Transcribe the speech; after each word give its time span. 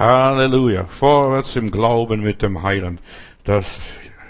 Halleluja. 0.00 0.84
Vorwärts 0.86 1.56
im 1.56 1.70
Glauben 1.70 2.22
mit 2.22 2.40
dem 2.40 2.62
Heiland. 2.62 3.02
Das 3.44 3.80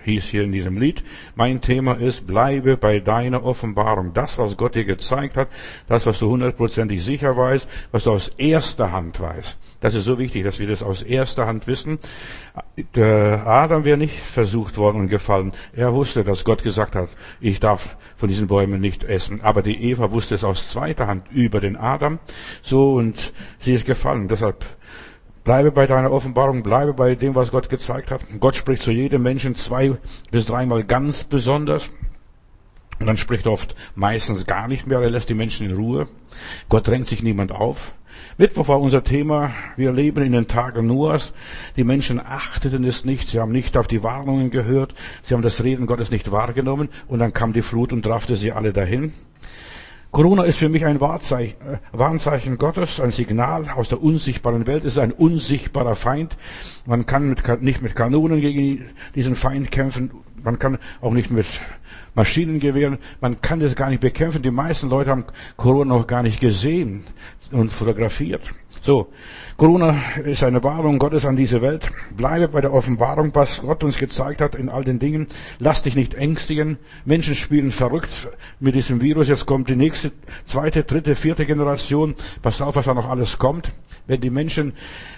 hieß 0.03 0.24
hier 0.24 0.43
in 0.43 0.50
diesem 0.50 0.77
Lied. 0.77 1.04
Mein 1.37 1.61
Thema 1.61 1.93
ist, 1.93 2.27
bleibe 2.27 2.77
bei 2.77 2.98
deiner 2.98 3.45
Offenbarung. 3.45 4.12
Das, 4.12 4.37
was 4.38 4.56
Gott 4.56 4.75
dir 4.75 4.85
gezeigt 4.85 5.37
hat, 5.37 5.46
das, 5.87 6.06
was 6.06 6.19
du 6.19 6.29
hundertprozentig 6.29 7.04
sicher 7.04 7.37
weißt, 7.37 7.69
was 7.93 8.03
du 8.03 8.11
aus 8.11 8.33
erster 8.37 8.91
Hand 8.91 9.21
weißt. 9.21 9.56
Das 9.78 9.94
ist 9.94 10.06
so 10.06 10.19
wichtig, 10.19 10.42
dass 10.42 10.58
wir 10.58 10.67
das 10.67 10.83
aus 10.83 11.03
erster 11.03 11.46
Hand 11.46 11.69
wissen. 11.69 12.00
Der 12.96 13.46
Adam 13.46 13.84
wäre 13.84 13.96
nicht 13.96 14.18
versucht 14.18 14.76
worden 14.76 15.02
und 15.02 15.08
gefallen. 15.08 15.52
Er 15.72 15.94
wusste, 15.94 16.24
dass 16.24 16.42
Gott 16.42 16.64
gesagt 16.64 16.96
hat, 16.96 17.10
ich 17.41 17.60
darf 17.60 17.96
von 18.16 18.28
diesen 18.28 18.48
Bäumen 18.48 18.80
nicht 18.80 19.05
essen. 19.05 19.41
Aber 19.41 19.62
die 19.62 19.84
Eva 19.84 20.10
wusste 20.10 20.34
es 20.34 20.42
aus 20.42 20.68
zweiter 20.68 21.06
Hand 21.06 21.27
über 21.30 21.60
den 21.60 21.77
Adam. 21.77 22.18
So, 22.60 22.95
und 22.95 23.32
sie 23.60 23.74
ist 23.74 23.87
gefallen. 23.87 24.27
Deshalb 24.27 24.64
Bleibe 25.45 25.73
bei 25.73 25.87
deiner 25.87 26.12
Offenbarung, 26.12 26.62
bleibe 26.62 26.93
bei 26.93 27.15
dem, 27.15 27.35
was 27.35 27.51
Gott 27.51 27.71
gezeigt 27.71 28.11
hat. 28.11 28.21
Gott 28.41 28.57
spricht 28.57 28.83
zu 28.83 28.91
jedem 28.91 29.23
Menschen 29.23 29.55
zwei 29.55 29.93
bis 30.31 30.47
dreimal 30.47 30.85
ganz 30.85 31.25
besonders. 31.25 31.91
Und 32.98 33.07
dann 33.07 33.17
spricht 33.17 33.47
er 33.47 33.53
oft 33.53 33.75
meistens 33.95 34.47
gar 34.47 34.69
nicht 34.69 34.87
mehr, 34.87 35.01
er 35.01 35.09
lässt 35.09 35.31
die 35.31 35.34
Menschen 35.34 35.69
in 35.69 35.75
Ruhe. 35.75 36.09
Gott 36.69 36.87
drängt 36.87 37.07
sich 37.07 37.23
niemand 37.23 37.51
auf. 37.51 37.95
Mittwoch 38.37 38.69
war 38.69 38.81
unser 38.81 39.03
Thema, 39.03 39.53
wir 39.77 39.93
leben 39.93 40.23
in 40.23 40.33
den 40.33 40.47
Tagen 40.47 40.87
Noahs. 40.87 41.33
Die 41.77 41.84
Menschen 41.84 42.20
achteten 42.20 42.84
es 42.84 43.07
nicht, 43.07 43.29
sie 43.29 43.41
haben 43.41 43.53
nicht 43.53 43.79
auf 43.79 43.89
die 43.89 44.03
Warnungen 44.03 44.51
gehört, 44.51 44.95
sie 45.23 45.33
haben 45.33 45.43
das 45.43 45.62
Reden 45.62 45.87
Gottes 45.87 46.11
nicht 46.11 46.31
wahrgenommen 46.31 46.91
und 47.09 47.19
dann 47.19 47.33
kam 47.33 47.55
die 47.55 47.62
Flut 47.62 47.95
und 47.95 48.07
raffte 48.07 48.37
sie 48.37 48.53
alle 48.53 48.75
dahin. 48.75 49.15
Corona 50.12 50.42
ist 50.42 50.59
für 50.59 50.69
mich 50.69 50.84
ein 50.84 50.96
äh, 50.96 51.52
Warnzeichen 51.92 52.59
Gottes, 52.59 52.98
ein 53.00 53.12
Signal 53.12 53.69
aus 53.69 53.91
der 53.91 54.02
unsichtbaren 54.02 54.66
Welt. 54.66 54.84
Es 54.84 54.95
ist 54.95 54.98
ein 54.98 55.12
unsichtbarer 55.12 55.95
Feind. 55.95 56.36
Man 56.84 57.06
kann 57.06 57.28
mit, 57.28 57.62
nicht 57.62 57.80
mit 57.80 57.94
Kanonen 57.94 58.41
gegen 58.41 58.86
diesen 59.14 59.36
Feind 59.36 59.70
kämpfen. 59.70 60.11
Man 60.42 60.58
kann 60.58 60.78
auch 61.00 61.12
nicht 61.12 61.30
mit 61.30 61.47
Maschinengewehren. 62.17 62.98
Man 63.20 63.41
kann 63.41 63.61
das 63.61 63.77
gar 63.77 63.89
nicht 63.89 64.00
bekämpfen. 64.00 64.42
Die 64.42 64.50
meisten 64.50 64.89
Leute 64.89 65.11
haben 65.11 65.27
Corona 65.56 65.94
noch 65.94 66.08
gar 66.08 66.24
nicht 66.24 66.41
gesehen 66.41 67.05
und 67.52 67.72
fotografiert. 67.72 68.42
So, 68.83 69.09
Corona 69.59 69.95
ist 70.25 70.42
eine 70.42 70.64
Warnung 70.64 70.98
Gottes 70.98 71.27
an 71.27 71.36
diese 71.36 71.61
Welt. 71.61 71.91
Bleibe 72.17 72.48
bei 72.48 72.62
der 72.62 72.73
Offenbarung, 72.73 73.31
was 73.34 73.61
Gott 73.61 73.84
uns 73.84 73.98
gezeigt 73.98 74.41
hat 74.41 74.55
in 74.55 74.70
all 74.70 74.84
den 74.84 74.98
Dingen. 74.98 75.27
Lass 75.59 75.83
dich 75.83 75.97
nicht 75.97 76.14
ängstigen. 76.14 76.78
Menschen 77.05 77.34
spielen 77.34 77.73
verrückt 77.73 78.31
mit 78.58 78.75
diesem 78.75 79.03
Virus. 79.03 79.28
Jetzt 79.28 79.45
kommt 79.45 79.69
die 79.69 79.77
nächste, 79.77 80.12
zweite, 80.47 80.83
dritte, 80.83 81.14
vierte 81.14 81.45
Generation. 81.45 82.14
Pass 82.41 82.62
auf, 82.62 82.75
was 82.75 82.86
da 82.86 82.95
noch 82.95 83.06
alles 83.06 83.36
kommt. 83.36 83.70
Wenn 84.06 84.23
die 84.23 84.31
Menschen, 84.31 84.73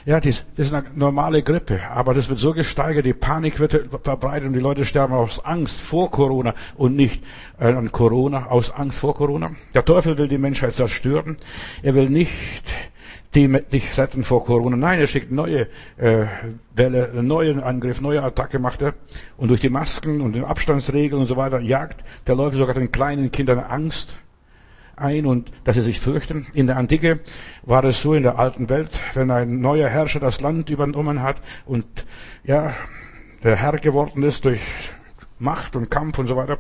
ja, 0.07 0.19
das, 0.21 0.45
ist 0.57 0.75
eine 0.75 0.85
normale 0.97 1.45
Grippe, 1.45 1.81
aber 1.89 2.13
das 2.13 2.29
wird 2.29 2.41
so 2.41 2.53
gesteigert, 2.53 3.07
die 3.07 3.15
Panik 3.15 3.61
wird 3.61 3.89
verbreitet 4.03 4.49
und 4.49 4.55
die 4.55 4.61
Leute 4.61 4.85
sterben 4.85 5.15
aus 5.15 5.43
Angst 5.45 5.81
vor 5.81 6.11
Corona 6.11 6.55
und 6.77 6.97
nicht 6.97 7.23
äh, 7.61 7.67
an 7.67 7.93
Corona, 7.93 8.47
aus 8.49 8.73
Angst 8.73 8.99
vor 8.99 9.15
Corona. 9.15 9.53
Der 9.73 9.85
Teufel 9.85 10.19
will 10.19 10.27
die 10.27 10.37
Menschheit 10.37 10.75
zerstören. 10.75 11.37
Er 11.83 11.95
will 11.95 12.11
nicht 12.11 12.33
die 13.35 13.49
dich 13.73 13.97
retten 13.97 14.23
vor 14.23 14.45
Corona. 14.45 14.77
Nein, 14.77 15.01
er 15.01 15.07
schickt 15.07 15.33
neue 15.33 15.69
äh, 15.97 16.27
Welle, 16.75 17.11
einen 17.11 17.27
neuen 17.27 17.63
Angriff, 17.63 18.01
neue 18.01 18.23
Attacke 18.23 18.59
macht 18.59 18.83
er. 18.83 18.95
Und 19.37 19.49
durch 19.49 19.61
die 19.61 19.69
Masken 19.69 20.21
und 20.21 20.35
den 20.35 20.45
Abstandsregeln 20.45 21.21
und 21.21 21.27
so 21.27 21.37
weiter 21.37 21.61
jagt 21.61 22.05
der 22.27 22.35
Läufer 22.35 22.57
sogar 22.57 22.75
den 22.75 22.93
kleinen 22.93 23.33
Kindern 23.33 23.59
Angst 23.59 24.17
ein 24.97 25.27
und 25.27 25.51
dass 25.65 25.77
sie 25.77 25.83
sich 25.83 26.01
fürchten. 26.01 26.47
In 26.53 26.67
der 26.67 26.77
Antike 26.77 27.21
war 27.63 27.85
es 27.85 28.03
so 28.03 28.15
in 28.15 28.23
der 28.23 28.39
alten 28.39 28.69
Welt, 28.69 28.91
wenn 29.15 29.31
ein 29.31 29.61
neuer 29.61 29.89
Herrscher 29.89 30.21
das 30.21 30.41
Land 30.41 30.71
übernommen 30.71 31.23
hat 31.23 31.37
und 31.65 31.87
ja, 32.45 32.75
der 33.43 33.57
Herr 33.57 33.73
geworden 33.73 34.23
ist 34.23 34.45
durch 34.45 34.61
Macht 35.39 35.75
und 35.75 35.91
Kampf 35.91 36.19
und 36.19 36.29
so 36.29 36.37
weiter. 36.37 36.59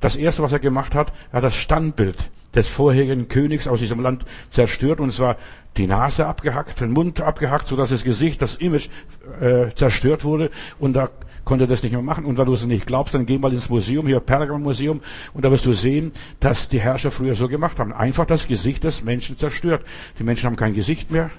Das 0.00 0.16
erste, 0.16 0.42
was 0.42 0.52
er 0.52 0.60
gemacht 0.60 0.94
hat, 0.94 1.12
er 1.30 1.36
hat 1.36 1.44
das 1.44 1.56
Standbild 1.56 2.30
des 2.54 2.68
vorherigen 2.68 3.28
Königs 3.28 3.66
aus 3.68 3.80
diesem 3.80 4.00
Land 4.00 4.24
zerstört 4.50 5.00
und 5.00 5.12
zwar 5.12 5.36
die 5.76 5.86
Nase 5.86 6.26
abgehackt, 6.26 6.80
den 6.80 6.92
Mund 6.92 7.20
abgehackt, 7.20 7.66
so 7.66 7.76
dass 7.76 7.90
das 7.90 8.04
Gesicht, 8.04 8.40
das 8.40 8.54
Image 8.56 8.88
äh, 9.40 9.74
zerstört 9.74 10.24
wurde 10.24 10.50
und 10.78 10.94
da 10.94 11.10
konnte 11.44 11.66
das 11.66 11.82
nicht 11.82 11.92
mehr 11.92 12.02
machen. 12.02 12.24
Und 12.24 12.38
wenn 12.38 12.46
du 12.46 12.54
es 12.54 12.64
nicht 12.66 12.86
glaubst, 12.86 13.14
dann 13.14 13.26
geh 13.26 13.38
mal 13.38 13.52
ins 13.52 13.68
Museum, 13.68 14.06
hier 14.06 14.20
Pergamon 14.20 14.62
Museum, 14.62 15.00
und 15.32 15.44
da 15.44 15.50
wirst 15.50 15.66
du 15.66 15.72
sehen, 15.72 16.12
dass 16.40 16.68
die 16.68 16.80
Herrscher 16.80 17.10
früher 17.10 17.34
so 17.34 17.48
gemacht 17.48 17.78
haben. 17.78 17.92
Einfach 17.92 18.26
das 18.26 18.48
Gesicht 18.48 18.84
des 18.84 19.04
Menschen 19.04 19.36
zerstört. 19.36 19.84
Die 20.18 20.24
Menschen 20.24 20.46
haben 20.46 20.56
kein 20.56 20.74
Gesicht 20.74 21.10
mehr. 21.10 21.30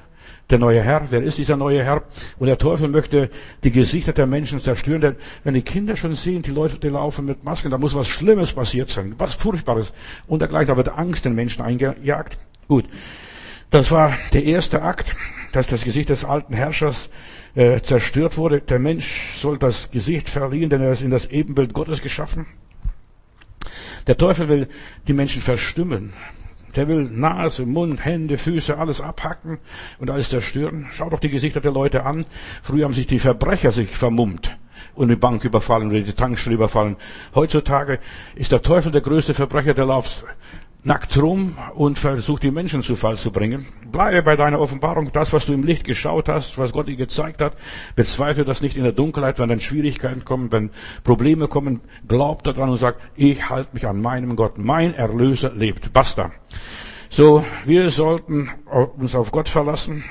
Der 0.49 0.59
neue 0.59 0.81
Herr, 0.81 1.09
wer 1.09 1.23
ist 1.23 1.37
dieser 1.37 1.57
neue 1.57 1.83
Herr? 1.83 2.03
Und 2.37 2.47
der 2.47 2.57
Teufel 2.57 2.87
möchte 2.87 3.29
die 3.63 3.71
Gesichter 3.71 4.13
der 4.13 4.27
Menschen 4.27 4.59
zerstören. 4.59 5.01
Denn 5.01 5.15
wenn 5.43 5.55
die 5.55 5.63
Kinder 5.63 5.95
schon 5.95 6.13
sehen, 6.13 6.43
die 6.43 6.51
Leute, 6.51 6.77
die 6.77 6.89
laufen 6.89 7.25
mit 7.25 7.43
Masken, 7.43 7.71
da 7.71 7.77
muss 7.77 7.95
was 7.95 8.07
Schlimmes 8.07 8.53
passiert 8.53 8.89
sein, 8.89 9.15
was 9.17 9.33
Furchtbares. 9.33 9.91
Und 10.27 10.39
dergleichen, 10.39 10.67
da 10.67 10.77
wird 10.77 10.89
Angst 10.89 11.25
den 11.25 11.33
Menschen 11.33 11.63
eingejagt. 11.63 12.37
Gut. 12.67 12.85
Das 13.71 13.91
war 13.91 14.13
der 14.33 14.43
erste 14.43 14.83
Akt, 14.83 15.15
dass 15.51 15.67
das 15.67 15.83
Gesicht 15.83 16.09
des 16.09 16.23
alten 16.23 16.53
Herrschers 16.53 17.09
äh, 17.55 17.81
zerstört 17.81 18.37
wurde. 18.37 18.61
Der 18.61 18.79
Mensch 18.79 19.37
soll 19.37 19.57
das 19.57 19.89
Gesicht 19.89 20.29
verlieren, 20.29 20.69
denn 20.69 20.81
er 20.81 20.91
ist 20.91 21.01
in 21.01 21.09
das 21.09 21.25
Ebenbild 21.25 21.73
Gottes 21.73 22.01
geschaffen. 22.01 22.45
Der 24.07 24.17
Teufel 24.17 24.47
will 24.47 24.67
die 25.07 25.13
Menschen 25.13 25.41
verstimmen. 25.41 26.13
Der 26.75 26.87
will 26.87 27.03
Nase, 27.03 27.65
Mund, 27.65 28.03
Hände, 28.03 28.37
Füße, 28.37 28.77
alles 28.77 29.01
abhacken 29.01 29.59
und 29.99 30.09
alles 30.09 30.29
zerstören. 30.29 30.87
Schau 30.91 31.09
doch 31.09 31.19
die 31.19 31.29
Gesichter 31.29 31.61
der 31.61 31.71
Leute 31.71 32.05
an. 32.05 32.25
Früher 32.63 32.85
haben 32.85 32.93
sich 32.93 33.07
die 33.07 33.19
Verbrecher 33.19 33.71
sich 33.71 33.95
vermummt 33.95 34.57
und 34.93 35.09
die 35.09 35.15
Bank 35.15 35.43
überfallen 35.43 35.89
oder 35.89 36.01
die 36.01 36.13
Tankstelle 36.13 36.55
überfallen. 36.55 36.97
Heutzutage 37.33 37.99
ist 38.35 38.51
der 38.51 38.61
Teufel 38.61 38.91
der 38.91 39.01
größte 39.01 39.33
Verbrecher, 39.33 39.73
der 39.73 39.85
läuft 39.85 40.23
nackt 40.85 41.19
rum 41.19 41.57
und 41.73 41.97
versucht 41.97 42.43
die 42.43 42.51
Menschen 42.51 42.83
zu 42.83 42.95
Fall 42.95 43.17
zu 43.17 43.31
bringen. 43.31 43.65
Bleibe 43.91 44.21
bei 44.21 44.35
deiner 44.35 44.59
Offenbarung, 44.59 45.11
das, 45.11 45.33
was 45.33 45.47
du 45.47 45.53
im 45.53 45.63
Licht 45.63 45.83
geschaut 45.83 46.29
hast, 46.29 46.59
was 46.59 46.73
Gott 46.73 46.87
dir 46.87 46.95
gezeigt 46.95 47.41
hat. 47.41 47.53
Bezweifle 47.95 48.45
das 48.45 48.61
nicht 48.61 48.77
in 48.77 48.83
der 48.83 48.91
Dunkelheit, 48.91 49.39
wenn 49.39 49.49
dann 49.49 49.59
Schwierigkeiten 49.59 50.23
kommen, 50.23 50.51
wenn 50.51 50.69
Probleme 51.03 51.47
kommen. 51.47 51.81
Glaub 52.07 52.43
daran 52.43 52.69
und 52.69 52.77
sag, 52.77 52.97
ich 53.15 53.49
halte 53.49 53.71
mich 53.73 53.87
an 53.87 53.99
meinem 53.99 54.35
Gott. 54.35 54.59
Mein 54.59 54.93
Erlöser 54.93 55.51
lebt. 55.53 55.91
Basta. 55.91 56.31
So, 57.09 57.43
wir 57.65 57.89
sollten 57.89 58.51
uns 58.97 59.15
auf 59.15 59.31
Gott 59.31 59.49
verlassen 59.49 60.03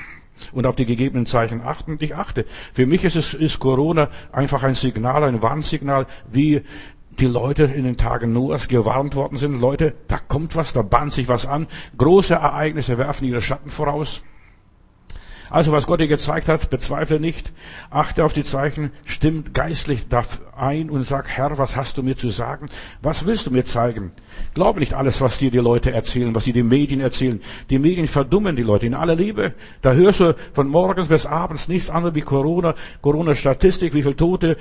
und 0.51 0.65
auf 0.65 0.75
die 0.75 0.85
gegebenen 0.85 1.25
Zeichen 1.25 1.61
achten. 1.61 1.97
Ich 2.01 2.15
achte. 2.15 2.45
Für 2.73 2.85
mich 2.85 3.03
ist 3.05 3.15
es, 3.15 3.33
ist 3.33 3.59
Corona 3.59 4.09
einfach 4.31 4.63
ein 4.63 4.75
Signal, 4.75 5.23
ein 5.23 5.41
Warnsignal, 5.41 6.05
wie 6.29 6.63
die 7.19 7.27
Leute 7.27 7.63
in 7.63 7.85
den 7.85 7.97
Tagen 7.97 8.33
Noahs 8.33 8.67
gewarnt 8.67 9.15
worden 9.15 9.37
sind, 9.37 9.59
Leute, 9.59 9.93
da 10.07 10.17
kommt 10.17 10.55
was, 10.55 10.73
da 10.73 10.81
bahnt 10.81 11.13
sich 11.13 11.27
was 11.27 11.45
an, 11.45 11.67
große 11.97 12.33
Ereignisse 12.33 12.97
werfen 12.97 13.25
ihre 13.25 13.41
Schatten 13.41 13.69
voraus. 13.69 14.21
Also 15.49 15.71
was 15.71 15.85
Gott 15.85 15.99
dir 15.99 16.07
gezeigt 16.07 16.47
hat, 16.47 16.69
bezweifle 16.69 17.19
nicht, 17.19 17.51
achte 17.89 18.25
auf 18.25 18.33
die 18.33 18.43
Zeichen, 18.43 18.91
stimmt 19.05 19.53
geistlich 19.53 20.05
ein 20.55 20.89
und 20.89 21.03
sag, 21.03 21.27
Herr, 21.27 21.57
was 21.57 21.75
hast 21.75 21.97
du 21.97 22.03
mir 22.03 22.17
zu 22.17 22.29
sagen? 22.29 22.65
Was 23.01 23.25
willst 23.25 23.45
du 23.45 23.51
mir 23.51 23.63
zeigen? 23.63 24.11
Glaube 24.53 24.79
nicht 24.79 24.95
alles, 24.95 25.21
was 25.21 25.37
dir 25.37 25.51
die 25.51 25.59
Leute 25.59 25.91
erzählen, 25.91 26.33
was 26.33 26.45
dir 26.45 26.53
die 26.53 26.63
Medien 26.63 26.99
erzählen. 26.99 27.41
Die 27.69 27.79
Medien 27.79 28.07
verdummen 28.07 28.55
die 28.55 28.63
Leute 28.63 28.87
in 28.87 28.95
aller 28.95 29.15
Liebe. 29.15 29.53
Da 29.81 29.93
hörst 29.93 30.19
du 30.19 30.35
von 30.53 30.67
morgens 30.67 31.07
bis 31.07 31.25
abends 31.25 31.67
nichts 31.67 31.89
anderes 31.89 32.15
wie 32.15 32.21
Corona, 32.21 32.73
Corona-Statistik, 33.01 33.93
wie 33.93 34.03
viele 34.03 34.15
Tote, 34.15 34.57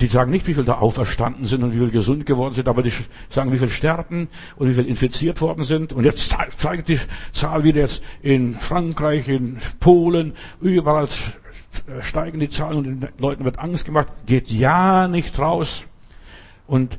die 0.00 0.06
sagen 0.08 0.30
nicht, 0.30 0.46
wie 0.46 0.54
viele 0.54 0.66
da 0.66 0.74
auferstanden 0.78 1.46
sind 1.46 1.62
und 1.62 1.72
wie 1.72 1.78
viele 1.78 1.90
gesund 1.90 2.26
geworden 2.26 2.54
sind, 2.54 2.68
aber 2.68 2.82
die 2.82 2.92
sagen, 3.30 3.52
wie 3.52 3.58
viele 3.58 3.70
sterben 3.70 4.28
und 4.56 4.68
wie 4.68 4.74
viele 4.74 4.86
infiziert 4.86 5.40
worden 5.40 5.64
sind. 5.64 5.92
Und 5.92 6.04
jetzt 6.04 6.34
zeigt 6.56 6.88
die 6.88 7.00
Zahl 7.32 7.64
wieder 7.64 7.80
jetzt 7.80 8.02
in 8.22 8.54
Frankreich, 8.54 9.28
in 9.28 9.58
Polen, 9.80 10.34
überall 10.60 11.08
steigen 12.00 12.40
die 12.40 12.48
Zahlen 12.48 12.76
und 12.78 12.84
den 12.84 13.08
Leuten 13.18 13.44
wird 13.44 13.58
Angst 13.58 13.86
gemacht. 13.86 14.08
Geht 14.26 14.50
ja 14.50 15.08
nicht 15.08 15.38
raus. 15.38 15.84
Und 16.66 16.98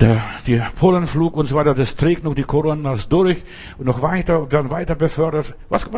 der, 0.00 0.22
der 0.46 0.70
Polenflug 0.78 1.36
und 1.36 1.46
so 1.46 1.56
weiter, 1.56 1.74
das 1.74 1.96
trägt 1.96 2.24
noch 2.24 2.34
die 2.34 2.44
Coronas 2.44 3.08
durch 3.08 3.42
und 3.78 3.86
noch 3.86 4.02
weiter 4.02 4.46
dann 4.48 4.70
weiter 4.70 4.94
befördert. 4.94 5.54
Was, 5.68 5.88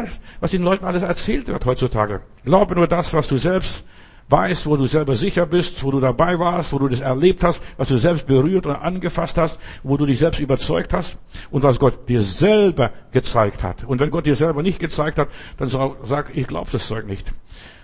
was 0.40 0.50
den 0.50 0.62
Leuten 0.62 0.84
alles 0.84 1.02
erzählt 1.02 1.48
wird 1.48 1.64
heutzutage. 1.66 2.22
Glaube 2.44 2.74
nur 2.74 2.86
das, 2.86 3.12
was 3.12 3.28
du 3.28 3.36
selbst 3.36 3.84
weißt, 4.30 4.66
wo 4.66 4.76
du 4.76 4.86
selber 4.86 5.16
sicher 5.16 5.44
bist, 5.44 5.82
wo 5.82 5.90
du 5.90 6.00
dabei 6.00 6.38
warst, 6.38 6.72
wo 6.72 6.78
du 6.78 6.88
das 6.88 7.00
erlebt 7.00 7.42
hast, 7.42 7.60
was 7.76 7.88
du 7.88 7.98
selbst 7.98 8.26
berührt 8.26 8.66
und 8.66 8.76
angefasst 8.76 9.36
hast, 9.36 9.58
wo 9.82 9.96
du 9.96 10.06
dich 10.06 10.18
selbst 10.18 10.40
überzeugt 10.40 10.92
hast 10.92 11.18
und 11.50 11.64
was 11.64 11.78
Gott 11.78 12.08
dir 12.08 12.22
selber 12.22 12.90
gezeigt 13.12 13.62
hat. 13.62 13.84
Und 13.84 14.00
wenn 14.00 14.10
Gott 14.10 14.26
dir 14.26 14.36
selber 14.36 14.62
nicht 14.62 14.78
gezeigt 14.78 15.18
hat, 15.18 15.28
dann 15.58 15.68
sag, 15.68 16.36
ich 16.36 16.46
glaube 16.46 16.68
das 16.70 16.86
Zeug 16.86 17.06
nicht. 17.06 17.26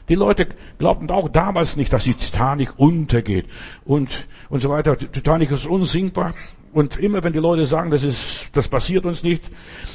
Die 0.08 0.14
Leute 0.14 0.46
glaubten 0.78 1.10
auch 1.10 1.28
damals 1.28 1.74
nicht, 1.76 1.92
dass 1.92 2.04
die 2.04 2.14
Titanic 2.14 2.78
untergeht 2.78 3.46
und, 3.84 4.28
und 4.48 4.60
so 4.60 4.70
weiter. 4.70 4.94
Die 4.94 5.08
Titanic 5.08 5.50
ist 5.50 5.66
unsinkbar. 5.66 6.34
Und 6.72 6.98
immer 6.98 7.24
wenn 7.24 7.32
die 7.32 7.38
Leute 7.38 7.64
sagen, 7.64 7.90
das 7.90 8.04
ist, 8.04 8.50
das 8.52 8.68
passiert 8.68 9.06
uns 9.06 9.22
nicht 9.22 9.42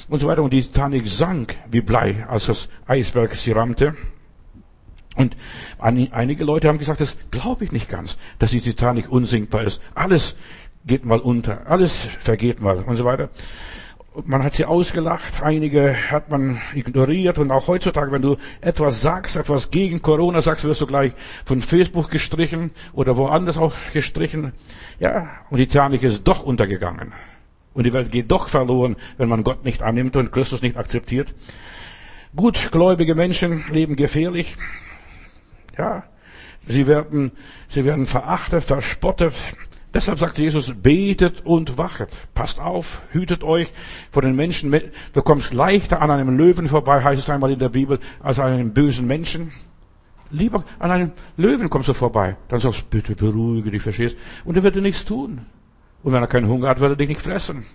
und 0.10 0.20
so 0.20 0.28
weiter 0.28 0.42
und 0.42 0.52
die 0.52 0.64
Titanic 0.64 1.08
sank 1.08 1.56
wie 1.70 1.82
Blei, 1.82 2.26
als 2.28 2.48
das 2.48 2.70
Eisberg 2.88 3.36
sie 3.36 3.52
rammte, 3.52 3.96
Und 5.16 5.36
einige 5.80 6.46
Leute 6.46 6.68
haben 6.68 6.78
gesagt, 6.78 7.02
das 7.02 7.18
glaube 7.32 7.66
ich 7.66 7.72
nicht 7.72 7.90
ganz, 7.90 8.18
dass 8.40 8.52
die 8.52 8.62
Titanic 8.62 9.12
unsinkbar 9.12 9.64
ist. 9.64 9.82
Alles 9.94 10.36
geht 10.86 11.06
mal 11.06 11.20
unter, 11.20 11.68
alles 11.68 11.94
vergeht 11.96 12.62
mal 12.62 12.78
und 12.78 12.96
so 12.96 13.06
weiter. 13.06 13.30
Man 14.26 14.44
hat 14.44 14.56
sie 14.56 14.66
ausgelacht, 14.66 15.42
einige 15.42 15.96
hat 16.12 16.30
man 16.30 16.62
ignoriert 16.74 17.40
und 17.40 17.50
auch 17.50 17.68
heutzutage, 17.68 18.12
wenn 18.12 18.22
du 18.22 18.36
etwas 18.60 19.00
sagst, 19.00 19.38
etwas 19.38 19.72
gegen 19.72 20.02
Corona 20.02 20.42
sagst, 20.42 20.66
wirst 20.66 20.82
du 20.82 20.86
gleich 20.86 21.14
von 21.46 21.62
Facebook 21.62 22.10
gestrichen 22.10 22.72
oder 22.92 23.16
woanders 23.16 23.58
auch 23.58 23.74
gestrichen. 23.94 24.52
Ja, 25.00 25.30
und 25.50 25.60
die 25.60 25.68
Titanic 25.68 26.04
ist 26.04 26.28
doch 26.28 26.44
untergegangen. 26.44 27.14
Und 27.74 27.86
die 27.86 27.94
Welt 27.94 28.12
geht 28.12 28.30
doch 28.32 28.50
verloren, 28.50 28.98
wenn 29.18 29.30
man 29.30 29.46
Gott 29.46 29.64
nicht 29.64 29.82
annimmt 29.82 30.18
und 30.18 30.34
Christus 30.34 30.62
nicht 30.62 30.76
akzeptiert. 30.76 31.34
Gutgläubige 32.36 33.16
Menschen 33.16 33.64
leben 33.72 33.96
gefährlich. 33.96 34.58
Ja, 35.78 36.04
sie 36.68 36.88
werden, 36.88 37.32
sie 37.70 37.86
werden 37.86 38.06
verachtet, 38.06 38.64
verspottet. 38.64 39.34
Deshalb 39.94 40.20
sagt 40.20 40.38
Jesus, 40.38 40.74
betet 40.74 41.46
und 41.46 41.78
wachet. 41.78 42.10
Passt 42.34 42.60
auf, 42.60 43.02
hütet 43.12 43.44
euch 43.44 43.72
vor 44.10 44.22
den 44.22 44.36
Menschen. 44.36 44.74
Du 45.14 45.22
kommst 45.22 45.54
leichter 45.54 46.02
an 46.02 46.12
einem 46.12 46.38
Löwen 46.38 46.68
vorbei, 46.68 47.04
heißt 47.04 47.22
es 47.22 47.30
einmal 47.30 47.52
in 47.52 47.60
der 47.60 47.70
Bibel, 47.70 48.00
als 48.22 48.40
an 48.40 48.54
einem 48.54 48.74
bösen 48.74 49.06
Menschen. 49.06 49.52
Lieber 50.30 50.64
an 50.80 50.92
einem 50.92 51.12
Löwen 51.36 51.70
kommst 51.70 51.90
du 51.90 51.94
vorbei. 51.94 52.38
Dann 52.48 52.62
sagst 52.62 52.84
du, 52.84 52.86
bitte 52.90 53.16
beruhige 53.16 53.70
dich, 53.70 53.82
verstehst? 53.82 54.18
Und 54.46 54.56
er 54.56 54.64
wird 54.64 54.76
dir 54.76 54.82
nichts 54.82 55.04
tun. 55.04 55.46
Und 56.04 56.14
wenn 56.14 56.24
er 56.24 56.28
keinen 56.28 56.48
Hunger 56.48 56.70
hat, 56.70 56.80
wird 56.80 56.94
er 56.94 56.96
dich 56.96 57.10
nicht 57.10 57.22
fressen. 57.22 57.66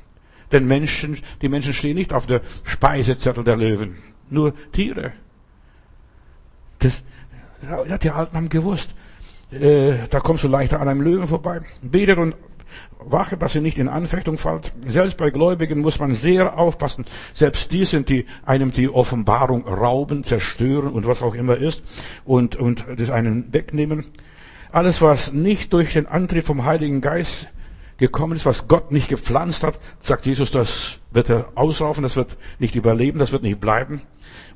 Denn 0.53 0.67
Menschen, 0.67 1.19
die 1.43 1.49
Menschen 1.49 1.75
stehen 1.75 1.97
nicht 1.97 2.15
auf 2.15 2.27
der 2.27 2.41
Speisezettel 2.65 3.45
der 3.45 3.57
Löwen. 3.57 3.97
Nur 4.31 4.55
Tiere. 4.73 5.13
Das, 6.79 7.03
ja, 7.87 7.99
die 7.99 8.11
Alten 8.11 8.37
haben 8.37 8.49
gewusst, 8.49 8.95
äh, 9.51 9.95
da 10.11 10.21
kommst 10.21 10.45
du 10.45 10.49
leichter 10.49 10.81
an 10.81 10.89
einem 10.89 11.01
Löwen 11.01 11.27
vorbei. 11.27 11.61
Betet 11.83 12.19
und 12.19 12.35
wache, 12.99 13.37
dass 13.37 13.55
ihr 13.55 13.61
nicht 13.61 13.79
in 13.79 13.89
Anfechtung 13.89 14.39
fallt. 14.39 14.73
Selbst 14.87 15.17
bei 15.17 15.31
Gläubigen 15.31 15.81
muss 15.81 15.99
man 15.99 16.15
sehr 16.15 16.59
aufpassen. 16.59 17.05
Selbst 17.33 17.73
die 17.73 17.85
sind, 17.85 18.09
die 18.09 18.27
einem 18.45 18.73
die 18.73 18.89
Offenbarung 18.89 19.67
rauben, 19.67 20.25
zerstören 20.25 20.93
und 20.93 21.07
was 21.07 21.23
auch 21.23 21.35
immer 21.35 21.57
ist 21.57 21.83
und, 22.25 22.57
und 22.57 22.85
das 22.97 23.11
einen 23.11 23.53
wegnehmen. 23.53 24.07
Alles, 24.73 25.01
was 25.01 25.33
nicht 25.33 25.73
durch 25.73 25.93
den 25.93 26.07
Antrieb 26.07 26.45
vom 26.45 26.65
Heiligen 26.65 27.01
Geist 27.01 27.49
gekommen 27.99 28.35
ist, 28.35 28.45
was 28.45 28.69
Gott 28.69 28.93
nicht 28.93 29.09
gepflanzt 29.09 29.63
hat, 29.63 29.79
sagt 30.01 30.27
Jesus, 30.27 30.51
das 30.51 30.99
wird 31.13 31.31
er 31.31 31.49
ausraufen, 31.55 32.03
das 32.03 32.17
wird 32.17 32.37
nicht 32.59 32.75
überleben, 32.75 33.19
das 33.19 33.33
wird 33.33 33.43
nicht 33.43 33.61
bleiben. 33.61 34.03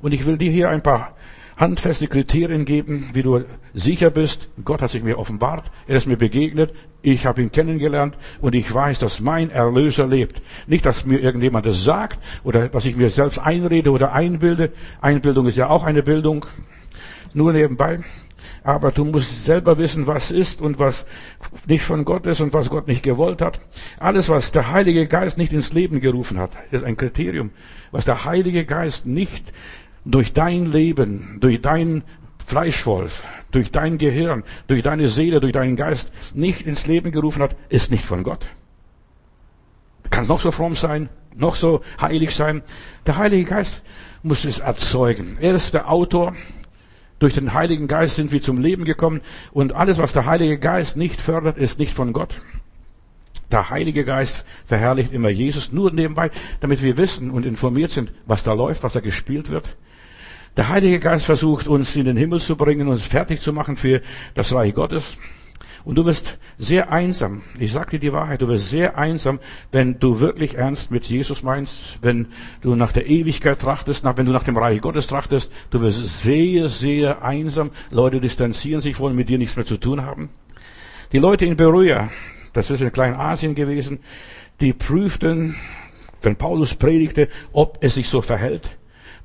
Und 0.01 0.13
ich 0.13 0.25
will 0.25 0.37
dir 0.37 0.51
hier 0.51 0.69
ein 0.69 0.83
paar 0.83 1.15
handfeste 1.57 2.07
Kriterien 2.07 2.65
geben, 2.65 3.09
wie 3.13 3.23
du 3.23 3.43
sicher 3.73 4.09
bist, 4.09 4.49
Gott 4.63 4.81
hat 4.81 4.91
sich 4.91 5.03
mir 5.03 5.17
offenbart, 5.17 5.71
er 5.87 5.97
ist 5.97 6.07
mir 6.07 6.17
begegnet, 6.17 6.73
ich 7.01 7.25
habe 7.25 7.41
ihn 7.41 7.51
kennengelernt 7.51 8.17
und 8.41 8.53
ich 8.53 8.71
weiß, 8.73 8.99
dass 8.99 9.19
mein 9.19 9.49
Erlöser 9.49 10.07
lebt. 10.07 10.41
Nicht, 10.67 10.85
dass 10.85 11.05
mir 11.05 11.19
irgendjemand 11.19 11.65
das 11.65 11.83
sagt 11.83 12.19
oder 12.43 12.67
dass 12.67 12.85
ich 12.85 12.95
mir 12.95 13.09
selbst 13.09 13.39
einrede 13.39 13.91
oder 13.91 14.13
einbilde. 14.13 14.71
Einbildung 15.01 15.47
ist 15.47 15.57
ja 15.57 15.69
auch 15.69 15.83
eine 15.83 16.03
Bildung. 16.03 16.45
Nur 17.33 17.53
nebenbei. 17.53 18.01
Aber 18.63 18.91
du 18.91 19.05
musst 19.05 19.45
selber 19.45 19.79
wissen, 19.79 20.05
was 20.05 20.29
ist 20.29 20.61
und 20.61 20.79
was 20.79 21.07
nicht 21.65 21.83
von 21.83 22.05
Gott 22.05 22.27
ist 22.27 22.41
und 22.41 22.53
was 22.53 22.69
Gott 22.69 22.87
nicht 22.87 23.01
gewollt 23.01 23.41
hat. 23.41 23.59
Alles, 23.99 24.29
was 24.29 24.51
der 24.51 24.71
Heilige 24.71 25.07
Geist 25.07 25.37
nicht 25.37 25.53
ins 25.53 25.73
Leben 25.73 25.99
gerufen 25.99 26.37
hat, 26.37 26.51
ist 26.69 26.83
ein 26.83 26.97
Kriterium. 26.97 27.49
Was 27.89 28.05
der 28.05 28.25
Heilige 28.25 28.65
Geist 28.65 29.07
nicht 29.07 29.51
durch 30.05 30.33
dein 30.33 30.71
Leben, 30.71 31.37
durch 31.39 31.61
dein 31.61 32.03
Fleischwolf, 32.45 33.27
durch 33.51 33.71
dein 33.71 33.97
Gehirn, 33.97 34.43
durch 34.67 34.83
deine 34.83 35.07
Seele, 35.07 35.39
durch 35.39 35.53
deinen 35.53 35.75
Geist 35.75 36.11
nicht 36.33 36.65
ins 36.65 36.87
Leben 36.87 37.11
gerufen 37.11 37.41
hat, 37.41 37.55
ist 37.69 37.91
nicht 37.91 38.05
von 38.05 38.23
Gott. 38.23 38.47
Kann 40.09 40.27
noch 40.27 40.39
so 40.39 40.51
fromm 40.51 40.75
sein, 40.75 41.09
noch 41.35 41.55
so 41.55 41.81
heilig 41.99 42.35
sein. 42.35 42.63
Der 43.05 43.17
Heilige 43.17 43.45
Geist 43.45 43.81
muss 44.23 44.45
es 44.45 44.59
erzeugen. 44.59 45.37
Er 45.39 45.53
ist 45.55 45.73
der 45.73 45.89
Autor. 45.89 46.35
Durch 47.19 47.35
den 47.35 47.53
Heiligen 47.53 47.87
Geist 47.87 48.15
sind 48.15 48.31
wir 48.31 48.41
zum 48.41 48.57
Leben 48.57 48.83
gekommen 48.83 49.21
und 49.51 49.73
alles, 49.73 49.99
was 49.99 50.11
der 50.11 50.25
Heilige 50.25 50.57
Geist 50.57 50.97
nicht 50.97 51.21
fördert, 51.21 51.57
ist 51.57 51.77
nicht 51.77 51.93
von 51.93 52.13
Gott. 52.13 52.41
Der 53.51 53.69
Heilige 53.69 54.05
Geist 54.05 54.45
verherrlicht 54.65 55.11
immer 55.11 55.29
Jesus 55.29 55.71
nur 55.71 55.91
nebenbei, 55.91 56.31
damit 56.61 56.81
wir 56.81 56.97
wissen 56.97 57.29
und 57.29 57.45
informiert 57.45 57.91
sind, 57.91 58.11
was 58.25 58.43
da 58.43 58.53
läuft, 58.53 58.83
was 58.83 58.93
da 58.93 59.01
gespielt 59.01 59.49
wird. 59.49 59.75
Der 60.57 60.67
Heilige 60.67 60.99
Geist 60.99 61.25
versucht 61.25 61.67
uns 61.67 61.95
in 61.95 62.03
den 62.03 62.17
Himmel 62.17 62.41
zu 62.41 62.57
bringen, 62.57 62.89
uns 62.89 63.03
fertig 63.03 63.39
zu 63.39 63.53
machen 63.53 63.77
für 63.77 64.01
das 64.33 64.53
Reich 64.53 64.73
Gottes. 64.73 65.17
Und 65.85 65.95
du 65.95 66.05
wirst 66.05 66.37
sehr 66.57 66.91
einsam. 66.91 67.41
Ich 67.57 67.71
sage 67.71 67.91
dir 67.91 67.99
die 67.99 68.13
Wahrheit, 68.13 68.41
du 68.41 68.49
wirst 68.49 68.69
sehr 68.69 68.97
einsam, 68.97 69.39
wenn 69.71 69.97
du 69.99 70.19
wirklich 70.19 70.55
ernst 70.55 70.91
mit 70.91 71.05
Jesus 71.05 71.41
meinst, 71.41 71.99
wenn 72.01 72.27
du 72.61 72.75
nach 72.75 72.91
der 72.91 73.07
Ewigkeit 73.07 73.59
trachtest, 73.59 74.03
wenn 74.03 74.25
du 74.25 74.33
nach 74.33 74.43
dem 74.43 74.57
Reich 74.57 74.81
Gottes 74.81 75.07
trachtest. 75.07 75.51
Du 75.69 75.79
wirst 75.79 76.21
sehr, 76.21 76.67
sehr 76.67 77.23
einsam. 77.23 77.71
Leute 77.89 78.19
distanzieren 78.19 78.81
sich, 78.81 78.99
wollen 78.99 79.15
mit 79.15 79.29
dir 79.29 79.37
nichts 79.37 79.55
mehr 79.55 79.65
zu 79.65 79.77
tun 79.77 80.05
haben. 80.05 80.29
Die 81.13 81.19
Leute 81.19 81.45
in 81.45 81.55
Beruja, 81.55 82.09
das 82.51 82.69
ist 82.69 82.81
in 82.81 82.91
Kleinasien 82.91 83.55
gewesen, 83.55 83.99
die 84.59 84.73
prüften, 84.73 85.55
wenn 86.21 86.35
Paulus 86.35 86.75
predigte, 86.75 87.29
ob 87.53 87.77
es 87.81 87.95
sich 87.95 88.09
so 88.09 88.21
verhält. 88.21 88.77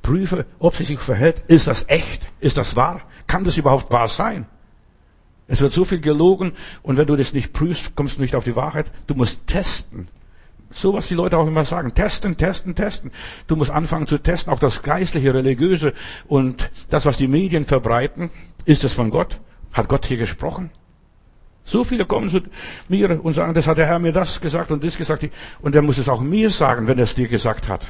Prüfe, 0.06 0.46
ob 0.60 0.76
sie 0.76 0.84
sich 0.84 1.00
verhält. 1.00 1.42
Ist 1.48 1.66
das 1.66 1.84
echt? 1.88 2.28
Ist 2.38 2.56
das 2.56 2.76
wahr? 2.76 3.02
Kann 3.26 3.42
das 3.42 3.56
überhaupt 3.56 3.92
wahr 3.92 4.06
sein? 4.06 4.46
Es 5.48 5.60
wird 5.60 5.72
so 5.72 5.84
viel 5.84 6.00
gelogen 6.00 6.52
und 6.82 6.96
wenn 6.96 7.08
du 7.08 7.16
das 7.16 7.32
nicht 7.32 7.52
prüfst, 7.52 7.96
kommst 7.96 8.16
du 8.16 8.22
nicht 8.22 8.36
auf 8.36 8.44
die 8.44 8.54
Wahrheit. 8.54 8.86
Du 9.08 9.14
musst 9.14 9.48
testen. 9.48 10.06
So 10.70 10.94
was 10.94 11.08
die 11.08 11.14
Leute 11.14 11.36
auch 11.36 11.46
immer 11.48 11.64
sagen. 11.64 11.92
Testen, 11.94 12.36
testen, 12.36 12.76
testen. 12.76 13.10
Du 13.48 13.56
musst 13.56 13.72
anfangen 13.72 14.06
zu 14.06 14.18
testen, 14.18 14.52
auch 14.52 14.60
das 14.60 14.84
geistliche, 14.84 15.34
religiöse 15.34 15.92
und 16.28 16.70
das, 16.88 17.04
was 17.04 17.16
die 17.16 17.28
Medien 17.28 17.64
verbreiten. 17.64 18.30
Ist 18.64 18.84
es 18.84 18.92
von 18.92 19.10
Gott? 19.10 19.40
Hat 19.72 19.88
Gott 19.88 20.06
hier 20.06 20.18
gesprochen? 20.18 20.70
So 21.64 21.82
viele 21.82 22.04
kommen 22.04 22.30
zu 22.30 22.42
mir 22.88 23.24
und 23.24 23.34
sagen, 23.34 23.54
das 23.54 23.66
hat 23.66 23.78
der 23.78 23.86
Herr 23.86 23.98
mir 23.98 24.12
das 24.12 24.40
gesagt 24.40 24.70
und 24.70 24.84
das 24.84 24.96
gesagt. 24.96 25.28
Und 25.60 25.74
er 25.74 25.82
muss 25.82 25.98
es 25.98 26.08
auch 26.08 26.20
mir 26.20 26.50
sagen, 26.50 26.86
wenn 26.86 26.98
er 26.98 27.04
es 27.04 27.16
dir 27.16 27.26
gesagt 27.26 27.66
hat. 27.66 27.88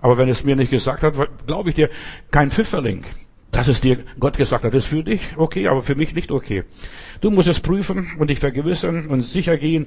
Aber 0.00 0.18
wenn 0.18 0.28
es 0.28 0.44
mir 0.44 0.56
nicht 0.56 0.70
gesagt 0.70 1.02
hat, 1.02 1.14
glaube 1.46 1.70
ich 1.70 1.74
dir, 1.74 1.90
kein 2.30 2.50
Pfifferling. 2.50 3.04
Dass 3.50 3.68
es 3.68 3.80
dir 3.80 3.98
Gott 4.18 4.36
gesagt 4.36 4.64
hat, 4.64 4.74
ist 4.74 4.86
für 4.86 5.02
dich 5.02 5.36
okay, 5.36 5.66
aber 5.66 5.82
für 5.82 5.96
mich 5.96 6.14
nicht 6.14 6.30
okay. 6.30 6.64
Du 7.20 7.30
musst 7.30 7.48
es 7.48 7.60
prüfen 7.60 8.12
und 8.18 8.30
dich 8.30 8.38
vergewissern 8.38 9.06
und 9.06 9.22
sicher 9.22 9.56
gehen, 9.56 9.86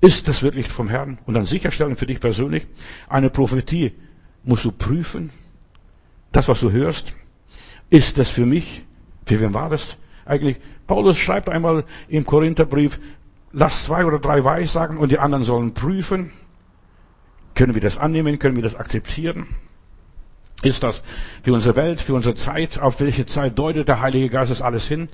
ist 0.00 0.28
das 0.28 0.42
wirklich 0.42 0.68
vom 0.68 0.88
Herrn? 0.88 1.18
Und 1.26 1.34
dann 1.34 1.46
sicherstellen 1.46 1.96
für 1.96 2.06
dich 2.06 2.20
persönlich, 2.20 2.66
eine 3.08 3.30
Prophetie 3.30 3.92
musst 4.44 4.64
du 4.64 4.72
prüfen. 4.72 5.30
Das, 6.32 6.48
was 6.48 6.60
du 6.60 6.70
hörst, 6.70 7.14
ist 7.90 8.18
das 8.18 8.30
für 8.30 8.46
mich? 8.46 8.84
Für 9.26 9.40
wen 9.40 9.54
war 9.54 9.68
das 9.68 9.96
eigentlich? 10.24 10.56
Paulus 10.86 11.18
schreibt 11.18 11.48
einmal 11.48 11.84
im 12.08 12.24
Korintherbrief, 12.24 13.00
lass 13.52 13.86
zwei 13.86 14.04
oder 14.04 14.18
drei 14.18 14.44
weissagen 14.44 14.98
und 14.98 15.10
die 15.10 15.18
anderen 15.18 15.44
sollen 15.44 15.72
prüfen. 15.72 16.30
Können 17.56 17.74
wir 17.74 17.82
das 17.82 17.98
annehmen? 17.98 18.38
Können 18.38 18.54
wir 18.54 18.62
das 18.62 18.76
akzeptieren? 18.76 19.48
Ist 20.62 20.82
das 20.82 21.02
für 21.42 21.52
unsere 21.52 21.74
Welt, 21.74 22.00
für 22.00 22.14
unsere 22.14 22.34
Zeit? 22.34 22.78
Auf 22.78 23.00
welche 23.00 23.26
Zeit 23.26 23.58
deutet 23.58 23.88
der 23.88 24.00
Heilige 24.00 24.28
Geist 24.28 24.50
das 24.50 24.62
alles 24.62 24.86
hin? 24.86 25.08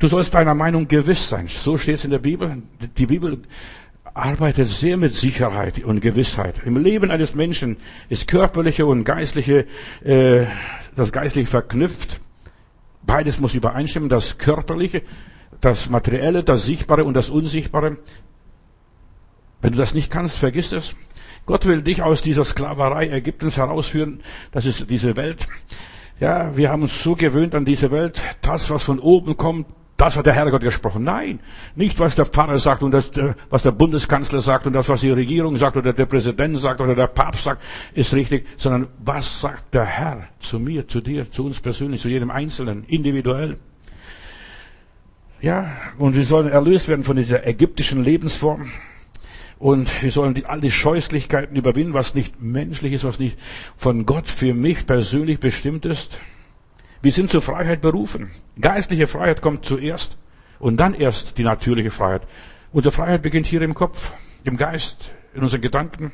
Du 0.00 0.08
sollst 0.08 0.34
deiner 0.34 0.54
Meinung 0.54 0.88
gewiss 0.88 1.28
sein. 1.28 1.46
So 1.48 1.78
steht 1.78 1.96
es 1.96 2.04
in 2.04 2.10
der 2.10 2.18
Bibel. 2.18 2.62
Die 2.96 3.06
Bibel 3.06 3.42
arbeitet 4.14 4.68
sehr 4.68 4.96
mit 4.96 5.14
Sicherheit 5.14 5.84
und 5.84 6.00
Gewissheit. 6.00 6.62
Im 6.64 6.78
Leben 6.78 7.10
eines 7.10 7.34
Menschen 7.34 7.76
ist 8.08 8.26
körperliche 8.26 8.86
und 8.86 9.04
geistliche, 9.04 9.66
äh, 10.02 10.46
das 10.96 11.12
geistliche 11.12 11.48
verknüpft. 11.48 12.20
Beides 13.02 13.38
muss 13.38 13.54
übereinstimmen. 13.54 14.08
Das 14.08 14.38
körperliche, 14.38 15.02
das 15.60 15.90
materielle, 15.90 16.42
das 16.42 16.64
sichtbare 16.64 17.04
und 17.04 17.14
das 17.14 17.28
unsichtbare. 17.28 17.98
Wenn 19.60 19.72
du 19.72 19.78
das 19.78 19.94
nicht 19.94 20.10
kannst, 20.10 20.38
vergiss 20.38 20.72
es. 20.72 20.94
Gott 21.46 21.66
will 21.66 21.82
dich 21.82 22.02
aus 22.02 22.22
dieser 22.22 22.44
Sklaverei 22.44 23.08
Ägyptens 23.10 23.56
herausführen. 23.56 24.20
Das 24.52 24.64
ist 24.64 24.88
diese 24.88 25.16
Welt. 25.16 25.46
Ja, 26.20 26.56
wir 26.56 26.70
haben 26.70 26.82
uns 26.82 27.02
so 27.02 27.16
gewöhnt 27.16 27.54
an 27.54 27.64
diese 27.64 27.90
Welt. 27.90 28.22
Das, 28.40 28.70
was 28.70 28.82
von 28.82 28.98
oben 28.98 29.36
kommt, 29.36 29.66
das 29.96 30.16
hat 30.16 30.26
der 30.26 30.32
Herrgott 30.32 30.62
gesprochen. 30.62 31.04
Nein, 31.04 31.40
nicht 31.76 32.00
was 32.00 32.16
der 32.16 32.26
Pfarrer 32.26 32.58
sagt 32.58 32.82
und 32.82 32.90
das, 32.90 33.10
äh, 33.16 33.34
was 33.50 33.62
der 33.62 33.70
Bundeskanzler 33.72 34.40
sagt 34.40 34.66
und 34.66 34.72
das, 34.72 34.88
was 34.88 35.02
die 35.02 35.10
Regierung 35.10 35.56
sagt 35.56 35.76
oder 35.76 35.92
der 35.92 36.06
Präsident 36.06 36.58
sagt 36.58 36.80
oder 36.80 36.94
der 36.94 37.06
Papst 37.06 37.44
sagt, 37.44 37.62
ist 37.94 38.12
richtig, 38.14 38.46
sondern 38.56 38.88
was 39.04 39.40
sagt 39.40 39.72
der 39.74 39.84
Herr 39.84 40.28
zu 40.40 40.58
mir, 40.58 40.88
zu 40.88 41.00
dir, 41.00 41.30
zu 41.30 41.44
uns 41.44 41.60
persönlich, 41.60 42.00
zu 42.00 42.08
jedem 42.08 42.30
Einzelnen, 42.30 42.84
individuell. 42.84 43.58
Ja, 45.40 45.76
und 45.98 46.16
wir 46.16 46.24
sollen 46.24 46.48
erlöst 46.48 46.88
werden 46.88 47.04
von 47.04 47.16
dieser 47.16 47.46
ägyptischen 47.46 48.02
Lebensform. 48.02 48.72
Und 49.58 50.02
wir 50.02 50.10
sollen 50.10 50.34
die, 50.34 50.46
all 50.46 50.60
die 50.60 50.70
Scheußlichkeiten 50.70 51.56
überwinden, 51.56 51.94
was 51.94 52.14
nicht 52.14 52.40
menschlich 52.42 52.92
ist, 52.92 53.04
was 53.04 53.18
nicht 53.18 53.38
von 53.76 54.04
Gott 54.04 54.28
für 54.28 54.52
mich 54.54 54.86
persönlich 54.86 55.40
bestimmt 55.40 55.86
ist. 55.86 56.20
Wir 57.02 57.12
sind 57.12 57.30
zur 57.30 57.42
Freiheit 57.42 57.80
berufen. 57.80 58.30
Geistliche 58.60 59.06
Freiheit 59.06 59.42
kommt 59.42 59.64
zuerst 59.64 60.16
und 60.58 60.78
dann 60.78 60.94
erst 60.94 61.38
die 61.38 61.44
natürliche 61.44 61.90
Freiheit. 61.90 62.22
Unsere 62.72 62.92
Freiheit 62.92 63.22
beginnt 63.22 63.46
hier 63.46 63.62
im 63.62 63.74
Kopf, 63.74 64.14
im 64.42 64.56
Geist, 64.56 65.12
in 65.34 65.42
unseren 65.42 65.60
Gedanken. 65.60 66.12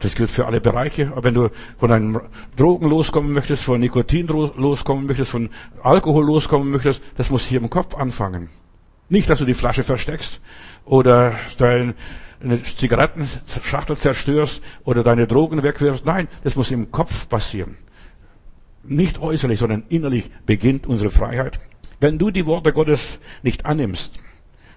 Das 0.00 0.16
gilt 0.16 0.30
für 0.30 0.46
alle 0.46 0.60
Bereiche. 0.60 1.12
Aber 1.12 1.24
wenn 1.24 1.34
du 1.34 1.48
von 1.78 1.92
einem 1.92 2.20
Drogen 2.56 2.88
loskommen 2.88 3.32
möchtest, 3.32 3.62
von 3.62 3.80
Nikotin 3.80 4.26
loskommen 4.26 5.06
möchtest, 5.06 5.30
von 5.30 5.48
Alkohol 5.82 6.26
loskommen 6.26 6.70
möchtest, 6.70 7.02
das 7.16 7.30
muss 7.30 7.46
hier 7.46 7.60
im 7.60 7.70
Kopf 7.70 7.94
anfangen. 7.94 8.50
Nicht, 9.08 9.30
dass 9.30 9.38
du 9.38 9.44
die 9.44 9.54
Flasche 9.54 9.84
versteckst 9.84 10.40
oder 10.84 11.38
deine 11.58 11.94
Zigarettenschachtel 12.62 13.96
zerstörst 13.96 14.62
oder 14.84 15.04
deine 15.04 15.26
Drogen 15.26 15.62
wegwirfst. 15.62 16.04
Nein, 16.04 16.28
das 16.44 16.56
muss 16.56 16.70
im 16.70 16.90
Kopf 16.90 17.28
passieren. 17.28 17.76
Nicht 18.82 19.20
äußerlich, 19.20 19.58
sondern 19.58 19.84
innerlich 19.88 20.30
beginnt 20.44 20.86
unsere 20.86 21.10
Freiheit. 21.10 21.60
Wenn 22.00 22.18
du 22.18 22.30
die 22.30 22.46
Worte 22.46 22.72
Gottes 22.72 23.18
nicht 23.42 23.64
annimmst, 23.64 24.18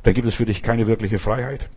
dann 0.03 0.13
gibt 0.13 0.27
es 0.27 0.35
für 0.35 0.45
dich 0.45 0.61
keine 0.61 0.85
wirkliche 0.85 1.17
Freiheit. 1.17 1.69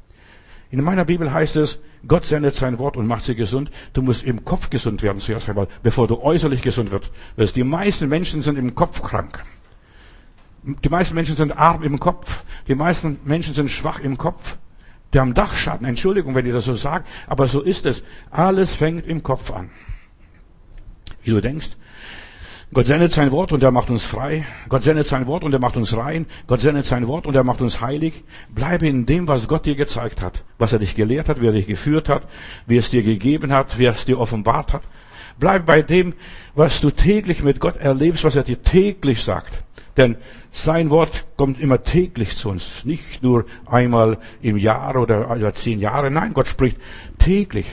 In 0.71 0.85
meiner 0.85 1.07
Bibel 1.07 1.33
heißt 1.33 1.57
es, 1.57 1.81
Gott 2.07 2.27
sendet 2.27 2.55
sein 2.55 2.79
Wort 2.79 2.99
und 2.99 3.07
macht 3.07 3.25
sie 3.25 3.35
gesund. 3.35 3.71
Du 3.95 4.03
musst 4.03 4.23
im 4.25 4.45
Kopf 4.45 4.69
gesund 4.69 5.03
werden 5.03 5.19
zuerst 5.19 5.49
einmal, 5.49 5.69
bevor 5.83 6.07
du 6.07 6.21
äußerlich 6.21 6.61
gesund 6.61 6.91
wirst. 6.91 7.57
Die 7.57 7.65
meisten 7.65 8.09
Menschen 8.09 8.43
sind 8.43 8.59
im 8.59 8.75
Kopf 8.75 9.03
krank. 9.03 9.43
Die 10.85 10.89
meisten 10.89 11.15
Menschen 11.15 11.37
sind 11.37 11.53
arm 11.53 11.83
im 11.83 11.99
Kopf. 11.99 12.45
Die 12.67 12.75
meisten 12.75 13.19
Menschen 13.25 13.55
sind 13.55 13.71
schwach 13.71 14.01
im 14.01 14.19
Kopf. 14.19 14.59
Die 15.15 15.19
haben 15.19 15.35
Dachschatten. 15.35 15.87
Entschuldigung, 15.87 16.35
wenn 16.35 16.47
ich 16.47 16.53
das 16.53 16.67
so 16.67 16.75
sage, 16.75 17.05
aber 17.27 17.49
so 17.49 17.63
ist 17.63 17.87
es. 17.87 18.03
Alles 18.31 18.75
fängt 18.75 19.07
im 19.07 19.23
Kopf 19.23 19.51
an. 19.51 19.71
Wie 21.23 21.31
du 21.31 21.41
denkst, 21.41 21.71
Gott 22.75 22.85
sendet 22.85 23.13
sein 23.13 23.31
Wort 23.31 23.53
und 23.53 23.63
er 23.63 23.71
macht 23.71 23.89
uns 23.89 24.05
frei. 24.05 24.45
Gott 24.69 24.83
sendet 24.83 25.07
sein 25.07 25.27
Wort 25.27 25.43
und 25.43 25.55
er 25.55 25.59
macht 25.59 25.79
uns 25.79 25.97
rein. 25.97 26.27
Gott 26.47 26.61
sendet 26.61 26.85
sein 26.85 27.07
Wort 27.07 27.27
und 27.27 27.35
er 27.35 27.45
macht 27.45 27.63
uns 27.63 27.81
heilig. 27.81 28.25
Bleibe 28.55 28.87
in 28.87 29.07
dem, 29.07 29.27
was 29.27 29.49
Gott 29.49 29.65
dir 29.65 29.75
gezeigt 29.75 30.21
hat, 30.21 30.45
was 30.59 30.75
er 30.75 30.79
dich 30.79 30.95
gelehrt 30.95 31.31
hat, 31.31 31.41
wie 31.41 31.47
er 31.47 31.53
dich 31.53 31.67
geführt 31.67 32.11
hat, 32.11 32.29
wie 32.67 32.77
es 32.77 32.91
dir 32.91 33.03
gegeben 33.03 33.53
hat, 33.53 33.79
wie 33.79 33.87
er 33.87 33.95
es 33.95 34.05
dir 34.05 34.21
offenbart 34.21 34.75
hat. 34.75 34.83
Bleib 35.39 35.67
bei 35.67 35.83
dem, 35.83 36.15
was 36.55 36.81
du 36.81 36.91
täglich 36.91 37.43
mit 37.43 37.61
Gott 37.61 37.77
erlebst, 37.77 38.25
was 38.25 38.37
er 38.37 38.43
dir 38.43 38.63
täglich 38.63 39.23
sagt. 39.23 39.63
Denn 39.97 40.17
sein 40.53 40.91
Wort 40.91 41.25
kommt 41.37 41.61
immer 41.61 41.83
täglich 41.83 42.37
zu 42.37 42.51
uns, 42.51 42.85
nicht 42.85 43.23
nur 43.23 43.47
einmal 43.67 44.19
im 44.41 44.57
Jahr 44.57 44.97
oder 44.97 45.55
zehn 45.55 45.81
Jahre. 45.81 46.11
Nein, 46.11 46.35
Gott 46.35 46.47
spricht 46.47 46.77
täglich. 47.19 47.67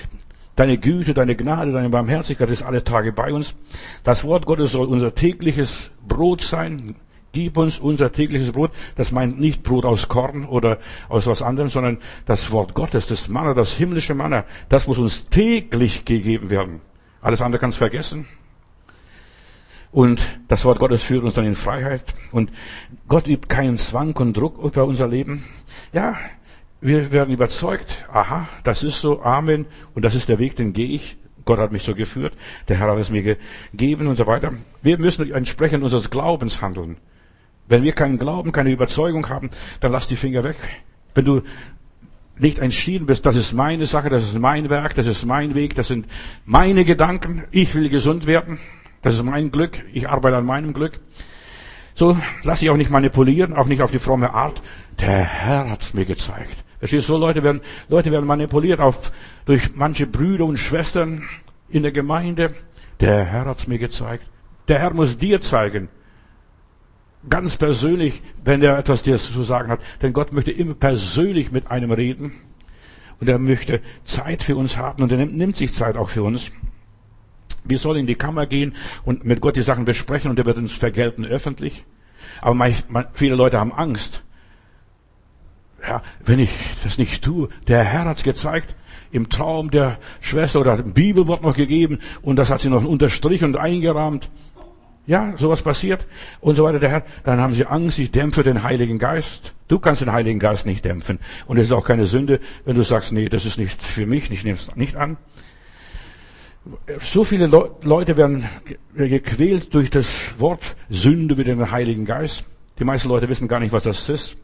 Deine 0.56 0.78
Güte, 0.78 1.14
deine 1.14 1.36
Gnade, 1.36 1.72
deine 1.72 1.90
Barmherzigkeit 1.90 2.50
ist 2.50 2.64
alle 2.64 2.84
Tage 2.84 3.12
bei 3.12 3.34
uns. 3.34 3.56
Das 4.04 4.24
Wort 4.24 4.46
Gottes 4.46 4.72
soll 4.72 4.88
unser 4.88 5.14
tägliches 5.14 5.92
Brot 6.08 6.42
sein. 6.42 6.96
Gib 7.34 7.58
uns 7.58 7.78
unser 7.78 8.12
tägliches 8.14 8.54
Brot. 8.54 8.72
Das 8.96 9.12
meint 9.12 9.40
nicht 9.40 9.64
Brot 9.64 9.84
aus 9.84 10.08
Korn 10.08 10.46
oder 10.46 10.80
aus 11.10 11.28
was 11.28 11.42
anderem, 11.42 11.70
sondern 11.70 11.98
das 12.26 12.52
Wort 12.52 12.74
Gottes, 12.74 13.08
das 13.08 13.28
Manna, 13.28 13.54
das 13.54 13.74
himmlische 13.74 14.16
Manna. 14.16 14.46
Das 14.70 14.88
muss 14.88 14.98
uns 14.98 15.28
täglich 15.28 16.06
gegeben 16.06 16.50
werden. 16.50 16.80
Alles 17.26 17.42
andere 17.42 17.60
kannst 17.60 17.80
vergessen. 17.80 18.28
Und 19.92 20.22
das 20.48 20.64
Wort 20.64 20.78
Gottes 20.78 21.02
führt 21.02 21.24
uns 21.24 21.34
dann 21.34 21.48
in 21.48 21.56
Freiheit. 21.56 22.04
Und 22.32 22.52
Gott 23.08 23.28
übt 23.28 23.48
keinen 23.48 23.80
Zwang 23.80 24.16
und 24.18 24.38
Druck 24.38 24.64
über 24.64 24.86
unser 24.86 25.08
Leben. 25.08 25.44
Ja, 25.92 26.18
wir 26.82 27.12
werden 27.12 27.34
überzeugt, 27.34 28.06
aha, 28.14 28.48
das 28.64 28.84
ist 28.84 29.02
so, 29.02 29.24
Amen, 29.24 29.66
und 29.96 30.06
das 30.06 30.14
ist 30.14 30.30
der 30.30 30.38
Weg, 30.38 30.56
den 30.56 30.74
gehe 30.74 30.90
ich. 30.90 31.18
Gott 31.46 31.58
hat 31.58 31.72
mich 31.72 31.82
so 31.82 31.96
geführt, 31.96 32.36
der 32.68 32.78
Herr 32.78 32.92
hat 32.92 33.00
es 33.00 33.10
mir 33.10 33.24
gegeben 33.24 34.06
und 34.06 34.18
so 34.18 34.28
weiter. 34.28 34.54
Wir 34.84 35.00
müssen 35.00 35.32
entsprechend 35.32 35.84
unseres 35.84 36.12
Glaubens 36.12 36.62
handeln. 36.62 36.98
Wenn 37.68 37.82
wir 37.82 37.94
keinen 37.94 38.20
Glauben, 38.20 38.52
keine 38.52 38.70
Überzeugung 38.70 39.30
haben, 39.30 39.50
dann 39.80 39.92
lass 39.92 40.08
die 40.08 40.16
Finger 40.16 40.44
weg. 40.44 40.58
Wenn 41.16 41.26
du 41.26 41.42
nicht 42.38 42.60
entschieden 42.60 43.06
bist, 43.06 43.26
das 43.26 43.36
ist 43.36 43.54
meine 43.54 43.86
Sache, 43.86 44.10
das 44.10 44.24
ist 44.24 44.38
mein 44.38 44.70
Werk, 44.70 44.96
das 44.96 45.08
ist 45.08 45.26
mein 45.26 45.56
Weg, 45.56 45.76
das 45.76 45.88
sind 45.88 46.08
meine 46.46 46.86
Gedanken, 46.86 47.44
ich 47.52 47.74
will 47.76 47.90
gesund 47.90 48.28
werden, 48.28 48.60
das 49.02 49.16
ist 49.16 49.24
mein 49.24 49.52
Glück, 49.52 49.84
ich 49.94 50.10
arbeite 50.10 50.38
an 50.38 50.46
meinem 50.46 50.74
Glück. 50.74 51.00
So 51.94 52.18
lass 52.44 52.60
dich 52.60 52.70
auch 52.70 52.78
nicht 52.78 52.92
manipulieren, 52.92 53.54
auch 53.54 53.68
nicht 53.68 53.82
auf 53.82 53.92
die 53.92 54.00
fromme 54.00 54.34
Art. 54.34 54.62
Der 55.00 55.24
Herr 55.24 55.70
hat's 55.70 55.94
mir 55.94 56.04
gezeigt. 56.04 56.64
Verstehst 56.80 57.08
du, 57.08 57.14
so 57.14 57.18
Leute 57.18 57.42
werden, 57.42 57.62
Leute 57.88 58.12
werden 58.12 58.26
manipuliert 58.26 58.82
auf, 58.82 59.14
durch 59.46 59.76
manche 59.76 60.06
Brüder 60.06 60.46
und 60.46 60.58
Schwestern 60.58 61.24
in 61.70 61.84
der 61.84 61.94
Gemeinde. 61.94 62.54
Der 63.00 63.24
Herr 63.24 63.46
hat's 63.46 63.68
mir 63.68 63.80
gezeigt. 63.80 64.26
Der 64.68 64.80
Herr 64.80 64.94
muss 64.94 65.18
dir 65.18 65.40
zeigen. 65.40 65.88
Ganz 67.30 67.58
persönlich, 67.58 68.22
wenn 68.44 68.62
er 68.62 68.78
etwas 68.78 69.04
dir 69.04 69.18
zu 69.18 69.44
sagen 69.44 69.70
hat. 69.70 69.80
Denn 70.02 70.14
Gott 70.14 70.32
möchte 70.32 70.52
immer 70.52 70.76
persönlich 70.76 71.52
mit 71.52 71.72
einem 71.72 71.92
reden. 71.92 72.34
Und 73.20 73.30
er 73.30 73.40
möchte 73.40 73.82
Zeit 74.04 74.44
für 74.44 74.56
uns 74.56 74.78
haben 74.78 75.02
und 75.02 75.12
er 75.12 75.18
nimmt, 75.18 75.38
nimmt 75.38 75.56
sich 75.56 75.74
Zeit 75.74 75.96
auch 75.96 76.10
für 76.10 76.24
uns. 76.24 76.52
Wir 77.64 77.80
sollen 77.80 78.02
in 78.02 78.08
die 78.08 78.16
Kammer 78.16 78.46
gehen 78.46 78.76
und 79.04 79.26
mit 79.26 79.42
Gott 79.42 79.56
die 79.56 79.62
Sachen 79.62 79.86
besprechen 79.86 80.30
und 80.30 80.38
er 80.38 80.46
wird 80.46 80.58
uns 80.58 80.74
vergelten 80.74 81.26
öffentlich. 81.26 81.86
Aber 82.42 82.72
viele 83.14 83.36
Leute 83.36 83.60
haben 83.60 83.74
Angst. 83.74 84.24
Ja, 85.82 86.02
wenn 86.24 86.40
ich 86.40 86.50
das 86.84 86.98
nicht 86.98 87.24
tue, 87.24 87.50
der 87.68 87.84
Herr 87.84 88.06
hat's 88.06 88.24
gezeigt, 88.24 88.76
im 89.12 89.30
Traum 89.30 89.72
der 89.72 89.98
Schwester 90.20 90.60
oder 90.60 90.78
Bibelwort 90.78 91.44
noch 91.44 91.56
gegeben 91.56 92.00
und 92.22 92.38
das 92.38 92.50
hat 92.50 92.60
sie 92.60 92.70
noch 92.70 92.84
unterstrichen 92.84 93.46
und 93.46 93.58
eingerahmt. 93.58 94.30
Ja, 95.08 95.36
sowas 95.38 95.62
passiert 95.62 96.08
und 96.42 96.56
so 96.56 96.64
weiter. 96.64 96.80
Der 96.80 96.90
Herr, 96.90 97.04
dann 97.24 97.40
haben 97.40 97.54
sie 97.54 97.66
Angst, 97.66 98.00
ich 98.00 98.12
dämpfe 98.12 98.44
den 98.44 98.64
Heiligen 98.64 98.98
Geist. 98.98 99.54
Du 99.68 99.80
kannst 99.80 100.02
den 100.02 100.12
Heiligen 100.12 100.40
Geist 100.40 100.66
nicht 100.66 100.84
dämpfen. 100.84 101.20
Und 101.46 101.58
es 101.58 101.68
ist 101.68 101.74
auch 101.74 101.86
keine 101.86 102.08
Sünde, 102.08 102.40
wenn 102.66 102.76
du 102.76 102.82
sagst, 102.82 103.12
nee, 103.12 103.30
das 103.30 103.46
ist 103.46 103.58
nicht 103.58 103.82
für 103.82 104.06
mich, 104.08 104.32
ich 104.32 104.44
nehme 104.44 104.56
es 104.56 104.76
nicht 104.76 104.96
an. 104.96 105.18
So 107.00 107.24
viele 107.24 107.46
Leute 107.84 108.18
werden 108.18 108.46
gequält 108.96 109.74
durch 109.76 109.92
das 109.92 110.40
Wort 110.40 110.76
Sünde 110.90 111.36
mit 111.36 111.46
dem 111.46 111.70
Heiligen 111.72 112.06
Geist. 112.06 112.46
Die 112.80 112.84
meisten 112.84 113.08
Leute 113.08 113.30
wissen 113.30 113.48
gar 113.48 113.60
nicht, 113.60 113.72
was 113.72 113.84
das 113.84 114.10
ist. 114.10 114.36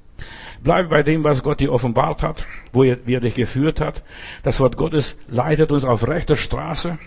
Bleibe 0.64 0.90
bei 0.90 1.02
dem, 1.02 1.24
was 1.24 1.42
Gott 1.42 1.60
dir 1.60 1.74
offenbart 1.74 2.22
hat, 2.22 2.46
wo 2.72 2.84
er, 2.84 3.00
wie 3.06 3.16
er 3.16 3.20
dich 3.20 3.34
geführt 3.34 3.82
hat. 3.82 4.04
Das 4.44 4.60
Wort 4.60 4.78
Gottes 4.78 5.18
leitet 5.28 5.72
uns 5.72 5.84
auf 5.84 6.08
rechter 6.08 6.38
Straße, 6.38 7.00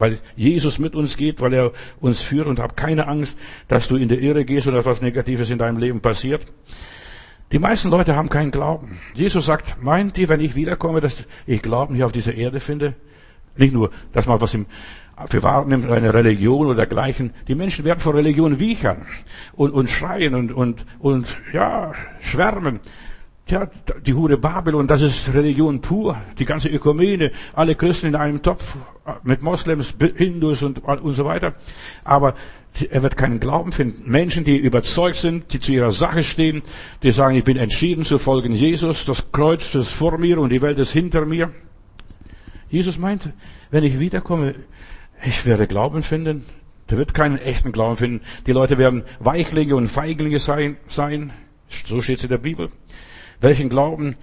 weil 0.00 0.18
Jesus 0.34 0.80
mit 0.80 0.96
uns 0.96 1.16
geht, 1.16 1.40
weil 1.40 1.52
er 1.52 1.72
uns 2.00 2.20
führt 2.22 2.48
und 2.48 2.58
hab 2.58 2.76
keine 2.76 3.06
Angst, 3.06 3.38
dass 3.68 3.86
du 3.86 3.94
in 3.94 4.08
der 4.08 4.18
Irre 4.18 4.44
gehst 4.44 4.66
oder 4.66 4.78
etwas 4.78 5.02
Negatives 5.02 5.50
in 5.50 5.58
deinem 5.58 5.76
Leben 5.76 6.00
passiert. 6.00 6.46
Die 7.52 7.58
meisten 7.58 7.90
Leute 7.90 8.16
haben 8.16 8.30
keinen 8.30 8.50
Glauben. 8.50 8.98
Jesus 9.14 9.46
sagt, 9.46 9.82
meint 9.82 10.16
ihr, 10.18 10.28
wenn 10.28 10.40
ich 10.40 10.54
wiederkomme, 10.54 11.00
dass 11.00 11.24
ich 11.46 11.62
Glauben 11.62 11.94
hier 11.94 12.06
auf 12.06 12.12
dieser 12.12 12.34
Erde 12.34 12.60
finde? 12.60 12.94
Nicht 13.56 13.74
nur, 13.74 13.90
dass 14.12 14.26
man 14.26 14.40
was 14.40 14.54
im 14.54 14.66
für 15.28 15.42
wahr 15.42 15.66
nimmt, 15.66 15.90
eine 15.90 16.14
Religion 16.14 16.66
oder 16.66 16.76
dergleichen. 16.76 17.34
Die 17.46 17.54
Menschen 17.54 17.84
werden 17.84 18.00
vor 18.00 18.14
Religion 18.14 18.58
wiechern 18.58 19.06
und, 19.52 19.70
und 19.70 19.90
schreien 19.90 20.34
und, 20.34 20.50
und, 20.50 20.86
und, 20.98 21.36
ja, 21.52 21.92
schwärmen. 22.20 22.80
Tja, 23.46 23.68
die 24.06 24.14
Hure 24.14 24.38
Babylon, 24.38 24.86
das 24.86 25.02
ist 25.02 25.34
Religion 25.34 25.80
pur. 25.80 26.16
Die 26.38 26.44
ganze 26.44 26.68
Ökumene, 26.68 27.32
alle 27.52 27.74
Christen 27.74 28.06
in 28.06 28.14
einem 28.14 28.42
Topf 28.42 28.76
mit 29.24 29.42
Moslems, 29.42 29.94
Hindus 30.16 30.62
und, 30.62 30.84
und 30.84 31.14
so 31.14 31.24
weiter. 31.24 31.54
Aber 32.04 32.34
er 32.90 33.02
wird 33.02 33.16
keinen 33.16 33.40
Glauben 33.40 33.72
finden. 33.72 34.08
Menschen, 34.10 34.44
die 34.44 34.56
überzeugt 34.56 35.16
sind, 35.16 35.52
die 35.52 35.58
zu 35.58 35.72
ihrer 35.72 35.92
Sache 35.92 36.22
stehen, 36.22 36.62
die 37.02 37.10
sagen, 37.10 37.36
ich 37.36 37.44
bin 37.44 37.56
entschieden 37.56 38.04
zu 38.04 38.18
folgen 38.18 38.54
Jesus, 38.54 39.04
das 39.04 39.32
Kreuz 39.32 39.74
ist 39.74 39.90
vor 39.90 40.18
mir 40.18 40.38
und 40.38 40.50
die 40.50 40.62
Welt 40.62 40.78
ist 40.78 40.92
hinter 40.92 41.26
mir. 41.26 41.50
Jesus 42.68 42.98
meint, 42.98 43.32
wenn 43.70 43.82
ich 43.82 43.98
wiederkomme, 43.98 44.54
ich 45.24 45.44
werde 45.44 45.66
Glauben 45.66 46.02
finden. 46.02 46.46
Der 46.88 46.98
wird 46.98 47.14
keinen 47.14 47.38
echten 47.38 47.72
Glauben 47.72 47.96
finden. 47.96 48.20
Die 48.46 48.52
Leute 48.52 48.78
werden 48.78 49.04
Weichlinge 49.20 49.76
und 49.76 49.88
Feiglinge 49.88 50.38
sein, 50.38 50.76
sein. 50.88 51.32
So 51.68 52.02
steht 52.02 52.18
es 52.18 52.24
in 52.24 52.30
der 52.30 52.38
Bibel. 52.38 52.70
Welchen 53.40 53.68
Glauben, 53.68 54.16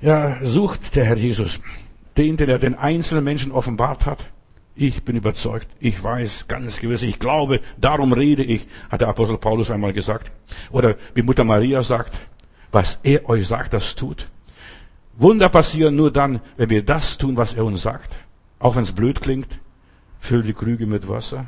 ja, 0.00 0.38
sucht 0.42 0.94
der 0.96 1.04
Herr 1.04 1.16
Jesus? 1.16 1.60
Den, 2.16 2.36
den 2.36 2.48
er 2.48 2.58
den 2.58 2.74
einzelnen 2.74 3.24
Menschen 3.24 3.52
offenbart 3.52 4.06
hat. 4.06 4.24
Ich 4.74 5.02
bin 5.04 5.16
überzeugt. 5.16 5.68
Ich 5.80 6.02
weiß 6.02 6.46
ganz 6.48 6.78
gewiss. 6.78 7.02
Ich 7.02 7.18
glaube. 7.18 7.60
Darum 7.78 8.12
rede 8.12 8.42
ich, 8.42 8.66
hat 8.90 9.00
der 9.00 9.08
Apostel 9.08 9.38
Paulus 9.38 9.70
einmal 9.70 9.92
gesagt. 9.92 10.32
Oder 10.70 10.96
wie 11.14 11.22
Mutter 11.22 11.44
Maria 11.44 11.82
sagt, 11.82 12.18
was 12.70 12.98
er 13.02 13.28
euch 13.28 13.46
sagt, 13.46 13.74
das 13.74 13.94
tut. 13.94 14.28
Wunder 15.16 15.50
passieren 15.50 15.94
nur 15.94 16.10
dann, 16.10 16.40
wenn 16.56 16.70
wir 16.70 16.82
das 16.82 17.18
tun, 17.18 17.36
was 17.36 17.54
er 17.54 17.64
uns 17.64 17.82
sagt. 17.82 18.16
Auch 18.58 18.76
wenn 18.76 18.82
es 18.82 18.92
blöd 18.92 19.20
klingt 19.20 19.58
füll 20.22 20.44
die 20.44 20.54
Krüge 20.54 20.86
mit 20.86 21.08
Wasser. 21.08 21.46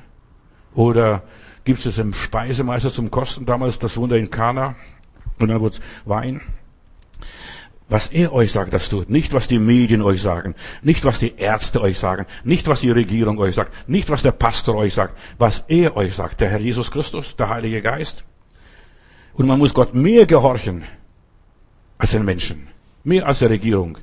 Oder 0.75 1.23
gibt 1.63 1.87
es 1.87 1.97
im 1.99 2.13
Speisemeister 2.13 2.91
zum 2.91 3.11
Kosten 3.11 3.47
damals 3.47 3.79
das 3.79 3.97
Wunder 3.97 4.17
in 4.17 4.31
Kana 4.31 4.75
und 5.39 5.49
dann 5.49 5.61
wurde 5.61 5.77
es 5.77 5.83
Wein. 6.05 6.41
Was 7.89 8.09
er 8.09 8.33
euch 8.33 8.51
sagt, 8.51 8.73
das 8.73 8.89
tut. 8.89 9.11
Nicht, 9.11 9.35
was 9.35 9.47
die 9.47 9.59
Medien 9.59 10.01
euch 10.01 10.23
sagen. 10.23 10.55
Nicht, 10.83 11.05
was 11.05 11.19
die 11.19 11.35
Ärzte 11.37 11.83
euch 11.83 11.99
sagen. 11.99 12.27
Nicht, 12.43 12.67
was 12.67 12.81
die 12.81 12.91
Regierung 12.91 13.39
euch 13.39 13.55
sagt. 13.55 13.89
Nicht, 13.89 14.09
was 14.09 14.23
der 14.23 14.33
Pastor 14.33 14.75
euch 14.77 14.95
sagt. 14.95 15.19
Was 15.39 15.65
er 15.69 15.97
euch 15.97 16.15
sagt. 16.15 16.41
Der 16.41 16.49
Herr 16.49 16.61
Jesus 16.61 16.91
Christus, 16.91 17.37
der 17.37 17.51
Heilige 17.51 17.83
Geist. 17.83 18.25
Und 19.35 19.47
man 19.47 19.59
muss 19.59 19.75
Gott 19.75 19.95
mehr 19.95 20.25
gehorchen 20.25 20.85
als 21.99 22.13
den 22.13 22.25
Menschen. 22.25 22.69
Mehr 23.03 23.27
als 23.27 23.41
der 23.41 23.51
Regierung. 23.51 23.99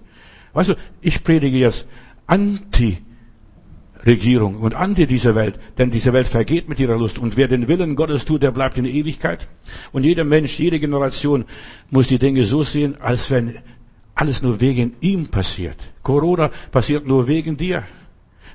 Weißt 0.53 0.69
du, 0.69 0.75
ich 1.01 1.23
predige 1.23 1.57
jetzt 1.57 1.87
anti 2.27 2.99
Regierung 4.05 4.57
und 4.57 4.73
anti 4.73 5.05
diese 5.05 5.35
Welt, 5.35 5.59
denn 5.77 5.91
diese 5.91 6.13
Welt 6.13 6.27
vergeht 6.27 6.67
mit 6.67 6.79
ihrer 6.79 6.97
Lust 6.97 7.19
und 7.19 7.37
wer 7.37 7.47
den 7.47 7.67
Willen 7.67 7.95
Gottes 7.95 8.25
tut, 8.25 8.41
der 8.41 8.51
bleibt 8.51 8.77
in 8.77 8.85
Ewigkeit. 8.85 9.47
Und 9.91 10.03
jeder 10.03 10.23
Mensch, 10.23 10.57
jede 10.59 10.79
Generation 10.79 11.45
muss 11.89 12.07
die 12.07 12.19
Dinge 12.19 12.43
so 12.43 12.63
sehen, 12.63 12.99
als 12.99 13.29
wenn 13.29 13.55
alles 14.15 14.41
nur 14.41 14.59
wegen 14.59 14.93
ihm 15.01 15.27
passiert. 15.27 15.77
Corona 16.03 16.51
passiert 16.71 17.05
nur 17.05 17.27
wegen 17.27 17.57
dir. 17.57 17.83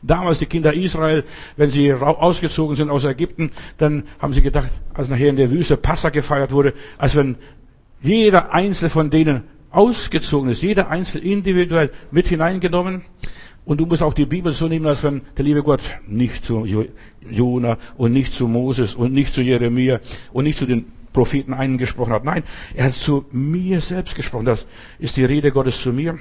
Damals 0.03 0.39
die 0.39 0.47
Kinder 0.47 0.75
Israel, 0.75 1.25
wenn 1.57 1.71
sie 1.71 1.93
ausgezogen 1.93 2.77
sind 2.77 2.91
aus 2.91 3.05
Ägypten, 3.05 3.51
dann 3.79 4.05
haben 4.19 4.33
sie 4.33 4.43
gedacht, 4.43 4.71
als 4.95 5.09
nachher 5.09 5.31
in 5.31 5.37
der 5.37 5.51
Wüste 5.51 5.77
Passa 5.77 6.11
gefeiert 6.11 6.53
wurde, 6.53 6.75
als 6.99 7.17
wenn 7.17 7.37
jeder 8.03 8.53
einzelne 8.53 8.91
von 8.91 9.11
denen 9.11 9.45
ausgezogen 9.71 10.51
ist, 10.51 10.63
jeder 10.63 10.91
einzelne 10.91 11.25
individuell 11.25 11.91
mit 12.11 12.29
hineingenommen. 12.29 13.03
Und 13.67 13.79
du 13.79 13.87
musst 13.87 14.03
auch 14.03 14.15
die 14.15 14.27
Bibel 14.27 14.53
so 14.53 14.69
nehmen, 14.69 14.87
als 14.87 15.03
wenn 15.03 15.23
der 15.37 15.45
liebe 15.45 15.65
Gott 15.65 15.83
nicht 16.07 16.45
zu 16.45 16.65
Jona 17.29 17.79
und 17.97 18.13
nicht 18.13 18.33
zu 18.33 18.47
Moses 18.47 18.95
und 18.95 19.13
nicht 19.13 19.35
zu 19.35 19.43
Jeremia 19.43 20.01
und 20.33 20.45
nicht 20.45 20.57
zu 20.57 20.67
den 20.67 20.87
Propheten 21.13 21.53
eingesprochen 21.53 22.13
hat. 22.13 22.25
Nein, 22.25 22.45
er 22.75 22.85
hat 22.85 22.95
zu 22.95 23.27
mir 23.33 23.81
selbst 23.81 24.15
gesprochen. 24.15 24.45
Das 24.45 24.67
ist 25.01 25.17
die 25.17 25.25
Rede 25.25 25.51
Gottes 25.51 25.83
zu 25.83 25.93
mir. 25.93 26.17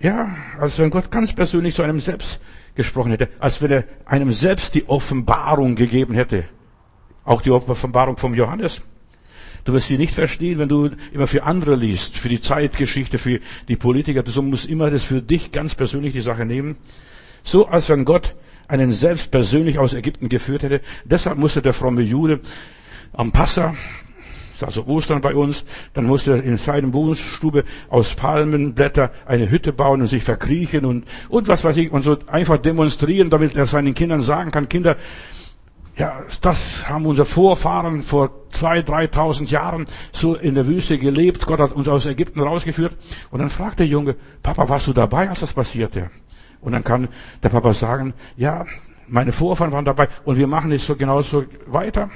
Ja, 0.00 0.34
als 0.58 0.78
wenn 0.78 0.88
Gott 0.88 1.10
ganz 1.10 1.34
persönlich 1.34 1.74
zu 1.74 1.82
einem 1.82 2.00
selbst 2.00 2.40
gesprochen 2.74 3.10
hätte, 3.10 3.28
als 3.38 3.60
wenn 3.60 3.70
er 3.70 3.84
einem 4.06 4.32
selbst 4.32 4.74
die 4.74 4.88
Offenbarung 4.88 5.74
gegeben 5.74 6.14
hätte. 6.14 6.44
Auch 7.24 7.42
die 7.42 7.50
Offenbarung 7.50 8.16
vom 8.16 8.34
Johannes. 8.34 8.80
Du 9.64 9.72
wirst 9.72 9.88
sie 9.88 9.98
nicht 9.98 10.14
verstehen, 10.14 10.58
wenn 10.58 10.68
du 10.68 10.90
immer 11.12 11.26
für 11.26 11.42
andere 11.42 11.76
liest, 11.76 12.16
für 12.16 12.28
die 12.28 12.40
Zeitgeschichte, 12.40 13.18
für 13.18 13.40
die 13.68 13.76
Politiker. 13.76 14.22
Du 14.22 14.42
musst 14.42 14.66
immer 14.66 14.90
das 14.90 15.04
für 15.04 15.20
dich 15.20 15.52
ganz 15.52 15.74
persönlich 15.74 16.12
die 16.14 16.20
Sache 16.20 16.46
nehmen. 16.46 16.76
So 17.42 17.66
als 17.66 17.88
wenn 17.88 18.04
Gott 18.04 18.34
einen 18.68 18.92
selbst 18.92 19.30
persönlich 19.30 19.78
aus 19.78 19.94
Ägypten 19.94 20.28
geführt 20.28 20.62
hätte. 20.62 20.80
Deshalb 21.04 21.38
musste 21.38 21.62
der 21.62 21.72
fromme 21.72 22.02
Jude 22.02 22.40
am 23.12 23.32
Passa, 23.32 23.74
also 24.60 24.86
Ostern 24.86 25.20
bei 25.20 25.34
uns, 25.34 25.64
dann 25.94 26.04
musste 26.04 26.32
er 26.32 26.42
in 26.42 26.56
seinem 26.56 26.92
Wohnstube 26.92 27.64
aus 27.88 28.14
Palmenblätter 28.14 29.12
eine 29.24 29.50
Hütte 29.50 29.72
bauen 29.72 30.02
und 30.02 30.08
sich 30.08 30.24
verkriechen 30.24 30.84
und, 30.84 31.04
und 31.28 31.48
was 31.48 31.64
weiß 31.64 31.76
ich, 31.76 31.92
und 31.92 32.02
so 32.02 32.18
einfach 32.26 32.58
demonstrieren, 32.58 33.30
damit 33.30 33.56
er 33.56 33.66
seinen 33.66 33.94
Kindern 33.94 34.20
sagen 34.20 34.50
kann, 34.50 34.68
Kinder, 34.68 34.96
ja, 35.98 36.22
das 36.42 36.88
haben 36.88 37.06
unsere 37.06 37.26
Vorfahren 37.26 38.02
vor 38.02 38.30
zwei, 38.50 38.82
dreitausend 38.82 39.50
Jahren 39.50 39.84
so 40.12 40.36
in 40.36 40.54
der 40.54 40.66
Wüste 40.66 40.96
gelebt. 40.96 41.44
Gott 41.44 41.58
hat 41.58 41.72
uns 41.72 41.88
aus 41.88 42.06
Ägypten 42.06 42.40
rausgeführt. 42.40 42.96
Und 43.30 43.40
dann 43.40 43.50
fragt 43.50 43.80
der 43.80 43.86
Junge, 43.86 44.14
Papa, 44.42 44.68
warst 44.68 44.86
du 44.86 44.92
dabei, 44.92 45.28
als 45.28 45.40
das 45.40 45.52
passierte? 45.52 46.10
Und 46.60 46.72
dann 46.72 46.84
kann 46.84 47.08
der 47.42 47.48
Papa 47.48 47.74
sagen, 47.74 48.14
ja, 48.36 48.64
meine 49.08 49.32
Vorfahren 49.32 49.72
waren 49.72 49.84
dabei 49.84 50.08
und 50.24 50.38
wir 50.38 50.46
machen 50.46 50.70
es 50.70 50.86
so 50.86 50.94
genauso 50.94 51.44
weiter. 51.66 52.10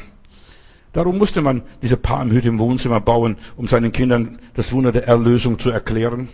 Darum 0.92 1.18
musste 1.18 1.42
man 1.42 1.62
diese 1.80 1.96
Palmhütte 1.96 2.48
im 2.48 2.60
Wohnzimmer 2.60 3.00
bauen, 3.00 3.36
um 3.56 3.66
seinen 3.66 3.90
Kindern 3.90 4.38
das 4.54 4.72
Wunder 4.72 4.92
der 4.92 5.08
Erlösung 5.08 5.58
zu 5.58 5.70
erklären. 5.70 6.28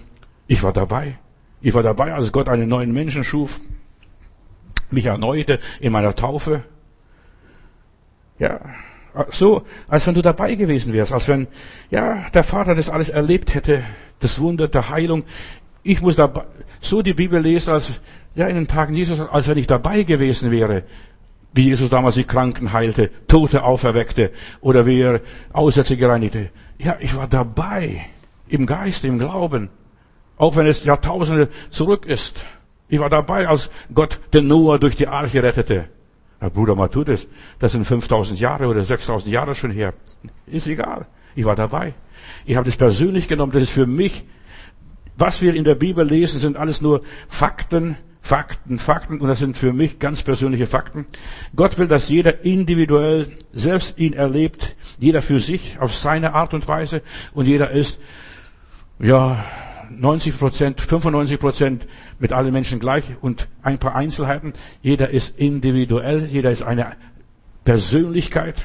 Ich 0.48 0.62
war 0.62 0.72
dabei. 0.74 1.18
Ich 1.62 1.72
war 1.72 1.82
dabei, 1.82 2.12
als 2.12 2.30
Gott 2.30 2.48
einen 2.48 2.68
neuen 2.68 2.92
Menschen 2.92 3.24
schuf, 3.24 3.60
mich 4.90 5.06
erneuerte 5.06 5.60
in 5.80 5.92
meiner 5.92 6.14
Taufe. 6.14 6.64
Ja, 8.38 8.60
so, 9.30 9.62
als 9.88 10.06
wenn 10.06 10.14
du 10.14 10.22
dabei 10.22 10.54
gewesen 10.54 10.92
wärst, 10.92 11.12
als 11.12 11.28
wenn, 11.28 11.48
ja, 11.90 12.26
der 12.32 12.44
Vater 12.44 12.74
das 12.74 12.88
alles 12.88 13.08
erlebt 13.08 13.54
hätte, 13.54 13.84
das 14.20 14.40
Wunder 14.40 14.68
der 14.68 14.90
Heilung. 14.90 15.24
Ich 15.82 16.00
muss 16.00 16.16
dabei, 16.16 16.44
so 16.80 17.02
die 17.02 17.14
Bibel 17.14 17.40
lesen, 17.40 17.70
als, 17.70 18.00
ja, 18.34 18.46
in 18.46 18.56
den 18.56 18.68
Tagen 18.68 18.94
Jesus, 18.94 19.20
als 19.20 19.48
wenn 19.48 19.58
ich 19.58 19.66
dabei 19.66 20.02
gewesen 20.02 20.50
wäre, 20.50 20.84
wie 21.52 21.64
Jesus 21.64 21.90
damals 21.90 22.14
die 22.14 22.24
Kranken 22.24 22.72
heilte, 22.72 23.10
Tote 23.26 23.64
auferweckte 23.64 24.30
oder 24.60 24.86
wie 24.86 25.00
er 25.00 25.20
Aussätze 25.52 25.96
gereinigte. 25.96 26.50
Ja, 26.78 26.96
ich 27.00 27.16
war 27.16 27.26
dabei, 27.26 28.06
im 28.48 28.66
Geist, 28.66 29.04
im 29.04 29.18
Glauben, 29.18 29.70
auch 30.36 30.56
wenn 30.56 30.66
es 30.66 30.84
Jahrtausende 30.84 31.48
zurück 31.70 32.06
ist. 32.06 32.44
Ich 32.88 33.00
war 33.00 33.10
dabei, 33.10 33.48
als 33.48 33.70
Gott 33.92 34.20
den 34.32 34.46
Noah 34.46 34.78
durch 34.78 34.96
die 34.96 35.08
Arche 35.08 35.42
rettete. 35.42 35.88
Herr 36.40 36.50
Bruder 36.50 36.74
Matthäus, 36.74 37.26
das 37.58 37.72
sind 37.72 37.84
5000 37.84 38.38
Jahre 38.38 38.66
oder 38.66 38.84
6000 38.84 39.32
Jahre 39.32 39.54
schon 39.54 39.70
her. 39.70 39.94
Ist 40.46 40.66
egal. 40.66 41.06
Ich 41.34 41.44
war 41.44 41.56
dabei. 41.56 41.94
Ich 42.46 42.56
habe 42.56 42.66
das 42.66 42.76
persönlich 42.76 43.28
genommen. 43.28 43.52
Das 43.52 43.62
ist 43.62 43.70
für 43.70 43.86
mich, 43.86 44.24
was 45.16 45.42
wir 45.42 45.54
in 45.54 45.64
der 45.64 45.74
Bibel 45.74 46.06
lesen, 46.06 46.38
sind 46.38 46.56
alles 46.56 46.80
nur 46.80 47.02
Fakten, 47.28 47.96
Fakten, 48.20 48.78
Fakten. 48.78 49.20
Und 49.20 49.28
das 49.28 49.40
sind 49.40 49.56
für 49.56 49.72
mich 49.72 49.98
ganz 49.98 50.22
persönliche 50.22 50.66
Fakten. 50.66 51.06
Gott 51.56 51.78
will, 51.78 51.88
dass 51.88 52.08
jeder 52.08 52.44
individuell 52.44 53.28
selbst 53.52 53.98
ihn 53.98 54.12
erlebt. 54.12 54.76
Jeder 54.98 55.22
für 55.22 55.40
sich, 55.40 55.78
auf 55.80 55.94
seine 55.94 56.34
Art 56.34 56.54
und 56.54 56.68
Weise. 56.68 57.02
Und 57.34 57.46
jeder 57.46 57.70
ist, 57.70 57.98
ja, 59.00 59.44
90 59.90 60.38
Prozent, 60.38 60.80
95 60.80 61.38
Prozent 61.38 61.86
mit 62.18 62.32
allen 62.32 62.52
Menschen 62.52 62.78
gleich 62.78 63.04
und 63.20 63.48
ein 63.62 63.78
paar 63.78 63.94
Einzelheiten. 63.94 64.52
Jeder 64.82 65.10
ist 65.10 65.38
individuell, 65.38 66.26
jeder 66.26 66.50
ist 66.50 66.62
eine 66.62 66.96
Persönlichkeit 67.64 68.56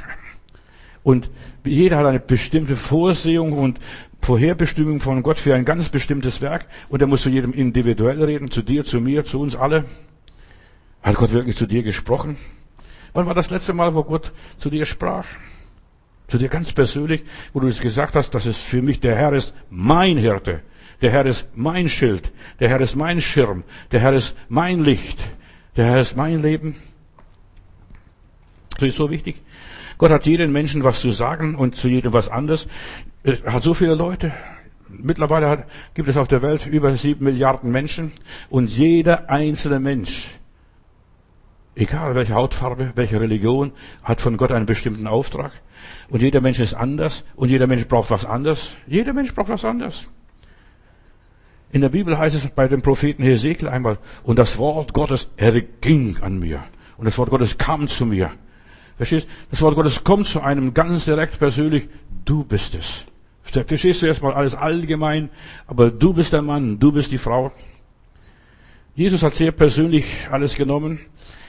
und 1.04 1.30
jeder 1.66 1.98
hat 1.98 2.06
eine 2.06 2.20
bestimmte 2.20 2.76
Vorsehung 2.76 3.54
und 3.54 3.80
Vorherbestimmung 4.22 5.02
von 5.02 5.22
Gott 5.22 5.38
für 5.38 5.54
ein 5.54 5.66
ganz 5.66 5.90
bestimmtes 5.90 6.42
Werk 6.42 6.66
und 6.88 7.02
er 7.02 7.08
muss 7.08 7.24
zu 7.24 7.30
jedem 7.30 7.54
individuell 7.54 8.24
reden, 8.24 8.50
zu 8.50 8.62
dir, 8.62 8.86
zu 8.86 9.02
mir, 9.02 9.26
zu 9.26 9.40
uns 9.40 9.56
alle. 9.56 9.86
Hat 11.02 11.16
Gott 11.16 11.34
wirklich 11.34 11.58
zu 11.58 11.68
dir 11.68 11.84
gesprochen? 11.84 12.38
Wann 13.14 13.26
war 13.26 13.34
das 13.34 13.50
letzte 13.50 13.74
Mal, 13.74 13.94
wo 13.94 14.04
Gott 14.04 14.32
zu 14.58 14.70
dir 14.70 14.86
sprach? 14.86 15.26
Zu 16.30 16.38
dir 16.38 16.48
ganz 16.48 16.72
persönlich, 16.72 17.24
wo 17.52 17.60
du 17.60 17.68
es 17.68 17.82
gesagt 17.82 18.16
hast, 18.16 18.32
dass 18.34 18.46
es 18.46 18.58
für 18.58 18.82
mich 18.82 19.02
der 19.02 19.16
Herr 19.16 19.34
ist, 19.34 19.54
mein 19.70 20.18
Hirte. 20.18 20.62
Der 21.02 21.12
Herr 21.12 21.26
ist 21.26 21.48
mein 21.56 21.90
Schild. 21.90 22.32
Der 22.60 22.70
Herr 22.70 22.82
ist 22.82 22.96
mein 22.96 23.22
Schirm. 23.22 23.64
Der 23.92 24.00
Herr 24.00 24.14
ist 24.14 24.36
mein 24.50 24.80
Licht. 24.80 25.20
Der 25.76 25.86
Herr 25.86 26.02
ist 26.02 26.16
mein 26.16 26.42
Leben. 26.42 26.76
Das 28.78 28.90
ist 28.90 28.98
so 28.98 29.10
wichtig. 29.10 29.42
Gott 29.98 30.12
hat 30.12 30.26
jedem 30.26 30.52
Menschen 30.52 30.84
was 30.84 31.02
zu 31.02 31.12
sagen 31.12 31.56
und 31.56 31.76
zu 31.76 31.88
jedem 31.88 32.14
was 32.14 32.30
anderes. 32.30 32.68
Er 33.24 33.54
hat 33.54 33.64
so 33.64 33.74
viele 33.74 33.96
Leute. 33.96 34.32
Mittlerweile 34.90 35.50
hat, 35.50 35.66
gibt 35.94 36.08
es 36.08 36.18
auf 36.18 36.28
der 36.28 36.42
Welt 36.42 36.68
über 36.68 36.96
sieben 36.96 37.26
Milliarden 37.26 37.72
Menschen 37.72 38.12
und 38.50 38.70
jeder 38.70 39.30
einzelne 39.30 39.80
Mensch, 39.80 40.28
egal 41.76 42.14
welche 42.14 42.36
Hautfarbe, 42.36 42.92
welche 42.96 43.20
Religion, 43.20 43.72
hat 44.04 44.22
von 44.22 44.38
Gott 44.38 44.52
einen 44.52 44.68
bestimmten 44.68 45.08
Auftrag. 45.08 45.52
Und 46.10 46.22
jeder 46.22 46.42
Mensch 46.42 46.60
ist 46.60 46.76
anders 46.76 47.24
und 47.36 47.50
jeder 47.50 47.66
Mensch 47.66 47.88
braucht 47.88 48.12
was 48.12 48.26
anderes. 48.26 48.76
Jeder 48.86 49.14
Mensch 49.14 49.34
braucht 49.34 49.50
was 49.50 49.66
anderes. 49.66 50.08
In 51.74 51.82
der 51.82 51.90
Bibel 51.90 52.20
heißt 52.20 52.36
es 52.36 52.48
bei 52.48 52.68
dem 52.68 52.84
Propheten 52.84 53.24
Hesekiel 53.24 53.68
einmal, 53.68 53.98
und 54.22 54.38
das 54.38 54.60
Wort 54.60 54.94
Gottes 54.94 55.28
erging 55.38 56.20
an 56.22 56.38
mir. 56.38 56.64
Und 56.98 57.06
das 57.06 57.18
Wort 57.18 57.32
Gottes 57.32 57.58
kam 57.58 57.88
zu 57.88 58.06
mir. 58.06 58.30
Verstehst? 58.96 59.28
Das 59.50 59.60
Wort 59.64 59.74
Gottes 59.74 60.04
kommt 60.04 60.28
zu 60.28 60.42
einem 60.42 60.76
ganz 60.76 61.06
direkt 61.06 61.40
persönlich. 61.40 61.90
Du 62.26 62.44
bist 62.44 62.76
es. 62.76 63.06
Verstehst 63.42 64.04
du 64.04 64.06
erstmal 64.06 64.34
alles 64.34 64.54
allgemein, 64.54 65.30
aber 65.66 65.90
du 65.90 66.14
bist 66.14 66.32
der 66.32 66.44
Mann, 66.44 66.78
du 66.78 66.92
bist 66.92 67.12
die 67.12 67.18
Frau. 67.18 67.52
Jesus 68.94 69.24
hat 69.24 69.34
sehr 69.34 69.52
persönlich 69.52 70.06
alles 70.30 70.54
genommen. 70.54 71.00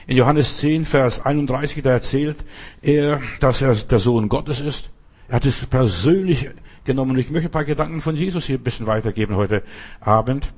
In 0.07 0.17
Johannes 0.17 0.57
10, 0.57 0.85
Vers 0.85 1.23
31, 1.23 1.83
da 1.83 1.91
erzählt 1.91 2.37
er, 2.81 3.21
dass 3.39 3.61
er 3.61 3.75
der 3.75 3.99
Sohn 3.99 4.27
Gottes 4.27 4.59
ist. 4.59 4.89
Er 5.27 5.35
hat 5.35 5.45
es 5.45 5.67
persönlich 5.67 6.49
genommen. 6.85 7.17
Ich 7.17 7.29
möchte 7.29 7.49
ein 7.49 7.51
paar 7.51 7.65
Gedanken 7.65 8.01
von 8.01 8.15
Jesus 8.15 8.45
hier 8.45 8.57
ein 8.57 8.63
bisschen 8.63 8.87
weitergeben 8.87 9.35
heute 9.35 9.63
Abend. 9.99 10.49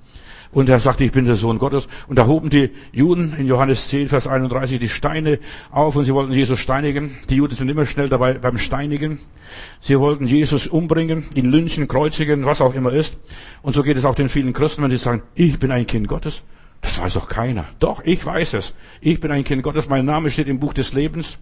Und 0.52 0.70
er 0.70 0.80
sagte, 0.80 1.04
ich 1.04 1.12
bin 1.12 1.26
der 1.26 1.36
Sohn 1.36 1.60
Gottes. 1.60 1.88
Und 2.08 2.18
da 2.18 2.26
hoben 2.26 2.50
die 2.50 2.72
Juden 2.92 3.36
in 3.38 3.48
Johannes 3.48 3.90
10, 3.90 4.08
Vers 4.10 4.28
31 4.28 4.80
die 4.80 4.90
Steine 4.90 5.40
auf 5.72 5.96
und 5.96 6.06
sie 6.06 6.14
wollten 6.14 6.32
Jesus 6.32 6.60
steinigen. 6.60 7.18
Die 7.30 7.36
Juden 7.36 7.56
sind 7.56 7.70
immer 7.70 7.86
schnell 7.86 8.10
dabei 8.10 8.34
beim 8.36 8.58
Steinigen. 8.58 9.20
Sie 9.82 10.00
wollten 10.00 10.26
Jesus 10.26 10.68
umbringen, 10.68 11.26
ihn 11.36 11.52
lynchen, 11.52 11.88
kreuzigen, 11.88 12.46
was 12.46 12.62
auch 12.62 12.74
immer 12.74 12.94
ist. 12.94 13.18
Und 13.62 13.74
so 13.74 13.84
geht 13.84 13.98
es 13.98 14.06
auch 14.06 14.16
den 14.16 14.30
vielen 14.30 14.54
Christen, 14.54 14.84
wenn 14.84 14.92
sie 14.92 14.98
sagen, 14.98 15.24
ich 15.36 15.60
bin 15.60 15.72
ein 15.72 15.88
Kind 15.88 16.08
Gottes. 16.08 16.44
Das 16.82 17.02
weiß 17.02 17.14
doch 17.14 17.28
keiner. 17.28 17.66
Doch, 17.80 18.02
ich 18.06 18.26
weiß 18.26 18.54
es. 18.54 18.74
Ich 19.02 19.20
bin 19.20 19.32
ein 19.32 19.44
Kind 19.44 19.64
Gottes. 19.64 19.90
Mein 19.90 20.06
Name 20.06 20.32
steht 20.32 20.48
im 20.48 20.60
Buch 20.60 20.74
des 20.74 20.94
Lebens. 20.94 21.38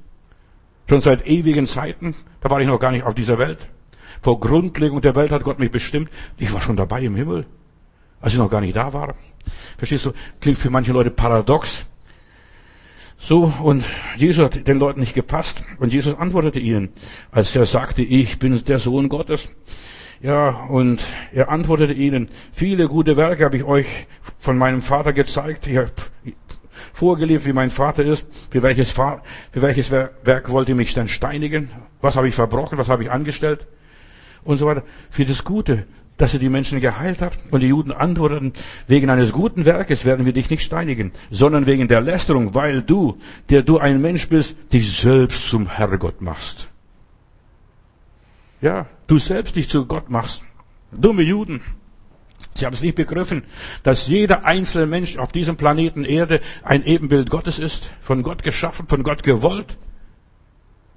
Schon 0.89 1.01
seit 1.01 1.27
ewigen 1.27 1.67
Zeiten. 1.67 2.15
Da 2.41 2.49
war 2.49 2.61
ich 2.61 2.67
noch 2.67 2.79
gar 2.79 2.91
nicht 2.91 3.03
auf 3.03 3.15
dieser 3.15 3.37
Welt. 3.37 3.67
Vor 4.25 4.39
Grundlegung 4.39 5.01
der 5.01 5.15
Welt 5.15 5.29
hat 5.29 5.43
Gott 5.43 5.59
mich 5.59 5.69
bestimmt. 5.69 6.09
Ich 6.39 6.51
war 6.51 6.59
schon 6.59 6.75
dabei 6.75 7.03
im 7.03 7.15
Himmel, 7.15 7.45
als 8.19 8.33
ich 8.33 8.39
noch 8.39 8.49
gar 8.49 8.59
nicht 8.59 8.75
da 8.75 8.91
war. 8.91 9.13
Verstehst 9.77 10.03
du? 10.07 10.13
Klingt 10.41 10.57
für 10.57 10.71
manche 10.71 10.93
Leute 10.93 11.11
paradox. 11.11 11.85
So, 13.19 13.53
und 13.61 13.85
Jesus 14.17 14.43
hat 14.43 14.67
den 14.67 14.79
Leuten 14.79 15.01
nicht 15.01 15.13
gepasst. 15.13 15.63
Und 15.77 15.93
Jesus 15.93 16.17
antwortete 16.17 16.57
ihnen, 16.57 16.89
als 17.29 17.55
er 17.55 17.67
sagte, 17.67 18.01
ich 18.01 18.39
bin 18.39 18.59
der 18.65 18.79
Sohn 18.79 19.09
Gottes. 19.09 19.51
Ja, 20.23 20.65
und 20.69 21.05
er 21.31 21.49
antwortete 21.49 21.93
ihnen, 21.93 22.29
viele 22.51 22.87
gute 22.87 23.17
Werke 23.17 23.45
habe 23.45 23.57
ich 23.57 23.63
euch 23.63 24.07
von 24.39 24.57
meinem 24.57 24.81
Vater 24.81 25.13
gezeigt. 25.13 25.67
Ich 25.67 25.77
habe 25.77 25.91
vorgelebt, 26.93 27.45
wie 27.45 27.53
mein 27.53 27.69
Vater 27.69 28.03
ist. 28.03 28.25
Für 28.49 28.63
welches, 28.63 28.89
für 28.89 29.21
welches 29.53 29.91
Werk 29.91 30.49
wollt 30.49 30.67
ihr 30.67 30.73
mich 30.73 30.95
denn 30.95 31.09
steinigen? 31.09 31.69
Was 32.01 32.15
habe 32.15 32.27
ich 32.27 32.33
verbrochen? 32.33 32.79
Was 32.79 32.89
habe 32.89 33.03
ich 33.03 33.11
angestellt? 33.11 33.67
Und 34.45 34.57
so 34.57 34.65
weiter. 34.65 34.83
Für 35.09 35.25
das 35.25 35.43
Gute, 35.43 35.85
dass 36.17 36.33
er 36.33 36.39
die 36.39 36.49
Menschen 36.49 36.79
geheilt 36.79 37.21
hat. 37.21 37.37
Und 37.51 37.61
die 37.61 37.67
Juden 37.67 37.91
antworteten, 37.91 38.53
wegen 38.87 39.09
eines 39.09 39.31
guten 39.31 39.65
Werkes 39.65 40.05
werden 40.05 40.25
wir 40.25 40.33
dich 40.33 40.49
nicht 40.49 40.63
steinigen, 40.63 41.11
sondern 41.29 41.65
wegen 41.65 41.87
der 41.87 42.01
Lästerung, 42.01 42.55
weil 42.55 42.81
du, 42.81 43.17
der 43.49 43.63
du 43.63 43.77
ein 43.77 44.01
Mensch 44.01 44.29
bist, 44.29 44.55
dich 44.71 44.97
selbst 44.97 45.49
zum 45.49 45.67
Herrgott 45.67 46.21
machst. 46.21 46.69
Ja, 48.61 48.87
du 49.07 49.17
selbst 49.17 49.55
dich 49.55 49.67
zu 49.67 49.85
Gott 49.85 50.09
machst. 50.09 50.43
Dumme 50.91 51.23
Juden. 51.23 51.61
Sie 52.53 52.65
haben 52.65 52.73
es 52.73 52.81
nicht 52.81 52.95
begriffen, 52.95 53.43
dass 53.83 54.07
jeder 54.07 54.45
einzelne 54.45 54.85
Mensch 54.85 55.17
auf 55.17 55.33
diesem 55.33 55.57
Planeten 55.57 56.05
Erde 56.05 56.39
ein 56.63 56.83
Ebenbild 56.83 57.29
Gottes 57.29 57.59
ist, 57.59 57.91
von 58.01 58.23
Gott 58.23 58.43
geschaffen, 58.43 58.87
von 58.87 59.03
Gott 59.03 59.23
gewollt, 59.23 59.77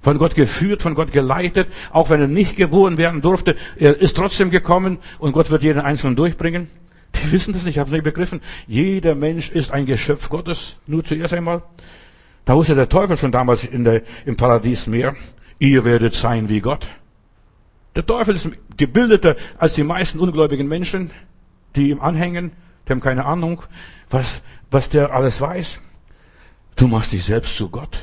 von 0.01 0.17
Gott 0.17 0.35
geführt, 0.35 0.81
von 0.81 0.95
Gott 0.95 1.11
geleitet, 1.11 1.67
auch 1.91 2.09
wenn 2.09 2.21
er 2.21 2.27
nicht 2.27 2.55
geboren 2.55 2.97
werden 2.97 3.21
durfte, 3.21 3.55
er 3.77 3.99
ist 3.99 4.15
trotzdem 4.15 4.49
gekommen 4.49 4.97
und 5.19 5.33
Gott 5.33 5.51
wird 5.51 5.63
jeden 5.63 5.81
Einzelnen 5.81 6.15
durchbringen. 6.15 6.69
Die 7.15 7.31
wissen 7.31 7.53
das 7.53 7.65
nicht, 7.65 7.79
haben 7.79 7.87
es 7.87 7.91
nicht 7.91 8.03
begriffen. 8.03 8.41
Jeder 8.67 9.15
Mensch 9.15 9.49
ist 9.49 9.71
ein 9.71 9.85
Geschöpf 9.85 10.29
Gottes, 10.29 10.75
nur 10.87 11.03
zuerst 11.03 11.33
einmal. 11.33 11.63
Da 12.45 12.55
wusste 12.55 12.75
der 12.75 12.89
Teufel 12.89 13.17
schon 13.17 13.31
damals 13.31 13.63
in 13.63 13.83
der, 13.83 14.03
im 14.25 14.37
Paradies 14.37 14.87
mehr. 14.87 15.15
Ihr 15.59 15.83
werdet 15.83 16.15
sein 16.15 16.49
wie 16.49 16.61
Gott. 16.61 16.87
Der 17.95 18.05
Teufel 18.05 18.35
ist 18.35 18.49
gebildeter 18.77 19.35
als 19.57 19.73
die 19.73 19.83
meisten 19.83 20.19
ungläubigen 20.19 20.67
Menschen, 20.67 21.11
die 21.75 21.89
ihm 21.89 21.99
anhängen. 21.99 22.51
Die 22.87 22.91
haben 22.91 23.01
keine 23.01 23.25
Ahnung, 23.25 23.63
was, 24.09 24.41
was 24.71 24.89
der 24.89 25.13
alles 25.13 25.41
weiß. 25.41 25.79
Du 26.75 26.87
machst 26.87 27.11
dich 27.11 27.25
selbst 27.25 27.57
zu 27.57 27.69
Gott. 27.69 27.99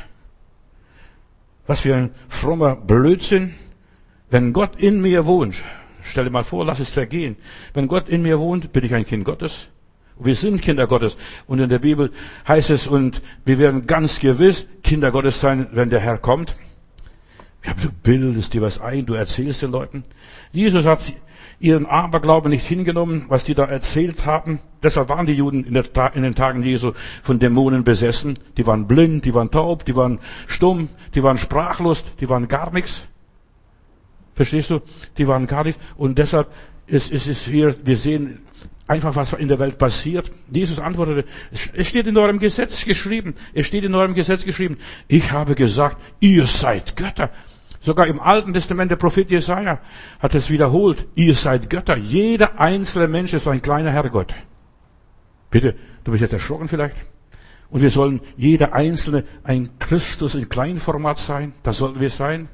Was 1.66 1.81
für 1.81 1.94
ein 1.94 2.11
frommer 2.29 2.76
Blödsinn. 2.76 3.55
Wenn 4.31 4.52
Gott 4.52 4.76
in 4.76 5.00
mir 5.00 5.24
wohnt, 5.26 5.62
stell 6.02 6.24
dir 6.24 6.31
mal 6.31 6.44
vor, 6.44 6.64
lass 6.64 6.81
es 6.81 6.92
zergehen. 6.92 7.37
Wenn 7.74 7.88
Gott 7.88 8.09
in 8.09 8.22
mir 8.22 8.38
wohnt, 8.38 8.72
bin 8.72 8.85
ich 8.85 8.94
ein 8.94 9.07
Kind 9.07 9.24
Gottes. 9.24 9.68
Wir 10.18 10.35
sind 10.35 10.62
Kinder 10.62 10.87
Gottes. 10.87 11.16
Und 11.46 11.61
in 11.61 11.68
der 11.68 11.79
Bibel 11.79 12.11
heißt 12.48 12.70
es, 12.70 12.87
und 12.87 13.22
wir 13.44 13.59
werden 13.59 13.87
ganz 13.87 14.18
gewiss 14.18 14.66
Kinder 14.83 15.11
Gottes 15.11 15.40
sein, 15.40 15.68
wenn 15.72 15.90
der 15.90 16.00
Herr 16.00 16.18
kommt. 16.18 16.57
Ja, 17.64 17.74
du 17.74 17.90
bildest 17.90 18.55
dir 18.55 18.62
was 18.62 18.81
ein, 18.81 19.07
du 19.07 19.14
erzählst 19.14 19.62
den 19.62 19.72
Leuten. 19.72 20.05
Jesus 20.52 20.87
hat 20.87 21.00
ihren 21.58 21.86
Aberglauben 21.86 22.50
nicht 22.50 22.66
hingenommen, 22.66 23.24
was 23.28 23.44
die 23.44 23.54
da 23.54 23.64
erzählt 23.64 24.26
haben. 24.26 24.60
Deshalb 24.82 25.08
waren 25.08 25.26
die 25.26 25.32
Juden 25.32 25.64
in, 25.64 25.74
der, 25.74 25.84
in, 26.14 26.22
den 26.22 26.34
Tagen 26.34 26.62
Jesu 26.62 26.92
von 27.22 27.38
Dämonen 27.38 27.84
besessen. 27.84 28.38
Die 28.56 28.66
waren 28.66 28.86
blind, 28.86 29.24
die 29.24 29.34
waren 29.34 29.50
taub, 29.50 29.84
die 29.84 29.96
waren 29.96 30.18
stumm, 30.46 30.88
die 31.14 31.22
waren 31.22 31.38
sprachlos, 31.38 32.04
die 32.20 32.28
waren 32.28 32.48
gar 32.48 32.72
nichts. 32.72 33.02
Verstehst 34.34 34.70
du? 34.70 34.80
Die 35.16 35.26
waren 35.26 35.46
gar 35.46 35.64
nichts. 35.64 35.80
Und 35.96 36.18
deshalb 36.18 36.48
ist, 36.86 37.10
ist 37.10 37.26
es 37.26 37.46
hier, 37.46 37.74
wir 37.84 37.96
sehen 37.96 38.40
einfach, 38.86 39.16
was 39.16 39.32
in 39.32 39.48
der 39.48 39.58
Welt 39.58 39.78
passiert. 39.78 40.30
Jesus 40.50 40.78
antwortete, 40.78 41.24
es 41.50 41.88
steht 41.88 42.06
in 42.06 42.16
eurem 42.16 42.38
Gesetz 42.38 42.84
geschrieben, 42.84 43.34
es 43.54 43.66
steht 43.66 43.84
in 43.84 43.94
eurem 43.94 44.14
Gesetz 44.14 44.44
geschrieben, 44.44 44.76
ich 45.08 45.32
habe 45.32 45.54
gesagt, 45.54 45.96
ihr 46.20 46.46
seid 46.46 46.96
Götter. 46.96 47.30
Sogar 47.87 48.09
im 48.09 48.18
Alten 48.18 48.53
Testament 48.53 48.90
der 48.90 48.96
Prophet 48.96 49.31
Jesaja 49.31 49.79
hat 50.18 50.35
es 50.35 50.51
wiederholt. 50.51 51.07
Ihr 51.14 51.37
seid 51.37 51.70
Götter. 51.70 51.96
Jeder 51.96 52.59
einzelne 52.59 53.07
Mensch 53.07 53.33
ist 53.33 53.46
ein 53.46 53.62
kleiner 53.62 53.92
Herrgott. 53.92 54.35
Bitte, 55.51 55.77
du 56.03 56.11
bist 56.11 56.20
jetzt 56.20 56.33
erschrocken 56.33 56.66
vielleicht? 56.66 56.96
Und 57.70 57.83
wir 57.83 57.90
sollen 57.90 58.22
jeder 58.37 58.72
einzelne 58.72 59.22
ein 59.44 59.79
Christus 59.79 60.35
in 60.35 60.49
Kleinformat 60.49 61.18
sein. 61.18 61.53
Das 61.62 61.79
sollten 61.79 62.01
wir 62.01 62.11
sein. 62.11 62.49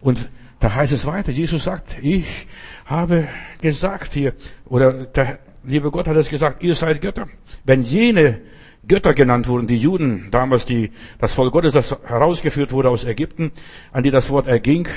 Und 0.00 0.30
da 0.60 0.74
heißt 0.74 0.94
es 0.94 1.04
weiter. 1.04 1.30
Jesus 1.30 1.64
sagt, 1.64 1.98
ich 2.00 2.46
habe 2.86 3.28
gesagt 3.60 4.14
hier, 4.14 4.32
oder 4.64 5.04
der 5.04 5.40
liebe 5.62 5.90
Gott 5.90 6.08
hat 6.08 6.16
es 6.16 6.30
gesagt, 6.30 6.62
ihr 6.62 6.74
seid 6.74 7.02
Götter. 7.02 7.28
Wenn 7.64 7.82
jene 7.82 8.40
Götter 8.88 9.14
genannt 9.14 9.48
wurden, 9.48 9.66
die 9.66 9.78
Juden, 9.78 10.28
damals 10.30 10.64
die, 10.64 10.92
das 11.18 11.34
Volk 11.34 11.52
Gottes, 11.52 11.72
das 11.72 11.96
herausgeführt 12.04 12.72
wurde 12.72 12.90
aus 12.90 13.04
Ägypten, 13.04 13.50
an 13.92 14.02
die 14.02 14.10
das 14.10 14.30
Wort 14.30 14.46
erging. 14.46 14.88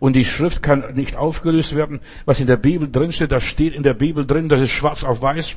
Und 0.00 0.14
die 0.16 0.24
Schrift 0.24 0.62
kann 0.62 0.94
nicht 0.94 1.16
aufgelöst 1.16 1.76
werden. 1.76 2.00
Was 2.24 2.40
in 2.40 2.46
der 2.46 2.56
Bibel 2.56 2.90
drin 2.90 3.12
steht, 3.12 3.32
das 3.32 3.44
steht 3.44 3.74
in 3.74 3.82
der 3.82 3.94
Bibel 3.94 4.26
drin, 4.26 4.48
das 4.48 4.60
ist 4.60 4.72
schwarz 4.72 5.04
auf 5.04 5.22
weiß. 5.22 5.56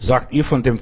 Sagt 0.00 0.32
ihr 0.32 0.44
von 0.44 0.62
dem, 0.62 0.78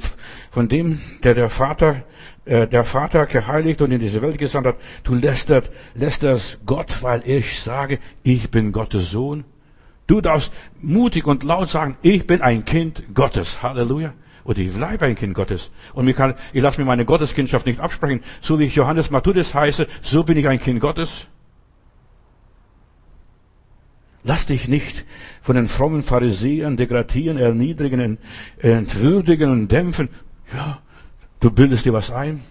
von 0.51 0.69
dem, 0.69 1.01
der 1.23 1.35
der 1.35 1.49
Vater, 1.49 2.03
äh, 2.45 2.67
der 2.67 2.85
Vater 2.85 3.27
geheiligt 3.27 3.81
und 3.81 3.93
in 3.93 4.01
diese 4.01 4.21
Welt 4.21 4.39
gesandt 4.39 4.67
hat, 4.67 4.77
du 5.05 5.15
lästert, 5.15 5.71
lästerst 5.95 6.59
Gott, 6.67 7.03
weil 7.03 7.23
ich 7.25 7.61
sage, 7.61 7.99
ich 8.25 8.51
bin 8.51 8.73
Gottes 8.73 9.11
Sohn. 9.11 9.45
Du 10.07 10.21
darfst 10.21 10.53
mutig 10.81 11.27
und 11.27 11.43
laut 11.45 11.69
sagen, 11.69 11.97
ich 12.03 12.27
bin 12.27 12.43
ein 12.43 12.65
Kind 12.65 13.15
Gottes. 13.15 13.63
Halleluja. 13.63 14.13
Und 14.47 14.59
ich 14.59 14.73
bleibe 14.73 15.07
ein 15.07 15.17
Kind 15.17 15.35
Gottes. 15.35 15.73
Und 15.93 16.11
kann, 16.15 16.35
ich 16.53 16.63
lasse 16.63 16.81
mir 16.81 16.87
meine 16.87 17.05
Gotteskindschaft 17.05 17.67
nicht 17.67 17.81
absprechen. 17.81 18.21
So 18.41 18.61
wie 18.61 18.65
ich 18.67 18.77
Johannes 18.77 19.11
Matthäus 19.11 19.53
heiße, 19.53 19.89
so 20.03 20.23
bin 20.23 20.39
ich 20.39 20.47
ein 20.47 20.61
Kind 20.61 20.81
Gottes. 20.81 21.27
Lass 24.23 24.47
dich 24.47 24.69
nicht 24.69 25.05
von 25.43 25.57
den 25.57 25.67
frommen 25.67 26.05
Pharisäern 26.05 26.77
degradieren, 26.77 27.39
erniedrigen, 27.39 28.19
entwürdigen 28.59 29.51
und 29.51 29.73
dämpfen. 29.73 30.11
Ja, 30.55 30.79
du 31.41 31.51
bildest 31.51 31.85
dir 31.85 31.93
was 31.93 32.13
ein. 32.13 32.45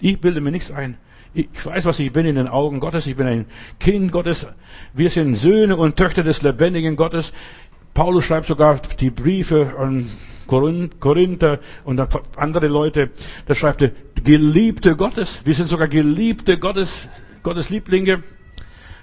Ich 0.00 0.20
bilde 0.20 0.42
mir 0.42 0.50
nichts 0.50 0.70
ein. 0.70 0.98
Ich 1.32 1.48
weiß, 1.64 1.86
was 1.86 2.00
ich 2.00 2.12
bin 2.12 2.26
in 2.26 2.34
den 2.34 2.48
Augen 2.48 2.80
Gottes. 2.80 3.06
Ich 3.06 3.16
bin 3.16 3.26
ein 3.26 3.46
Kind 3.80 4.12
Gottes. 4.12 4.46
Wir 4.92 5.08
sind 5.08 5.36
Söhne 5.36 5.76
und 5.76 5.96
Töchter 5.96 6.22
des 6.22 6.42
lebendigen 6.42 6.96
Gottes. 6.96 7.32
Paulus 7.94 8.24
schreibt 8.24 8.46
sogar 8.46 8.82
die 9.00 9.10
Briefe 9.10 9.74
an 9.78 10.10
Korinther 10.46 11.60
und 11.84 12.00
andere 12.36 12.68
Leute, 12.68 13.10
da 13.46 13.54
schreibt 13.54 13.82
er, 13.82 13.92
Geliebte 14.22 14.96
Gottes. 14.96 15.40
Wir 15.44 15.54
sind 15.54 15.68
sogar 15.68 15.88
Geliebte 15.88 16.58
Gottes, 16.58 17.08
Gottes 17.42 17.70
Lieblinge. 17.70 18.22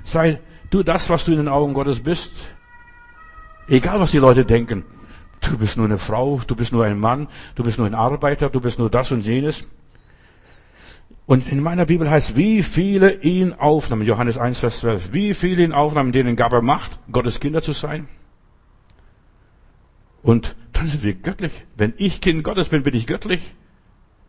Sei 0.03 0.39
du 0.69 0.83
das, 0.83 1.09
was 1.09 1.25
du 1.25 1.31
in 1.31 1.37
den 1.37 1.47
Augen 1.47 1.73
Gottes 1.73 1.99
bist. 1.99 2.31
Egal, 3.67 3.99
was 3.99 4.11
die 4.11 4.17
Leute 4.17 4.45
denken. 4.45 4.83
Du 5.41 5.57
bist 5.57 5.77
nur 5.77 5.85
eine 5.85 5.97
Frau, 5.97 6.41
du 6.45 6.55
bist 6.55 6.71
nur 6.71 6.85
ein 6.85 6.99
Mann, 6.99 7.27
du 7.55 7.63
bist 7.63 7.77
nur 7.77 7.87
ein 7.87 7.95
Arbeiter, 7.95 8.49
du 8.49 8.61
bist 8.61 8.79
nur 8.79 8.89
das 8.89 9.11
und 9.11 9.25
jenes. 9.25 9.65
Und 11.25 11.49
in 11.49 11.61
meiner 11.61 11.85
Bibel 11.85 12.09
heißt, 12.09 12.35
wie 12.35 12.61
viele 12.61 13.21
ihn 13.21 13.53
aufnahmen, 13.53 14.05
Johannes 14.05 14.37
1, 14.37 14.59
Vers 14.59 14.79
12, 14.79 15.13
wie 15.13 15.33
viele 15.33 15.63
ihn 15.63 15.71
aufnahmen, 15.71 16.11
denen 16.11 16.35
gab 16.35 16.51
er 16.51 16.61
Macht, 16.61 16.99
Gottes 17.11 17.39
Kinder 17.39 17.61
zu 17.61 17.73
sein. 17.73 18.07
Und 20.23 20.55
sind 20.87 21.03
wir 21.03 21.13
göttlich. 21.13 21.51
Wenn 21.75 21.93
ich 21.97 22.21
Kind 22.21 22.43
Gottes 22.43 22.69
bin, 22.69 22.83
bin 22.83 22.95
ich 22.95 23.07
göttlich. 23.07 23.53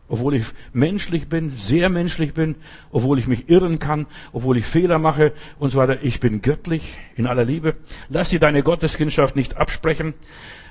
Obwohl 0.09 0.35
ich 0.35 0.45
menschlich 0.73 1.27
bin, 1.27 1.53
sehr 1.55 1.89
menschlich 1.89 2.33
bin, 2.33 2.55
obwohl 2.91 3.19
ich 3.19 3.27
mich 3.27 3.49
irren 3.49 3.79
kann, 3.79 4.05
obwohl 4.33 4.57
ich 4.57 4.65
Fehler 4.65 4.99
mache 4.99 5.31
und 5.59 5.71
so 5.71 5.79
weiter. 5.79 6.03
Ich 6.03 6.19
bin 6.19 6.41
göttlich 6.41 6.95
in 7.15 7.25
aller 7.25 7.45
Liebe. 7.45 7.75
Lass 8.09 8.29
dir 8.29 8.39
deine 8.39 8.63
Gotteskindschaft 8.63 9.35
nicht 9.35 9.55
absprechen. 9.55 10.13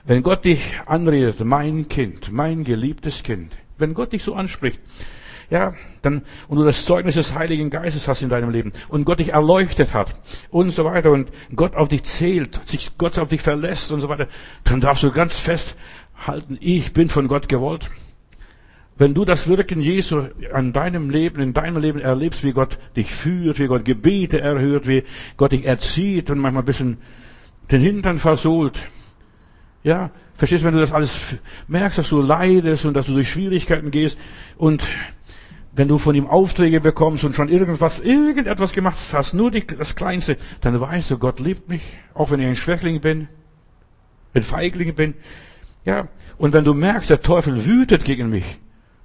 Wenn 0.05 0.23
Gott 0.23 0.45
dich 0.45 0.63
anredet, 0.87 1.41
mein 1.45 1.89
Kind, 1.89 2.31
mein 2.31 2.65
geliebtes 2.65 3.23
Kind, 3.23 3.53
wenn 3.79 3.95
Gott 3.95 4.13
dich 4.13 4.23
so 4.23 4.35
anspricht, 4.35 4.81
ja, 5.53 5.75
dann, 6.01 6.23
und 6.49 6.57
du 6.57 6.65
das 6.65 6.87
Zeugnis 6.87 7.17
des 7.17 7.35
Heiligen 7.35 7.69
Geistes 7.69 8.09
hast 8.09 8.23
in 8.23 8.31
deinem 8.31 8.49
Leben 8.49 8.73
und 8.89 9.05
Gott 9.05 9.21
dich 9.21 9.35
erleuchtet 9.35 9.93
hat 9.93 10.15
und 10.49 10.71
so 10.71 10.87
weiter 10.87 11.11
und 11.11 11.31
Gott 11.55 11.77
auf 11.77 11.89
dich 11.89 12.05
zählt, 12.05 12.59
sich 12.67 12.97
Gott 12.97 13.19
auf 13.19 13.29
dich 13.29 13.43
verlässt 13.43 13.93
und 13.93 14.01
so 14.01 14.09
weiter, 14.09 14.29
dann 14.65 14.81
darfst 14.81 15.03
du 15.03 15.13
ganz 15.13 15.39
fest 15.39 15.77
halten, 16.27 16.57
ich 16.59 16.95
bin 16.95 17.11
von 17.11 17.29
Gott 17.29 17.51
gewollt. 17.51 17.91
Wenn 18.97 19.13
du 19.13 19.27
das 19.27 19.47
Wirken 19.47 19.83
Jesu 19.83 20.25
an 20.55 20.73
deinem 20.73 21.11
Leben, 21.11 21.43
in 21.43 21.53
deinem 21.53 21.83
Leben 21.83 22.01
erlebst, 22.01 22.45
wie 22.45 22.53
Gott 22.53 22.79
dich 22.97 23.13
führt, 23.13 23.59
wie 23.59 23.67
Gott 23.67 23.85
Gebete 23.85 24.41
erhört, 24.41 24.89
wie 24.89 25.05
Gott 25.37 25.53
dich 25.53 25.67
erzieht 25.67 26.31
und 26.31 26.39
manchmal 26.39 26.63
ein 26.63 26.67
bisschen 26.67 26.97
den 27.71 27.83
Hintern 27.83 28.19
versohlt, 28.19 28.81
ja, 29.85 30.11
verstehst 30.35 30.63
du, 30.63 30.69
wenn 30.69 30.75
du 30.75 30.81
das 30.81 30.93
alles 30.93 31.37
merkst, 31.69 31.99
dass 31.99 32.09
du 32.09 32.23
leidest 32.23 32.87
und 32.87 32.95
dass 32.95 33.07
du 33.07 33.13
durch 33.13 33.31
Schwierigkeiten 33.31 33.91
gehst 33.91 34.17
und 34.57 34.83
wenn 35.75 35.89
du 35.89 35.99
von 35.99 36.15
ihm 36.15 36.27
Aufträge 36.27 36.81
bekommst 36.81 37.25
und 37.25 37.35
schon 37.35 37.49
irgendwas, 37.49 37.99
irgendetwas 37.99 38.73
gemacht 38.73 38.99
hast, 39.13 39.33
nur 39.33 39.51
die, 39.51 39.67
das 39.67 39.97
Kleinste, 39.97 40.37
dann 40.61 40.79
weißt 40.79 41.11
du, 41.11 41.19
Gott 41.19 41.41
liebt 41.41 41.69
mich, 41.69 41.83
auch 42.15 42.31
wenn 42.31 42.41
ich 42.41 42.47
ein 42.47 42.57
Schwächling 42.57 43.01
bin, 43.01 43.29
ein 44.35 44.43
Feigling 44.43 44.95
bin. 44.95 45.15
Ja, 45.85 46.09
und 46.39 46.53
wenn 46.53 46.65
du 46.65 46.75
merkst, 46.75 47.09
der 47.11 47.23
Teufel 47.23 47.65
wütet 47.65 48.05
gegen 48.05 48.29
mich, 48.29 48.59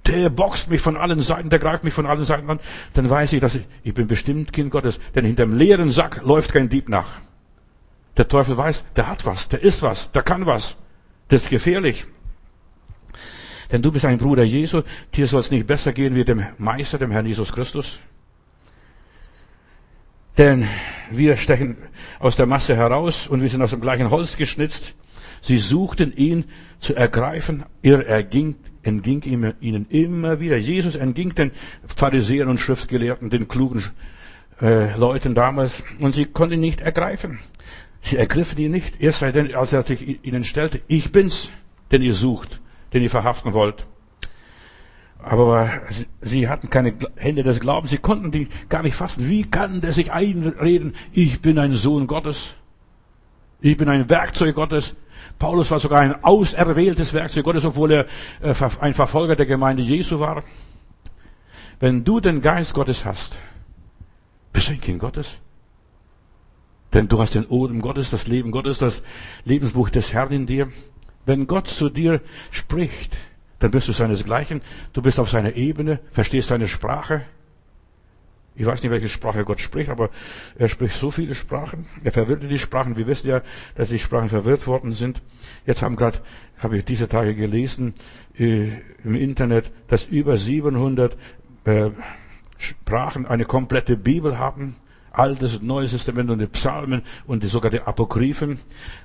der 0.06 0.30
boxt 0.30 0.70
mich 0.70 0.80
von 0.80 0.96
allen 0.96 1.20
Seiten, 1.20 1.50
der 1.50 1.58
greift 1.58 1.84
mich 1.84 1.94
von 1.94 2.06
allen 2.06 2.24
Seiten 2.24 2.48
an, 2.50 2.60
dann 2.94 3.08
weiß 3.08 3.32
ich, 3.32 3.40
dass 3.40 3.54
ich, 3.54 3.66
ich 3.82 3.94
bin 3.94 4.06
bestimmt 4.06 4.52
Kind 4.52 4.70
Gottes, 4.70 5.00
denn 5.14 5.24
hinterm 5.24 5.56
leeren 5.56 5.90
Sack 5.90 6.22
läuft 6.22 6.52
kein 6.52 6.68
Dieb 6.68 6.88
nach. 6.88 7.14
Der 8.16 8.28
Teufel 8.28 8.56
weiß, 8.56 8.84
der 8.96 9.08
hat 9.08 9.24
was, 9.26 9.48
der 9.48 9.62
ist 9.62 9.82
was, 9.82 10.12
der 10.12 10.22
kann 10.22 10.44
was. 10.44 10.76
Das 11.28 11.44
ist 11.44 11.50
gefährlich. 11.50 12.06
Denn 13.70 13.82
du 13.82 13.92
bist 13.92 14.04
ein 14.04 14.18
Bruder 14.18 14.44
Jesu, 14.44 14.82
dir 15.14 15.26
soll 15.26 15.40
es 15.40 15.50
nicht 15.50 15.66
besser 15.66 15.92
gehen 15.92 16.14
wie 16.14 16.24
dem 16.24 16.44
Meister, 16.56 16.98
dem 16.98 17.10
Herrn 17.10 17.26
Jesus 17.26 17.52
Christus. 17.52 18.00
Denn 20.38 20.66
wir 21.10 21.36
stechen 21.36 21.76
aus 22.18 22.36
der 22.36 22.46
Masse 22.46 22.76
heraus 22.76 23.26
und 23.26 23.42
wir 23.42 23.48
sind 23.48 23.60
aus 23.60 23.70
dem 23.70 23.80
gleichen 23.80 24.10
Holz 24.10 24.36
geschnitzt. 24.36 24.94
Sie 25.42 25.58
suchten 25.58 26.16
ihn 26.16 26.44
zu 26.80 26.94
ergreifen, 26.94 27.64
er 27.82 28.06
erging, 28.06 28.56
entging 28.82 29.22
ihnen 29.60 29.86
immer 29.90 30.40
wieder. 30.40 30.56
Jesus 30.56 30.96
entging 30.96 31.34
den 31.34 31.50
Pharisäern 31.86 32.48
und 32.48 32.58
Schriftgelehrten, 32.58 33.30
den 33.30 33.48
klugen 33.48 33.84
äh, 34.62 34.96
Leuten 34.96 35.34
damals, 35.34 35.82
und 35.98 36.14
sie 36.14 36.24
konnten 36.24 36.54
ihn 36.54 36.60
nicht 36.60 36.80
ergreifen. 36.80 37.40
Sie 38.00 38.16
ergriffen 38.16 38.58
ihn 38.58 38.70
nicht, 38.70 39.00
erst 39.00 39.22
als 39.22 39.72
er 39.72 39.82
sich 39.82 40.24
ihnen 40.24 40.44
stellte, 40.44 40.80
ich 40.86 41.12
bin's, 41.12 41.50
den 41.90 42.02
ihr 42.02 42.14
sucht 42.14 42.60
den 42.92 43.02
ihr 43.02 43.10
verhaften 43.10 43.52
wollt. 43.52 43.86
Aber 45.18 45.70
sie 46.20 46.48
hatten 46.48 46.70
keine 46.70 46.94
Hände 47.16 47.42
des 47.42 47.60
Glaubens, 47.60 47.90
sie 47.90 47.98
konnten 47.98 48.30
die 48.30 48.48
gar 48.68 48.82
nicht 48.82 48.94
fassen. 48.94 49.28
Wie 49.28 49.44
kann 49.44 49.80
der 49.80 49.92
sich 49.92 50.12
einreden, 50.12 50.94
ich 51.12 51.42
bin 51.42 51.58
ein 51.58 51.74
Sohn 51.74 52.06
Gottes? 52.06 52.50
Ich 53.60 53.76
bin 53.76 53.88
ein 53.88 54.08
Werkzeug 54.08 54.54
Gottes. 54.54 54.94
Paulus 55.38 55.70
war 55.70 55.80
sogar 55.80 56.00
ein 56.00 56.22
auserwähltes 56.22 57.12
Werkzeug 57.12 57.44
Gottes, 57.44 57.64
obwohl 57.64 57.92
er 57.92 58.06
äh, 58.40 58.54
ein 58.80 58.94
Verfolger 58.94 59.34
der 59.34 59.46
Gemeinde 59.46 59.82
Jesu 59.82 60.20
war. 60.20 60.44
Wenn 61.80 62.04
du 62.04 62.20
den 62.20 62.40
Geist 62.40 62.74
Gottes 62.74 63.04
hast, 63.04 63.38
bist 64.52 64.68
du 64.68 64.72
ein 64.72 64.80
Kind 64.80 65.00
Gottes. 65.00 65.38
Denn 66.92 67.08
du 67.08 67.20
hast 67.20 67.34
den 67.34 67.46
Odem 67.46 67.82
Gottes, 67.82 68.10
das 68.10 68.26
Leben 68.26 68.50
Gottes, 68.50 68.78
das 68.78 69.02
Lebensbuch 69.44 69.90
des 69.90 70.12
Herrn 70.12 70.32
in 70.32 70.46
dir. 70.46 70.72
Wenn 71.28 71.46
Gott 71.46 71.68
zu 71.68 71.90
dir 71.90 72.22
spricht, 72.50 73.14
dann 73.58 73.70
bist 73.70 73.86
du 73.86 73.92
seinesgleichen, 73.92 74.62
du 74.94 75.02
bist 75.02 75.20
auf 75.20 75.28
seiner 75.28 75.56
Ebene, 75.56 76.00
verstehst 76.10 76.48
seine 76.48 76.68
Sprache. 76.68 77.20
Ich 78.54 78.64
weiß 78.64 78.82
nicht, 78.82 78.90
welche 78.90 79.10
Sprache 79.10 79.44
Gott 79.44 79.60
spricht, 79.60 79.90
aber 79.90 80.08
er 80.56 80.70
spricht 80.70 80.98
so 80.98 81.10
viele 81.10 81.34
Sprachen. 81.34 81.84
Er 82.02 82.12
verwirrt 82.12 82.50
die 82.50 82.58
Sprachen. 82.58 82.96
Wir 82.96 83.06
wissen 83.06 83.28
ja, 83.28 83.42
dass 83.74 83.90
die 83.90 83.98
Sprachen 83.98 84.30
verwirrt 84.30 84.66
worden 84.66 84.94
sind. 84.94 85.20
Jetzt 85.66 85.82
haben 85.82 85.96
gerade, 85.96 86.20
habe 86.56 86.78
ich 86.78 86.86
diese 86.86 87.10
Tage 87.10 87.34
gelesen 87.34 87.92
äh, 88.38 88.68
im 89.04 89.14
Internet, 89.14 89.70
dass 89.88 90.06
über 90.06 90.38
700 90.38 91.14
äh, 91.64 91.90
Sprachen 92.56 93.26
eine 93.26 93.44
komplette 93.44 93.98
Bibel 93.98 94.38
haben. 94.38 94.76
Altes 95.18 95.56
und 95.56 95.66
Neues 95.66 95.90
Testament 95.90 96.30
und 96.30 96.38
die 96.38 96.46
Psalmen 96.46 97.02
und 97.26 97.42
die, 97.42 97.48
sogar 97.48 97.70
die 97.70 97.80
Apokryphen. 97.80 98.60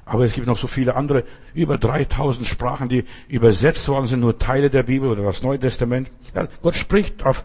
Aber 0.05 0.25
es 0.25 0.33
gibt 0.33 0.47
noch 0.47 0.57
so 0.57 0.67
viele 0.67 0.95
andere, 0.95 1.23
über 1.53 1.77
3000 1.77 2.47
Sprachen, 2.47 2.89
die 2.89 3.05
übersetzt 3.27 3.87
worden 3.87 4.07
sind, 4.07 4.19
nur 4.19 4.37
Teile 4.37 4.69
der 4.69 4.83
Bibel 4.83 5.09
oder 5.09 5.23
das 5.23 5.41
Neue 5.41 5.59
Testament. 5.59 6.11
Ja, 6.35 6.47
Gott 6.61 6.75
spricht 6.75 7.25
auf 7.25 7.43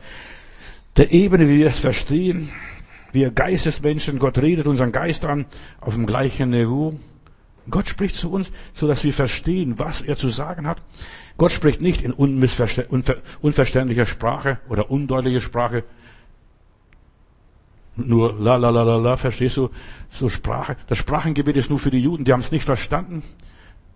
der 0.97 1.13
Ebene, 1.13 1.49
wie 1.49 1.59
wir 1.59 1.69
es 1.69 1.79
verstehen. 1.79 2.51
Wir 3.13 3.31
Geistesmenschen, 3.31 4.19
Gott 4.19 4.37
redet 4.39 4.67
unseren 4.67 4.93
Geist 4.93 5.25
an, 5.25 5.47
auf 5.81 5.95
dem 5.95 6.07
gleichen 6.07 6.51
Niveau. 6.51 6.95
Gott 7.71 7.89
spricht 7.89 8.17
zu 8.17 8.31
uns, 8.31 8.51
so 8.75 8.87
dass 8.87 9.05
wir 9.05 9.13
verstehen, 9.13 9.79
was 9.79 10.03
er 10.03 10.17
zu 10.17 10.29
sagen 10.29 10.67
hat. 10.67 10.83
Gott 11.37 11.53
spricht 11.53 11.81
nicht 11.81 12.03
in 12.03 12.13
unverständlicher 12.13 14.07
Sprache 14.07 14.59
oder 14.69 14.91
undeutlicher 14.91 15.41
Sprache, 15.41 15.85
nur 17.99 18.35
la 18.39 18.57
la 18.57 18.71
la 18.71 18.83
la 18.83 18.97
la, 18.97 19.17
verstehst 19.17 19.57
du? 19.57 19.71
So 20.11 20.29
Sprache. 20.29 20.77
Das 20.87 20.99
Sprachengebet 20.99 21.57
ist 21.57 21.71
nur 21.71 21.79
für 21.79 21.91
die 21.91 22.01
Juden, 22.01 22.25
die 22.25 22.33
haben 22.33 22.41
es 22.41 22.53
nicht 22.53 22.65
verstanden. 22.65 23.23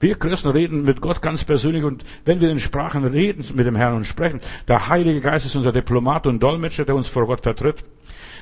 Wir 0.01 0.17
Christen 0.17 0.49
reden 0.49 0.85
mit 0.85 1.01
Gott 1.01 1.23
ganz 1.23 1.45
persönlich 1.45 1.85
und 1.85 2.05
wenn 2.25 2.41
wir 2.41 2.51
in 2.51 2.59
Sprachen 2.59 3.05
reden 3.05 3.45
mit 3.55 3.67
dem 3.67 3.77
Herrn 3.77 3.95
und 3.95 4.05
sprechen, 4.05 4.41
der 4.67 4.89
Heilige 4.89 5.21
Geist 5.21 5.47
ist 5.47 5.55
unser 5.55 5.71
Diplomat 5.71 6.27
und 6.27 6.43
Dolmetscher, 6.43 6.85
der 6.85 6.97
uns 6.97 7.07
vor 7.07 7.27
Gott 7.27 7.43
vertritt 7.43 7.85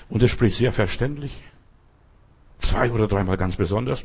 und 0.09 0.23
er 0.23 0.29
spricht 0.29 0.57
sehr 0.57 0.73
verständlich. 0.73 1.39
Zwei 2.61 2.91
oder 2.91 3.09
dreimal 3.09 3.37
ganz 3.37 3.57
besonders. 3.57 4.05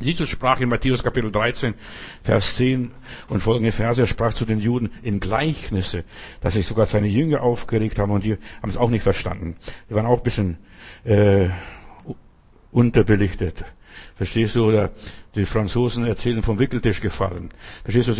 Jesus 0.00 0.28
sprach 0.28 0.60
in 0.60 0.68
Matthäus 0.68 1.02
Kapitel 1.02 1.32
13, 1.32 1.74
Vers 2.22 2.56
10 2.56 2.92
und 3.28 3.40
folgende 3.40 3.72
Verse, 3.72 4.00
er 4.00 4.06
sprach 4.06 4.32
zu 4.32 4.44
den 4.44 4.60
Juden 4.60 4.90
in 5.02 5.18
Gleichnisse, 5.18 6.04
dass 6.40 6.54
sich 6.54 6.66
sogar 6.66 6.86
seine 6.86 7.08
Jünger 7.08 7.42
aufgeregt 7.42 7.98
haben 7.98 8.12
und 8.12 8.24
die 8.24 8.36
haben 8.62 8.70
es 8.70 8.76
auch 8.76 8.90
nicht 8.90 9.02
verstanden. 9.02 9.56
Die 9.90 9.94
waren 9.94 10.06
auch 10.06 10.18
ein 10.18 10.22
bisschen 10.22 10.58
äh, 11.04 11.48
unterbelichtet. 12.70 13.64
Verstehst 14.16 14.56
du? 14.56 14.66
Oder 14.66 14.90
die 15.34 15.44
Franzosen 15.44 16.04
erzählen 16.04 16.42
vom 16.42 16.58
Wickeltisch 16.58 17.00
gefallen. 17.00 17.50
Verstehst 17.84 18.08
du? 18.08 18.14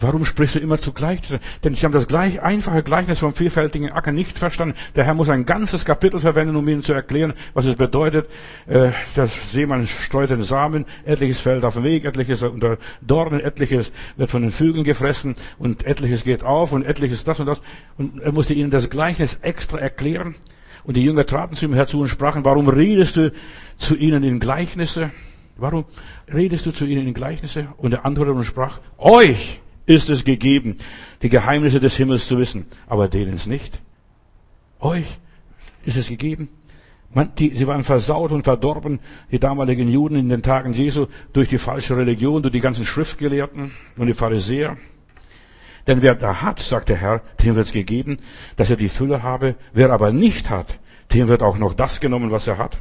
Warum 0.00 0.24
sprichst 0.24 0.54
du 0.54 0.58
immer 0.58 0.78
zugleich? 0.78 1.20
Denn 1.62 1.74
sie 1.74 1.84
haben 1.84 1.92
das 1.92 2.08
gleich 2.08 2.40
einfache 2.40 2.82
Gleichnis 2.82 3.18
vom 3.18 3.34
vielfältigen 3.34 3.90
Acker 3.90 4.12
nicht 4.12 4.38
verstanden. 4.38 4.74
Der 4.96 5.04
Herr 5.04 5.14
muss 5.14 5.28
ein 5.28 5.44
ganzes 5.44 5.84
Kapitel 5.84 6.20
verwenden, 6.20 6.56
um 6.56 6.66
ihnen 6.68 6.82
zu 6.82 6.92
erklären, 6.92 7.34
was 7.54 7.66
es 7.66 7.76
bedeutet. 7.76 8.28
Äh, 8.66 8.90
das 9.14 9.52
Seemann 9.52 9.86
streut 9.86 10.30
den 10.30 10.42
Samen, 10.42 10.86
etliches 11.04 11.40
fällt 11.40 11.64
auf 11.64 11.74
den 11.74 11.84
Weg, 11.84 12.04
etliches 12.04 12.42
unter 12.42 12.78
Dornen, 13.00 13.40
etliches 13.40 13.92
wird 14.16 14.30
von 14.30 14.42
den 14.42 14.50
Vögeln 14.50 14.84
gefressen 14.84 15.36
und 15.58 15.84
etliches 15.84 16.24
geht 16.24 16.42
auf 16.42 16.72
und 16.72 16.84
etliches 16.84 17.24
das 17.24 17.40
und 17.40 17.46
das. 17.46 17.60
Und 17.98 18.20
er 18.20 18.32
musste 18.32 18.54
ihnen 18.54 18.70
das 18.70 18.88
Gleichnis 18.88 19.38
extra 19.42 19.78
erklären. 19.78 20.36
Und 20.84 20.96
die 20.96 21.04
Jünger 21.04 21.26
traten 21.26 21.54
zu 21.54 21.64
ihm 21.66 21.74
herzu 21.74 22.00
und 22.00 22.08
sprachen, 22.08 22.44
warum 22.44 22.68
redest 22.68 23.16
du 23.16 23.32
zu 23.78 23.96
ihnen 23.96 24.24
in 24.24 24.40
Gleichnisse? 24.40 25.10
Warum 25.56 25.84
redest 26.32 26.66
du 26.66 26.72
zu 26.72 26.86
ihnen 26.86 27.06
in 27.06 27.14
Gleichnisse? 27.14 27.68
Und 27.76 27.92
er 27.92 28.04
antwortete 28.04 28.36
und 28.36 28.44
sprach, 28.44 28.80
euch 28.98 29.60
ist 29.86 30.10
es 30.10 30.24
gegeben, 30.24 30.78
die 31.22 31.28
Geheimnisse 31.28 31.80
des 31.80 31.96
Himmels 31.96 32.26
zu 32.26 32.38
wissen, 32.38 32.66
aber 32.86 33.08
denen 33.08 33.34
es 33.34 33.46
nicht. 33.46 33.80
Euch 34.80 35.06
ist 35.84 35.96
es 35.96 36.08
gegeben. 36.08 36.48
Man, 37.14 37.34
die, 37.36 37.54
sie 37.54 37.66
waren 37.66 37.84
versaut 37.84 38.32
und 38.32 38.44
verdorben, 38.44 38.98
die 39.30 39.38
damaligen 39.38 39.88
Juden 39.88 40.16
in 40.16 40.28
den 40.30 40.42
Tagen 40.42 40.72
Jesu, 40.72 41.06
durch 41.32 41.48
die 41.48 41.58
falsche 41.58 41.96
Religion, 41.96 42.42
durch 42.42 42.52
die 42.52 42.60
ganzen 42.60 42.84
Schriftgelehrten 42.84 43.72
und 43.98 44.06
die 44.06 44.14
Pharisäer. 44.14 44.78
Denn 45.86 46.02
wer 46.02 46.14
da 46.14 46.42
hat, 46.42 46.60
sagt 46.60 46.88
der 46.88 46.96
Herr, 46.96 47.22
dem 47.42 47.56
wird 47.56 47.66
es 47.66 47.72
gegeben, 47.72 48.18
dass 48.56 48.70
er 48.70 48.76
die 48.76 48.88
Fülle 48.88 49.22
habe. 49.22 49.56
Wer 49.72 49.90
aber 49.90 50.12
nicht 50.12 50.50
hat, 50.50 50.78
dem 51.12 51.28
wird 51.28 51.42
auch 51.42 51.58
noch 51.58 51.74
das 51.74 52.00
genommen, 52.00 52.30
was 52.30 52.46
er 52.46 52.58
hat. 52.58 52.80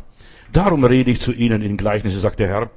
Darum 0.53 0.83
rede 0.83 1.11
ich 1.11 1.21
zu 1.21 1.31
ihnen 1.31 1.61
in 1.61 1.77
Gleichnisse, 1.77 2.19
sagt 2.19 2.39
der 2.39 2.47
Herr. 2.47 2.69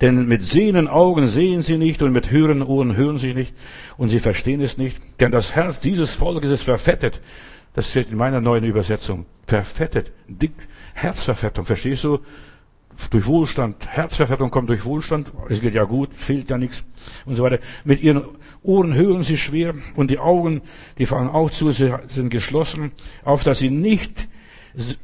Denn 0.00 0.26
mit 0.26 0.44
sehenden 0.44 0.88
Augen 0.88 1.28
sehen 1.28 1.62
sie 1.62 1.78
nicht 1.78 2.02
und 2.02 2.12
mit 2.12 2.30
hörenden 2.30 2.66
Ohren 2.66 2.96
hören 2.96 3.18
sie 3.18 3.34
nicht 3.34 3.54
und 3.96 4.08
sie 4.08 4.18
verstehen 4.18 4.60
es 4.60 4.76
nicht. 4.76 5.00
Denn 5.20 5.30
das 5.30 5.54
Herz 5.54 5.78
dieses 5.78 6.14
Volkes 6.14 6.50
ist 6.50 6.64
verfettet. 6.64 7.20
Das 7.74 7.88
steht 7.88 8.10
in 8.10 8.16
meiner 8.16 8.40
neuen 8.40 8.64
Übersetzung. 8.64 9.26
Verfettet. 9.46 10.10
Dick. 10.26 10.54
Herzverfettung. 10.94 11.64
Verstehst 11.64 12.04
du? 12.04 12.18
Durch 13.10 13.26
Wohlstand. 13.26 13.86
Herzverfettung 13.86 14.50
kommt 14.50 14.68
durch 14.68 14.84
Wohlstand. 14.84 15.32
Es 15.48 15.60
geht 15.60 15.74
ja 15.74 15.84
gut, 15.84 16.10
fehlt 16.14 16.50
ja 16.50 16.56
nichts 16.56 16.84
und 17.26 17.34
so 17.34 17.42
weiter. 17.42 17.58
Mit 17.84 18.02
ihren 18.02 18.24
Ohren 18.62 18.94
hören 18.94 19.22
sie 19.22 19.36
schwer 19.36 19.74
und 19.96 20.10
die 20.10 20.18
Augen, 20.18 20.62
die 20.98 21.06
fangen 21.06 21.28
auch 21.28 21.50
zu, 21.50 21.70
sie 21.72 21.94
sind 22.08 22.30
geschlossen, 22.30 22.92
auf 23.24 23.44
dass 23.44 23.58
sie 23.58 23.70
nicht 23.70 24.28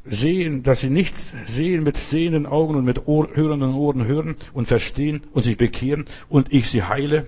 sehen, 0.05 0.63
dass 0.63 0.81
sie 0.81 0.91
nicht 0.91 1.17
sehen 1.47 1.83
mit 1.83 1.97
sehenden 1.97 2.47
Augen 2.47 2.77
und 2.77 2.85
mit 2.85 3.07
Ohr, 3.07 3.29
hörenden 3.35 3.75
Ohren 3.75 4.07
hören 4.07 4.37
und 4.53 4.69
verstehen 4.69 5.23
und 5.33 5.43
sich 5.43 5.57
bekehren 5.57 6.07
und 6.29 6.53
ich 6.53 6.71
sie 6.71 6.83
heile. 6.83 7.27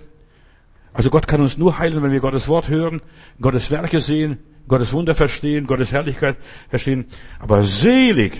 Also 0.93 1.09
Gott 1.09 1.27
kann 1.27 1.41
uns 1.41 1.57
nur 1.57 1.77
heilen, 1.77 2.03
wenn 2.03 2.11
wir 2.11 2.19
Gottes 2.19 2.47
Wort 2.47 2.67
hören, 2.67 3.01
Gottes 3.39 3.71
Werke 3.71 3.99
sehen, 3.99 4.39
Gottes 4.67 4.93
Wunder 4.93 5.15
verstehen, 5.15 5.67
Gottes 5.67 5.91
Herrlichkeit 5.91 6.37
verstehen. 6.69 7.05
Aber 7.39 7.63
selig 7.63 8.33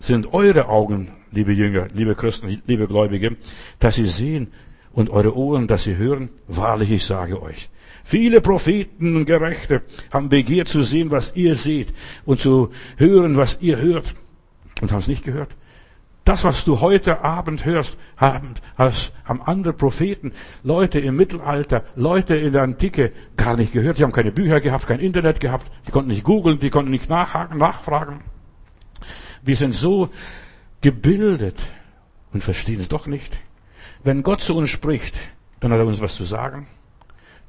sind 0.00 0.32
eure 0.32 0.68
Augen, 0.68 1.12
liebe 1.32 1.52
Jünger, 1.52 1.88
liebe 1.92 2.14
Christen, 2.14 2.62
liebe 2.66 2.86
Gläubige, 2.86 3.36
dass 3.78 3.96
sie 3.96 4.06
sehen 4.06 4.48
und 4.92 5.10
eure 5.10 5.36
Ohren, 5.36 5.66
dass 5.66 5.84
sie 5.84 5.96
hören. 5.96 6.30
Wahrlich, 6.46 6.90
ich 6.90 7.04
sage 7.04 7.40
euch, 7.42 7.68
Viele 8.08 8.40
Propheten 8.40 9.16
und 9.16 9.26
Gerechte 9.26 9.82
haben 10.10 10.30
begehrt 10.30 10.68
zu 10.68 10.82
sehen, 10.82 11.10
was 11.10 11.36
ihr 11.36 11.56
seht 11.56 11.92
und 12.24 12.40
zu 12.40 12.70
hören, 12.96 13.36
was 13.36 13.58
ihr 13.60 13.76
hört 13.76 14.14
und 14.80 14.90
haben 14.90 15.00
es 15.00 15.08
nicht 15.08 15.24
gehört. 15.24 15.50
Das, 16.24 16.42
was 16.44 16.64
du 16.64 16.80
heute 16.80 17.22
Abend 17.22 17.66
hörst, 17.66 17.98
haben, 18.16 18.54
haben 18.78 19.42
andere 19.42 19.74
Propheten, 19.74 20.32
Leute 20.62 21.00
im 21.00 21.16
Mittelalter, 21.16 21.84
Leute 21.96 22.34
in 22.36 22.54
der 22.54 22.62
Antike 22.62 23.12
gar 23.36 23.58
nicht 23.58 23.74
gehört. 23.74 23.98
Sie 23.98 24.04
haben 24.04 24.12
keine 24.12 24.32
Bücher 24.32 24.62
gehabt, 24.62 24.86
kein 24.86 25.00
Internet 25.00 25.38
gehabt, 25.38 25.70
die 25.86 25.90
konnten 25.90 26.08
nicht 26.08 26.24
googeln, 26.24 26.60
die 26.60 26.70
konnten 26.70 26.90
nicht 26.90 27.10
nachhaken, 27.10 27.58
nachfragen. 27.58 28.20
Wir 29.42 29.56
sind 29.56 29.74
so 29.74 30.08
gebildet 30.80 31.58
und 32.32 32.44
verstehen 32.44 32.80
es 32.80 32.88
doch 32.88 33.06
nicht. 33.06 33.38
Wenn 34.04 34.22
Gott 34.22 34.40
zu 34.40 34.56
uns 34.56 34.70
spricht, 34.70 35.14
dann 35.60 35.72
hat 35.72 35.78
er 35.78 35.86
uns 35.86 36.00
was 36.00 36.14
zu 36.14 36.24
sagen. 36.24 36.68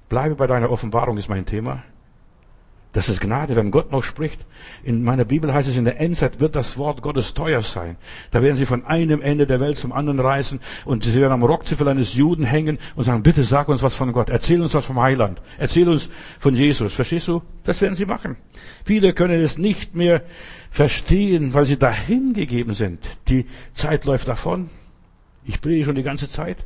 Bleibe 0.07 0.35
bei 0.35 0.47
deiner 0.47 0.71
Offenbarung 0.71 1.17
ist 1.17 1.29
mein 1.29 1.45
Thema. 1.45 1.83
Das 2.91 3.07
ist 3.07 3.21
Gnade, 3.21 3.55
wenn 3.55 3.69
Gott 3.69 3.91
noch 3.91 4.03
spricht. 4.03 4.43
In 4.83 5.03
meiner 5.03 5.23
Bibel 5.23 5.53
heißt 5.53 5.69
es, 5.69 5.77
in 5.77 5.85
der 5.85 5.99
Endzeit 5.99 6.39
wird 6.39 6.55
das 6.55 6.77
Wort 6.77 7.03
Gottes 7.03 7.35
teuer 7.35 7.61
sein. 7.61 7.97
Da 8.31 8.41
werden 8.41 8.57
sie 8.57 8.65
von 8.65 8.83
einem 8.85 9.21
Ende 9.21 9.45
der 9.45 9.59
Welt 9.59 9.77
zum 9.77 9.91
anderen 9.91 10.19
reisen 10.19 10.59
und 10.85 11.03
sie 11.03 11.21
werden 11.21 11.33
am 11.33 11.43
Rockzipfel 11.43 11.87
eines 11.87 12.15
Juden 12.15 12.45
hängen 12.45 12.79
und 12.95 13.03
sagen, 13.03 13.21
bitte 13.21 13.43
sag 13.43 13.67
uns 13.67 13.83
was 13.83 13.93
von 13.93 14.11
Gott. 14.11 14.29
Erzähl 14.29 14.59
uns 14.59 14.73
was 14.73 14.85
vom 14.85 14.99
Heiland. 14.99 15.39
Erzähl 15.59 15.87
uns 15.87 16.09
von 16.39 16.55
Jesus. 16.55 16.91
Verstehst 16.93 17.27
du? 17.27 17.43
Das 17.63 17.79
werden 17.81 17.93
sie 17.93 18.05
machen. 18.07 18.37
Viele 18.85 19.13
können 19.13 19.39
es 19.39 19.59
nicht 19.59 19.93
mehr 19.93 20.23
verstehen, 20.71 21.53
weil 21.53 21.65
sie 21.65 21.77
dahin 21.77 22.33
gegeben 22.33 22.73
sind. 22.73 22.99
Die 23.27 23.45
Zeit 23.73 24.05
läuft 24.05 24.27
davon. 24.27 24.71
Ich 25.45 25.61
predige 25.61 25.85
schon 25.85 25.95
die 25.95 26.03
ganze 26.03 26.27
Zeit 26.27 26.65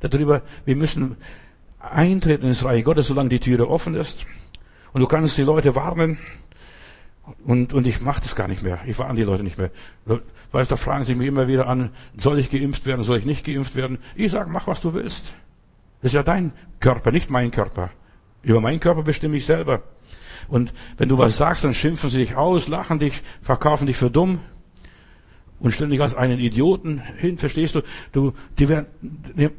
darüber, 0.00 0.42
wir 0.64 0.76
müssen 0.76 1.16
eintreten 1.78 2.46
ins 2.46 2.64
Reich 2.64 2.84
Gottes, 2.84 3.06
solange 3.06 3.28
die 3.28 3.40
Türe 3.40 3.68
offen 3.68 3.94
ist. 3.94 4.26
Und 4.92 5.00
du 5.00 5.06
kannst 5.06 5.36
die 5.38 5.42
Leute 5.42 5.74
warnen. 5.74 6.18
Und, 7.44 7.72
und 7.72 7.86
ich 7.86 8.00
mache 8.00 8.20
das 8.20 8.34
gar 8.34 8.48
nicht 8.48 8.62
mehr. 8.62 8.80
Ich 8.86 8.98
warne 8.98 9.14
die 9.14 9.22
Leute 9.22 9.42
nicht 9.42 9.58
mehr. 9.58 9.70
Weißt, 10.52 10.70
da 10.70 10.76
fragen 10.76 11.04
sie 11.04 11.14
mich 11.14 11.28
immer 11.28 11.46
wieder 11.46 11.68
an, 11.68 11.90
soll 12.16 12.38
ich 12.38 12.50
geimpft 12.50 12.86
werden, 12.86 13.04
soll 13.04 13.18
ich 13.18 13.24
nicht 13.24 13.44
geimpft 13.44 13.76
werden? 13.76 13.98
Ich 14.16 14.32
sage, 14.32 14.50
mach, 14.50 14.66
was 14.66 14.80
du 14.80 14.94
willst. 14.94 15.32
Das 16.02 16.10
ist 16.10 16.14
ja 16.14 16.22
dein 16.22 16.52
Körper, 16.80 17.12
nicht 17.12 17.30
mein 17.30 17.50
Körper. 17.50 17.90
Über 18.42 18.60
meinen 18.60 18.80
Körper 18.80 19.02
bestimme 19.02 19.36
ich 19.36 19.44
selber. 19.44 19.82
Und 20.48 20.72
wenn 20.96 21.08
du 21.08 21.18
was 21.18 21.36
sagst, 21.36 21.62
dann 21.62 21.74
schimpfen 21.74 22.10
sie 22.10 22.18
dich 22.18 22.34
aus, 22.34 22.66
lachen 22.66 22.98
dich, 22.98 23.22
verkaufen 23.42 23.86
dich 23.86 23.96
für 23.96 24.10
dumm 24.10 24.40
und 25.60 25.78
dich 25.78 26.00
als 26.00 26.14
einen 26.14 26.40
Idioten 26.40 27.02
hin, 27.18 27.36
verstehst 27.38 27.74
du? 27.74 27.82
Du, 28.12 28.32
die, 28.58 28.68
werden, 28.68 28.86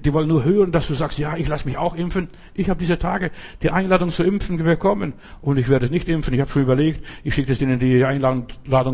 die 0.03 0.13
wollen 0.13 0.27
nur 0.27 0.43
hören, 0.43 0.71
dass 0.71 0.87
du 0.87 0.95
sagst, 0.95 1.19
ja, 1.19 1.37
ich 1.37 1.47
lasse 1.47 1.67
mich 1.67 1.77
auch 1.77 1.95
impfen. 1.95 2.29
Ich 2.55 2.69
habe 2.69 2.79
diese 2.79 2.97
Tage 2.97 3.31
die 3.61 3.69
Einladung 3.69 4.09
zu 4.09 4.23
impfen 4.23 4.57
bekommen 4.57 5.13
und 5.41 5.57
ich 5.57 5.69
werde 5.69 5.89
nicht 5.89 6.09
impfen. 6.09 6.33
Ich 6.33 6.41
habe 6.41 6.49
schon 6.49 6.63
überlegt, 6.63 7.05
ich 7.23 7.35
schicke 7.35 7.53
denen 7.55 7.79
die 7.79 8.03
Einladung 8.03 8.47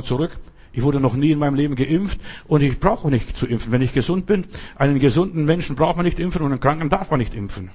zurück. 0.04 0.38
Ich 0.74 0.84
wurde 0.84 1.00
noch 1.00 1.16
nie 1.16 1.32
in 1.32 1.40
meinem 1.40 1.56
Leben 1.56 1.76
geimpft 1.76 2.20
und 2.48 2.62
ich 2.62 2.80
brauche 2.80 3.10
nicht 3.10 3.36
zu 3.36 3.48
impfen, 3.48 3.72
wenn 3.72 3.82
ich 3.82 3.94
gesund 3.94 4.26
bin. 4.26 4.46
Einen 4.76 5.00
gesunden 5.00 5.46
Menschen 5.46 5.76
braucht 5.76 5.96
man 5.96 6.06
nicht 6.06 6.20
impfen 6.20 6.42
und 6.42 6.52
einen 6.52 6.60
Kranken 6.60 6.90
darf 6.90 7.10
man 7.10 7.20
nicht 7.20 7.34
impfen. 7.34 7.72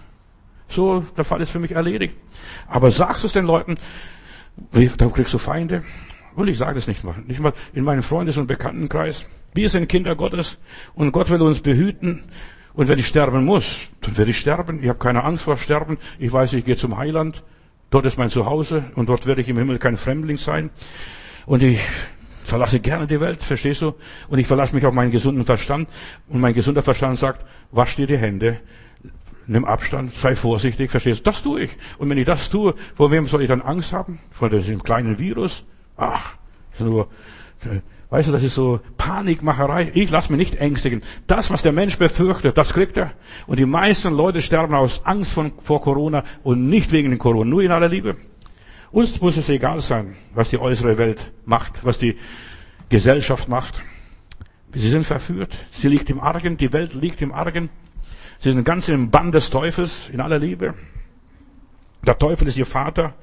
So, 0.69 1.05
der 1.17 1.25
Fall 1.25 1.41
ist 1.41 1.51
für 1.51 1.59
mich 1.59 1.73
erledigt. 1.73 2.15
Aber 2.69 2.91
sagst 2.91 3.25
du 3.25 3.27
es 3.27 3.33
den 3.33 3.45
Leuten, 3.47 3.77
da 4.99 5.07
kriegst 5.09 5.35
du 5.35 5.39
Feinde. 5.39 5.83
Und 6.35 6.49
ich 6.49 6.59
sage 6.59 6.75
das 6.75 6.87
nicht 6.87 7.05
mal. 7.05 7.15
Nicht 7.27 7.41
mal 7.41 7.53
in 7.75 7.85
meinem 7.85 8.03
Freundes- 8.03 8.37
und 8.37 8.47
Bekanntenkreis. 8.47 9.27
Wir 9.55 9.69
sind 9.69 9.89
Kinder 9.89 10.17
Gottes 10.17 10.59
und 10.95 11.13
Gott 11.13 11.31
will 11.31 11.43
uns 11.43 11.61
behüten. 11.61 12.23
Und 12.75 12.89
wenn 12.89 12.99
ich 12.99 13.07
sterben 13.07 13.45
muss, 13.45 13.77
dann 14.01 14.17
werde 14.17 14.31
ich 14.31 14.39
sterben. 14.39 14.83
Ich 14.83 14.89
habe 14.89 14.99
keine 14.99 15.25
Angst 15.25 15.45
vor 15.45 15.59
Sterben. 15.59 15.99
Ich 16.19 16.33
weiß, 16.33 16.55
ich 16.55 16.65
gehe 16.65 16.77
zum 16.77 16.97
Heiland. 16.97 17.43
Dort 17.91 18.07
ist 18.07 18.17
mein 18.17 18.31
Zuhause 18.31 18.85
und 18.95 19.11
dort 19.11 19.27
werde 19.27 19.43
ich 19.43 19.49
im 19.49 19.59
Himmel 19.59 19.79
kein 19.79 19.99
Fremdling 19.99 20.39
sein. 20.39 20.71
Und 21.45 21.63
ich 21.63 21.81
verlasse 22.43 22.81
gerne 22.81 23.07
die 23.07 23.21
Welt, 23.21 23.43
verstehst 23.43 23.83
du? 23.83 23.95
Und 24.29 24.39
ich 24.39 24.47
verlasse 24.47 24.75
mich 24.75 24.87
auf 24.87 24.95
meinen 24.95 25.11
gesunden 25.11 25.45
Verstand. 25.45 25.89
Und 26.29 26.41
mein 26.41 26.55
gesunder 26.55 26.81
Verstand 26.81 27.19
sagt, 27.19 27.45
wasch 27.71 27.97
dir 27.97 28.07
die 28.07 28.17
Hände, 28.17 28.61
nimm 29.47 29.67
Abstand, 29.67 30.15
sei 30.15 30.35
vorsichtig, 30.35 30.91
verstehst 30.91 31.21
du? 31.21 31.25
Das 31.25 31.43
tue 31.43 31.65
ich. 31.65 31.71
Und 31.99 32.09
wenn 32.09 32.17
ich 32.17 32.25
das 32.25 32.49
tue, 32.49 32.75
vor 32.95 33.11
wem 33.11 33.27
soll 33.27 33.43
ich 33.43 33.49
dann 33.49 33.61
Angst 33.61 33.93
haben? 33.93 34.19
Vor 34.31 34.49
diesem 34.49 34.83
kleinen 34.83 35.19
Virus? 35.19 35.67
Ach, 35.97 36.33
nur, 36.79 37.09
weißt 38.11 38.29
du, 38.29 38.33
das 38.33 38.43
ist 38.43 38.55
so 38.55 38.81
Panikmacherei. 38.97 39.91
Ich 39.95 40.11
lasse 40.11 40.33
mich 40.33 40.39
nicht 40.39 40.61
ängstigen. 40.61 41.03
Das, 41.27 41.51
was 41.51 41.63
der 41.63 41.73
Mensch 41.73 41.99
befürchtet, 41.99 42.57
das 42.59 42.73
kriegt 42.73 42.97
er. 42.97 43.13
Und 43.47 43.59
die 43.59 43.67
meisten 43.67 44.13
Leute 44.15 44.43
sterben 44.43 44.75
aus 44.75 45.05
Angst 45.05 45.33
von, 45.33 45.53
vor 45.63 45.81
Corona 45.81 46.25
und 46.43 46.69
nicht 46.69 46.93
wegen 46.93 47.11
den 47.11 47.19
Corona, 47.19 47.49
nur 47.49 47.63
in 47.63 47.71
aller 47.71 47.89
Liebe. 47.89 48.17
Uns 48.91 49.21
muss 49.21 49.39
es 49.39 49.49
egal 49.49 49.81
sein, 49.81 50.17
was 50.35 50.51
die 50.51 50.59
äußere 50.59 50.99
Welt 50.99 51.33
macht, 51.47 51.85
was 51.85 51.99
die 51.99 52.17
Gesellschaft 52.91 53.49
macht. 53.49 53.83
Sie 54.75 54.89
sind 54.89 55.05
verführt. 55.05 55.57
Sie 55.71 55.89
liegt 55.89 56.11
im 56.11 56.21
Argen. 56.21 56.57
Die 56.57 56.73
Welt 56.73 56.95
liegt 56.95 57.23
im 57.23 57.33
Argen. 57.33 57.71
Sie 58.39 58.53
sind 58.53 58.65
ganz 58.65 58.89
im 58.89 59.11
Bann 59.11 59.33
des 59.33 59.51
Teufels 59.51 60.11
in 60.11 60.21
aller 60.21 60.39
Liebe. 60.39 60.75
Der 62.07 62.19
Teufel 62.19 62.49
ist 62.49 62.59
ihr 62.59 62.67
Vater. 62.67 63.15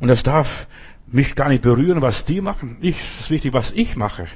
Und 0.00 0.08
das 0.08 0.22
darf 0.22 0.66
mich 1.06 1.34
gar 1.34 1.48
nicht 1.48 1.62
berühren, 1.62 2.02
was 2.02 2.24
die 2.24 2.40
machen. 2.40 2.78
Ich, 2.80 3.00
es 3.00 3.20
ist 3.20 3.30
wichtig, 3.30 3.52
was 3.52 3.72
ich 3.72 3.96
mache. 3.96 4.26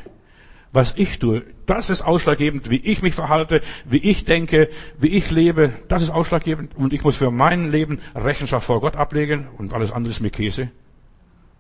Was 0.73 0.95
ich 0.97 1.19
tue. 1.19 1.43
Das 1.67 1.91
ist 1.91 2.03
ausschlaggebend, 2.03 2.71
wie 2.71 2.77
ich 2.77 3.03
mich 3.03 3.15
verhalte, 3.15 3.61
wie 3.85 3.99
ich 3.99 4.25
denke, 4.25 4.69
wie 4.99 5.09
ich 5.09 5.31
lebe. 5.31 5.73
Das 5.89 6.01
ist 6.01 6.11
ausschlaggebend. 6.11 6.77
Und 6.77 6.93
ich 6.93 7.03
muss 7.03 7.17
für 7.17 7.33
mein 7.33 7.73
Leben 7.73 7.99
Rechenschaft 8.15 8.67
vor 8.67 8.81
Gott 8.81 8.95
ablegen. 8.95 9.49
Und 9.59 9.75
alles 9.75 9.91
andere 9.91 10.13
ist 10.13 10.21
mir 10.21 10.31
Käse. 10.31 10.71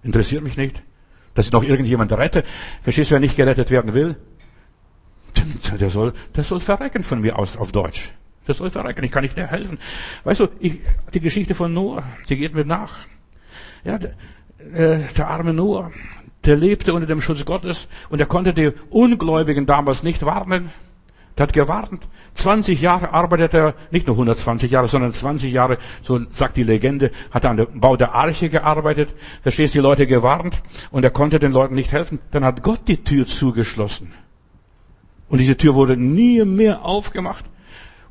Interessiert 0.04 0.44
mich 0.44 0.56
nicht. 0.56 0.82
Dass 1.34 1.46
ich 1.46 1.52
noch 1.52 1.64
irgendjemand 1.64 2.12
rette. 2.12 2.44
Verstehst 2.82 3.10
du, 3.10 3.14
wer 3.14 3.20
nicht 3.20 3.36
gerettet 3.36 3.70
werden 3.70 3.94
will? 3.94 4.16
Der 5.78 5.90
soll, 5.90 6.12
der 6.34 6.44
soll 6.44 6.60
verrecken 6.60 7.02
von 7.02 7.20
mir 7.20 7.38
aus, 7.38 7.56
auf 7.56 7.72
Deutsch. 7.72 8.10
Der 8.46 8.54
soll 8.54 8.70
verrecken. 8.70 9.04
Ich 9.04 9.12
kann 9.12 9.22
nicht 9.22 9.36
mehr 9.36 9.46
helfen. 9.46 9.78
Weißt 10.24 10.40
du, 10.40 10.48
ich, 10.58 10.78
die 11.14 11.20
Geschichte 11.20 11.54
von 11.54 11.72
Noah, 11.72 12.04
die 12.28 12.36
geht 12.36 12.54
mir 12.54 12.64
nach. 12.64 12.98
Ja, 13.84 13.98
äh, 14.74 14.98
der 15.16 15.28
arme 15.28 15.52
Noah, 15.52 15.90
der 16.44 16.56
lebte 16.56 16.94
unter 16.94 17.06
dem 17.06 17.20
Schutz 17.20 17.44
Gottes 17.44 17.88
und 18.08 18.20
er 18.20 18.26
konnte 18.26 18.54
die 18.54 18.72
Ungläubigen 18.90 19.66
damals 19.66 20.02
nicht 20.02 20.24
warnen. 20.24 20.70
Der 21.36 21.44
hat 21.44 21.52
gewarnt. 21.52 22.02
20 22.34 22.80
Jahre 22.80 23.12
arbeitet 23.12 23.54
er, 23.54 23.74
nicht 23.90 24.06
nur 24.06 24.14
120 24.16 24.70
Jahre, 24.70 24.88
sondern 24.88 25.12
20 25.12 25.52
Jahre, 25.52 25.78
so 26.02 26.20
sagt 26.30 26.56
die 26.56 26.62
Legende, 26.62 27.10
hat 27.30 27.44
er 27.44 27.50
an 27.50 27.56
dem 27.56 27.80
Bau 27.80 27.96
der 27.96 28.14
Arche 28.14 28.48
gearbeitet. 28.48 29.10
Verstehst, 29.42 29.74
die 29.74 29.78
Leute 29.78 30.06
gewarnt 30.06 30.60
und 30.90 31.04
er 31.04 31.10
konnte 31.10 31.38
den 31.38 31.52
Leuten 31.52 31.74
nicht 31.74 31.92
helfen. 31.92 32.18
Dann 32.30 32.44
hat 32.44 32.62
Gott 32.62 32.80
die 32.88 33.02
Tür 33.04 33.26
zugeschlossen. 33.26 34.12
Und 35.28 35.38
diese 35.38 35.56
Tür 35.56 35.74
wurde 35.74 35.96
nie 35.96 36.44
mehr 36.44 36.84
aufgemacht. 36.84 37.44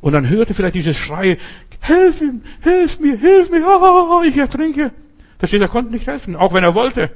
Und 0.01 0.13
dann 0.13 0.29
hörte 0.29 0.53
vielleicht 0.53 0.75
dieses 0.75 0.97
Schrei, 0.97 1.37
helf 1.81 2.21
ihm, 2.21 2.41
hilf 2.61 2.99
mir, 2.99 3.17
hilf 3.17 3.51
mir, 3.51 3.63
oh, 3.65 4.21
ich 4.25 4.37
ertrinke. 4.37 4.91
Versteht, 5.39 5.61
er 5.61 5.69
konnte 5.69 5.91
nicht 5.91 6.05
helfen, 6.05 6.35
auch 6.35 6.53
wenn 6.53 6.63
er 6.63 6.75
wollte. 6.75 7.09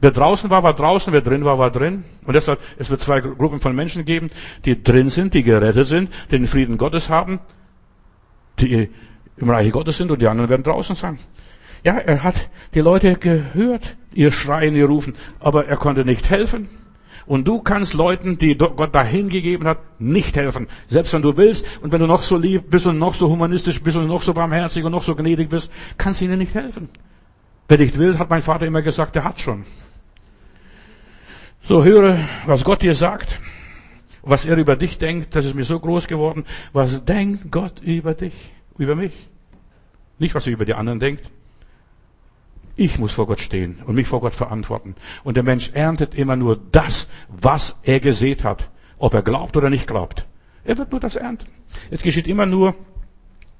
Wer 0.00 0.10
draußen 0.10 0.50
war, 0.50 0.62
war 0.62 0.74
draußen, 0.74 1.12
wer 1.14 1.22
drin 1.22 1.44
war, 1.44 1.58
war 1.58 1.70
drin. 1.70 2.04
Und 2.26 2.34
deshalb, 2.34 2.60
es 2.78 2.90
wird 2.90 3.00
zwei 3.00 3.20
Gruppen 3.20 3.60
von 3.60 3.74
Menschen 3.74 4.04
geben, 4.04 4.30
die 4.66 4.82
drin 4.82 5.08
sind, 5.08 5.32
die 5.32 5.42
gerettet 5.42 5.86
sind, 5.86 6.10
die 6.30 6.36
den 6.36 6.46
Frieden 6.46 6.76
Gottes 6.76 7.08
haben, 7.08 7.40
die 8.60 8.90
im 9.38 9.50
Reich 9.50 9.72
Gottes 9.72 9.96
sind 9.96 10.10
und 10.10 10.20
die 10.20 10.28
anderen 10.28 10.50
werden 10.50 10.62
draußen 10.62 10.94
sein. 10.94 11.18
Ja, 11.82 11.96
er 11.96 12.22
hat 12.22 12.50
die 12.74 12.80
Leute 12.80 13.14
gehört, 13.14 13.96
ihr 14.12 14.30
Schreien, 14.30 14.76
ihr 14.76 14.86
Rufen, 14.86 15.14
aber 15.40 15.66
er 15.66 15.76
konnte 15.76 16.04
nicht 16.04 16.28
helfen. 16.28 16.68
Und 17.26 17.48
du 17.48 17.60
kannst 17.60 17.94
Leuten, 17.94 18.36
die 18.36 18.56
Gott 18.56 18.94
dahin 18.94 19.30
gegeben 19.30 19.66
hat, 19.66 19.78
nicht 19.98 20.36
helfen. 20.36 20.68
Selbst 20.88 21.14
wenn 21.14 21.22
du 21.22 21.36
willst 21.38 21.64
und 21.80 21.92
wenn 21.92 22.00
du 22.00 22.06
noch 22.06 22.22
so 22.22 22.36
lieb 22.36 22.70
bist 22.70 22.86
und 22.86 22.98
noch 22.98 23.14
so 23.14 23.30
humanistisch 23.30 23.82
bist 23.82 23.96
und 23.96 24.06
noch 24.06 24.20
so 24.20 24.34
barmherzig 24.34 24.84
und 24.84 24.92
noch 24.92 25.02
so 25.02 25.14
gnädig 25.14 25.48
bist, 25.48 25.70
kannst 25.96 26.20
du 26.20 26.26
ihnen 26.26 26.38
nicht 26.38 26.54
helfen. 26.54 26.90
Wer 27.68 27.78
nicht 27.78 27.98
will, 27.98 28.18
hat 28.18 28.30
mein 28.30 28.42
Vater 28.42 28.66
immer 28.66 28.82
gesagt, 28.82 29.14
der 29.14 29.24
hat 29.24 29.40
schon. 29.40 29.64
So 31.62 31.82
höre, 31.82 32.18
was 32.46 32.62
Gott 32.62 32.82
dir 32.82 32.94
sagt, 32.94 33.40
was 34.22 34.44
er 34.44 34.56
über 34.56 34.76
dich 34.76 34.98
denkt, 34.98 35.34
das 35.34 35.46
ist 35.46 35.54
mir 35.54 35.64
so 35.64 35.80
groß 35.80 36.06
geworden. 36.06 36.44
Was 36.72 37.04
denkt 37.04 37.50
Gott 37.50 37.80
über 37.80 38.14
dich, 38.14 38.34
über 38.76 38.94
mich? 38.94 39.28
Nicht, 40.18 40.34
was 40.34 40.46
er 40.46 40.52
über 40.52 40.66
die 40.66 40.74
anderen 40.74 41.00
denkt. 41.00 41.30
Ich 42.76 42.98
muss 42.98 43.12
vor 43.12 43.26
Gott 43.26 43.40
stehen 43.40 43.80
und 43.86 43.94
mich 43.94 44.08
vor 44.08 44.20
Gott 44.20 44.34
verantworten. 44.34 44.96
Und 45.22 45.36
der 45.36 45.44
Mensch 45.44 45.70
erntet 45.72 46.14
immer 46.14 46.36
nur 46.36 46.60
das, 46.72 47.08
was 47.28 47.76
er 47.82 48.00
gesät 48.00 48.44
hat. 48.44 48.68
Ob 48.98 49.14
er 49.14 49.22
glaubt 49.22 49.56
oder 49.56 49.70
nicht 49.70 49.86
glaubt. 49.86 50.26
Er 50.64 50.76
wird 50.78 50.90
nur 50.90 51.00
das 51.00 51.16
ernten. 51.16 51.46
Es 51.90 52.02
geschieht 52.02 52.26
immer 52.26 52.46
nur 52.46 52.74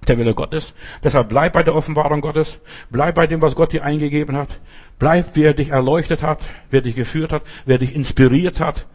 der 0.05 0.19
Wille 0.19 0.35
Gottes. 0.35 0.75
Deshalb 1.03 1.29
bleib 1.29 1.53
bei 1.53 1.63
der 1.63 1.75
Offenbarung 1.75 2.21
Gottes. 2.21 2.59
Bleib 2.91 3.15
bei 3.15 3.27
dem, 3.27 3.43
was 3.43 3.55
Gott 3.55 3.73
dir 3.73 3.85
eingegeben 3.85 4.37
hat. 4.37 4.61
Bleib, 4.99 5.31
wer 5.35 5.55
dich 5.55 5.71
erleuchtet 5.71 6.23
hat, 6.23 6.41
wer 6.71 6.81
dich 6.81 6.95
geführt 6.95 7.33
hat, 7.33 7.43
wer 7.67 7.79
dich 7.79 7.95
inspiriert 7.95 8.61
hat. 8.61 8.87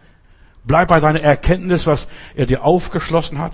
Bleib 0.63 0.89
bei 0.89 0.99
deiner 0.99 1.21
Erkenntnis, 1.21 1.87
was 1.87 2.07
er 2.35 2.45
dir 2.45 2.63
aufgeschlossen 2.63 3.39
hat. 3.39 3.53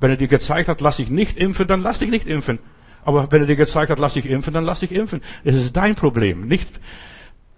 Wenn 0.00 0.10
er 0.10 0.16
dir 0.16 0.28
gezeigt 0.28 0.68
hat, 0.68 0.80
lass 0.80 0.96
dich 0.96 1.10
nicht 1.10 1.36
impfen, 1.36 1.66
dann 1.66 1.82
lass 1.82 1.98
dich 1.98 2.10
nicht 2.10 2.26
impfen. 2.26 2.58
Aber 3.04 3.30
wenn 3.30 3.42
er 3.42 3.46
dir 3.46 3.56
gezeigt 3.56 3.90
hat, 3.90 3.98
lass 3.98 4.14
dich 4.14 4.26
impfen, 4.26 4.54
dann 4.54 4.64
lass 4.64 4.80
dich 4.80 4.92
impfen. 4.92 5.22
Es 5.44 5.56
ist 5.56 5.76
dein 5.76 5.94
Problem, 5.94 6.46
nicht 6.46 6.68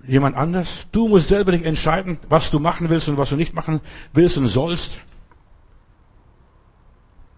jemand 0.07 0.37
anders. 0.37 0.87
Du 0.93 1.09
musst 1.09 1.29
selber 1.29 1.53
dich 1.53 1.65
entscheiden, 1.65 2.19
was 2.29 2.51
du 2.51 2.59
machen 2.59 2.91
willst 2.91 3.09
und 3.09 3.17
was 3.19 3.31
du 3.31 3.37
nicht 3.37 3.55
machen 3.55 3.81
willst 4.13 4.37
und 4.37 4.49
sollst. 4.49 4.99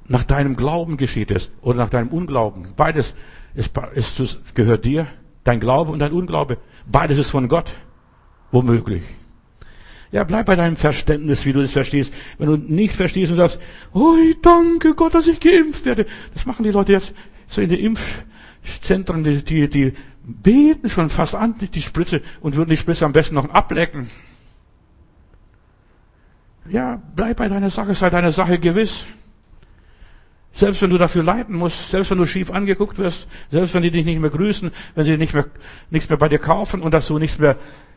Nach 0.09 0.23
deinem 0.23 0.57
Glauben 0.57 0.97
geschieht 0.97 1.31
es 1.31 1.51
oder 1.61 1.79
nach 1.79 1.91
deinem 1.91 2.09
Unglauben. 2.09 2.75
Beides 2.77 3.15
ist, 3.55 3.77
ist, 3.95 4.55
gehört 4.55 4.85
dir. 4.85 5.07
Dein 5.45 5.61
Glaube 5.61 5.93
und 5.93 5.99
dein 5.99 6.13
Unglaube. 6.13 6.59
Beides 6.87 7.19
ist 7.19 7.31
von 7.31 7.49
Gott. 7.49 7.73
Womöglich. 8.53 9.03
Ja, 10.13 10.25
bleib 10.25 10.47
bei 10.47 10.57
deinem 10.57 10.77
Verständnis, 10.77 11.45
wie 11.45 11.53
du 11.53 11.61
das 11.61 11.73
verstehst. 11.73 12.13
Wenn 12.39 12.49
du 12.49 12.57
nicht 12.57 12.95
verstehst 12.95 13.33
und 13.33 13.39
sagst, 13.39 13.61
oh, 13.93 14.15
ich 14.17 14.41
danke 14.41 14.95
Gott, 14.95 15.15
dass 15.15 15.27
ich 15.27 15.41
geimpft 15.41 15.85
werde. 15.85 16.07
Das 16.35 16.47
machen 16.47 16.63
die 16.63 16.71
Leute 16.71 16.93
jetzt 16.93 17.13
so 17.49 17.61
in 17.61 17.69
den 17.69 17.81
Impfzentren, 17.81 19.25
die, 19.25 19.43
die, 19.43 19.69
die 19.69 19.93
beten 20.23 20.89
schon 20.89 21.11
fast 21.11 21.35
an, 21.35 21.55
die 21.59 21.83
Spritze, 21.83 22.23
und 22.41 22.57
würden 22.57 22.71
die 22.71 22.77
Spritze 22.77 23.05
am 23.05 23.13
besten 23.13 23.35
noch 23.35 23.51
ablecken. 23.51 24.11
Ja, 26.69 27.01
bleib 27.15 27.37
bei 27.37 27.49
deiner 27.49 27.71
Sache, 27.71 27.95
sei 27.95 28.11
deiner 28.11 28.33
Sache 28.33 28.59
gewiss. 28.59 29.07
Selbst 30.57 30.81
wenn 30.81 30.89
du 30.89 30.97
dafür 30.97 31.23
leiden 31.23 31.55
musst, 31.55 31.91
selbst 31.91 32.11
wenn 32.11 32.17
du 32.17 32.25
schief 32.25 32.51
angeguckt 32.51 32.97
wirst, 32.99 33.29
selbst 33.51 33.75
wenn 33.75 33.83
die 33.83 33.91
dich 33.91 34.07
nicht 34.07 34.19
mehr 34.19 34.31
grüßen, 34.31 34.71
wenn 34.95 35.05
sie 35.05 35.19
nicht 35.19 35.35
mehr, 35.35 35.45
nichts 35.91 36.09
mehr 36.09 36.17
bei 36.17 36.31
dir 36.31 36.39
kaufen 36.39 36.81
und 36.81 36.95
dass 36.95 37.09
du 37.09 37.19
nichts 37.19 37.39
mehr 37.39 37.57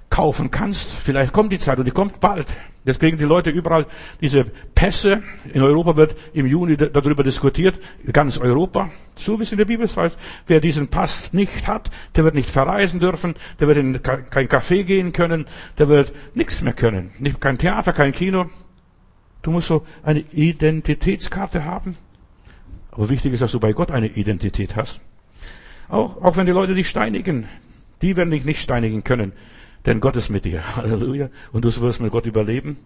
kaufen 0.10 0.51
kannst, 0.51 0.91
vielleicht 0.91 1.32
kommt 1.32 1.53
die 1.53 1.57
Zeit 1.60 1.80
und 1.80 1.86
die 1.86 1.91
kommt 1.91 2.20
bald. 2.20 2.47
Jetzt 2.84 2.99
kriegen 2.99 3.18
die 3.18 3.24
Leute 3.24 3.49
überall 3.49 3.86
diese 4.20 4.43
Pässe. 4.76 5.24
In 5.53 5.62
Europa 5.62 5.95
wird 5.95 6.18
im 6.34 6.47
Juni 6.47 6.76
darüber 6.76 7.24
diskutiert, 7.24 7.80
ganz 8.12 8.38
Europa. 8.38 8.89
So 9.16 9.39
wie 9.39 9.43
es 9.43 9.53
in 9.53 9.57
der 9.57 9.66
Bibel 9.66 9.88
heißt. 9.88 10.18
Wer 10.45 10.60
diesen 10.60 10.89
Pass 10.89 11.32
nicht 11.32 11.66
hat, 11.66 11.89
der 12.18 12.26
wird 12.26 12.36
nicht 12.36 12.49
verreisen 12.51 12.99
dürfen, 12.99 13.36
der 13.62 13.70
wird 13.70 13.78
in 13.78 14.03
kein 14.03 14.49
Café 14.49 14.84
gehen 14.84 15.14
können, 15.14 15.45
der 15.78 15.88
wird 15.88 16.12
nichts 16.36 16.62
mehr 16.62 16.74
können. 16.74 17.12
Kein 17.39 17.57
Theater, 17.57 17.93
kein 17.93 18.12
Kino. 18.12 18.49
Du 19.43 19.51
musst 19.51 19.68
so 19.68 19.86
eine 20.03 20.20
Identitätskarte 20.20 21.64
haben. 21.64 21.95
Aber 22.91 23.09
wichtig 23.09 23.33
ist, 23.33 23.41
dass 23.41 23.51
du 23.51 23.59
bei 23.59 23.73
Gott 23.73 23.91
eine 23.91 24.07
Identität 24.07 24.75
hast. 24.75 24.99
Auch, 25.87 26.21
auch 26.21 26.37
wenn 26.37 26.45
die 26.45 26.51
Leute 26.51 26.75
dich 26.75 26.89
steinigen, 26.89 27.47
die 28.01 28.15
werden 28.15 28.31
dich 28.31 28.45
nicht 28.45 28.61
steinigen 28.61 29.03
können, 29.03 29.33
denn 29.85 29.99
Gott 29.99 30.15
ist 30.15 30.29
mit 30.29 30.45
dir. 30.45 30.63
Halleluja. 30.75 31.29
Und 31.51 31.65
du 31.65 31.81
wirst 31.81 31.99
mit 31.99 32.11
Gott 32.11 32.25
überleben. 32.25 32.77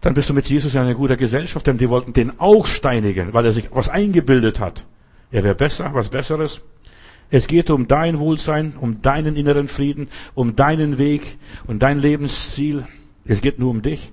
Dann 0.00 0.14
bist 0.14 0.30
du 0.30 0.34
mit 0.34 0.48
Jesus 0.48 0.74
in 0.74 0.80
einer 0.80 0.94
guten 0.94 1.18
Gesellschaft, 1.18 1.66
denn 1.66 1.76
die 1.76 1.88
wollten 1.88 2.12
den 2.12 2.40
auch 2.40 2.66
steinigen, 2.66 3.34
weil 3.34 3.44
er 3.44 3.52
sich 3.52 3.68
was 3.70 3.88
eingebildet 3.88 4.58
hat. 4.58 4.86
Er 5.30 5.44
wäre 5.44 5.54
besser, 5.54 5.90
was 5.92 6.08
Besseres. 6.08 6.62
Es 7.30 7.46
geht 7.46 7.70
um 7.70 7.86
dein 7.86 8.18
Wohlsein, 8.18 8.74
um 8.80 9.02
deinen 9.02 9.36
inneren 9.36 9.68
Frieden, 9.68 10.08
um 10.34 10.56
deinen 10.56 10.98
Weg 10.98 11.38
und 11.66 11.80
dein 11.82 12.00
Lebensziel. 12.00 12.86
Es 13.24 13.40
geht 13.40 13.58
nur 13.58 13.70
um 13.70 13.82
dich. 13.82 14.10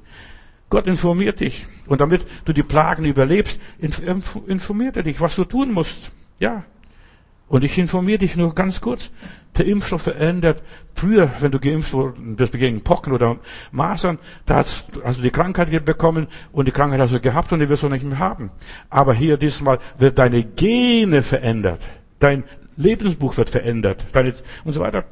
Gott 0.69 0.87
informiert 0.87 1.39
dich. 1.39 1.65
Und 1.85 2.01
damit 2.01 2.25
du 2.45 2.53
die 2.53 2.63
Plagen 2.63 3.05
überlebst, 3.05 3.59
informiert 4.47 4.97
er 4.97 5.03
dich, 5.03 5.21
was 5.21 5.35
du 5.35 5.45
tun 5.45 5.71
musst. 5.71 6.11
Ja. 6.39 6.63
Und 7.47 7.63
ich 7.63 7.77
informiere 7.77 8.19
dich 8.19 8.35
nur 8.35 8.53
ganz 8.53 8.81
kurz. 8.81 9.09
Der 9.57 9.65
Impfstoff 9.65 10.03
verändert. 10.03 10.61
Früher, 10.93 11.31
wenn 11.39 11.51
du 11.51 11.59
geimpft 11.59 11.93
wurdest 11.93 12.51
gegen 12.51 12.83
Pocken 12.83 13.13
oder 13.13 13.37
Masern, 13.71 14.19
da 14.45 14.55
hast, 14.55 14.87
hast 15.03 15.19
du 15.19 15.23
die 15.23 15.31
Krankheit 15.31 15.85
bekommen 15.85 16.27
und 16.51 16.67
die 16.67 16.71
Krankheit 16.71 16.99
hast 16.99 17.13
du 17.13 17.21
gehabt 17.21 17.53
und 17.53 17.59
die 17.59 17.69
wirst 17.69 17.83
du 17.83 17.89
nicht 17.89 18.03
mehr 18.03 18.19
haben. 18.19 18.51
Aber 18.89 19.13
hier 19.13 19.37
diesmal 19.37 19.79
wird 19.97 20.19
deine 20.19 20.43
Gene 20.43 21.23
verändert. 21.23 21.81
Dein 22.19 22.43
Lebensbuch 22.75 23.37
wird 23.37 23.49
verändert. 23.49 24.05
Deine, 24.11 24.33
und 24.65 24.73
so 24.73 24.81
weiter. 24.81 25.05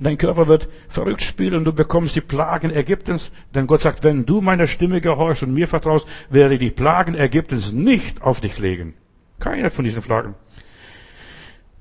Dein 0.00 0.18
Körper 0.18 0.48
wird 0.48 0.68
verrückt 0.88 1.22
spielen 1.22 1.56
und 1.56 1.64
du 1.64 1.72
bekommst 1.72 2.16
die 2.16 2.22
Plagen 2.22 2.74
Ägyptens. 2.74 3.30
Denn 3.54 3.66
Gott 3.66 3.82
sagt, 3.82 4.02
wenn 4.02 4.24
du 4.24 4.40
meiner 4.40 4.66
Stimme 4.66 5.00
gehorchst 5.00 5.42
und 5.42 5.52
mir 5.52 5.68
vertraust, 5.68 6.08
werde 6.30 6.54
ich 6.54 6.60
die 6.60 6.70
Plagen 6.70 7.14
Ägyptens 7.14 7.72
nicht 7.72 8.22
auf 8.22 8.40
dich 8.40 8.58
legen. 8.58 8.94
Keine 9.38 9.70
von 9.70 9.84
diesen 9.84 10.02
Plagen. 10.02 10.34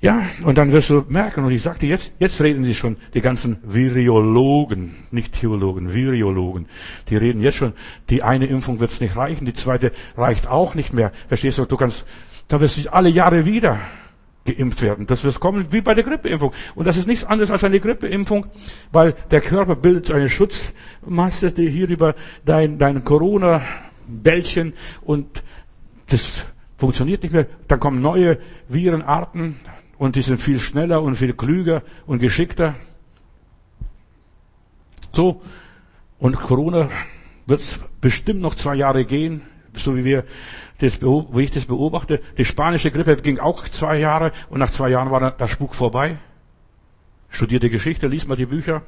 Ja, 0.01 0.23
und 0.43 0.57
dann 0.57 0.71
wirst 0.71 0.89
du 0.89 1.03
merken, 1.09 1.43
und 1.43 1.51
ich 1.51 1.61
sagte 1.61 1.85
jetzt, 1.85 2.13
jetzt 2.19 2.39
reden 2.39 2.63
sie 2.63 2.73
schon, 2.73 2.95
die 3.13 3.19
ganzen 3.19 3.57
Viriologen, 3.63 4.95
nicht 5.11 5.33
Theologen, 5.33 5.93
Viriologen, 5.93 6.67
die 7.09 7.17
reden 7.17 7.41
jetzt 7.41 7.57
schon, 7.57 7.73
die 8.09 8.23
eine 8.23 8.45
Impfung 8.45 8.79
wird 8.79 8.91
es 8.91 9.01
nicht 9.01 9.17
reichen, 9.17 9.45
die 9.45 9.53
zweite 9.53 9.91
reicht 10.15 10.47
auch 10.47 10.73
nicht 10.73 10.93
mehr. 10.93 11.11
Verstehst 11.27 11.57
du, 11.57 11.65
du 11.65 11.75
kannst, 11.75 12.05
da 12.47 12.61
wirst 12.61 12.77
du 12.77 12.93
alle 12.93 13.09
Jahre 13.09 13.45
wieder 13.45 13.81
geimpft 14.45 14.81
werden. 14.81 15.05
Das 15.07 15.23
wird 15.23 15.39
kommen 15.39 15.71
wie 15.71 15.81
bei 15.81 15.93
der 15.93 16.03
Grippeimpfung. 16.03 16.53
Und 16.75 16.85
das 16.85 16.97
ist 16.97 17.07
nichts 17.07 17.25
anderes 17.25 17.51
als 17.51 17.63
eine 17.63 17.79
Grippeimpfung, 17.79 18.47
weil 18.91 19.13
der 19.31 19.41
Körper 19.41 19.75
bildet 19.75 20.11
eine 20.11 20.29
Schutzmasse 20.29 21.51
die 21.51 21.69
hier 21.69 21.89
über 21.89 22.15
dein, 22.45 22.77
dein 22.77 23.03
Corona-Bällchen 23.03 24.73
und 25.01 25.43
das 26.07 26.45
funktioniert 26.77 27.23
nicht 27.23 27.33
mehr. 27.33 27.45
Dann 27.67 27.79
kommen 27.79 28.01
neue 28.01 28.39
Virenarten, 28.67 29.55
und 29.99 30.15
die 30.15 30.21
sind 30.21 30.41
viel 30.41 30.59
schneller 30.59 31.03
und 31.03 31.17
viel 31.17 31.33
klüger 31.33 31.83
und 32.07 32.19
geschickter. 32.19 32.75
So, 35.11 35.41
und 36.19 36.37
Corona 36.37 36.89
wird 37.45 37.59
es 37.59 37.83
bestimmt 37.99 38.39
noch 38.39 38.55
zwei 38.55 38.75
Jahre 38.75 39.03
gehen, 39.03 39.41
so 39.73 39.97
wie 39.97 40.05
wir 40.05 40.23
das, 40.79 41.01
wie 41.01 41.43
ich 41.43 41.51
das 41.51 41.65
beobachte. 41.65 42.21
Die 42.37 42.45
spanische 42.45 42.91
Grippe 42.91 43.15
ging 43.17 43.39
auch 43.39 43.67
zwei 43.67 43.99
Jahre 43.99 44.31
und 44.49 44.59
nach 44.59 44.71
zwei 44.71 44.89
Jahren 44.89 45.11
war 45.11 45.31
der 45.31 45.47
Spuk 45.47 45.75
vorbei. 45.75 46.17
Studierte 47.29 47.69
Geschichte, 47.69 48.07
liest 48.07 48.27
mal 48.27 48.35
die 48.35 48.45
Bücher. 48.45 48.81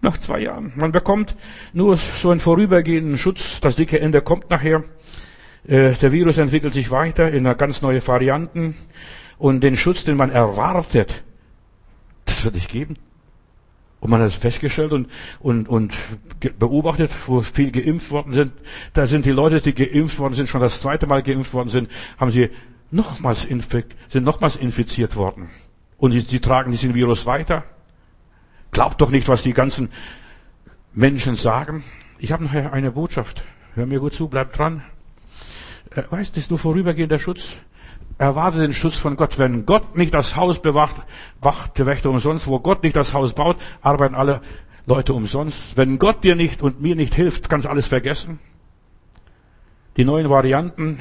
Nach 0.00 0.18
zwei 0.18 0.40
Jahren. 0.40 0.72
Man 0.76 0.92
bekommt 0.92 1.34
nur 1.72 1.96
so 1.96 2.30
einen 2.30 2.40
vorübergehenden 2.40 3.18
Schutz. 3.18 3.60
Das 3.60 3.76
dicke 3.76 4.00
Ende 4.00 4.20
kommt 4.20 4.50
nachher. 4.50 4.84
Äh, 5.66 5.92
der 5.92 6.12
Virus 6.12 6.38
entwickelt 6.38 6.74
sich 6.74 6.90
weiter 6.90 7.30
in 7.32 7.44
ganz 7.56 7.80
neue 7.82 8.06
Varianten 8.06 8.76
und 9.38 9.62
den 9.62 9.76
Schutz, 9.76 10.04
den 10.04 10.16
man 10.16 10.30
erwartet, 10.30 11.24
das 12.26 12.44
wird 12.44 12.54
nicht 12.54 12.70
geben. 12.70 12.96
Und 14.04 14.10
man 14.10 14.20
hat 14.20 14.28
es 14.28 14.34
festgestellt 14.34 14.92
und, 14.92 15.08
und, 15.40 15.66
und 15.66 15.94
beobachtet, 16.58 17.10
wo 17.26 17.40
viel 17.40 17.70
geimpft 17.70 18.10
worden 18.10 18.34
sind. 18.34 18.52
Da 18.92 19.06
sind 19.06 19.24
die 19.24 19.30
Leute, 19.30 19.62
die 19.62 19.72
geimpft 19.72 20.18
worden 20.18 20.34
sind, 20.34 20.46
schon 20.46 20.60
das 20.60 20.82
zweite 20.82 21.06
Mal 21.06 21.22
geimpft 21.22 21.54
worden 21.54 21.70
sind, 21.70 21.90
haben 22.18 22.30
sie 22.30 22.50
nochmals, 22.90 23.44
sind 23.44 24.24
nochmals 24.24 24.56
infiziert 24.56 25.16
worden. 25.16 25.48
Und 25.96 26.12
sie, 26.12 26.20
sie 26.20 26.40
tragen 26.40 26.70
diesen 26.70 26.92
Virus 26.94 27.24
weiter. 27.24 27.64
Glaubt 28.72 29.00
doch 29.00 29.08
nicht, 29.08 29.26
was 29.26 29.42
die 29.42 29.54
ganzen 29.54 29.88
Menschen 30.92 31.34
sagen. 31.34 31.82
Ich 32.18 32.30
habe 32.30 32.44
nachher 32.44 32.74
eine 32.74 32.90
Botschaft. 32.90 33.42
Hör 33.74 33.86
mir 33.86 34.00
gut 34.00 34.12
zu, 34.12 34.28
bleib 34.28 34.52
dran. 34.52 34.82
Äh, 35.92 36.02
weißt, 36.10 36.36
das 36.36 36.44
ist 36.44 36.50
nur 36.50 36.58
vorübergehender 36.58 37.18
Schutz. 37.18 37.56
Erwarte 38.18 38.58
den 38.58 38.72
Schutz 38.72 38.96
von 38.96 39.16
Gott. 39.16 39.38
Wenn 39.38 39.66
Gott 39.66 39.96
nicht 39.96 40.14
das 40.14 40.36
Haus 40.36 40.62
bewacht, 40.62 40.96
wacht 41.40 41.78
der 41.78 41.86
Wächter 41.86 42.10
umsonst. 42.10 42.46
Wo 42.46 42.60
Gott 42.60 42.82
nicht 42.82 42.96
das 42.96 43.12
Haus 43.12 43.32
baut, 43.32 43.56
arbeiten 43.82 44.14
alle 44.14 44.40
Leute 44.86 45.14
umsonst. 45.14 45.76
Wenn 45.76 45.98
Gott 45.98 46.22
dir 46.24 46.36
nicht 46.36 46.62
und 46.62 46.80
mir 46.80 46.94
nicht 46.94 47.14
hilft, 47.14 47.48
kannst 47.48 47.66
du 47.66 47.70
alles 47.70 47.88
vergessen. 47.88 48.38
Die 49.96 50.04
neuen 50.04 50.28
Varianten 50.30 51.00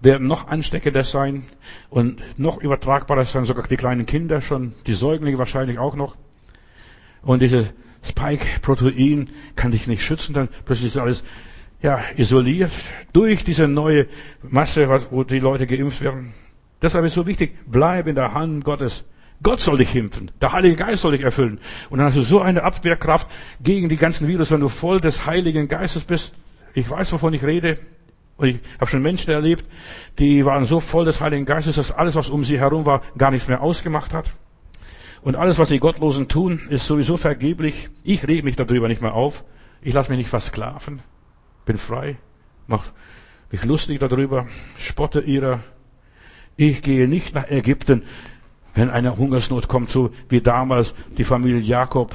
werden 0.00 0.26
noch 0.26 0.48
ansteckender 0.48 1.04
sein 1.04 1.44
und 1.90 2.20
noch 2.38 2.58
übertragbarer 2.58 3.24
sein, 3.24 3.44
sogar 3.44 3.66
die 3.66 3.76
kleinen 3.76 4.06
Kinder 4.06 4.40
schon, 4.40 4.74
die 4.86 4.94
Säuglinge 4.94 5.38
wahrscheinlich 5.38 5.78
auch 5.78 5.96
noch. 5.96 6.16
Und 7.22 7.40
diese 7.40 7.72
Spike-Protein 8.02 9.30
kann 9.56 9.72
dich 9.72 9.86
nicht 9.86 10.02
schützen, 10.02 10.34
dann 10.34 10.48
plötzlich 10.66 10.88
ist 10.88 10.98
alles 10.98 11.24
ja, 11.84 12.00
isoliert 12.16 12.72
durch 13.12 13.44
diese 13.44 13.68
neue 13.68 14.06
Masse, 14.42 14.88
wo 15.10 15.22
die 15.22 15.38
Leute 15.38 15.66
geimpft 15.66 16.00
werden. 16.00 16.32
Deshalb 16.80 17.04
ist 17.04 17.12
so 17.12 17.26
wichtig, 17.26 17.58
bleib 17.66 18.06
in 18.06 18.14
der 18.14 18.32
Hand 18.32 18.64
Gottes. 18.64 19.04
Gott 19.42 19.60
soll 19.60 19.76
dich 19.76 19.94
impfen. 19.94 20.30
Der 20.40 20.52
Heilige 20.52 20.76
Geist 20.76 21.02
soll 21.02 21.12
dich 21.12 21.22
erfüllen. 21.22 21.60
Und 21.90 21.98
dann 21.98 22.06
hast 22.06 22.16
du 22.16 22.22
so 22.22 22.40
eine 22.40 22.62
Abwehrkraft 22.62 23.28
gegen 23.62 23.90
die 23.90 23.98
ganzen 23.98 24.26
Virus, 24.26 24.50
wenn 24.50 24.62
du 24.62 24.70
voll 24.70 24.98
des 24.98 25.26
Heiligen 25.26 25.68
Geistes 25.68 26.04
bist. 26.04 26.34
Ich 26.72 26.88
weiß, 26.88 27.12
wovon 27.12 27.34
ich 27.34 27.44
rede. 27.44 27.78
Und 28.38 28.48
ich 28.48 28.60
habe 28.80 28.90
schon 28.90 29.02
Menschen 29.02 29.30
erlebt, 29.32 29.66
die 30.18 30.46
waren 30.46 30.64
so 30.64 30.80
voll 30.80 31.04
des 31.04 31.20
Heiligen 31.20 31.44
Geistes, 31.44 31.76
dass 31.76 31.92
alles, 31.92 32.14
was 32.14 32.30
um 32.30 32.44
sie 32.44 32.58
herum 32.58 32.86
war, 32.86 33.02
gar 33.18 33.30
nichts 33.30 33.46
mehr 33.46 33.60
ausgemacht 33.60 34.14
hat. 34.14 34.30
Und 35.20 35.36
alles, 35.36 35.58
was 35.58 35.68
die 35.68 35.80
Gottlosen 35.80 36.28
tun, 36.28 36.62
ist 36.70 36.86
sowieso 36.86 37.18
vergeblich. 37.18 37.90
Ich 38.04 38.26
rege 38.26 38.42
mich 38.42 38.56
darüber 38.56 38.88
nicht 38.88 39.02
mehr 39.02 39.12
auf. 39.12 39.44
Ich 39.82 39.92
lasse 39.92 40.10
mich 40.10 40.18
nicht 40.18 40.30
versklaven 40.30 41.02
bin 41.64 41.78
frei, 41.78 42.16
mach 42.66 42.90
mich 43.50 43.64
lustig 43.64 44.00
darüber, 44.00 44.46
spotte 44.78 45.20
ihrer. 45.20 45.60
Ich 46.56 46.82
gehe 46.82 47.08
nicht 47.08 47.34
nach 47.34 47.48
Ägypten, 47.50 48.02
wenn 48.74 48.90
eine 48.90 49.16
Hungersnot 49.16 49.68
kommt, 49.68 49.90
so 49.90 50.10
wie 50.28 50.40
damals 50.40 50.94
die 51.16 51.24
Familie 51.24 51.60
Jakob 51.60 52.14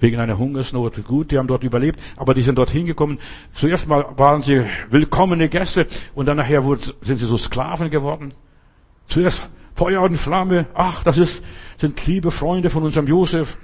wegen 0.00 0.18
einer 0.18 0.38
Hungersnot. 0.38 1.04
Gut, 1.04 1.30
die 1.30 1.38
haben 1.38 1.46
dort 1.46 1.64
überlebt, 1.64 1.98
aber 2.16 2.34
die 2.34 2.42
sind 2.42 2.56
dort 2.56 2.70
hingekommen. 2.70 3.18
Zuerst 3.52 3.88
mal 3.88 4.06
waren 4.16 4.42
sie 4.42 4.64
willkommene 4.90 5.48
Gäste 5.48 5.86
und 6.14 6.26
dann 6.26 6.36
nachher 6.36 6.62
sind 7.00 7.18
sie 7.18 7.26
so 7.26 7.38
Sklaven 7.38 7.90
geworden. 7.90 8.34
Zuerst 9.06 9.48
Feuer 9.74 10.02
und 10.02 10.16
Flamme. 10.16 10.66
Ach, 10.74 11.02
das 11.02 11.18
ist, 11.18 11.42
sind 11.78 12.06
liebe 12.06 12.30
Freunde 12.30 12.70
von 12.70 12.82
unserem 12.82 13.06
Josef. 13.06 13.58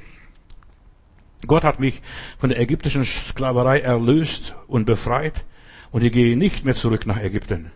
Gott 1.47 1.65
hat 1.65 1.81
mich 1.81 2.03
von 2.39 2.51
der 2.51 2.61
ägyptischen 2.61 3.05
Sklaverei 3.05 3.81
erlöst 3.81 4.55
und 4.67 4.85
befreit 4.85 5.45
und 5.91 6.05
ich 6.05 6.13
gehe 6.13 6.37
nicht 6.37 6.65
mehr 6.65 6.75
zurück 6.75 7.07
nach 7.07 7.21
Ägypten. 7.21 7.73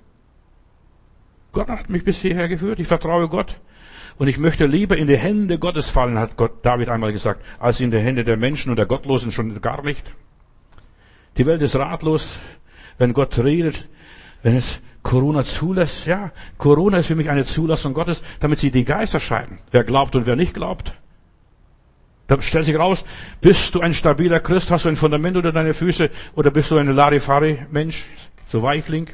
Gott 1.52 1.68
hat 1.68 1.88
mich 1.88 2.04
bis 2.04 2.20
hierher 2.20 2.48
geführt. 2.48 2.80
Ich 2.80 2.88
vertraue 2.88 3.28
Gott. 3.28 3.60
Und 4.16 4.28
ich 4.28 4.38
möchte 4.38 4.66
lieber 4.66 4.96
in 4.96 5.08
die 5.08 5.18
Hände 5.18 5.58
Gottes 5.58 5.90
fallen, 5.90 6.18
hat 6.18 6.36
Gott 6.36 6.64
David 6.64 6.88
einmal 6.88 7.12
gesagt, 7.12 7.42
als 7.58 7.80
in 7.80 7.90
die 7.90 7.98
Hände 7.98 8.24
der 8.24 8.36
Menschen 8.36 8.70
und 8.70 8.76
der 8.76 8.86
Gottlosen 8.86 9.32
schon 9.32 9.60
gar 9.60 9.82
nicht. 9.82 10.12
Die 11.36 11.46
Welt 11.46 11.62
ist 11.62 11.74
ratlos, 11.74 12.38
wenn 12.98 13.12
Gott 13.12 13.38
redet, 13.38 13.88
wenn 14.42 14.54
es 14.54 14.80
Corona 15.02 15.42
zulässt. 15.42 16.06
Ja, 16.06 16.30
Corona 16.58 16.98
ist 16.98 17.06
für 17.06 17.16
mich 17.16 17.28
eine 17.28 17.44
Zulassung 17.44 17.92
Gottes, 17.92 18.22
damit 18.38 18.60
sie 18.60 18.70
die 18.70 18.84
Geister 18.84 19.18
scheiden. 19.18 19.58
Wer 19.72 19.82
glaubt 19.82 20.14
und 20.14 20.26
wer 20.26 20.36
nicht 20.36 20.54
glaubt. 20.54 20.94
Da 22.26 22.40
stellt 22.40 22.64
sich 22.64 22.76
raus, 22.76 23.04
bist 23.40 23.74
du 23.74 23.80
ein 23.80 23.92
stabiler 23.92 24.40
Christ, 24.40 24.70
hast 24.70 24.86
du 24.86 24.88
ein 24.88 24.96
Fundament 24.96 25.36
unter 25.36 25.52
deine 25.52 25.74
Füße 25.74 26.10
oder 26.34 26.50
bist 26.50 26.70
du 26.70 26.78
ein 26.78 26.88
Larifari-Mensch, 26.88 28.06
so 28.48 28.62
Weichling? 28.62 29.08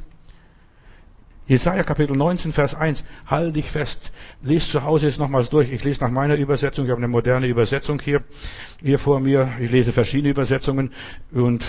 Jesaja 1.51 1.83
Kapitel 1.83 2.17
19, 2.17 2.53
Vers 2.53 2.77
1. 2.77 3.05
Halt 3.27 3.57
dich 3.57 3.69
fest. 3.69 4.13
Lies 4.41 4.71
zu 4.71 4.85
Hause 4.85 5.09
jetzt 5.09 5.19
nochmals 5.19 5.51
durch. 5.51 5.73
Ich 5.73 5.83
lese 5.83 6.01
nach 6.01 6.11
meiner 6.11 6.37
Übersetzung. 6.37 6.85
Ich 6.85 6.93
habe 6.93 7.01
eine 7.01 7.09
moderne 7.09 7.49
Übersetzung 7.49 8.01
hier, 8.01 8.23
hier 8.81 9.01
vor 9.01 9.19
mir. 9.19 9.51
Ich 9.59 9.73
lese 9.73 9.93
verschiedene 9.93 10.31
Übersetzungen 10.31 10.93
und 11.33 11.65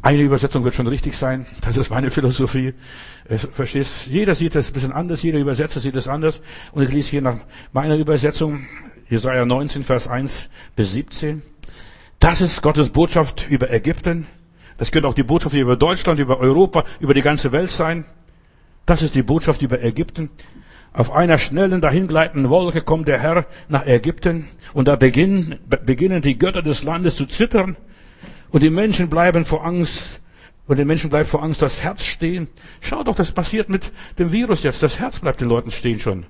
eine 0.00 0.22
Übersetzung 0.22 0.64
wird 0.64 0.74
schon 0.74 0.86
richtig 0.86 1.18
sein. 1.18 1.44
Das 1.60 1.76
ist 1.76 1.90
meine 1.90 2.10
Philosophie. 2.10 2.72
Verstehst? 3.52 4.06
Jeder 4.06 4.34
sieht 4.34 4.54
das 4.54 4.68
ein 4.68 4.72
bisschen 4.72 4.92
anders. 4.92 5.22
Jeder 5.22 5.38
Übersetzer 5.38 5.80
sieht 5.80 5.96
es 5.96 6.08
anders. 6.08 6.40
Und 6.72 6.84
ich 6.84 6.90
lese 6.90 7.10
hier 7.10 7.20
nach 7.20 7.36
meiner 7.74 7.98
Übersetzung. 7.98 8.66
Jesaja 9.10 9.44
19, 9.44 9.82
Vers 9.82 10.06
1 10.06 10.48
bis 10.76 10.92
17. 10.92 11.42
Das 12.20 12.40
ist 12.40 12.62
Gottes 12.62 12.90
Botschaft 12.90 13.50
über 13.50 13.68
Ägypten. 13.72 14.28
Das 14.78 14.92
könnte 14.92 15.08
auch 15.08 15.14
die 15.14 15.24
Botschaft 15.24 15.56
über 15.56 15.74
Deutschland, 15.74 16.20
über 16.20 16.38
Europa, 16.38 16.84
über 17.00 17.12
die 17.12 17.20
ganze 17.20 17.50
Welt 17.50 17.72
sein. 17.72 18.04
Das 18.86 19.02
ist 19.02 19.16
die 19.16 19.24
Botschaft 19.24 19.62
über 19.62 19.82
Ägypten. 19.82 20.30
Auf 20.92 21.10
einer 21.12 21.38
schnellen, 21.38 21.80
dahingleitenden 21.80 22.50
Wolke 22.50 22.82
kommt 22.82 23.08
der 23.08 23.18
Herr 23.18 23.46
nach 23.68 23.84
Ägypten 23.84 24.46
und 24.74 24.86
da 24.86 24.94
beginnen, 24.94 25.58
beginnen 25.66 26.22
die 26.22 26.38
Götter 26.38 26.62
des 26.62 26.84
Landes 26.84 27.16
zu 27.16 27.26
zittern 27.26 27.76
und 28.52 28.62
die 28.62 28.70
Menschen 28.70 29.08
bleiben 29.08 29.44
vor 29.44 29.64
Angst 29.64 30.20
und 30.68 30.78
den 30.78 30.86
Menschen 30.86 31.10
bleibt 31.10 31.28
vor 31.28 31.42
Angst 31.42 31.62
das 31.62 31.82
Herz 31.82 32.04
stehen. 32.04 32.46
Schau 32.80 33.02
doch, 33.02 33.16
das 33.16 33.32
passiert 33.32 33.70
mit 33.70 33.90
dem 34.20 34.30
Virus 34.30 34.62
jetzt. 34.62 34.84
Das 34.84 35.00
Herz 35.00 35.18
bleibt 35.18 35.40
den 35.40 35.48
Leuten 35.48 35.72
stehen 35.72 35.98
schon. 35.98 36.26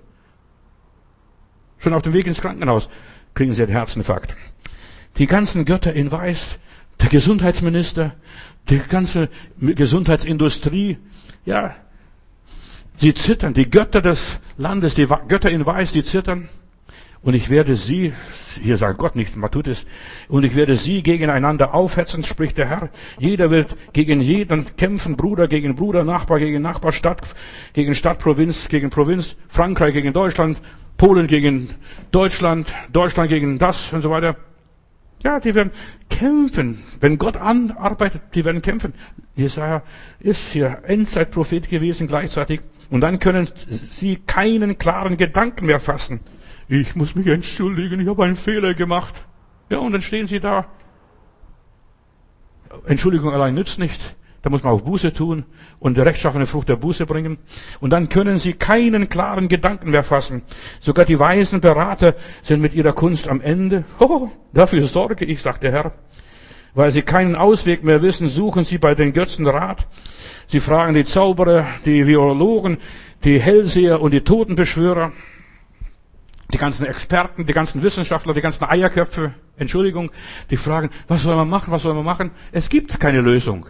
Schon 1.81 1.93
auf 1.93 2.03
dem 2.03 2.13
Weg 2.13 2.27
ins 2.27 2.41
Krankenhaus 2.41 2.89
kriegen 3.35 3.55
sie 3.55 3.63
einen 3.63 3.73
Herzinfarkt. 3.73 4.35
Die 5.19 5.27
ganzen 5.27 5.65
Götter 5.65 5.93
in 5.93 6.13
Weiß, 6.13 6.59
der 7.01 7.09
Gesundheitsminister, 7.09 8.13
die 8.69 8.79
ganze 8.79 9.29
Gesundheitsindustrie, 9.59 10.99
ja, 11.45 11.75
Sie 13.01 13.15
zittern, 13.15 13.55
die 13.55 13.71
Götter 13.71 14.03
des 14.03 14.41
Landes, 14.59 14.95
die 14.95 15.07
Götter 15.07 15.51
in 15.51 15.65
Weiß, 15.65 15.93
die 15.93 16.03
zittern. 16.05 16.51
Und 17.23 17.33
ich 17.33 17.49
werde 17.49 17.75
sie, 17.77 18.13
hier 18.63 18.77
sagt 18.77 18.99
Gott 18.99 19.17
nicht, 19.17 19.37
man 19.37 19.51
tut 19.51 19.69
es, 19.69 19.87
und 20.29 20.45
ich 20.45 20.55
werde 20.55 20.77
sie 20.77 21.03
gegeneinander 21.03 21.73
aufhetzen, 21.73 22.25
spricht 22.25 22.59
der 22.59 22.69
Herr. 22.69 22.91
Jeder 23.19 23.51
wird 23.51 23.75
gegen 23.95 24.21
jeden 24.21 24.77
kämpfen, 24.77 25.17
Bruder 25.17 25.49
gegen 25.49 25.77
Bruder, 25.77 26.05
Nachbar 26.05 26.41
gegen 26.41 26.61
Nachbar, 26.61 26.93
Stadt 26.93 27.23
gegen 27.73 27.95
Stadt, 27.95 28.19
Provinz 28.19 28.69
gegen 28.69 28.91
Provinz, 28.91 29.35
Frankreich 29.49 29.95
gegen 29.95 30.13
Deutschland, 30.13 30.61
Polen 31.01 31.29
gegen 31.29 31.71
Deutschland, 32.11 32.75
Deutschland 32.93 33.31
gegen 33.31 33.59
das 33.59 33.91
und 33.95 34.03
so 34.03 34.11
weiter. 34.11 34.37
Ja, 35.23 35.41
die 35.41 35.55
werden 35.55 35.71
kämpfen. 36.11 36.83
Wenn 37.01 37.17
Gott 37.17 37.39
anarbeitet, 37.39 38.21
die 38.35 38.45
werden 38.45 38.61
kämpfen. 38.61 38.93
Jesaja 39.35 39.83
ist 40.19 40.53
hier 40.53 40.83
Endzeitprophet 40.83 41.71
gewesen 41.71 42.07
gleichzeitig. 42.07 42.61
Und 42.91 43.01
dann 43.01 43.19
können 43.19 43.49
sie 43.65 44.17
keinen 44.27 44.77
klaren 44.77 45.17
Gedanken 45.17 45.65
mehr 45.65 45.81
fassen. 45.81 46.21
Ich 46.69 46.95
muss 46.95 47.15
mich 47.15 47.29
entschuldigen, 47.29 48.01
ich 48.01 48.07
habe 48.07 48.25
einen 48.25 48.37
Fehler 48.37 48.75
gemacht. 48.75 49.15
Ja, 49.71 49.79
und 49.79 49.93
dann 49.93 50.03
stehen 50.03 50.27
sie 50.27 50.39
da. 50.39 50.67
Entschuldigung 52.85 53.33
allein 53.33 53.55
nützt 53.55 53.79
nicht. 53.79 54.17
Da 54.43 54.49
muss 54.49 54.63
man 54.63 54.73
auch 54.73 54.81
Buße 54.81 55.13
tun 55.13 55.45
und 55.81 55.97
die 55.97 56.01
rechtschaffene 56.01 56.47
Frucht 56.47 56.71
der 56.71 56.77
Buße 56.77 57.05
bringen. 57.05 57.39
Und 57.81 57.91
dann 57.91 58.09
können 58.09 58.39
sie 58.39 58.55
keinen 58.55 59.09
klaren 59.09 59.49
Gedanken 59.49 59.91
mehr 59.91 60.03
fassen. 60.03 60.43
Sogar 60.81 61.05
die 61.05 61.19
weisen 61.19 61.61
Berater 61.61 62.15
sind 62.43 62.63
mit 62.63 62.73
ihrer 62.73 62.93
Kunst 62.93 63.29
am 63.29 63.41
Ende. 63.43 63.85
Oh, 63.99 64.29
dafür 64.55 64.87
sorge 64.87 65.27
ich, 65.27 65.43
sagt 65.43 65.63
der 65.63 65.73
Herr. 65.73 65.93
Weil 66.73 66.91
sie 66.91 67.03
keinen 67.03 67.37
Ausweg 67.37 67.85
mehr 67.85 68.01
wissen, 68.01 68.29
suchen 68.29 68.65
sie 68.65 68.79
bei 68.79 68.95
den 68.95 69.13
Götzen 69.13 69.47
Rat. 69.47 69.87
Sie 70.47 70.61
fragen 70.61 70.95
die 70.95 71.05
Zauberer, 71.05 71.67
die 71.85 72.07
Virologen, 72.07 72.79
die 73.25 73.39
Hellseher 73.39 74.01
und 74.01 74.13
die 74.13 74.23
Totenbeschwörer, 74.23 75.13
die 76.53 76.59
ganzen 76.59 76.87
Experten, 76.87 77.45
die 77.45 77.53
ganzen 77.53 77.83
Wissenschaftler, 77.83 78.35
die 78.35 78.41
ganzen 78.41 78.65
Eierköpfe, 78.65 79.35
Entschuldigung, 79.57 80.11
die 80.51 80.57
fragen, 80.57 80.91
was 81.09 81.25
soll 81.25 81.37
man 81.37 81.49
machen, 81.49 81.73
was 81.73 81.83
soll 81.83 81.95
man 81.95 82.05
machen? 82.05 82.31
Es 82.53 82.69
gibt 82.69 82.99
keine 82.99 83.21
Lösung. 83.21 83.67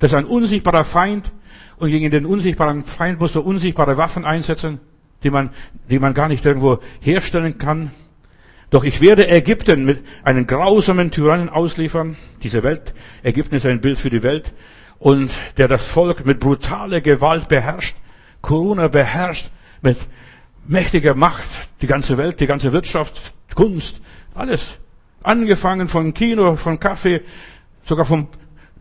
Das 0.00 0.12
ist 0.12 0.18
ein 0.18 0.24
unsichtbarer 0.24 0.84
Feind 0.84 1.30
und 1.76 1.90
gegen 1.90 2.10
den 2.10 2.26
unsichtbaren 2.26 2.84
Feind 2.84 3.20
muss 3.20 3.34
man 3.34 3.44
unsichtbare 3.44 3.96
Waffen 3.96 4.24
einsetzen, 4.24 4.80
die 5.22 5.30
man, 5.30 5.50
die 5.88 5.98
man 5.98 6.14
gar 6.14 6.28
nicht 6.28 6.44
irgendwo 6.44 6.80
herstellen 7.00 7.58
kann. 7.58 7.92
Doch 8.70 8.84
ich 8.84 9.00
werde 9.00 9.28
Ägypten 9.28 9.84
mit 9.84 10.04
einem 10.24 10.46
grausamen 10.46 11.10
Tyrannen 11.10 11.48
ausliefern. 11.48 12.16
Diese 12.42 12.62
Welt, 12.62 12.94
Ägypten 13.22 13.56
ist 13.56 13.66
ein 13.66 13.80
Bild 13.80 14.00
für 14.00 14.10
die 14.10 14.22
Welt 14.22 14.52
und 14.98 15.30
der 15.58 15.68
das 15.68 15.84
Volk 15.84 16.24
mit 16.24 16.40
brutaler 16.40 17.00
Gewalt 17.00 17.48
beherrscht. 17.48 17.96
Corona 18.40 18.88
beherrscht 18.88 19.50
mit 19.82 19.98
mächtiger 20.66 21.14
Macht 21.14 21.44
die 21.82 21.86
ganze 21.86 22.16
Welt, 22.16 22.40
die 22.40 22.46
ganze 22.46 22.72
Wirtschaft, 22.72 23.34
Kunst, 23.54 24.00
alles. 24.34 24.78
Angefangen 25.22 25.88
vom 25.88 26.14
Kino, 26.14 26.56
vom 26.56 26.80
Kaffee, 26.80 27.20
sogar 27.84 28.06
vom, 28.06 28.28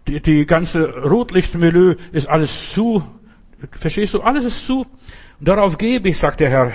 die, 0.10 0.22
die 0.22 0.46
ganze 0.46 1.04
Rotlichtmilieu 1.04 1.96
ist 2.12 2.28
alles 2.28 2.74
zu. 2.74 3.04
Verstehst 3.72 4.14
du? 4.14 4.22
Alles 4.22 4.46
ist 4.46 4.66
zu. 4.66 4.80
Und 5.40 5.48
darauf 5.48 5.78
gebe 5.78 6.10
ich, 6.10 6.18
sagt 6.18 6.40
der 6.40 6.50
Herr, 6.50 6.72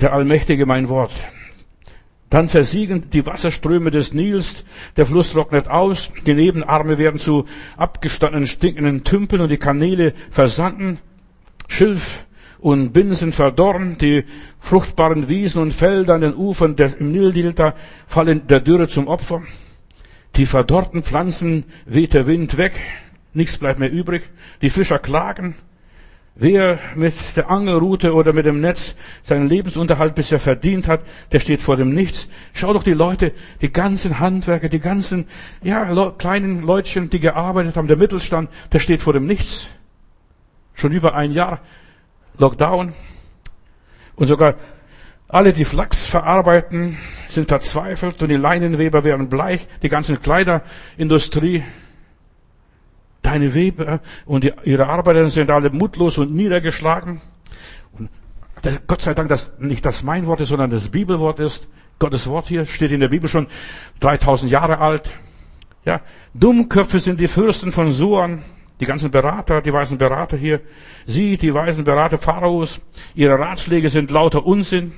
der 0.00 0.12
Allmächtige, 0.12 0.66
mein 0.66 0.88
Wort. 0.88 1.12
Dann 2.30 2.48
versiegen 2.48 3.10
die 3.10 3.24
Wasserströme 3.24 3.90
des 3.90 4.12
Nils, 4.12 4.64
der 4.96 5.06
Fluss 5.06 5.32
trocknet 5.32 5.68
aus, 5.68 6.12
die 6.26 6.34
Nebenarme 6.34 6.98
werden 6.98 7.18
zu 7.18 7.46
abgestandenen, 7.76 8.46
stinkenden 8.46 9.02
Tümpeln 9.02 9.40
und 9.40 9.48
die 9.48 9.56
Kanäle 9.56 10.12
versanden, 10.30 10.98
Schilf 11.68 12.26
und 12.58 12.92
Binsen 12.92 13.32
verdorren, 13.32 13.96
die 13.98 14.24
fruchtbaren 14.60 15.28
Wiesen 15.28 15.62
und 15.62 15.72
Felder 15.72 16.14
an 16.14 16.20
den 16.20 16.34
Ufern 16.34 16.76
des 16.76 17.00
Nildelta 17.00 17.74
fallen 18.06 18.46
der 18.46 18.60
Dürre 18.60 18.88
zum 18.88 19.08
Opfer. 19.08 19.42
Die 20.36 20.46
verdorrten 20.46 21.02
Pflanzen 21.02 21.64
weht 21.84 22.14
der 22.14 22.26
Wind 22.26 22.58
weg, 22.58 22.78
nichts 23.32 23.58
bleibt 23.58 23.80
mehr 23.80 23.90
übrig, 23.90 24.22
die 24.62 24.70
Fischer 24.70 24.98
klagen, 24.98 25.56
Wer 26.40 26.78
mit 26.94 27.14
der 27.34 27.50
Angelrute 27.50 28.14
oder 28.14 28.32
mit 28.32 28.46
dem 28.46 28.60
Netz 28.60 28.94
seinen 29.24 29.48
Lebensunterhalt 29.48 30.14
bisher 30.14 30.38
verdient 30.38 30.86
hat, 30.86 31.00
der 31.32 31.40
steht 31.40 31.60
vor 31.60 31.76
dem 31.76 31.92
Nichts. 31.92 32.28
Schau 32.54 32.72
doch 32.72 32.84
die 32.84 32.92
Leute, 32.92 33.32
die 33.60 33.72
ganzen 33.72 34.20
Handwerker, 34.20 34.68
die 34.68 34.78
ganzen, 34.78 35.26
ja, 35.64 36.12
kleinen 36.16 36.62
Leutchen, 36.62 37.10
die 37.10 37.18
gearbeitet 37.18 37.74
haben, 37.74 37.88
der 37.88 37.96
Mittelstand, 37.96 38.50
der 38.70 38.78
steht 38.78 39.02
vor 39.02 39.14
dem 39.14 39.26
Nichts. 39.26 39.70
Schon 40.74 40.92
über 40.92 41.16
ein 41.16 41.32
Jahr 41.32 41.58
Lockdown. 42.38 42.92
Und 44.14 44.28
sogar 44.28 44.54
alle, 45.28 45.52
die 45.52 45.64
Flachs 45.64 46.06
verarbeiten, 46.06 46.96
sind 47.28 47.48
verzweifelt 47.48 48.22
und 48.22 48.28
die 48.28 48.36
Leinenweber 48.36 49.04
werden 49.04 49.28
bleich, 49.28 49.68
die 49.82 49.88
ganze 49.88 50.16
Kleiderindustrie 50.16 51.64
Deine 53.22 53.52
Weber 53.52 54.00
und 54.26 54.50
ihre 54.64 54.86
Arbeiter 54.86 55.28
sind 55.28 55.50
alle 55.50 55.70
mutlos 55.70 56.18
und 56.18 56.34
niedergeschlagen. 56.34 57.20
Und 57.92 58.10
das, 58.62 58.86
Gott 58.86 59.02
sei 59.02 59.12
Dank, 59.12 59.28
dass 59.28 59.52
nicht 59.58 59.84
das 59.84 60.02
mein 60.02 60.26
Wort 60.26 60.40
ist, 60.40 60.48
sondern 60.48 60.70
das 60.70 60.88
Bibelwort 60.88 61.40
ist. 61.40 61.68
Gottes 61.98 62.28
Wort 62.28 62.46
hier 62.46 62.64
steht 62.64 62.92
in 62.92 63.00
der 63.00 63.08
Bibel 63.08 63.28
schon 63.28 63.48
3000 64.00 64.50
Jahre 64.50 64.78
alt. 64.78 65.10
Ja, 65.84 66.00
Dummköpfe 66.32 67.00
sind 67.00 67.18
die 67.18 67.28
Fürsten 67.28 67.72
von 67.72 67.90
Suan, 67.92 68.44
die 68.78 68.86
ganzen 68.86 69.10
Berater, 69.10 69.62
die 69.62 69.72
weisen 69.72 69.98
Berater 69.98 70.36
hier. 70.36 70.60
Sie, 71.06 71.36
die 71.36 71.52
weisen 71.52 71.82
Berater 71.82 72.18
Pharaos, 72.18 72.80
ihre 73.14 73.38
Ratschläge 73.38 73.90
sind 73.90 74.10
lauter 74.10 74.46
Unsinn. 74.46 74.92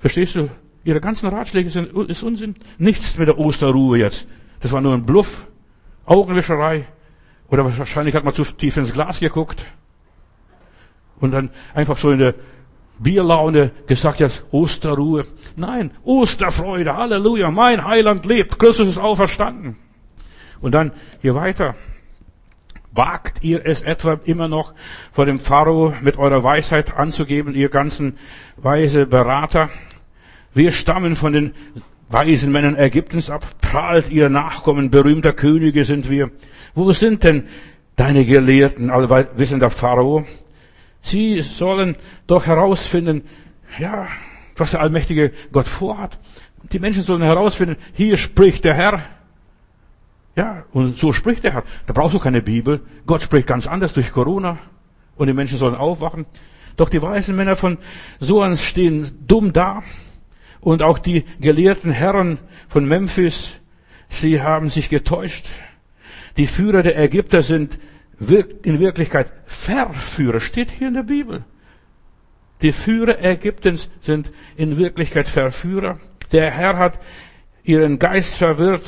Verstehst 0.00 0.36
du? 0.36 0.50
Ihre 0.84 1.00
ganzen 1.00 1.28
Ratschläge 1.28 1.70
sind 1.70 1.92
ist 2.08 2.22
Unsinn. 2.22 2.54
Nichts 2.78 3.18
mit 3.18 3.28
der 3.28 3.38
Osterruhe 3.38 3.98
jetzt. 3.98 4.26
Das 4.60 4.72
war 4.72 4.80
nur 4.80 4.94
ein 4.94 5.04
Bluff. 5.04 5.46
Augenwischerei. 6.06 6.86
Oder 7.48 7.64
wahrscheinlich 7.64 8.14
hat 8.14 8.24
man 8.24 8.34
zu 8.34 8.44
tief 8.44 8.76
ins 8.76 8.92
Glas 8.92 9.20
geguckt. 9.20 9.64
Und 11.20 11.32
dann 11.32 11.50
einfach 11.74 11.96
so 11.96 12.10
in 12.10 12.18
der, 12.18 12.34
Bierlaune 12.98 13.70
gesagt, 13.86 14.20
jetzt 14.20 14.44
Osterruhe. 14.50 15.26
Nein, 15.56 15.92
Osterfreude, 16.04 16.96
Halleluja, 16.96 17.50
mein 17.50 17.84
Heiland 17.84 18.26
lebt, 18.26 18.58
Christus 18.58 18.88
ist 18.88 18.98
auferstanden. 18.98 19.76
Und 20.60 20.72
dann 20.72 20.92
hier 21.20 21.34
weiter. 21.34 21.76
Wagt 22.90 23.44
ihr 23.44 23.64
es 23.64 23.82
etwa 23.82 24.18
immer 24.24 24.48
noch 24.48 24.74
vor 25.12 25.26
dem 25.26 25.38
Pharao 25.38 25.94
mit 26.00 26.16
eurer 26.16 26.42
Weisheit 26.42 26.96
anzugeben, 26.96 27.54
ihr 27.54 27.68
ganzen 27.68 28.18
weise 28.56 29.06
Berater? 29.06 29.68
Wir 30.58 30.72
stammen 30.72 31.14
von 31.14 31.32
den 31.32 31.54
weisen 32.08 32.50
Männern 32.50 32.74
Ägyptens 32.74 33.30
ab, 33.30 33.46
prahlt 33.60 34.10
ihr 34.10 34.28
Nachkommen, 34.28 34.90
berühmter 34.90 35.32
Könige 35.32 35.84
sind 35.84 36.10
wir. 36.10 36.32
Wo 36.74 36.90
sind 36.90 37.22
denn 37.22 37.46
deine 37.94 38.24
Gelehrten, 38.24 38.90
allwissender 38.90 39.70
Pharao? 39.70 40.26
Sie 41.00 41.42
sollen 41.42 41.94
doch 42.26 42.44
herausfinden, 42.46 43.22
ja, 43.78 44.08
was 44.56 44.72
der 44.72 44.80
allmächtige 44.80 45.30
Gott 45.52 45.68
vorhat. 45.68 46.18
Die 46.72 46.80
Menschen 46.80 47.04
sollen 47.04 47.22
herausfinden, 47.22 47.76
hier 47.92 48.16
spricht 48.16 48.64
der 48.64 48.74
Herr. 48.74 49.04
Ja, 50.34 50.64
und 50.72 50.96
so 50.96 51.12
spricht 51.12 51.44
der 51.44 51.52
Herr. 51.52 51.62
Da 51.86 51.92
brauchst 51.92 52.16
du 52.16 52.18
keine 52.18 52.42
Bibel. 52.42 52.80
Gott 53.06 53.22
spricht 53.22 53.46
ganz 53.46 53.68
anders 53.68 53.94
durch 53.94 54.10
Corona. 54.10 54.58
Und 55.14 55.28
die 55.28 55.34
Menschen 55.34 55.56
sollen 55.56 55.76
aufwachen. 55.76 56.26
Doch 56.76 56.88
die 56.88 57.00
weisen 57.00 57.36
Männer 57.36 57.54
von 57.54 57.78
Soan 58.18 58.56
stehen 58.56 59.24
dumm 59.24 59.52
da. 59.52 59.84
Und 60.60 60.82
auch 60.82 60.98
die 60.98 61.24
gelehrten 61.40 61.92
Herren 61.92 62.38
von 62.68 62.86
Memphis, 62.86 63.60
sie 64.08 64.42
haben 64.42 64.70
sich 64.70 64.88
getäuscht. 64.88 65.46
Die 66.36 66.46
Führer 66.46 66.82
der 66.82 66.98
Ägypter 66.98 67.42
sind 67.42 67.78
in 68.20 68.80
Wirklichkeit 68.80 69.30
Verführer, 69.46 70.40
steht 70.40 70.70
hier 70.70 70.88
in 70.88 70.94
der 70.94 71.02
Bibel. 71.04 71.44
Die 72.62 72.72
Führer 72.72 73.24
Ägyptens 73.24 73.88
sind 74.02 74.32
in 74.56 74.76
Wirklichkeit 74.76 75.28
Verführer. 75.28 76.00
Der 76.32 76.50
Herr 76.50 76.76
hat 76.76 76.98
ihren 77.62 77.98
Geist 77.98 78.36
verwirrt 78.36 78.84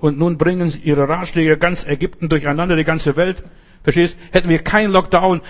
und 0.00 0.18
nun 0.18 0.38
bringen 0.38 0.70
sie 0.70 0.80
ihre 0.80 1.08
Ratschläge 1.08 1.58
ganz 1.58 1.86
Ägypten 1.86 2.28
durcheinander, 2.28 2.76
die 2.76 2.84
ganze 2.84 3.16
Welt. 3.16 3.42
Verstehst? 3.82 4.16
Hätten 4.30 4.48
wir 4.48 4.60
keinen 4.60 4.92
Lockdown, 4.92 5.42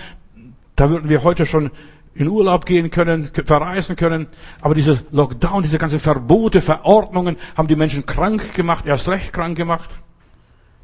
da 0.75 0.89
würden 0.89 1.09
wir 1.09 1.23
heute 1.23 1.45
schon 1.45 1.71
in 2.15 2.27
Urlaub 2.27 2.65
gehen 2.65 2.91
können, 2.91 3.31
verreisen 3.45 3.95
können. 3.95 4.27
Aber 4.61 4.75
diese 4.75 4.99
Lockdown, 5.11 5.63
diese 5.63 5.77
ganzen 5.77 5.99
Verbote, 5.99 6.61
Verordnungen 6.61 7.37
haben 7.55 7.67
die 7.67 7.75
Menschen 7.75 8.05
krank 8.05 8.53
gemacht, 8.53 8.85
erst 8.85 9.09
recht 9.09 9.33
krank 9.33 9.57
gemacht. 9.57 9.89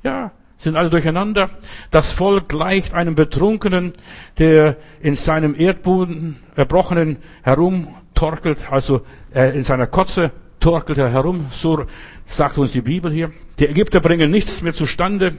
Ja, 0.04 0.32
sind 0.58 0.76
alle 0.76 0.90
durcheinander. 0.90 1.50
Das 1.92 2.12
Volk 2.12 2.50
gleicht 2.50 2.94
einem 2.94 3.16
Betrunkenen, 3.16 3.94
der 4.38 4.78
in 5.02 5.16
seinem 5.16 5.56
Erdboden 5.56 6.38
erbrochenen 6.56 7.18
herumtorkelt, 7.44 8.72
also 8.72 9.02
äh, 9.34 9.56
in 9.56 9.64
seiner 9.64 9.88
Kotze 9.88 10.32
torkelt 10.60 10.98
er 10.98 11.10
herum. 11.10 11.48
So 11.52 11.86
sagt 12.28 12.58
uns 12.58 12.74
die 12.74 12.82
Bibel 12.82 13.12
hier. 13.12 13.32
Die 13.60 13.68
Ägypter 13.68 14.00
bringen 14.02 14.32
nichts 14.32 14.62
mehr 14.62 14.74
zustande, 14.74 15.38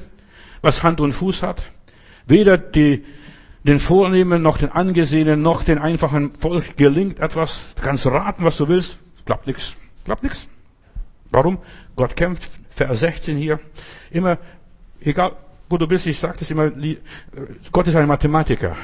was 0.63 0.83
Hand 0.83 1.01
und 1.01 1.13
Fuß 1.13 1.43
hat. 1.43 1.65
Weder 2.27 2.57
die, 2.57 3.05
den 3.65 3.79
Vornehmen, 3.79 4.43
noch 4.43 4.59
den 4.59 4.73
Angesehenen, 4.73 5.43
noch 5.43 5.63
den 5.63 5.79
einfachen 5.79 6.33
Volk 6.35 6.77
gelingt 6.77 7.19
etwas. 7.21 7.63
Du 7.77 7.83
kannst 7.83 8.07
raten, 8.07 8.45
was 8.45 8.57
du 8.57 8.69
willst. 8.69 8.99
Klappt 9.27 9.47
nichts. 9.47 9.75
Klappt 10.05 10.23
nichts. 10.23 10.49
Warum? 11.31 11.59
Gott 11.97 12.17
kämpft. 12.17 12.51
Vers 12.71 13.01
16 13.01 13.37
hier. 13.37 13.61
Immer 14.11 14.39
egal 15.01 15.33
wo 15.71 15.79
du 15.79 15.87
bist, 15.87 16.05
ich 16.09 16.19
sage 16.19 16.35
das 16.41 16.51
immer, 16.51 16.73
Gott 17.71 17.87
ist 17.87 17.95
ein 17.95 18.09
Mathematiker. 18.09 18.77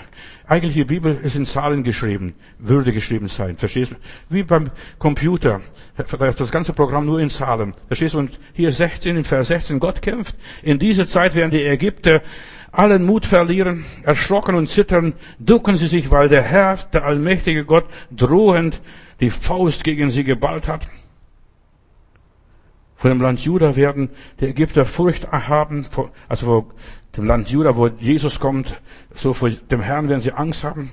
Eigentlich 0.46 0.74
die 0.74 0.84
Bibel 0.84 1.18
ist 1.20 1.34
in 1.34 1.44
Zahlen 1.44 1.82
geschrieben, 1.82 2.34
würde 2.60 2.92
geschrieben 2.92 3.26
sein, 3.26 3.56
verstehst 3.56 3.90
du? 3.90 3.96
Wie 4.28 4.44
beim 4.44 4.70
Computer, 5.00 5.62
das 5.96 6.52
ganze 6.52 6.72
Programm 6.72 7.04
nur 7.04 7.18
in 7.18 7.28
Zahlen, 7.28 7.74
verstehst 7.88 8.14
du? 8.14 8.20
Und 8.20 8.38
hier 8.54 8.70
16, 8.70 9.16
in 9.16 9.24
Vers 9.24 9.48
16, 9.48 9.80
Gott 9.80 10.00
kämpft. 10.00 10.36
In 10.62 10.78
dieser 10.78 11.08
Zeit 11.08 11.34
werden 11.34 11.50
die 11.50 11.64
Ägypter 11.64 12.22
allen 12.72 13.04
Mut 13.04 13.26
verlieren, 13.26 13.84
erschrocken 14.02 14.54
und 14.54 14.68
zittern, 14.68 15.14
ducken 15.38 15.76
sie 15.76 15.88
sich, 15.88 16.10
weil 16.10 16.28
der 16.28 16.42
Herr, 16.42 16.76
der 16.92 17.04
allmächtige 17.04 17.64
Gott, 17.64 17.84
drohend 18.10 18.80
die 19.20 19.30
Faust 19.30 19.84
gegen 19.84 20.10
sie 20.10 20.24
geballt 20.24 20.68
hat. 20.68 20.88
Vor 22.96 23.10
dem 23.10 23.20
Land 23.20 23.40
Juda 23.40 23.76
werden 23.76 24.10
die 24.40 24.46
Ägypter 24.46 24.84
Furcht 24.84 25.30
haben, 25.30 25.86
also 26.28 26.46
vor 26.46 26.66
dem 27.16 27.24
Land 27.24 27.50
Juda, 27.50 27.76
wo 27.76 27.88
Jesus 27.88 28.40
kommt, 28.40 28.80
so 29.14 29.32
vor 29.32 29.50
dem 29.50 29.80
Herrn 29.80 30.08
werden 30.08 30.20
sie 30.20 30.32
Angst 30.32 30.64
haben. 30.64 30.90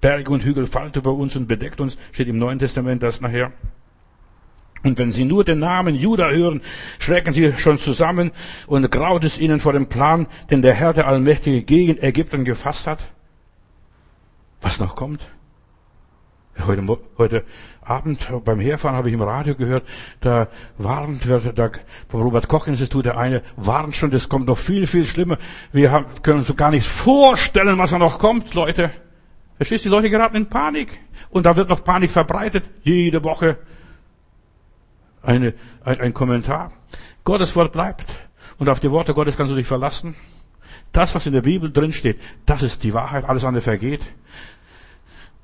Berge 0.00 0.30
und 0.30 0.44
Hügel 0.44 0.66
fallen 0.66 0.92
über 0.94 1.12
uns 1.12 1.36
und 1.36 1.46
bedeckt 1.46 1.80
uns, 1.80 1.96
steht 2.10 2.28
im 2.28 2.38
Neuen 2.38 2.58
Testament 2.58 3.02
das 3.02 3.20
nachher. 3.20 3.52
Und 4.84 4.98
wenn 4.98 5.12
sie 5.12 5.24
nur 5.24 5.44
den 5.44 5.60
Namen 5.60 5.94
Juda 5.94 6.30
hören, 6.30 6.60
schrecken 6.98 7.32
sie 7.32 7.52
schon 7.56 7.78
zusammen 7.78 8.32
und 8.66 8.90
graut 8.90 9.24
es 9.24 9.38
ihnen 9.38 9.60
vor 9.60 9.72
dem 9.72 9.88
Plan, 9.88 10.26
den 10.50 10.62
der 10.62 10.74
Herr 10.74 10.92
der 10.92 11.06
Allmächtige 11.06 11.62
gegen 11.62 12.02
Ägypten 12.02 12.44
gefasst 12.44 12.86
hat. 12.86 12.98
Was 14.60 14.80
noch 14.80 14.96
kommt? 14.96 15.28
Heute, 16.66 16.98
heute 17.16 17.44
Abend 17.80 18.30
beim 18.44 18.60
Herfahren 18.60 18.94
habe 18.94 19.08
ich 19.08 19.14
im 19.14 19.22
Radio 19.22 19.54
gehört, 19.54 19.84
da 20.20 20.48
warnt 20.78 21.26
wird, 21.26 21.58
da 21.58 21.70
vom 22.08 22.22
Robert 22.22 22.46
Koch 22.46 22.66
Institut 22.66 23.06
der 23.06 23.16
eine 23.16 23.42
warnt 23.56 23.96
schon, 23.96 24.10
das 24.10 24.28
kommt 24.28 24.46
noch 24.46 24.58
viel, 24.58 24.86
viel 24.86 25.06
schlimmer. 25.06 25.38
Wir 25.72 25.90
haben, 25.90 26.06
können 26.22 26.40
uns 26.40 26.56
gar 26.56 26.70
nicht 26.70 26.86
vorstellen, 26.86 27.78
was 27.78 27.90
da 27.90 27.98
noch 27.98 28.18
kommt, 28.18 28.52
Leute. 28.54 28.90
Verstehst 29.56 29.84
du, 29.84 29.88
die 29.88 29.94
Leute 29.94 30.10
geraten 30.10 30.36
in 30.36 30.46
Panik. 30.46 30.98
Und 31.30 31.46
da 31.46 31.56
wird 31.56 31.68
noch 31.68 31.84
Panik 31.84 32.10
verbreitet. 32.10 32.64
Jede 32.82 33.24
Woche 33.24 33.56
eine, 35.22 35.54
ein, 35.84 36.00
ein 36.00 36.14
Kommentar. 36.14 36.72
Gottes 37.24 37.54
Wort 37.56 37.72
bleibt. 37.72 38.06
Und 38.58 38.68
auf 38.68 38.80
die 38.80 38.90
Worte 38.90 39.14
Gottes 39.14 39.36
kannst 39.36 39.52
du 39.52 39.56
dich 39.56 39.66
verlassen. 39.66 40.14
Das, 40.92 41.14
was 41.14 41.26
in 41.26 41.32
der 41.32 41.42
Bibel 41.42 41.72
drin 41.72 41.92
steht, 41.92 42.20
das 42.46 42.62
ist 42.62 42.82
die 42.82 42.94
Wahrheit. 42.94 43.24
Alles 43.24 43.44
andere 43.44 43.62
vergeht. 43.62 44.02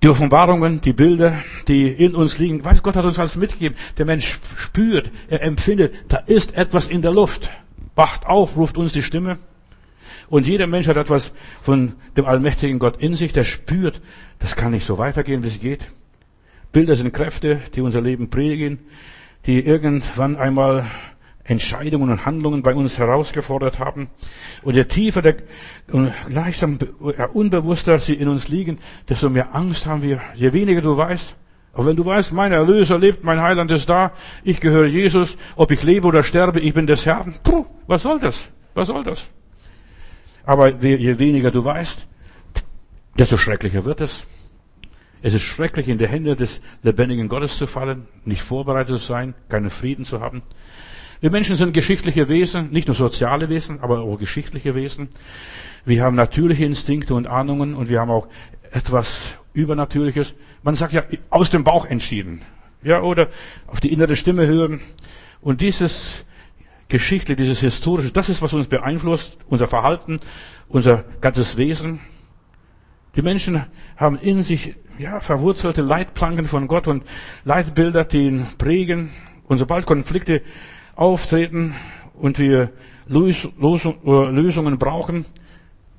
Die 0.03 0.09
Offenbarungen, 0.09 0.81
die 0.81 0.93
Bilder, 0.93 1.43
die 1.67 1.89
in 1.89 2.15
uns 2.15 2.39
liegen, 2.39 2.65
weiß 2.65 2.83
Gott 2.83 2.95
hat 2.95 3.05
uns 3.05 3.19
alles 3.19 3.37
mitgegeben. 3.37 3.77
Der 3.97 4.07
Mensch 4.07 4.39
spürt, 4.57 5.11
er 5.29 5.43
empfindet, 5.43 5.93
da 6.09 6.19
ist 6.19 6.55
etwas 6.55 6.87
in 6.87 7.03
der 7.03 7.13
Luft. 7.13 7.51
Wacht 7.97 8.27
auf, 8.27 8.57
ruft 8.57 8.79
uns 8.79 8.93
die 8.93 9.03
Stimme. 9.03 9.39
Und 10.29 10.47
jeder 10.47 10.67
Mensch 10.67 10.87
hat 10.87 10.97
etwas 10.97 11.33
von 11.63 11.95
dem 12.17 12.27
allmächtigen 12.27 12.79
Gott 12.79 13.03
in 13.03 13.15
sich, 13.15 13.33
der 13.33 13.45
spürt, 13.45 14.01
das 14.39 14.55
kann 14.55 14.71
nicht 14.71 14.87
so 14.87 14.99
weitergehen, 14.99 15.43
wie 15.43 15.49
es 15.49 15.59
geht. 15.59 15.89
Bilder 16.71 16.95
sind 16.95 17.13
Kräfte, 17.13 17.61
die 17.75 17.81
unser 17.81 18.01
Leben 18.01 18.31
prägen, 18.31 18.79
die 19.47 19.65
irgendwann 19.65 20.37
einmal 20.37 20.87
Entscheidungen 21.45 22.11
und 22.11 22.27
Handlungen 22.27 22.63
bei 22.63 22.75
uns 22.75 22.99
herausgefordert 22.99 23.79
haben. 23.79 24.09
Und 24.63 24.75
je 24.75 24.85
tiefer 24.85 25.23
der, 25.23 25.37
und 25.91 26.13
gleichsam 26.29 26.79
unbewusster 27.33 27.99
sie 27.99 28.15
in 28.15 28.29
uns 28.29 28.49
liegen, 28.49 28.79
desto 29.09 29.31
mehr 29.31 29.55
Angst 29.55 29.87
haben 29.87 30.03
wir. 30.03 30.21
Je 30.35 30.53
weniger 30.53 30.83
du 30.83 30.97
weißt, 30.97 31.37
aber 31.73 31.87
wenn 31.87 31.97
du 31.97 32.05
weißt, 32.05 32.33
mein 32.33 32.53
Erlöser 32.53 32.99
lebt, 32.99 33.25
mein 33.25 33.41
Heiland 33.41 33.71
ist 33.71 33.89
da, 33.89 34.13
ich 34.43 34.61
gehöre 34.61 34.87
Jesus, 34.87 35.37
ob 35.57 35.71
ich 35.71 35.83
lebe 35.83 36.07
oder 36.09 36.23
sterbe, 36.23 36.61
ich 36.61 36.75
bin 36.75 36.87
des 36.87 37.07
Herrn. 37.07 37.37
Puh, 37.43 37.65
was 37.87 38.03
soll 38.03 38.19
das? 38.19 38.49
Was 38.75 38.89
soll 38.89 39.05
das? 39.05 39.31
Aber 40.45 40.71
je 40.83 41.19
weniger 41.19 41.51
du 41.51 41.65
weißt, 41.65 42.07
desto 43.19 43.37
schrecklicher 43.37 43.85
wird 43.85 44.01
es. 44.01 44.27
Es 45.23 45.35
ist 45.35 45.43
schrecklich, 45.43 45.89
in 45.89 45.99
die 45.99 46.07
Hände 46.07 46.37
des 46.37 46.61
lebendigen 46.83 47.29
Gottes 47.29 47.59
zu 47.59 47.67
fallen, 47.67 48.07
nicht 48.25 48.43
vorbereitet 48.43 48.99
zu 48.99 49.05
sein, 49.05 49.35
keinen 49.49 49.71
Frieden 49.71 50.05
zu 50.05 50.21
haben. 50.21 50.43
Wir 51.21 51.31
Menschen 51.31 51.57
sind 51.57 51.75
geschichtliche 51.75 52.29
Wesen, 52.29 52.71
nicht 52.71 52.87
nur 52.87 52.95
soziale 52.95 53.49
Wesen, 53.49 53.81
aber 53.81 54.01
auch 54.01 54.19
geschichtliche 54.19 54.77
Wesen. 54.77 55.09
Wir 55.85 56.05
haben 56.05 56.15
natürliche 56.15 56.65
Instinkte 56.65 57.15
und 57.15 57.27
Ahnungen 57.27 57.75
und 57.75 57.89
wir 57.89 58.01
haben 58.01 58.11
auch 58.11 58.29
etwas 58.71 59.37
Übernatürliches. 59.53 60.35
Man 60.63 60.77
sagt 60.77 60.93
ja, 60.93 61.03
aus 61.31 61.51
dem 61.51 61.65
Bauch 61.65 61.87
entschieden. 61.87 62.43
Ja, 62.85 63.03
oder 63.03 63.29
auf 63.67 63.81
die 63.81 63.93
innere 63.93 64.15
Stimme 64.15 64.47
hören. 64.47 64.81
Und 65.41 65.61
dieses 65.61 66.25
Geschichtliche, 66.89 67.37
dieses 67.37 67.61
Historische, 67.61 68.13
das 68.13 68.29
ist, 68.29 68.41
was 68.41 68.53
uns 68.53 68.69
beeinflusst, 68.69 69.37
unser 69.49 69.67
Verhalten, 69.67 70.21
unser 70.69 71.05
ganzes 71.21 71.57
Wesen. 71.57 72.01
Die 73.19 73.23
Menschen 73.23 73.65
haben 73.97 74.17
in 74.21 74.45
sich, 74.45 74.77
ja, 74.97 75.19
verwurzelte 75.19 75.83
Leitplanken 75.83 76.47
von 76.47 76.69
Gott 76.69 76.87
und 76.87 77.03
Leitbilder, 77.45 78.05
die 78.05 78.27
ihn 78.27 78.47
prägen. 78.59 79.11
Und 79.49 79.59
sobald 79.59 79.87
Konflikte 79.87 80.41
auftreten 80.95 81.75
und 82.15 82.39
wir 82.39 82.71
Lösungen 83.09 84.79
brauchen, 84.79 85.25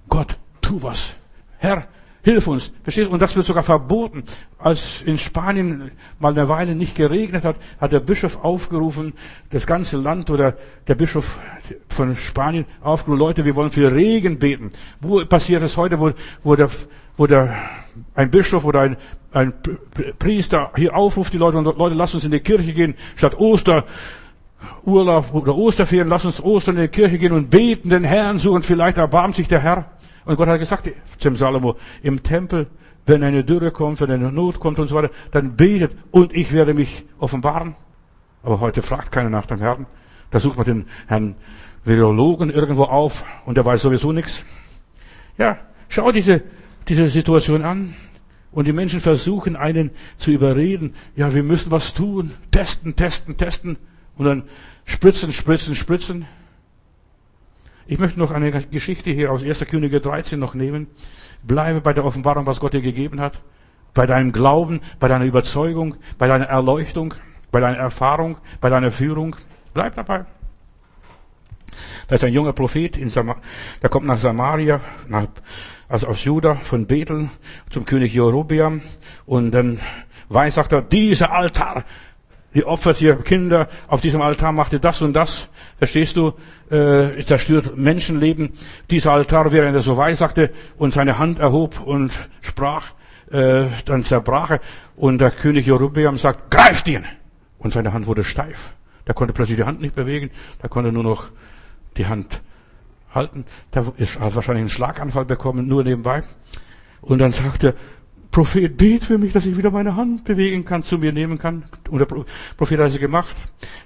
Gott, 0.08 0.38
tu 0.62 0.82
was. 0.82 1.14
Herr, 1.58 1.90
hilf 2.22 2.48
uns. 2.48 2.72
Verstehst 2.84 3.10
du? 3.10 3.14
Und 3.14 3.22
das 3.22 3.36
wird 3.36 3.46
sogar 3.46 3.64
verboten. 3.64 4.24
Als 4.58 5.02
in 5.02 5.18
Spanien 5.18 5.92
mal 6.20 6.32
eine 6.32 6.48
Weile 6.48 6.74
nicht 6.74 6.96
geregnet 6.96 7.44
hat, 7.44 7.58
hat 7.82 7.92
der 7.92 8.00
Bischof 8.00 8.44
aufgerufen, 8.46 9.12
das 9.50 9.68
ganze 9.68 9.98
Land 9.98 10.30
oder 10.30 10.56
der 10.88 10.96
Bischof 10.96 11.38
von 11.90 12.16
Spanien 12.16 12.66
aufgerufen, 12.80 13.20
Leute, 13.20 13.44
wir 13.44 13.58
wollen 13.58 13.72
für 13.72 13.94
Regen 13.94 14.40
beten. 14.40 14.72
Wo 15.02 15.26
passiert 15.26 15.64
es 15.64 15.76
heute, 15.76 16.00
wo, 16.00 16.12
wo 16.44 16.56
der 16.56 16.70
oder 17.20 17.54
ein 18.16 18.32
Bischof 18.32 18.64
oder 18.64 18.80
ein, 18.80 18.98
ein 19.34 19.54
Priester 20.18 20.72
hier 20.76 20.96
aufruft 20.96 21.34
die 21.34 21.38
Leute 21.38 21.58
und 21.58 21.78
Leute, 21.78 21.94
lasst 21.94 22.16
uns 22.16 22.24
in 22.24 22.32
die 22.32 22.40
Kirche 22.40 22.74
gehen, 22.74 22.96
statt 23.18 23.38
Oster, 23.38 23.84
Urlaub 24.86 25.34
oder 25.34 25.56
Osterferien, 25.56 26.08
lasst 26.08 26.26
uns 26.26 26.42
Ostern 26.42 26.78
in 26.78 26.84
die 26.84 26.88
Kirche 26.88 27.18
gehen 27.18 27.34
und 27.34 27.50
beten, 27.50 27.90
den 27.90 28.06
Herrn 28.06 28.40
suchen, 28.40 28.64
vielleicht 28.64 28.98
erbarmt 28.98 29.36
sich 29.36 29.50
der 29.50 29.60
Herr. 29.60 29.92
Und 30.24 30.38
Gott 30.38 30.48
hat 30.48 30.60
gesagt 30.60 30.90
zum 31.18 31.36
Salomo, 31.36 31.76
im 32.02 32.24
Tempel, 32.24 32.68
wenn 33.06 33.22
eine 33.22 33.44
Dürre 33.44 33.72
kommt, 33.72 34.00
wenn 34.00 34.12
eine 34.12 34.32
Not 34.32 34.60
kommt 34.60 34.80
und 34.80 34.88
so 34.88 34.96
weiter, 34.96 35.12
dann 35.32 35.58
betet 35.58 35.92
und 36.12 36.34
ich 36.34 36.54
werde 36.54 36.74
mich 36.74 37.04
offenbaren. 37.20 37.76
Aber 38.44 38.62
heute 38.62 38.82
fragt 38.82 39.12
keiner 39.12 39.30
nach 39.30 39.46
dem 39.46 39.60
Herrn. 39.60 39.88
Da 40.32 40.40
sucht 40.40 40.56
man 40.56 40.66
den 40.66 40.86
Herrn 41.08 41.36
Virologen 41.84 42.50
irgendwo 42.50 42.84
auf 42.84 43.26
und 43.46 43.58
der 43.58 43.66
weiß 43.66 43.82
sowieso 43.82 44.14
nichts. 44.14 44.46
Ja, 45.38 45.58
schau 45.90 46.12
diese, 46.14 46.44
diese 46.90 47.08
Situation 47.08 47.64
an. 47.64 47.96
Und 48.52 48.66
die 48.66 48.74
Menschen 48.74 49.00
versuchen 49.00 49.56
einen 49.56 49.92
zu 50.18 50.32
überreden. 50.32 50.96
Ja, 51.16 51.34
wir 51.34 51.44
müssen 51.44 51.72
was 51.72 51.94
tun. 51.94 52.32
Testen, 52.52 52.96
testen, 52.96 53.38
testen. 53.38 53.78
Und 54.18 54.26
dann 54.26 54.44
spritzen, 54.86 55.32
spritzen, 55.32 55.76
spritzen. 55.76 56.26
Ich 57.86 58.00
möchte 58.00 58.20
noch 58.20 58.32
eine 58.32 58.52
Geschichte 58.52 59.12
hier 59.12 59.32
aus 59.32 59.44
1. 59.44 59.66
Könige 59.68 60.02
13 60.02 60.40
noch 60.40 60.56
nehmen. 60.56 60.88
Bleibe 61.44 61.82
bei 61.82 61.94
der 61.94 62.06
Offenbarung, 62.06 62.46
was 62.46 62.60
Gott 62.60 62.74
dir 62.74 62.82
gegeben 62.82 63.22
hat. 63.22 63.42
Bei 63.94 64.06
deinem 64.06 64.32
Glauben, 64.32 64.82
bei 65.00 65.08
deiner 65.08 65.26
Überzeugung, 65.26 65.96
bei 66.18 66.28
deiner 66.28 66.46
Erleuchtung, 66.46 67.14
bei 67.52 67.60
deiner 67.60 67.78
Erfahrung, 67.78 68.38
bei 68.62 68.70
deiner 68.70 68.92
Führung. 68.92 69.36
Bleib 69.74 69.96
dabei. 69.96 70.26
Da 72.08 72.16
ist 72.16 72.24
ein 72.24 72.34
junger 72.34 72.54
Prophet, 72.54 72.98
in 72.98 73.10
Sam 73.10 73.36
der 73.82 73.90
kommt 73.90 74.08
nach 74.08 74.20
Samaria, 74.20 74.82
nach, 75.08 75.28
also 75.88 76.08
aus 76.08 76.24
Juda, 76.24 76.56
von 76.56 76.86
Bethel, 76.88 77.30
zum 77.70 77.86
König 77.86 78.14
Jerobeam. 78.14 78.82
Und 79.26 79.52
dann 79.52 79.80
weiß, 80.30 80.56
sagt 80.56 80.74
er, 80.74 80.82
dieser 80.82 81.32
Altar, 81.32 81.84
die 82.54 82.66
opfert 82.66 82.98
hier 82.98 83.16
Kinder, 83.18 83.70
auf 83.88 84.02
diesem 84.02 84.22
Altar 84.22 84.52
macht 84.52 84.74
ihr 84.74 84.80
das 84.80 85.02
und 85.02 85.14
das. 85.14 85.50
Verstehst 85.78 86.16
du? 86.16 86.34
Äh, 86.72 87.24
zerstört 87.24 87.78
Menschenleben. 87.78 88.54
Dieser 88.90 89.12
Altar, 89.12 89.52
während 89.52 89.76
er 89.76 89.82
so 89.82 89.96
weiß, 89.96 90.18
sagte, 90.18 90.52
und 90.78 90.94
seine 90.94 91.20
Hand 91.20 91.40
erhob 91.40 91.80
und 91.82 92.12
sprach, 92.42 92.88
äh, 93.32 93.66
dann 93.86 94.04
zerbrach 94.04 94.52
er. 94.52 94.62
Und 94.96 95.20
der 95.20 95.32
König 95.32 95.68
Jerobeam 95.68 96.18
sagt, 96.18 96.50
greift 96.50 96.88
ihn! 96.88 97.06
Und 97.60 97.74
seine 97.74 97.94
Hand 97.94 98.08
wurde 98.08 98.24
steif. 98.24 98.74
Der 99.06 99.14
konnte 99.14 99.34
plötzlich 99.34 99.58
die 99.58 99.64
Hand 99.64 99.82
nicht 99.82 99.96
bewegen, 99.96 100.32
der 100.62 100.70
konnte 100.70 100.92
nur 100.92 101.04
noch 101.04 101.30
die 101.98 102.08
Hand 102.08 102.42
halten. 103.14 103.46
Der 103.74 103.92
ist, 103.98 104.20
hat 104.20 104.36
wahrscheinlich 104.36 104.62
einen 104.62 104.70
Schlaganfall 104.70 105.26
bekommen, 105.26 105.68
nur 105.68 105.84
nebenbei. 105.84 106.24
Und 107.02 107.20
dann 107.20 107.32
sagte 107.32 107.76
Prophet, 108.32 108.78
bet 108.78 109.06
für 109.06 109.18
mich, 109.18 109.34
dass 109.34 109.46
ich 109.46 109.58
wieder 109.58 109.72
meine 109.72 109.96
Hand 109.96 110.24
bewegen 110.24 110.64
kann, 110.64 110.84
zu 110.84 111.00
mir 111.00 111.12
nehmen 111.12 111.40
kann. 111.40 111.64
Und 111.90 112.00
der 112.00 112.06
Prophet 112.06 112.80
hat 112.80 112.90
es 112.92 113.00
gemacht. 113.00 113.36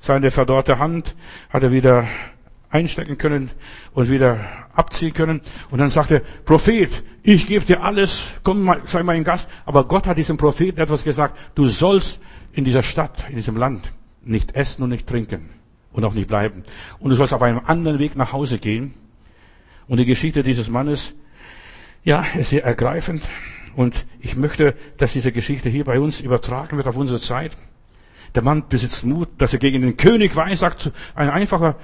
Seine 0.02 0.32
verdorrte 0.32 0.80
Hand 0.80 1.16
hat 1.50 1.64
er 1.64 1.72
wieder 1.72 2.06
einstecken 2.70 3.18
können 3.18 3.52
und 3.94 4.10
wieder 4.10 4.40
abziehen 4.74 5.14
können. 5.14 5.42
Und 5.70 5.80
dann 5.80 5.92
sagte 5.92 6.24
Prophet, 6.44 7.04
ich 7.22 7.46
gebe 7.46 7.64
dir 7.64 7.84
alles, 7.84 8.24
komm 8.44 8.64
mal, 8.64 8.82
sei 8.86 9.04
mein 9.04 9.24
Gast. 9.24 9.50
Aber 9.66 9.86
Gott 9.86 10.08
hat 10.08 10.18
diesem 10.18 10.38
Propheten 10.38 10.80
etwas 10.80 11.04
gesagt, 11.04 11.38
du 11.56 11.68
sollst 11.68 12.20
in 12.52 12.66
dieser 12.66 12.84
Stadt, 12.84 13.24
in 13.30 13.38
diesem 13.38 13.56
Land 13.56 13.94
nicht 14.24 14.56
essen 14.56 14.84
und 14.84 14.90
nicht 14.90 15.08
trinken 15.08 15.63
und 15.94 16.04
auch 16.04 16.14
nicht 16.14 16.28
bleiben. 16.28 16.64
Und 17.00 17.12
du 17.12 17.16
sollst 17.16 17.34
auf 17.34 17.42
einem 17.42 17.62
anderen 17.66 18.00
Weg 18.00 18.16
nach 18.16 18.34
Hause 18.34 18.60
gehen. 18.60 18.94
Und 19.88 19.98
die 19.98 20.06
Geschichte 20.06 20.44
dieses 20.44 20.70
Mannes, 20.70 21.14
ja, 22.04 22.26
ist 22.38 22.50
sehr 22.50 22.64
ergreifend. 22.64 23.24
Und 23.76 24.06
ich 24.20 24.36
möchte, 24.36 24.76
dass 24.98 25.14
diese 25.14 25.32
Geschichte 25.32 25.70
hier 25.70 25.86
bei 25.86 26.00
uns 26.00 26.20
übertragen 26.20 26.78
wird 26.78 26.88
auf 26.88 26.98
unsere 26.98 27.20
Zeit. 27.20 27.58
Der 28.36 28.44
Mann 28.44 28.68
besitzt 28.68 29.06
Mut, 29.06 29.30
dass 29.38 29.54
er 29.54 29.60
gegen 29.60 29.82
den 29.82 29.98
König 29.98 30.36
weissagt. 30.36 30.92
Ein 31.16 31.30
einfacher 31.30 31.76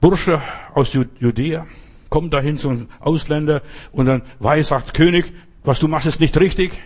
Bursche 0.00 0.40
aus 0.74 0.92
Judäa 0.92 1.66
kommt 2.08 2.32
dahin 2.32 2.56
zu 2.56 2.70
einem 2.70 2.88
Ausländer 3.00 3.62
und 3.92 4.06
dann 4.06 4.22
weissagt, 4.38 4.94
König, 4.94 5.32
was 5.64 5.78
du 5.80 5.88
machst 5.88 6.06
ist 6.06 6.20
nicht 6.20 6.38
richtig. 6.38 6.78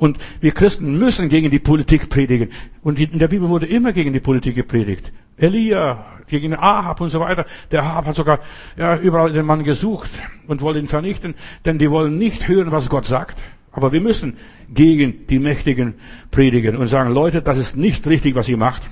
Und 0.00 0.18
wir 0.40 0.52
Christen 0.52 0.98
müssen 0.98 1.28
gegen 1.28 1.50
die 1.50 1.58
Politik 1.58 2.08
predigen. 2.08 2.48
Und 2.82 2.98
in 2.98 3.18
der 3.18 3.28
Bibel 3.28 3.50
wurde 3.50 3.66
immer 3.66 3.92
gegen 3.92 4.14
die 4.14 4.20
Politik 4.20 4.54
gepredigt. 4.54 5.12
Elia, 5.36 6.06
gegen 6.26 6.54
Ahab 6.54 7.02
und 7.02 7.10
so 7.10 7.20
weiter. 7.20 7.44
Der 7.70 7.82
Ahab 7.82 8.06
hat 8.06 8.16
sogar 8.16 8.40
ja, 8.78 8.96
überall 8.96 9.30
den 9.30 9.44
Mann 9.44 9.62
gesucht 9.62 10.10
und 10.46 10.62
wollte 10.62 10.80
ihn 10.80 10.88
vernichten, 10.88 11.34
denn 11.66 11.78
die 11.78 11.90
wollen 11.90 12.16
nicht 12.16 12.48
hören, 12.48 12.72
was 12.72 12.88
Gott 12.88 13.04
sagt. 13.04 13.42
Aber 13.72 13.92
wir 13.92 14.00
müssen 14.00 14.38
gegen 14.72 15.26
die 15.26 15.38
Mächtigen 15.38 15.94
predigen 16.30 16.76
und 16.76 16.86
sagen, 16.86 17.12
Leute, 17.12 17.42
das 17.42 17.58
ist 17.58 17.76
nicht 17.76 18.06
richtig, 18.06 18.34
was 18.34 18.48
ihr 18.48 18.56
macht. 18.56 18.82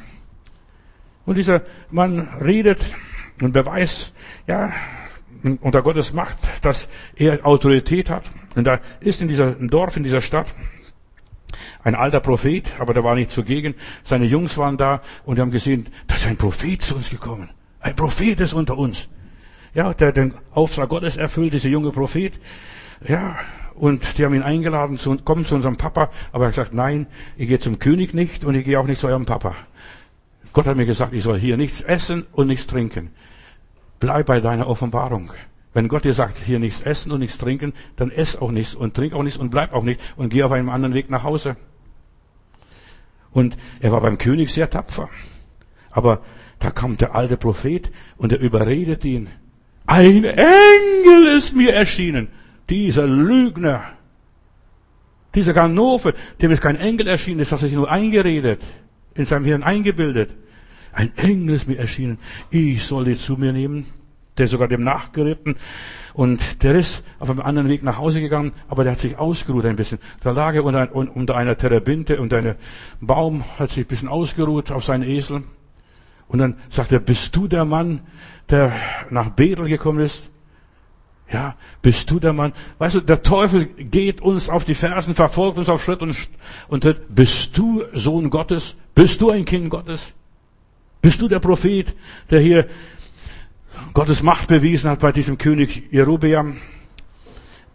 Und 1.25 1.37
dieser 1.37 1.63
Mann 1.91 2.29
redet 2.39 2.85
und 3.41 3.53
beweist, 3.53 4.13
ja, 4.47 4.73
unter 5.63 5.81
Gottes 5.81 6.13
Macht, 6.13 6.37
dass 6.61 6.87
er 7.17 7.47
Autorität 7.47 8.11
hat. 8.11 8.25
Und 8.57 8.65
da 8.65 8.81
ist 9.01 9.23
in 9.23 9.29
diesem 9.29 9.71
Dorf, 9.71 9.97
in 9.97 10.03
dieser 10.03 10.21
Stadt, 10.21 10.53
ein 11.83 11.95
alter 11.95 12.21
Prophet, 12.21 12.73
aber 12.79 12.95
der 12.95 13.05
war 13.05 13.15
nicht 13.15 13.31
zugegen. 13.31 13.75
Seine 14.05 14.27
Jungs 14.27 14.59
waren 14.59 14.77
da 14.77 15.03
und 15.25 15.37
die 15.37 15.43
haben 15.43 15.51
gesehen, 15.51 15.89
da 16.07 16.15
ist 16.15 16.27
ein 16.27 16.37
Prophet 16.37 16.83
zu 16.83 16.95
uns 16.97 17.11
gekommen. 17.11 17.51
Ein 17.81 17.97
Prophet 17.97 18.41
ist 18.41 18.55
unter 18.55 18.77
uns. 18.77 19.09
Ja, 19.75 19.95
der 19.95 20.13
den 20.13 20.35
Auftrag 20.53 20.89
Gottes 20.89 21.17
erfüllt, 21.17 21.53
dieser 21.53 21.69
junge 21.69 21.91
Prophet. 21.91 22.39
Ja, 23.07 23.37
und 23.75 24.19
die 24.19 24.25
haben 24.25 24.35
ihn 24.35 24.43
eingeladen, 24.43 24.99
zu, 24.99 25.17
komm 25.25 25.45
zu 25.45 25.55
unserem 25.55 25.77
Papa. 25.77 26.11
Aber 26.33 26.45
er 26.45 26.49
hat 26.49 26.55
gesagt, 26.57 26.75
nein, 26.75 27.07
ich 27.37 27.49
gehe 27.49 27.59
zum 27.59 27.79
König 27.79 28.13
nicht 28.15 28.45
und 28.45 28.55
ich 28.55 28.65
gehe 28.65 28.79
auch 28.79 28.87
nicht 28.87 29.01
zu 29.01 29.07
eurem 29.07 29.27
Papa. 29.27 29.55
Gott 30.53 30.67
hat 30.67 30.77
mir 30.77 30.87
gesagt, 30.87 31.13
ich 31.13 31.23
soll 31.23 31.39
hier 31.39 31.57
nichts 31.57 31.81
essen 31.81 32.27
und 32.33 32.49
nichts 32.49 32.67
trinken. 32.67 33.13
Bleib 34.01 34.27
bei 34.27 34.41
deiner 34.41 34.67
Offenbarung. 34.67 35.31
Wenn 35.75 35.89
Gott 35.89 36.05
dir 36.05 36.15
sagt, 36.15 36.39
hier 36.39 36.59
nichts 36.59 36.81
essen 36.81 37.13
und 37.13 37.21
nichts 37.21 37.39
trinken, 37.39 37.75
dann 37.97 38.11
ess 38.11 38.37
auch 38.37 38.51
nichts 38.51 38.75
und 38.75 38.95
trink 38.95 39.13
auch 39.13 39.23
nichts 39.23 39.39
und 39.39 39.51
bleib 39.51 39.73
auch 39.75 39.83
nicht 39.83 40.01
und 40.17 40.31
geh 40.31 40.43
auf 40.43 40.53
einem 40.53 40.71
anderen 40.71 40.95
Weg 40.95 41.11
nach 41.11 41.25
Hause. 41.25 41.57
Und 43.31 43.57
er 43.81 43.93
war 43.93 44.01
beim 44.01 44.19
König 44.19 44.53
sehr 44.53 44.71
tapfer. 44.71 45.11
Aber 45.91 46.23
da 46.59 46.71
kam 46.71 46.97
der 46.97 47.15
alte 47.15 47.37
Prophet 47.37 47.91
und 48.17 48.33
er 48.33 48.41
überredet 48.41 49.05
ihn. 49.05 49.29
Ein 49.87 50.25
Engel 50.25 51.37
ist 51.37 51.55
mir 51.55 51.75
erschienen. 51.75 52.29
Dieser 52.69 53.07
Lügner. 53.07 53.85
Dieser 55.35 55.53
Ganove, 55.53 56.15
dem 56.41 56.51
ist 56.51 56.63
kein 56.63 56.81
Engel 56.81 57.07
erschienen, 57.07 57.39
das 57.39 57.53
hat 57.53 57.61
sich 57.61 57.73
nur 57.73 57.91
eingeredet, 57.91 58.63
in 59.15 59.27
seinem 59.27 59.45
Hirn 59.45 59.63
eingebildet. 59.63 60.31
Ein 60.93 61.13
Engel 61.17 61.55
ist 61.55 61.69
mir 61.69 61.79
erschienen. 61.79 62.19
Ich 62.51 62.85
soll 62.85 63.05
die 63.05 63.17
zu 63.17 63.37
mir 63.37 63.53
nehmen 63.53 63.87
der 64.39 64.49
sogar 64.49 64.69
dem 64.69 64.83
nachgeritten. 64.83 65.57
Und 66.15 66.63
der 66.63 66.75
ist 66.75 67.03
auf 67.19 67.31
einem 67.31 67.41
anderen 67.41 67.69
Weg 67.69 67.83
nach 67.83 67.99
Hause 67.99 68.21
gegangen, 68.21 68.53
aber 68.69 68.85
der 68.85 68.93
hat 68.93 68.99
sich 68.99 69.19
ausgeruht 69.19 69.65
ein 69.67 69.77
bisschen. 69.77 69.99
Da 70.23 70.33
lag 70.33 70.55
er 70.55 70.65
unter, 70.65 70.95
unter 70.95 71.37
einer 71.37 71.57
Terebinte 71.57 72.21
und 72.21 72.33
ein 72.33 72.57
Baum 73.01 73.45
hat 73.59 73.71
sich 73.71 73.85
ein 73.85 73.89
bisschen 73.89 74.09
ausgeruht 74.09 74.71
auf 74.71 74.85
seinen 74.85 75.05
Esel. 75.05 75.45
Und 76.29 76.39
dann 76.41 76.57
sagt 76.71 76.93
er, 76.93 77.01
bist 77.01 77.35
du 77.37 77.49
der 77.49 77.65
Mann, 77.65 78.01
der 78.51 78.73
nach 79.11 79.31
Bethel 79.31 79.69
gekommen 79.69 80.01
ist? 80.01 80.29
Ja, 81.31 81.57
bist 81.83 82.11
du 82.11 82.19
der 82.19 82.33
Mann? 82.33 82.53
Weißt 82.79 82.97
du, 82.97 83.01
der 83.01 83.23
Teufel 83.23 83.67
geht 83.67 84.23
uns 84.23 84.49
auf 84.49 84.65
die 84.65 84.75
Fersen, 84.75 85.15
verfolgt 85.15 85.59
uns 85.59 85.69
auf 85.69 85.85
Schritt 85.85 86.01
und, 86.01 86.17
und 86.69 86.97
bist 87.15 87.57
du 87.57 87.83
Sohn 87.93 88.31
Gottes? 88.31 88.77
Bist 88.95 89.21
du 89.21 89.31
ein 89.31 89.45
Kind 89.45 89.69
Gottes? 89.69 90.15
Bist 91.03 91.21
du 91.21 91.29
der 91.29 91.39
Prophet, 91.39 91.95
der 92.31 92.41
hier 92.41 92.67
Gottes 93.95 94.23
Macht 94.23 94.49
bewiesen 94.49 94.91
hat 94.91 95.01
bei 95.01 95.13
diesem 95.13 95.39
König 95.39 95.85
Jerobeam, 95.91 96.57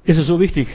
ist 0.03 0.17
es 0.17 0.27
so 0.27 0.39
wichtig. 0.39 0.67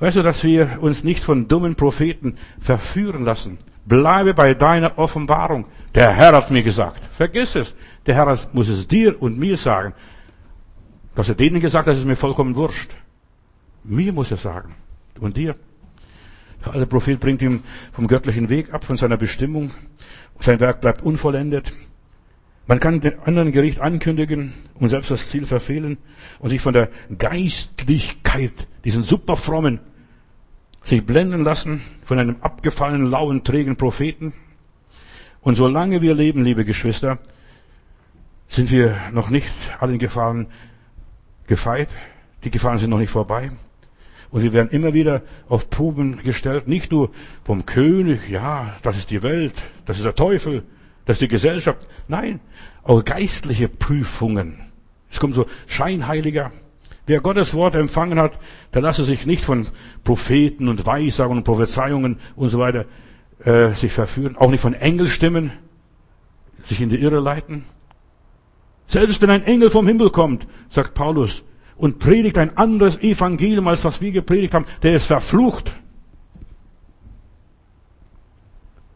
Weißt 0.00 0.16
du, 0.16 0.22
dass 0.22 0.44
wir 0.44 0.78
uns 0.80 1.02
nicht 1.02 1.24
von 1.24 1.48
dummen 1.48 1.74
Propheten 1.74 2.36
verführen 2.60 3.24
lassen. 3.24 3.58
Bleibe 3.84 4.34
bei 4.34 4.54
deiner 4.54 4.98
Offenbarung. 4.98 5.66
Der 5.94 6.12
Herr 6.12 6.32
hat 6.32 6.50
mir 6.50 6.62
gesagt. 6.62 7.02
Vergiss 7.12 7.54
es. 7.54 7.74
Der 8.06 8.14
Herr 8.14 8.38
muss 8.52 8.68
es 8.68 8.86
dir 8.86 9.20
und 9.20 9.38
mir 9.38 9.56
sagen. 9.56 9.94
Dass 11.14 11.28
er 11.28 11.34
denen 11.34 11.60
gesagt 11.60 11.88
hat, 11.88 11.96
ist 11.96 12.04
mir 12.04 12.16
vollkommen 12.16 12.54
wurscht. 12.54 12.90
Mir 13.82 14.12
muss 14.12 14.30
er 14.30 14.36
sagen. 14.36 14.74
Und 15.18 15.36
dir. 15.36 15.56
Der 16.64 16.74
alte 16.74 16.86
Prophet 16.86 17.18
bringt 17.18 17.42
ihn 17.42 17.62
vom 17.92 18.06
göttlichen 18.06 18.48
Weg 18.48 18.72
ab, 18.72 18.84
von 18.84 18.96
seiner 18.96 19.16
Bestimmung. 19.16 19.72
Sein 20.38 20.60
Werk 20.60 20.80
bleibt 20.80 21.02
unvollendet. 21.02 21.72
Man 22.68 22.80
kann 22.80 23.00
den 23.00 23.18
anderen 23.20 23.50
Gericht 23.50 23.80
ankündigen 23.80 24.52
und 24.74 24.90
selbst 24.90 25.10
das 25.10 25.30
Ziel 25.30 25.46
verfehlen 25.46 25.96
und 26.38 26.50
sich 26.50 26.60
von 26.60 26.74
der 26.74 26.90
Geistlichkeit, 27.16 28.52
diesen 28.84 29.02
superfrommen, 29.02 29.80
sich 30.84 31.04
blenden 31.04 31.44
lassen 31.44 31.80
von 32.04 32.18
einem 32.18 32.36
abgefallenen, 32.42 33.10
lauen, 33.10 33.42
trägen 33.42 33.76
Propheten. 33.76 34.34
Und 35.40 35.54
solange 35.54 36.02
wir 36.02 36.14
leben, 36.14 36.44
liebe 36.44 36.66
Geschwister, 36.66 37.18
sind 38.48 38.70
wir 38.70 38.98
noch 39.12 39.30
nicht 39.30 39.50
allen 39.80 39.98
Gefahren 39.98 40.48
gefeit. 41.46 41.88
Die 42.44 42.50
Gefahren 42.50 42.76
sind 42.76 42.90
noch 42.90 42.98
nicht 42.98 43.10
vorbei. 43.10 43.50
Und 44.30 44.42
wir 44.42 44.52
werden 44.52 44.68
immer 44.68 44.92
wieder 44.92 45.22
auf 45.48 45.70
Proben 45.70 46.22
gestellt, 46.22 46.68
nicht 46.68 46.92
nur 46.92 47.12
vom 47.44 47.64
König, 47.64 48.28
ja, 48.28 48.76
das 48.82 48.98
ist 48.98 49.10
die 49.10 49.22
Welt, 49.22 49.54
das 49.86 49.96
ist 49.96 50.04
der 50.04 50.14
Teufel, 50.14 50.64
das 51.08 51.14
ist 51.14 51.22
die 51.22 51.28
Gesellschaft. 51.28 51.88
Nein, 52.06 52.38
auch 52.82 53.02
geistliche 53.02 53.66
Prüfungen. 53.70 54.60
Es 55.10 55.18
kommt 55.18 55.34
so 55.34 55.46
scheinheiliger. 55.66 56.52
Wer 57.06 57.22
Gottes 57.22 57.54
Wort 57.54 57.74
empfangen 57.76 58.18
hat, 58.18 58.38
der 58.74 58.82
lasse 58.82 59.06
sich 59.06 59.24
nicht 59.24 59.42
von 59.42 59.68
Propheten 60.04 60.68
und 60.68 60.84
Weissagungen 60.84 61.38
und 61.38 61.44
Prophezeiungen 61.44 62.18
und 62.36 62.50
so 62.50 62.58
weiter 62.58 62.84
äh, 63.42 63.72
sich 63.72 63.90
verführen, 63.90 64.36
auch 64.36 64.50
nicht 64.50 64.60
von 64.60 64.74
Engelstimmen 64.74 65.52
sich 66.62 66.82
in 66.82 66.90
die 66.90 67.00
Irre 67.00 67.20
leiten. 67.20 67.64
Selbst 68.86 69.22
wenn 69.22 69.30
ein 69.30 69.44
Engel 69.44 69.70
vom 69.70 69.86
Himmel 69.86 70.10
kommt, 70.10 70.46
sagt 70.68 70.92
Paulus, 70.92 71.42
und 71.78 72.00
predigt 72.00 72.36
ein 72.36 72.54
anderes 72.58 72.98
Evangelium, 72.98 73.66
als 73.66 73.80
das 73.80 74.02
wir 74.02 74.12
gepredigt 74.12 74.52
haben, 74.52 74.66
der 74.82 74.92
ist 74.92 75.06
verflucht. 75.06 75.72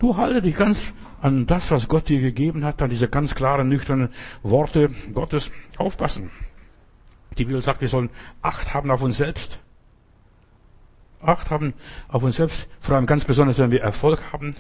Du 0.03 0.17
halte 0.17 0.43
dich 0.43 0.57
ganz 0.57 0.93
an 1.21 1.47
das, 1.47 1.71
was 1.71 1.87
Gott 1.87 2.09
dir 2.09 2.21
gegeben 2.21 2.65
hat, 2.65 2.83
an 2.83 2.91
diese 2.91 3.09
ganz 3.09 3.37
klaren, 3.37 3.69
nüchternen 3.69 4.09
Worte 4.43 4.91
Gottes 5.15 5.53
aufpassen. 5.77 6.33
Die 7.39 7.45
Bibel 7.45 7.63
sagt, 7.63 7.81
wir 7.83 7.87
sollen 7.87 8.11
Acht 8.43 8.75
haben 8.75 8.91
auf 8.91 9.03
uns 9.03 9.19
selbst. 9.19 9.61
Acht 11.21 11.51
haben 11.51 11.73
auf 12.09 12.25
uns 12.25 12.35
selbst, 12.35 12.67
vor 12.81 12.97
allem 12.97 13.07
ganz 13.07 13.25
besonders, 13.25 13.61
wenn 13.61 13.71
wir 13.71 13.81
Erfolg 13.81 14.33
haben, 14.33 14.57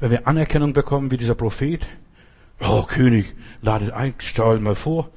wenn 0.00 0.10
wir 0.10 0.26
Anerkennung 0.26 0.72
bekommen, 0.72 1.10
wie 1.10 1.18
dieser 1.18 1.34
Prophet. 1.34 1.86
Oh, 2.60 2.84
König, 2.84 3.34
ladet 3.60 3.90
ein, 3.90 4.14
stell 4.16 4.60
mal 4.60 4.74
vor. 4.74 5.10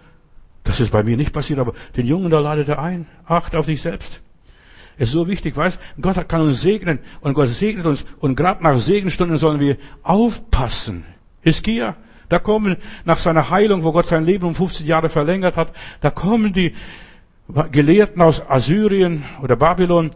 Das 0.66 0.82
ist 0.82 0.92
bei 0.92 1.04
mir 1.04 1.16
nicht 1.16 1.32
passiert, 1.32 1.58
aber 1.58 1.74
den 1.96 2.06
Jungen, 2.06 2.30
da 2.32 2.42
ladet 2.42 2.68
er 2.68 2.80
ein. 2.80 3.08
Acht 3.26 3.56
auf 3.56 3.66
dich 3.66 3.82
selbst. 3.82 4.20
Ist 5.00 5.14
so 5.14 5.30
wichtig, 5.30 5.56
weißt, 5.56 5.80
Gott 6.02 6.28
kann 6.28 6.42
uns 6.42 6.62
segnen 6.62 7.00
und 7.22 7.34
Gott 7.34 7.48
segnet 7.48 7.86
uns 7.86 8.06
und 8.20 8.36
gerade 8.36 8.62
nach 8.62 8.78
Segenstunden 8.80 9.38
sollen 9.38 9.62
wir 9.62 9.78
aufpassen. 10.04 11.06
Hiskia, 11.42 11.96
da 12.28 12.38
kommen 12.38 12.76
nach 13.06 13.18
seiner 13.18 13.50
Heilung, 13.50 13.86
wo 13.86 13.94
Gott 13.94 14.08
sein 14.08 14.26
Leben 14.26 14.46
um 14.46 14.54
15 14.54 14.86
Jahre 14.86 15.08
verlängert 15.08 15.56
hat, 15.56 15.72
da 16.02 16.12
kommen 16.12 16.52
die 16.52 16.74
Gelehrten 17.72 18.22
aus 18.22 18.44
Assyrien 18.48 19.24
oder 19.42 19.56
Babylon, 19.56 20.12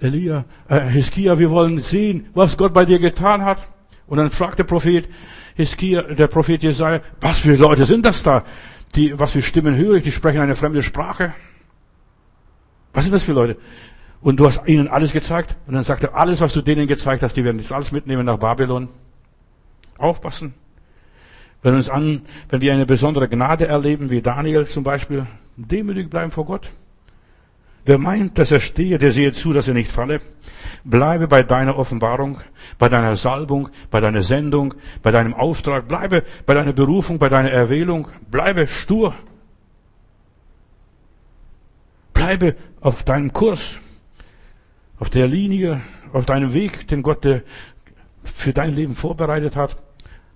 Elia, 0.00 0.46
äh, 0.68 0.80
Hiskia, 0.80 1.38
wir 1.38 1.50
wollen 1.50 1.80
sehen, 1.80 2.30
was 2.32 2.56
Gott 2.56 2.72
bei 2.72 2.86
dir 2.86 2.98
getan 2.98 3.44
hat. 3.44 3.68
Und 4.06 4.16
dann 4.16 4.30
fragt 4.30 4.58
der 4.58 4.64
Prophet, 4.64 5.08
Hiskia, 5.56 6.02
der 6.02 6.26
Prophet 6.26 6.62
Jesaja, 6.62 7.02
was 7.20 7.40
für 7.40 7.54
Leute 7.54 7.84
sind 7.84 8.06
das 8.06 8.22
da? 8.22 8.44
Die, 8.94 9.16
was 9.18 9.32
für 9.32 9.42
Stimmen 9.42 9.76
höre 9.76 9.96
ich? 9.96 10.04
Die 10.04 10.10
sprechen 10.10 10.40
eine 10.40 10.56
fremde 10.56 10.82
Sprache. 10.82 11.34
Was 12.92 13.04
sind 13.04 13.12
das 13.12 13.24
für 13.24 13.32
Leute? 13.32 13.56
Und 14.22 14.38
du 14.38 14.46
hast 14.46 14.66
ihnen 14.66 14.88
alles 14.88 15.12
gezeigt. 15.12 15.56
Und 15.66 15.74
dann 15.74 15.84
sagt 15.84 16.02
er, 16.02 16.14
alles, 16.14 16.40
was 16.40 16.52
du 16.52 16.60
denen 16.60 16.86
gezeigt 16.86 17.22
hast, 17.22 17.36
die 17.36 17.44
werden 17.44 17.58
das 17.58 17.72
alles 17.72 17.92
mitnehmen 17.92 18.26
nach 18.26 18.38
Babylon. 18.38 18.88
Aufpassen. 19.96 20.54
Wenn 21.62 21.74
uns 21.74 21.90
an, 21.90 22.22
wenn 22.48 22.60
wir 22.60 22.72
eine 22.72 22.86
besondere 22.86 23.28
Gnade 23.28 23.66
erleben, 23.66 24.10
wie 24.10 24.22
Daniel 24.22 24.66
zum 24.66 24.82
Beispiel, 24.82 25.26
demütig 25.56 26.08
bleiben 26.08 26.30
vor 26.30 26.46
Gott. 26.46 26.70
Wer 27.84 27.98
meint, 27.98 28.38
dass 28.38 28.50
er 28.50 28.60
stehe, 28.60 28.98
der 28.98 29.12
sehe 29.12 29.32
zu, 29.32 29.52
dass 29.52 29.68
er 29.68 29.74
nicht 29.74 29.90
falle. 29.90 30.20
Bleibe 30.84 31.28
bei 31.28 31.42
deiner 31.42 31.76
Offenbarung, 31.76 32.40
bei 32.78 32.88
deiner 32.88 33.16
Salbung, 33.16 33.70
bei 33.90 34.00
deiner 34.00 34.22
Sendung, 34.22 34.74
bei 35.02 35.10
deinem 35.10 35.34
Auftrag. 35.34 35.88
Bleibe 35.88 36.24
bei 36.46 36.54
deiner 36.54 36.72
Berufung, 36.72 37.18
bei 37.18 37.28
deiner 37.28 37.50
Erwählung. 37.50 38.08
Bleibe 38.30 38.66
stur. 38.66 39.14
Bleibe 42.12 42.54
auf 42.80 43.02
deinem 43.02 43.32
Kurs, 43.32 43.78
auf 45.00 45.10
der 45.10 45.26
Linie, 45.26 45.80
auf 46.12 46.26
deinem 46.26 46.54
Weg, 46.54 46.86
den 46.86 47.02
Gott 47.02 47.26
für 48.22 48.52
dein 48.52 48.74
Leben 48.74 48.94
vorbereitet 48.94 49.56
hat. 49.56 49.76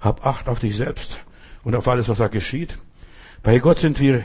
Hab 0.01 0.27
Acht 0.27 0.49
auf 0.49 0.59
dich 0.59 0.75
selbst 0.75 1.21
und 1.63 1.75
auf 1.77 1.87
alles, 1.87 2.09
was 2.09 2.19
da 2.19 2.29
geschieht. 2.29 2.79
Bei 3.43 3.59
Gott 3.59 3.79
sind 3.79 4.01
wir 4.01 4.25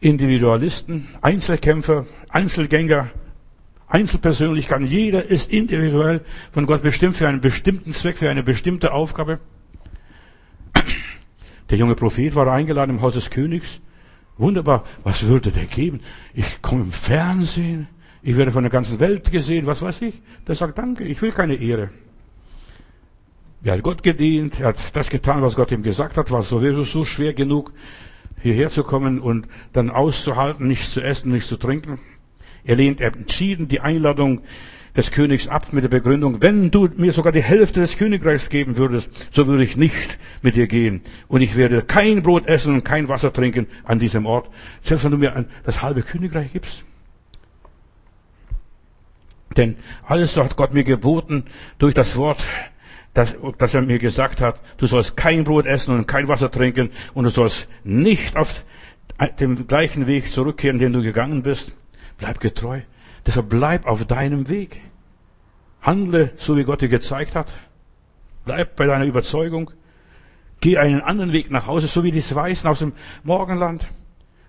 Individualisten, 0.00 1.08
Einzelkämpfer, 1.20 2.06
Einzelgänger, 2.28 3.10
Einzelpersönlichkeiten. 3.86 4.86
Jeder 4.86 5.24
ist 5.24 5.50
individuell 5.50 6.22
von 6.52 6.66
Gott 6.66 6.82
bestimmt 6.82 7.16
für 7.16 7.28
einen 7.28 7.40
bestimmten 7.40 7.92
Zweck, 7.92 8.18
für 8.18 8.30
eine 8.30 8.42
bestimmte 8.42 8.92
Aufgabe. 8.92 9.40
Der 11.70 11.78
junge 11.78 11.94
Prophet 11.94 12.34
war 12.34 12.46
eingeladen 12.50 12.96
im 12.96 13.02
Haus 13.02 13.14
des 13.14 13.30
Königs. 13.30 13.80
Wunderbar. 14.38 14.84
Was 15.02 15.26
würde 15.26 15.50
der 15.50 15.64
geben? 15.66 16.00
Ich 16.34 16.62
komme 16.62 16.82
im 16.82 16.92
Fernsehen. 16.92 17.88
Ich 18.26 18.36
werde 18.36 18.50
von 18.50 18.64
der 18.64 18.72
ganzen 18.72 18.98
Welt 18.98 19.30
gesehen. 19.30 19.66
Was 19.66 19.82
weiß 19.82 20.02
ich? 20.02 20.20
Der 20.48 20.56
sagt, 20.56 20.76
danke, 20.76 21.04
ich 21.04 21.22
will 21.22 21.30
keine 21.30 21.54
Ehre. 21.54 21.90
Er 23.62 23.74
hat 23.74 23.84
Gott 23.84 24.02
gedient. 24.02 24.58
Er 24.58 24.70
hat 24.70 24.78
das 24.94 25.08
getan, 25.10 25.42
was 25.42 25.54
Gott 25.54 25.70
ihm 25.70 25.84
gesagt 25.84 26.16
hat. 26.16 26.32
War 26.32 26.42
sowieso 26.42 26.82
so 26.82 27.04
schwer 27.04 27.34
genug 27.34 27.72
hierher 28.42 28.68
zu 28.68 28.82
kommen 28.82 29.20
und 29.20 29.46
dann 29.72 29.90
auszuhalten, 29.90 30.66
nichts 30.66 30.90
zu 30.90 31.02
essen, 31.02 31.30
nichts 31.30 31.48
zu 31.48 31.56
trinken. 31.56 32.00
Er 32.64 32.74
lehnt 32.74 33.00
entschieden 33.00 33.68
die 33.68 33.78
Einladung 33.78 34.40
des 34.96 35.12
Königs 35.12 35.46
ab 35.46 35.72
mit 35.72 35.84
der 35.84 35.88
Begründung, 35.88 36.42
wenn 36.42 36.72
du 36.72 36.88
mir 36.96 37.12
sogar 37.12 37.30
die 37.30 37.44
Hälfte 37.44 37.78
des 37.78 37.96
Königreichs 37.96 38.50
geben 38.50 38.76
würdest, 38.76 39.28
so 39.30 39.46
würde 39.46 39.62
ich 39.62 39.76
nicht 39.76 40.18
mit 40.42 40.56
dir 40.56 40.66
gehen. 40.66 41.02
Und 41.28 41.42
ich 41.42 41.54
werde 41.54 41.82
kein 41.82 42.24
Brot 42.24 42.48
essen 42.48 42.74
und 42.74 42.84
kein 42.84 43.08
Wasser 43.08 43.32
trinken 43.32 43.68
an 43.84 44.00
diesem 44.00 44.26
Ort, 44.26 44.50
selbst 44.82 45.04
wenn 45.04 45.12
du 45.12 45.18
mir 45.18 45.46
das 45.64 45.80
halbe 45.80 46.02
Königreich 46.02 46.52
gibst. 46.52 46.84
Denn 49.56 49.76
alles 50.04 50.36
hat 50.36 50.56
Gott 50.56 50.74
mir 50.74 50.84
geboten 50.84 51.44
durch 51.78 51.94
das 51.94 52.16
Wort 52.16 52.44
dass, 53.16 53.34
dass 53.56 53.72
er 53.72 53.80
mir 53.80 53.98
gesagt 53.98 54.42
hat, 54.42 54.60
du 54.76 54.86
sollst 54.86 55.16
kein 55.16 55.44
Brot 55.44 55.64
essen 55.64 55.94
und 55.94 56.06
kein 56.06 56.28
Wasser 56.28 56.50
trinken 56.50 56.90
und 57.14 57.24
du 57.24 57.30
sollst 57.30 57.66
nicht 57.82 58.36
auf 58.36 58.62
dem 59.40 59.66
gleichen 59.66 60.06
Weg 60.06 60.30
zurückkehren, 60.30 60.78
den 60.78 60.92
du 60.92 61.00
gegangen 61.00 61.42
bist. 61.42 61.74
Bleib 62.18 62.40
getreu. 62.40 62.82
Deshalb 63.24 63.48
bleib 63.48 63.86
auf 63.86 64.04
deinem 64.04 64.50
Weg. 64.50 64.82
Handle 65.80 66.32
so, 66.36 66.58
wie 66.58 66.64
Gott 66.64 66.82
dir 66.82 66.90
gezeigt 66.90 67.34
hat. 67.34 67.48
Bleib 68.44 68.76
bei 68.76 68.84
deiner 68.84 69.06
Überzeugung. 69.06 69.70
Geh 70.60 70.76
einen 70.76 71.00
anderen 71.00 71.32
Weg 71.32 71.50
nach 71.50 71.66
Hause, 71.66 71.86
so 71.86 72.04
wie 72.04 72.12
die 72.12 72.34
Weißen 72.34 72.68
aus 72.68 72.80
dem 72.80 72.92
Morgenland. 73.24 73.88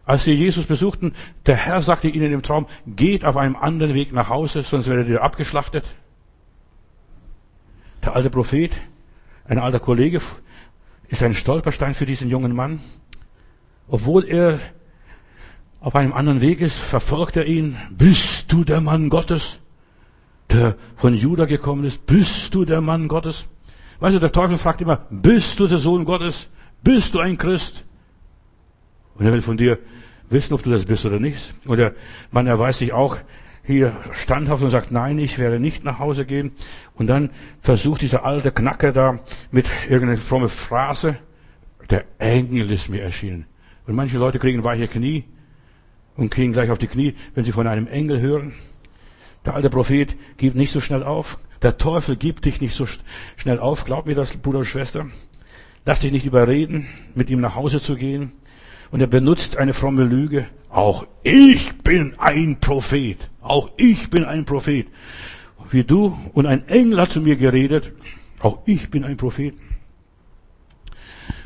Als 0.08 0.24
sie 0.24 0.32
Jesus 0.32 0.66
besuchten, 0.66 1.12
der 1.48 1.58
Herr 1.58 1.82
sagte 1.82 2.08
ihnen 2.08 2.32
im 2.32 2.42
Traum, 2.42 2.66
geht 2.88 3.26
auf 3.26 3.36
einem 3.36 3.58
anderen 3.58 3.94
Weg 3.94 4.14
nach 4.14 4.30
Hause, 4.30 4.64
sonst 4.64 4.88
werdet 4.88 5.10
ihr 5.10 5.22
abgeschlachtet. 5.22 5.84
Der 8.06 8.16
alte 8.16 8.30
Prophet, 8.30 8.72
ein 9.50 9.60
alter 9.60 9.82
Kollege, 9.82 10.22
ist 11.10 11.24
ein 11.24 11.34
Stolperstein 11.34 11.94
für 11.94 12.06
diesen 12.06 12.30
jungen 12.30 12.56
Mann. 12.56 12.80
Obwohl 13.90 14.24
er 14.24 14.62
auf 15.82 15.94
einem 15.94 16.14
anderen 16.14 16.40
Weg 16.40 16.62
ist, 16.62 16.78
verfolgt 16.78 17.36
er 17.36 17.46
ihn. 17.46 17.76
Bist 17.92 18.50
du 18.54 18.64
der 18.64 18.80
Mann 18.80 19.10
Gottes, 19.10 19.60
der 20.50 20.78
von 20.96 21.16
Juda 21.16 21.44
gekommen 21.44 21.84
ist? 21.84 22.06
Bist 22.06 22.56
du 22.56 22.64
der 22.64 22.80
Mann 22.80 23.10
Gottes? 23.10 23.46
Weißt 24.00 24.16
du, 24.16 24.22
der 24.22 24.32
Teufel 24.32 24.58
fragt 24.58 24.80
immer, 24.80 25.06
bist 25.10 25.60
du 25.60 25.68
der 25.68 25.80
Sohn 25.80 26.06
Gottes? 26.06 26.48
Bist 26.82 27.14
du 27.14 27.20
ein 27.20 27.38
Christ? 27.38 27.84
Und 29.16 29.26
er 29.26 29.34
will 29.34 29.42
von 29.42 29.58
dir 29.58 29.80
wissen, 30.30 30.54
ob 30.54 30.64
du 30.64 30.70
das 30.70 30.86
bist 30.86 31.06
oder 31.06 31.20
nicht. 31.20 31.54
Und 31.66 31.78
der 31.78 31.94
Mann 32.32 32.48
erweist 32.48 32.80
sich 32.80 32.94
auch 32.94 33.18
hier 33.64 33.96
standhaft 34.14 34.64
und 34.64 34.70
sagt, 34.70 34.92
nein, 34.92 35.20
ich 35.20 35.40
werde 35.40 35.60
nicht 35.60 35.84
nach 35.84 36.00
Hause 36.00 36.26
gehen. 36.26 36.52
Und 36.96 37.08
dann 37.08 37.30
versucht 37.62 38.02
dieser 38.02 38.24
alte 38.24 38.52
Knacker 38.52 38.94
da 38.94 39.20
mit 39.52 39.68
irgendeiner 39.90 40.18
fromme 40.18 40.50
Phrase, 40.50 41.18
der 41.90 42.06
Engel 42.18 42.72
ist 42.72 42.90
mir 42.90 43.02
erschienen. 43.02 43.46
Und 43.86 43.96
manche 43.96 44.18
Leute 44.18 44.40
kriegen 44.40 44.64
weiche 44.64 44.88
Knie 44.88 45.26
und 46.16 46.30
kriegen 46.30 46.54
gleich 46.54 46.70
auf 46.72 46.78
die 46.78 46.88
Knie, 46.88 47.16
wenn 47.36 47.46
sie 47.46 47.52
von 47.52 47.68
einem 47.68 47.88
Engel 47.88 48.20
hören. 48.20 48.54
Der 49.46 49.56
alte 49.56 49.70
Prophet 49.70 50.16
gibt 50.38 50.56
nicht 50.56 50.72
so 50.72 50.82
schnell 50.82 51.04
auf. 51.04 51.38
Der 51.62 51.78
Teufel 51.78 52.16
gibt 52.16 52.46
dich 52.46 52.62
nicht 52.62 52.76
so 52.76 52.86
schnell 53.36 53.60
auf. 53.60 53.86
Glaub 53.86 54.06
mir 54.06 54.16
das, 54.16 54.36
Bruder 54.36 54.60
und 54.60 54.66
Schwester. 54.66 55.08
Lass 55.86 56.02
dich 56.02 56.12
nicht 56.12 56.26
überreden, 56.26 56.88
mit 57.16 57.30
ihm 57.30 57.40
nach 57.40 57.56
Hause 57.56 57.80
zu 57.80 57.96
gehen. 57.96 58.34
Und 58.92 59.02
er 59.02 59.08
benutzt 59.08 59.58
eine 59.58 59.74
fromme 59.74 60.04
Lüge. 60.04 60.48
Auch 60.70 61.06
ich 61.24 61.78
bin 61.80 62.16
ein 62.18 62.60
Prophet. 62.60 63.30
Auch 63.42 63.72
ich 63.78 64.10
bin 64.10 64.26
ein 64.26 64.46
Prophet. 64.46 64.88
Wie 65.70 65.84
du 65.84 66.18
und 66.34 66.46
ein 66.46 66.68
Engel 66.68 67.02
hat 67.02 67.10
zu 67.10 67.22
mir 67.22 67.36
geredet. 67.36 67.94
Auch 68.40 68.62
ich 68.66 68.90
bin 68.90 69.04
ein 69.04 69.18
Prophet. 69.18 69.54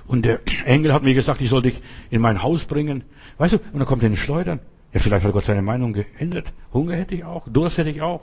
Und 0.07 0.25
der 0.25 0.41
Engel 0.65 0.93
hat 0.93 1.03
mir 1.03 1.13
gesagt, 1.13 1.41
ich 1.41 1.49
soll 1.49 1.61
dich 1.61 1.81
in 2.09 2.21
mein 2.21 2.43
Haus 2.43 2.65
bringen. 2.65 3.03
Weißt 3.37 3.53
du, 3.53 3.57
und 3.71 3.79
dann 3.79 3.85
kommt 3.85 4.03
er 4.03 4.09
in 4.09 4.17
Schleudern. 4.17 4.59
Ja, 4.93 4.99
vielleicht 4.99 5.25
hat 5.25 5.31
Gott 5.31 5.45
seine 5.45 5.61
Meinung 5.61 5.93
geändert. 5.93 6.51
Hunger 6.73 6.95
hätte 6.95 7.15
ich 7.15 7.23
auch, 7.23 7.47
Durst 7.47 7.77
hätte 7.77 7.89
ich 7.89 8.01
auch, 8.01 8.21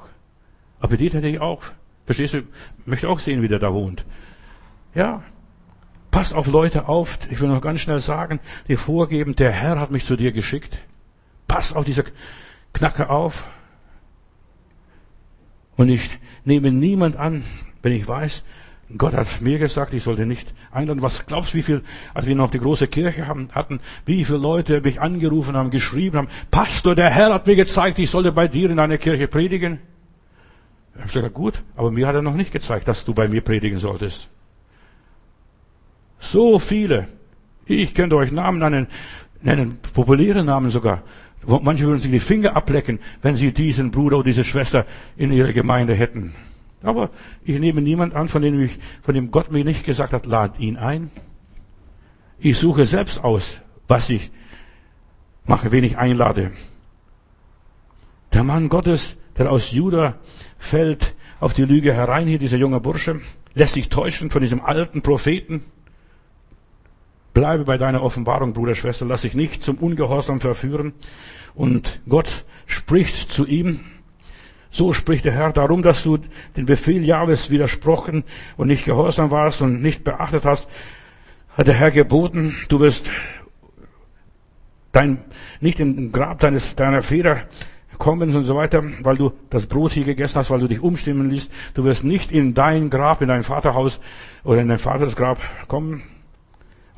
Appetit 0.81 1.15
hätte 1.15 1.29
ich 1.29 1.41
auch. 1.41 1.63
Verstehst 2.05 2.35
du? 2.35 2.43
Möchte 2.85 3.09
auch 3.09 3.19
sehen, 3.19 3.43
wie 3.43 3.49
der 3.49 3.59
da 3.59 3.73
wohnt. 3.73 4.05
Ja, 4.95 5.23
Pass 6.11 6.33
auf 6.33 6.47
Leute 6.47 6.89
auf. 6.89 7.19
Ich 7.31 7.41
will 7.41 7.49
noch 7.49 7.61
ganz 7.61 7.81
schnell 7.81 8.01
sagen, 8.01 8.41
die 8.67 8.77
vorgeben, 8.77 9.37
der 9.37 9.53
Herr 9.53 9.79
hat 9.79 9.91
mich 9.91 10.05
zu 10.05 10.17
dir 10.17 10.33
geschickt. 10.33 10.79
Pass 11.47 11.73
auf 11.73 11.85
diese 11.85 12.05
Knacke 12.73 13.11
auf. 13.11 13.47
Und 15.77 15.89
ich 15.89 16.19
nehme 16.45 16.73
niemand 16.73 17.17
an, 17.17 17.45
wenn 17.83 17.93
ich 17.93 18.07
weiß, 18.07 18.43
Gott 18.97 19.13
hat 19.13 19.41
mir 19.43 19.59
gesagt, 19.59 19.93
ich 19.93 20.03
sollte 20.03 20.25
nicht 20.25 20.55
einladen. 20.71 21.03
Was 21.03 21.27
glaubst 21.27 21.53
du, 21.53 21.59
wie 21.59 21.63
viel, 21.63 21.83
als 22.15 22.27
wir 22.27 22.35
noch 22.35 22.51
die 22.51 22.59
große 22.59 22.89
Kirche 22.89 23.27
haben, 23.27 23.51
hatten, 23.53 23.81
wie 24.07 24.25
viele 24.25 24.39
Leute 24.39 24.81
mich 24.81 25.01
angerufen 25.01 25.57
haben, 25.57 25.71
geschrieben 25.71 26.17
haben, 26.17 26.29
Pastor, 26.51 26.95
der 26.95 27.11
Herr 27.11 27.35
hat 27.35 27.47
mir 27.47 27.57
gezeigt, 27.57 27.99
ich 27.99 28.11
sollte 28.11 28.33
bei 28.33 28.49
dir 28.49 28.71
in 28.71 28.79
einer 28.79 28.97
Kirche 28.97 29.29
predigen. 29.29 29.79
Ich 30.95 31.01
habe 31.01 31.13
gesagt, 31.13 31.35
gut, 31.35 31.63
aber 31.77 31.91
mir 31.91 32.07
hat 32.07 32.15
er 32.15 32.23
noch 32.23 32.35
nicht 32.35 32.51
gezeigt, 32.51 32.89
dass 32.89 33.05
du 33.05 33.13
bei 33.13 33.29
mir 33.29 33.43
predigen 33.43 33.79
solltest. 33.79 34.29
So 36.21 36.59
viele. 36.59 37.09
Ich 37.67 37.95
könnte 37.95 38.17
euch 38.17 38.33
Namen 38.33 38.59
nennen, 38.59 38.87
nennen 39.43 39.79
populäre 39.93 40.43
Namen 40.43 40.71
sogar. 40.71 41.03
Manche 41.47 41.87
würden 41.87 42.01
sich 42.01 42.11
die 42.11 42.21
Finger 42.21 42.57
ablecken, 42.57 42.99
wenn 43.23 43.37
sie 43.37 43.53
diesen 43.53 43.91
Bruder 43.91 44.19
oder 44.19 44.27
diese 44.27 44.45
Schwester 44.45 44.87
in 45.17 45.33
ihrer 45.33 45.53
Gemeinde 45.53 45.95
hätten. 45.95 46.35
Aber 46.83 47.11
ich 47.45 47.59
nehme 47.59 47.81
niemand 47.81 48.15
an, 48.15 48.29
von 48.29 48.43
dem, 48.43 48.61
ich, 48.61 48.79
von 49.03 49.15
dem 49.15 49.31
Gott 49.31 49.51
mir 49.51 49.65
nicht 49.65 49.85
gesagt 49.85 50.13
hat, 50.13 50.27
lad 50.27 50.59
ihn 50.61 50.77
ein. 50.77 51.11
Ich 52.39 52.59
suche 52.59 52.87
selbst 52.87 53.23
aus, 53.25 53.61
was 53.89 54.11
ich 54.11 54.31
mache, 55.47 55.73
wen 55.73 55.85
ich 55.85 55.99
einlade. 55.99 56.53
Der 58.33 58.45
Mann 58.45 58.69
Gottes, 58.69 59.17
der 59.37 59.51
aus 59.51 59.73
Juda 59.73 60.19
fällt 60.59 61.15
auf 61.41 61.55
die 61.55 61.65
Lüge 61.65 61.93
herein, 61.93 62.29
hier 62.29 62.39
dieser 62.39 62.59
junge 62.59 62.81
Bursche, 62.81 63.21
lässt 63.55 63.75
sich 63.75 63.89
täuschen 63.89 64.31
von 64.31 64.43
diesem 64.43 64.61
alten 64.61 65.03
Propheten. 65.03 65.65
Bleibe 67.39 67.63
bei 67.63 67.79
deiner 67.79 68.03
Offenbarung, 68.03 68.53
Bruder, 68.53 68.75
Schwester, 68.75 69.07
lass 69.07 69.23
dich 69.23 69.35
nicht 69.35 69.63
zum 69.63 69.79
Ungehorsam 69.79 70.41
verführen. 70.41 70.93
Und 71.55 72.01
Gott 72.09 72.45
spricht 72.67 73.31
zu 73.31 73.47
ihm, 73.47 73.79
so 74.73 74.93
spricht 74.93 75.25
der 75.25 75.35
Herr, 75.35 75.53
darum, 75.53 75.83
dass 75.83 76.03
du 76.03 76.19
den 76.57 76.67
Befehl 76.67 77.05
Jahwes 77.05 77.49
widersprochen 77.49 78.25
und 78.57 78.67
nicht 78.67 78.85
gehorsam 78.85 79.31
warst 79.31 79.63
und 79.63 79.81
nicht 79.83 80.03
beachtet 80.03 80.45
hast, 80.45 80.67
hat 81.57 81.69
der 81.69 81.75
Herr 81.75 81.93
geboten, 81.93 82.57
du 82.69 82.81
wirst 82.81 83.09
dein, 84.91 85.19
nicht 85.61 85.79
in 85.79 85.95
den 85.95 86.11
Grab 86.11 86.41
deines, 86.41 86.75
deiner 86.75 87.03
Feder 87.03 87.43
kommen 87.99 88.35
und 88.35 88.43
so 88.43 88.57
weiter, 88.57 88.83
weil 89.03 89.17
du 89.17 89.31
das 89.49 89.67
Brot 89.67 89.93
hier 89.93 90.03
gegessen 90.03 90.41
hast, 90.41 90.51
weil 90.51 90.59
du 90.59 90.67
dich 90.67 90.81
umstimmen 90.81 91.31
ließt. 91.31 91.53
Du 91.75 91.85
wirst 91.85 92.03
nicht 92.03 92.33
in 92.33 92.55
dein 92.55 92.91
Grab, 92.91 93.23
in 93.23 93.29
dein 93.29 93.45
Vaterhaus 93.45 94.01
oder 94.43 94.61
in 94.61 94.67
dein 94.67 94.81
Vaters 94.81 95.15
Grab 95.15 95.39
kommen. 95.69 96.03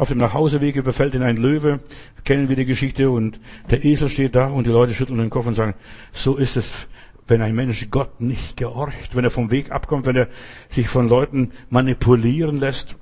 Auf 0.00 0.08
dem 0.08 0.16
Nachhauseweg 0.16 0.76
überfällt 0.76 1.12
ihn 1.12 1.22
ein 1.22 1.36
Löwe, 1.36 1.80
kennen 2.24 2.48
wir 2.48 2.56
die 2.56 2.64
Geschichte, 2.64 3.10
und 3.10 3.38
der 3.70 3.84
Esel 3.84 4.08
steht 4.08 4.34
da 4.34 4.46
und 4.46 4.66
die 4.66 4.70
Leute 4.70 4.94
schütteln 4.94 5.18
den 5.18 5.28
Kopf 5.28 5.46
und 5.46 5.56
sagen, 5.56 5.74
so 6.14 6.36
ist 6.36 6.56
es 6.56 6.88
wenn 7.26 7.42
ein 7.42 7.54
Mensch 7.54 7.86
Gott 7.90 8.18
nicht 8.18 8.56
gehorcht, 8.56 9.14
wenn 9.14 9.24
er 9.24 9.30
vom 9.30 9.50
Weg 9.50 9.70
abkommt, 9.70 10.06
wenn 10.06 10.16
er 10.16 10.28
sich 10.70 10.88
von 10.88 11.06
Leuten 11.06 11.52
manipulieren 11.68 12.56
lässt. 12.56 12.96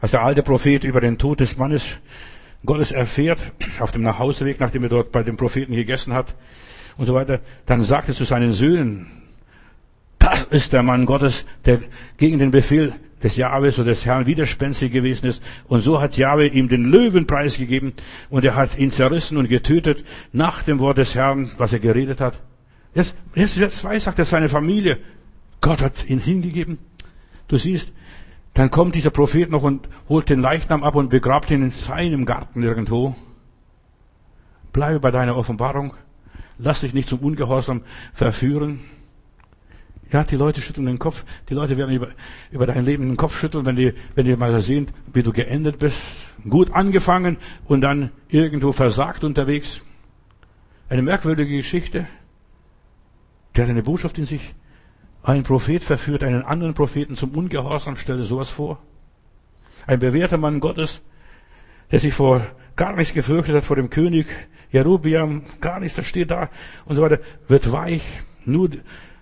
als 0.00 0.12
der 0.12 0.22
alte 0.22 0.44
Prophet 0.44 0.84
über 0.84 1.00
den 1.00 1.18
Tod 1.18 1.40
des 1.40 1.56
Mannes 1.56 1.98
Gottes 2.64 2.92
erfährt, 2.92 3.40
auf 3.80 3.90
dem 3.90 4.02
Nachhauseweg, 4.02 4.60
nachdem 4.60 4.84
er 4.84 4.90
dort 4.90 5.10
bei 5.10 5.24
dem 5.24 5.36
Propheten 5.36 5.74
gegessen 5.74 6.14
hat 6.14 6.36
und 6.96 7.06
so 7.06 7.14
weiter, 7.14 7.40
dann 7.66 7.82
sagt 7.82 8.10
er 8.10 8.14
zu 8.14 8.22
seinen 8.22 8.52
Söhnen, 8.52 9.08
das 10.20 10.44
ist 10.44 10.72
der 10.72 10.84
Mann 10.84 11.04
Gottes, 11.04 11.46
der 11.64 11.80
gegen 12.16 12.38
den 12.38 12.52
Befehl 12.52 12.94
des 13.24 13.36
Jahwes 13.36 13.78
oder 13.78 13.90
des 13.90 14.04
Herrn 14.04 14.26
widerspenstig 14.26 14.92
gewesen 14.92 15.26
ist. 15.26 15.42
Und 15.66 15.80
so 15.80 16.00
hat 16.00 16.18
Jahwe 16.18 16.46
ihm 16.46 16.68
den 16.68 16.84
Löwenpreis 16.84 17.56
gegeben 17.56 17.94
und 18.28 18.44
er 18.44 18.54
hat 18.54 18.76
ihn 18.76 18.90
zerrissen 18.90 19.38
und 19.38 19.48
getötet 19.48 20.04
nach 20.32 20.62
dem 20.62 20.78
Wort 20.78 20.98
des 20.98 21.14
Herrn, 21.14 21.50
was 21.56 21.72
er 21.72 21.78
geredet 21.78 22.20
hat. 22.20 22.38
Jetzt, 22.94 23.16
jetzt, 23.34 23.56
jetzt 23.56 23.82
weiß, 23.82 24.04
sagt 24.04 24.18
er 24.18 24.26
seine 24.26 24.50
Familie, 24.50 24.98
Gott 25.62 25.80
hat 25.80 26.08
ihn 26.08 26.20
hingegeben. 26.20 26.78
Du 27.48 27.56
siehst, 27.56 27.92
dann 28.52 28.70
kommt 28.70 28.94
dieser 28.94 29.10
Prophet 29.10 29.50
noch 29.50 29.62
und 29.62 29.88
holt 30.08 30.28
den 30.28 30.40
Leichnam 30.40 30.84
ab 30.84 30.94
und 30.94 31.08
begrabt 31.08 31.50
ihn 31.50 31.62
in 31.62 31.70
seinem 31.70 32.26
Garten 32.26 32.62
irgendwo. 32.62 33.16
Bleibe 34.74 35.00
bei 35.00 35.10
deiner 35.10 35.36
Offenbarung. 35.36 35.94
Lass 36.58 36.82
dich 36.82 36.92
nicht 36.92 37.08
zum 37.08 37.20
Ungehorsam 37.20 37.80
verführen. 38.12 38.80
Ja, 40.14 40.22
die 40.22 40.36
Leute 40.36 40.60
schütteln 40.60 40.86
den 40.86 41.00
Kopf. 41.00 41.24
Die 41.48 41.54
Leute 41.54 41.76
werden 41.76 41.92
über, 41.92 42.06
über 42.52 42.66
dein 42.66 42.84
Leben 42.84 43.08
den 43.08 43.16
Kopf 43.16 43.36
schütteln, 43.36 43.66
wenn 43.66 43.74
die, 43.74 43.94
wenn 44.14 44.24
die 44.24 44.36
mal 44.36 44.60
sehen, 44.60 44.86
wie 45.12 45.24
du 45.24 45.32
geendet 45.32 45.80
bist. 45.80 46.00
Gut 46.48 46.70
angefangen 46.70 47.36
und 47.64 47.80
dann 47.80 48.12
irgendwo 48.28 48.70
versagt 48.70 49.24
unterwegs. 49.24 49.82
Eine 50.88 51.02
merkwürdige 51.02 51.56
Geschichte. 51.56 52.06
Der 53.56 53.64
hat 53.64 53.70
eine 53.70 53.82
Botschaft 53.82 54.16
in 54.16 54.24
sich. 54.24 54.54
Ein 55.24 55.42
Prophet 55.42 55.82
verführt 55.82 56.22
einen 56.22 56.44
anderen 56.44 56.74
Propheten 56.74 57.16
zum 57.16 57.32
Ungehorsam. 57.32 57.96
Stelle 57.96 58.24
sowas 58.24 58.50
vor. 58.50 58.80
Ein 59.84 59.98
bewährter 59.98 60.36
Mann 60.36 60.60
Gottes, 60.60 61.02
der 61.90 61.98
sich 61.98 62.14
vor 62.14 62.40
gar 62.76 62.94
nichts 62.94 63.14
gefürchtet 63.14 63.56
hat 63.56 63.64
vor 63.64 63.74
dem 63.74 63.90
König 63.90 64.28
Jerubiam, 64.70 65.42
gar 65.60 65.80
nichts, 65.80 65.96
der 65.96 66.04
steht 66.04 66.30
da 66.30 66.50
und 66.84 66.94
so 66.94 67.02
weiter, 67.02 67.18
wird 67.48 67.72
weich. 67.72 68.04
Nur 68.44 68.70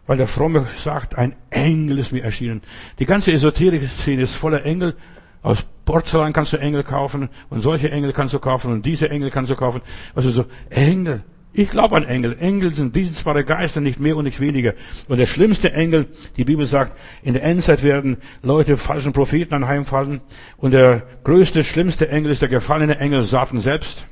weil 0.07 0.17
der 0.17 0.27
Fromme 0.27 0.69
sagt, 0.79 1.17
ein 1.17 1.37
Engel 1.51 1.99
ist 1.99 2.13
mir 2.13 2.25
erschienen. 2.25 2.63
Die 2.99 3.07
ganze 3.07 3.33
Esoterik-Szene 3.33 4.23
ist 4.23 4.35
voller 4.35 4.65
Engel. 4.65 4.97
Aus 5.43 5.67
Porzellan 5.85 6.33
kannst 6.33 6.53
du 6.53 6.57
Engel 6.57 6.85
kaufen 6.85 7.29
und 7.51 7.63
solche 7.63 7.91
Engel 7.91 8.13
kannst 8.13 8.35
du 8.35 8.39
kaufen 8.39 8.73
und 8.73 8.87
diese 8.87 9.11
Engel 9.11 9.31
kannst 9.31 9.51
du 9.51 9.57
kaufen. 9.57 9.83
Also 10.15 10.31
so 10.31 10.47
Engel. 10.71 11.25
Ich 11.55 11.71
glaube 11.71 11.97
an 11.97 12.05
Engel. 12.05 12.39
Engel 12.39 12.75
sind 12.75 12.97
dienstbare 12.97 13.45
Geister, 13.45 13.81
nicht 13.81 14.01
mehr 14.01 14.17
und 14.17 14.25
nicht 14.25 14.41
weniger. 14.41 14.73
Und 15.09 15.19
der 15.19 15.27
schlimmste 15.27 15.73
Engel, 15.73 16.09
die 16.37 16.45
Bibel 16.45 16.65
sagt, 16.65 16.97
in 17.23 17.35
der 17.35 17.43
Endzeit 17.43 17.83
werden 17.83 18.17
Leute 18.43 18.77
falschen 18.79 19.13
Propheten 19.13 19.53
anheimfallen. 19.53 20.21
Und 20.57 20.71
der 20.71 21.03
größte, 21.25 21.63
schlimmste 21.63 22.09
Engel 22.09 22.33
ist 22.33 22.41
der 22.41 22.49
gefallene 22.49 22.99
Engel 22.99 23.23
Satan 23.23 23.61
selbst. 23.61 24.07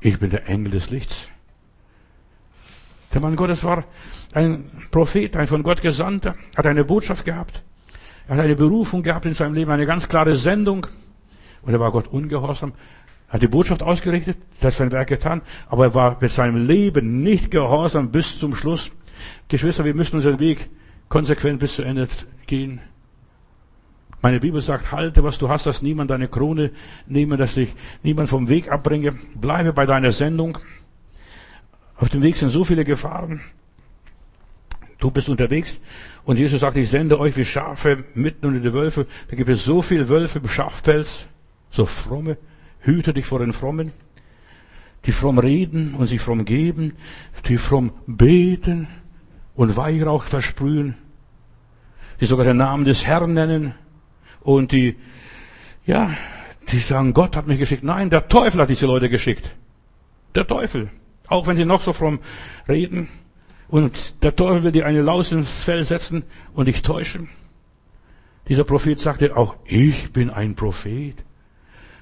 Ich 0.00 0.18
bin 0.18 0.30
der 0.30 0.48
Engel 0.48 0.72
des 0.72 0.90
Lichts. 0.90 1.28
Der 3.14 3.20
Mann 3.20 3.36
Gottes 3.36 3.62
war 3.62 3.84
ein 4.36 4.70
Prophet, 4.90 5.34
ein 5.34 5.46
von 5.46 5.62
Gott 5.62 5.80
Gesandter, 5.80 6.34
hat 6.54 6.66
eine 6.66 6.84
Botschaft 6.84 7.24
gehabt. 7.24 7.62
Er 8.28 8.36
hat 8.36 8.44
eine 8.44 8.54
Berufung 8.54 9.02
gehabt 9.02 9.24
in 9.24 9.32
seinem 9.32 9.54
Leben, 9.54 9.70
eine 9.70 9.86
ganz 9.86 10.08
klare 10.08 10.36
Sendung. 10.36 10.86
Und 11.62 11.72
er 11.72 11.80
war 11.80 11.90
Gott 11.90 12.08
ungehorsam, 12.08 12.74
hat 13.28 13.40
die 13.40 13.48
Botschaft 13.48 13.82
ausgerichtet, 13.82 14.36
hat 14.62 14.74
sein 14.74 14.92
Werk 14.92 15.08
getan, 15.08 15.40
aber 15.68 15.86
er 15.86 15.94
war 15.94 16.18
mit 16.20 16.30
seinem 16.30 16.66
Leben 16.66 17.22
nicht 17.22 17.50
gehorsam 17.50 18.10
bis 18.10 18.38
zum 18.38 18.54
Schluss. 18.54 18.92
Geschwister, 19.48 19.86
wir 19.86 19.94
müssen 19.94 20.16
unseren 20.16 20.38
Weg 20.38 20.68
konsequent 21.08 21.58
bis 21.58 21.76
zu 21.76 21.82
Ende 21.82 22.06
gehen. 22.46 22.80
Meine 24.20 24.40
Bibel 24.40 24.60
sagt, 24.60 24.92
halte, 24.92 25.24
was 25.24 25.38
du 25.38 25.48
hast, 25.48 25.64
dass 25.64 25.80
niemand 25.80 26.10
deine 26.10 26.28
Krone 26.28 26.72
nehme, 27.06 27.38
dass 27.38 27.54
dich 27.54 27.74
niemand 28.02 28.28
vom 28.28 28.50
Weg 28.50 28.70
abbringe. 28.70 29.12
Bleibe 29.34 29.72
bei 29.72 29.86
deiner 29.86 30.12
Sendung. 30.12 30.58
Auf 31.96 32.10
dem 32.10 32.20
Weg 32.20 32.36
sind 32.36 32.50
so 32.50 32.64
viele 32.64 32.84
Gefahren. 32.84 33.40
Du 34.98 35.10
bist 35.10 35.28
unterwegs 35.28 35.80
und 36.24 36.38
Jesus 36.38 36.60
sagt, 36.60 36.76
ich 36.76 36.88
sende 36.88 37.20
euch 37.20 37.36
wie 37.36 37.44
Schafe 37.44 38.04
mitten 38.14 38.46
unter 38.46 38.60
die 38.60 38.72
Wölfe. 38.72 39.06
Da 39.28 39.36
gibt 39.36 39.50
es 39.50 39.64
so 39.64 39.82
viele 39.82 40.08
Wölfe 40.08 40.38
im 40.38 40.48
Schafpelz, 40.48 41.26
so 41.70 41.84
fromme. 41.84 42.38
Hüte 42.80 43.12
dich 43.12 43.26
vor 43.26 43.40
den 43.40 43.52
Frommen, 43.52 43.92
die 45.04 45.12
fromm 45.12 45.38
reden 45.38 45.94
und 45.94 46.06
sich 46.06 46.20
fromm 46.20 46.44
geben, 46.44 46.94
die 47.46 47.58
fromm 47.58 47.92
beten 48.06 48.86
und 49.54 49.76
Weihrauch 49.76 50.24
versprühen, 50.24 50.94
die 52.20 52.26
sogar 52.26 52.44
den 52.44 52.58
Namen 52.58 52.84
des 52.84 53.06
Herrn 53.06 53.34
nennen 53.34 53.74
und 54.40 54.72
die, 54.72 54.96
ja, 55.84 56.10
die 56.70 56.78
sagen, 56.78 57.12
Gott 57.12 57.36
hat 57.36 57.46
mich 57.46 57.58
geschickt. 57.58 57.84
Nein, 57.84 58.10
der 58.10 58.28
Teufel 58.28 58.60
hat 58.60 58.70
diese 58.70 58.86
Leute 58.86 59.10
geschickt. 59.10 59.52
Der 60.34 60.46
Teufel. 60.46 60.90
Auch 61.26 61.46
wenn 61.46 61.56
sie 61.56 61.64
noch 61.64 61.80
so 61.80 61.92
fromm 61.92 62.20
reden. 62.68 63.08
Und 63.68 64.22
der 64.22 64.36
Teufel 64.36 64.62
will 64.64 64.72
dir 64.72 64.86
eine 64.86 65.02
Laus 65.02 65.32
ins 65.32 65.64
Fell 65.64 65.84
setzen 65.84 66.22
und 66.54 66.66
dich 66.66 66.82
täuschen. 66.82 67.28
Dieser 68.48 68.64
Prophet 68.64 68.98
sagte, 69.00 69.36
auch 69.36 69.56
ich 69.64 70.12
bin 70.12 70.30
ein 70.30 70.54
Prophet, 70.54 71.16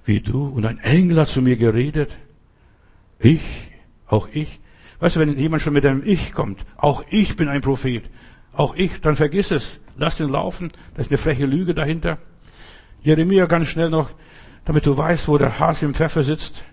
wie 0.05 0.21
du. 0.21 0.47
Und 0.47 0.67
ein 0.67 0.79
Engel 0.79 1.21
hat 1.21 1.29
zu 1.29 1.41
mir 1.41 1.57
geredet. 1.57 2.15
Ich, 3.19 3.41
auch 4.07 4.29
ich. 4.33 4.61
Weißt 5.01 5.17
du, 5.17 5.21
wenn 5.21 5.39
jemand 5.39 5.63
schon 5.63 5.73
mit 5.73 5.87
einem 5.87 6.03
Ich 6.05 6.33
kommt, 6.33 6.65
auch 6.77 7.05
ich 7.09 7.37
bin 7.37 7.49
ein 7.49 7.63
Prophet, 7.63 8.05
auch 8.53 8.75
ich, 8.75 9.01
dann 9.01 9.17
vergiss 9.17 9.51
es. 9.51 9.81
Lass 9.97 10.17
den 10.17 10.29
laufen. 10.29 10.71
Da 10.95 11.03
ist 11.03 11.11
eine 11.11 11.19
freche 11.19 11.47
Lüge 11.47 11.75
dahinter. 11.75 12.19
Jeremia 13.03 13.47
ganz 13.47 13.69
schnell 13.69 13.91
noch, 13.91 14.11
damit 14.65 14.87
du 14.87 14.97
weißt, 14.97 15.29
wo 15.29 15.39
der 15.39 15.59
Hase 15.59 15.87
im 15.87 15.95
Pfeffer 15.95 16.23
sitzt. 16.23 16.65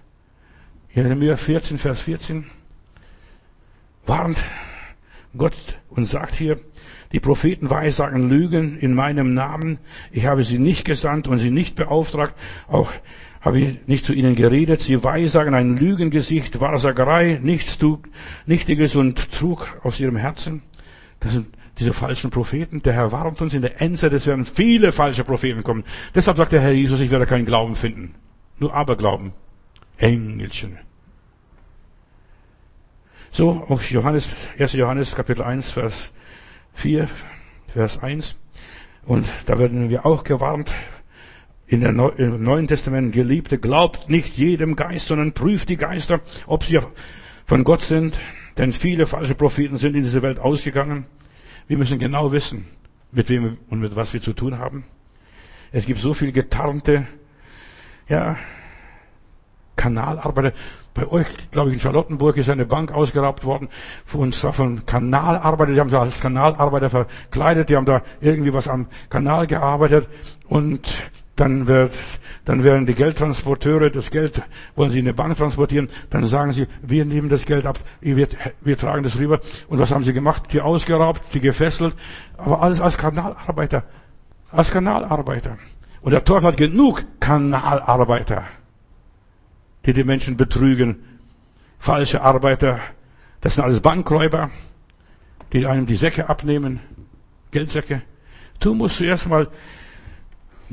Jeremia 0.94 1.38
14, 1.38 1.78
Vers 1.78 2.02
14. 2.02 2.46
Warnt 4.06 4.38
Gott 5.38 5.80
und 5.90 6.06
sagt 6.06 6.36
hier, 6.36 6.60
die 7.12 7.20
Propheten 7.20 7.70
weissagen 7.70 8.30
Lügen 8.30 8.78
in 8.78 8.94
meinem 8.94 9.34
Namen. 9.34 9.80
Ich 10.12 10.26
habe 10.26 10.44
sie 10.44 10.60
nicht 10.60 10.86
gesandt 10.86 11.28
und 11.28 11.38
sie 11.38 11.52
nicht 11.52 11.76
beauftragt. 11.76 12.36
Auch 12.68 12.92
Habe 13.42 13.60
ich 13.60 13.88
nicht 13.88 14.06
zu 14.06 14.14
ihnen 14.14 14.36
geredet? 14.36 14.82
Sie 14.82 15.04
weissagen 15.04 15.56
ein 15.56 15.76
Lügengesicht, 15.76 16.62
Wahrsagerei, 16.62 17.40
nichts 17.42 17.80
Nichtiges 18.46 18.96
und 18.96 19.32
Trug 19.32 19.80
aus 19.84 20.00
ihrem 20.00 20.16
Herzen. 20.16 20.62
Das 21.20 21.34
sind 21.34 21.48
diese 21.80 21.92
falschen 21.92 22.30
Propheten. 22.30 22.84
Der 22.84 22.94
Herr 22.94 23.12
warnt 23.12 23.42
uns 23.42 23.56
in 23.56 23.64
der 23.64 23.82
Endzeit, 23.82 24.14
es 24.14 24.28
werden 24.28 24.46
viele 24.46 24.92
falsche 24.92 25.24
Propheten 25.24 25.64
kommen. 25.64 25.84
Deshalb 26.14 26.38
sagt 26.38 26.52
der 26.52 26.62
Herr 26.62 26.72
Jesus, 26.72 27.00
ich 27.00 27.10
werde 27.10 27.26
keinen 27.26 27.48
Glauben 27.48 27.76
finden. 27.76 28.14
Nur 28.60 28.76
Aberglauben. 28.76 29.34
Engelchen. 29.98 30.78
So, 33.34 33.66
auch 33.70 33.82
Johannes, 33.84 34.36
1. 34.60 34.74
Johannes 34.74 35.16
Kapitel 35.16 35.42
1, 35.42 35.72
Vers 35.72 36.12
4, 36.74 37.08
Vers 37.70 38.04
1. 38.04 38.36
Und 39.06 39.26
da 39.46 39.58
werden 39.58 39.90
wir 39.90 40.06
auch 40.06 40.26
gewarnt, 40.26 40.74
in 41.66 41.80
der 41.80 41.94
Neu 41.94 42.10
im 42.18 42.44
Neuen 42.44 42.68
Testament, 42.68 43.14
Geliebte, 43.14 43.58
glaubt 43.58 44.10
nicht 44.10 44.36
jedem 44.36 44.76
Geist, 44.76 45.08
sondern 45.08 45.32
prüft 45.32 45.70
die 45.70 45.78
Geister, 45.78 46.20
ob 46.46 46.66
sie 46.66 46.80
von 47.46 47.64
Gott 47.64 47.80
sind. 47.80 48.20
Denn 48.58 48.74
viele 48.74 49.08
falsche 49.08 49.34
Propheten 49.34 49.78
sind 49.78 49.96
in 49.96 50.04
diese 50.04 50.22
Welt 50.22 50.38
ausgegangen. 50.38 51.06
Wir 51.70 51.78
müssen 51.78 52.00
genau 52.00 52.34
wissen, 52.34 52.66
mit 53.14 53.30
wem 53.30 53.60
und 53.70 53.80
mit 53.80 53.96
was 53.96 54.14
wir 54.14 54.22
zu 54.22 54.34
tun 54.34 54.58
haben. 54.58 54.84
Es 55.72 55.86
gibt 55.86 56.02
so 56.02 56.14
viel 56.14 56.34
getarnte, 56.34 57.08
ja, 58.10 58.36
Kanalarbeiter. 59.78 60.52
Bei 60.94 61.08
euch, 61.10 61.28
glaube 61.52 61.70
ich, 61.70 61.76
in 61.76 61.80
Charlottenburg 61.80 62.36
ist 62.38 62.50
eine 62.50 62.66
Bank 62.66 62.92
ausgeraubt 62.92 63.46
worden, 63.46 63.70
und 64.12 64.36
zwar 64.36 64.52
von 64.52 64.86
Kanalarbeiter, 64.86 65.74
die 65.74 65.80
haben 65.80 65.90
sich 65.90 65.98
als 65.98 66.20
Kanalarbeiter 66.20 66.90
verkleidet, 66.90 67.70
die 67.70 67.78
haben 67.78 67.86
da 67.86 68.02
irgendwie 68.20 68.54
was 68.54 68.68
am 68.68 68.88
Kanal 69.10 69.48
gearbeitet 69.48 70.08
und 70.50 70.90
dann 71.38 71.66
wird, 71.66 71.94
dann 72.46 72.64
werden 72.64 72.86
die 72.86 72.94
Geldtransporteure 72.94 73.90
das 73.90 74.12
Geld, 74.12 74.42
wollen 74.76 74.92
sie 74.92 75.00
in 75.00 75.06
eine 75.06 75.14
Bank 75.14 75.38
transportieren, 75.38 75.90
dann 76.10 76.28
sagen 76.28 76.52
sie, 76.52 76.68
wir 76.82 77.06
nehmen 77.06 77.30
das 77.30 77.46
Geld 77.46 77.66
ab, 77.66 77.80
wir, 78.02 78.28
wir 78.62 78.78
tragen 78.78 79.04
das 79.04 79.18
rüber. 79.18 79.40
Und 79.68 79.80
was 79.80 79.92
haben 79.92 80.04
sie 80.04 80.14
gemacht? 80.14 80.52
Die 80.52 80.62
ausgeraubt, 80.62 81.22
die 81.34 81.40
gefesselt, 81.40 81.96
aber 82.38 82.62
alles 82.62 82.82
als 82.82 82.98
Kanalarbeiter. 82.98 83.84
Als 84.52 84.72
Kanalarbeiter. 84.72 85.58
Und 86.02 86.12
der 86.12 86.24
Teufel 86.24 86.50
hat 86.50 86.58
genug 86.58 87.06
Kanalarbeiter, 87.20 88.44
die 89.86 89.94
die 89.94 90.04
Menschen 90.04 90.38
betrügen. 90.38 91.04
Falsche 91.80 92.22
Arbeiter, 92.22 92.80
das 93.42 93.56
sind 93.56 93.64
alles 93.64 93.80
Bankräuber, 93.80 94.52
die 95.54 95.66
einem 95.66 95.86
die 95.86 95.96
Säcke 95.96 96.30
abnehmen, 96.30 96.80
Geldsäcke. 97.52 98.04
Du 98.60 98.74
musst 98.74 98.98
zuerst 98.98 99.28
mal 99.28 99.48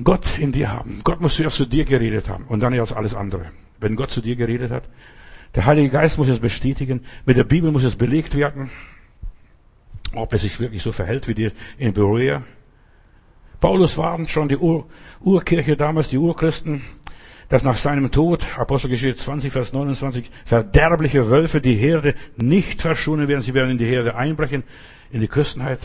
Gott 0.04 0.38
in 0.38 0.52
dir 0.52 0.70
haben. 0.70 1.00
Gott 1.02 1.20
muss 1.20 1.36
zuerst 1.36 1.56
zu 1.56 1.66
dir 1.66 1.84
geredet 1.84 2.28
haben 2.28 2.44
und 2.44 2.60
dann 2.60 2.72
erst 2.72 2.92
alles 2.92 3.14
andere. 3.14 3.46
Wenn 3.80 3.96
Gott 3.96 4.10
zu 4.10 4.20
dir 4.20 4.36
geredet 4.36 4.70
hat, 4.70 4.84
der 5.54 5.66
Heilige 5.66 5.88
Geist 5.88 6.18
muss 6.18 6.28
es 6.28 6.40
bestätigen, 6.40 7.04
mit 7.24 7.36
der 7.36 7.44
Bibel 7.44 7.72
muss 7.72 7.84
es 7.84 7.96
belegt 7.96 8.36
werden, 8.36 8.70
ob 10.14 10.32
es 10.32 10.42
sich 10.42 10.60
wirklich 10.60 10.82
so 10.82 10.92
verhält 10.92 11.26
wie 11.28 11.34
die 11.34 11.50
in 11.78 11.92
Berea. 11.92 12.42
Paulus 13.60 13.96
warnt 13.96 14.30
schon 14.30 14.48
die 14.48 14.56
Ur 14.56 14.86
Urkirche 15.20 15.76
damals, 15.76 16.08
die 16.08 16.18
Urchristen, 16.18 16.82
dass 17.48 17.62
nach 17.62 17.76
seinem 17.76 18.10
Tod, 18.10 18.46
Apostelgeschichte 18.58 19.16
20, 19.16 19.52
Vers 19.52 19.72
29, 19.72 20.30
verderbliche 20.44 21.30
Wölfe 21.30 21.60
die 21.60 21.74
Herde 21.74 22.14
nicht 22.36 22.82
verschonen 22.82 23.28
werden, 23.28 23.40
sie 23.40 23.54
werden 23.54 23.70
in 23.70 23.78
die 23.78 23.86
Herde 23.86 24.16
einbrechen, 24.16 24.64
in 25.10 25.20
die 25.20 25.28
Christenheit. 25.28 25.80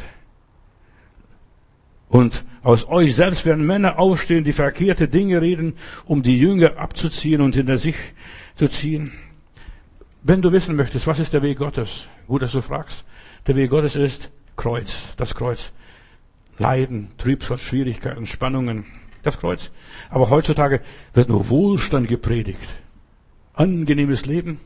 Und 2.09 2.45
aus 2.61 2.87
euch 2.87 3.15
selbst 3.15 3.45
werden 3.45 3.65
Männer 3.65 3.97
aufstehen, 3.97 4.43
die 4.43 4.53
verkehrte 4.53 5.07
Dinge 5.07 5.41
reden, 5.41 5.73
um 6.05 6.21
die 6.21 6.37
Jünger 6.37 6.77
abzuziehen 6.77 7.41
und 7.41 7.55
hinter 7.55 7.77
sich 7.77 7.95
zu 8.55 8.67
ziehen. 8.67 9.11
Wenn 10.21 10.41
du 10.41 10.51
wissen 10.51 10.75
möchtest, 10.75 11.07
was 11.07 11.19
ist 11.19 11.33
der 11.33 11.41
Weg 11.41 11.57
Gottes? 11.57 12.07
Gut, 12.27 12.41
dass 12.41 12.51
du 12.51 12.61
fragst. 12.61 13.03
Der 13.47 13.55
Weg 13.55 13.69
Gottes 13.69 13.95
ist 13.95 14.31
Kreuz, 14.55 14.95
das 15.17 15.33
Kreuz. 15.33 15.71
Leiden, 16.59 17.11
Trübsal, 17.17 17.57
Schwierigkeiten, 17.57 18.27
Spannungen, 18.27 18.85
das 19.23 19.39
Kreuz. 19.39 19.71
Aber 20.09 20.29
heutzutage 20.29 20.81
wird 21.13 21.29
nur 21.29 21.49
Wohlstand 21.49 22.07
gepredigt. 22.07 22.59
Angenehmes 23.53 24.25
Leben. 24.25 24.59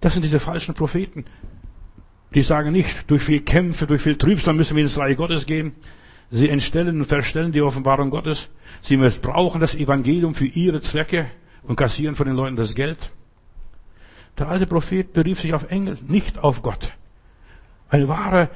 Das 0.00 0.14
sind 0.14 0.22
diese 0.22 0.40
falschen 0.40 0.74
Propheten. 0.74 1.24
Die 2.34 2.42
sagen 2.42 2.72
nicht, 2.72 3.10
durch 3.10 3.22
viel 3.22 3.40
Kämpfe, 3.40 3.86
durch 3.86 4.02
viel 4.02 4.16
Trübsal 4.16 4.54
müssen 4.54 4.76
wir 4.76 4.82
ins 4.82 4.98
Reich 4.98 5.16
Gottes 5.16 5.46
gehen. 5.46 5.72
Sie 6.30 6.48
entstellen 6.48 7.00
und 7.00 7.06
verstellen 7.06 7.52
die 7.52 7.60
Offenbarung 7.60 8.08
Gottes. 8.08 8.48
Sie 8.80 8.96
missbrauchen 8.96 9.60
das 9.60 9.74
Evangelium 9.74 10.34
für 10.34 10.46
ihre 10.46 10.80
Zwecke 10.80 11.26
und 11.62 11.76
kassieren 11.76 12.14
von 12.14 12.26
den 12.26 12.36
Leuten 12.36 12.56
das 12.56 12.74
Geld. 12.74 13.10
Der 14.38 14.48
alte 14.48 14.66
Prophet 14.66 15.12
berief 15.12 15.40
sich 15.40 15.52
auf 15.52 15.70
Engel, 15.70 15.98
nicht 16.08 16.38
auf 16.38 16.62
Gott. 16.62 16.92
Ein 17.90 18.08
wahrer 18.08 18.48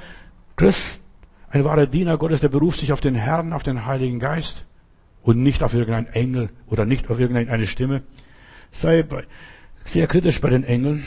Christ, 0.57 1.03
ein 1.51 1.65
wahrer 1.65 1.87
Diener 1.87 2.17
Gottes, 2.17 2.41
der 2.41 2.49
beruft 2.49 2.81
sich 2.81 2.93
auf 2.93 3.03
den 3.03 3.15
Herrn, 3.15 3.53
auf 3.53 3.63
den 3.63 3.85
Heiligen 3.85 4.19
Geist 4.19 4.65
und 5.27 5.43
nicht 5.43 5.65
auf 5.65 5.75
irgendeinen 5.75 6.07
Engel 6.07 6.51
oder 6.69 6.87
nicht 6.87 7.11
auf 7.11 7.19
irgendeine 7.19 7.67
Stimme. 7.67 8.03
Sei 8.71 9.05
sehr 9.85 10.07
kritisch 10.07 10.41
bei 10.41 10.51
den 10.51 10.63
Engeln, 10.63 11.05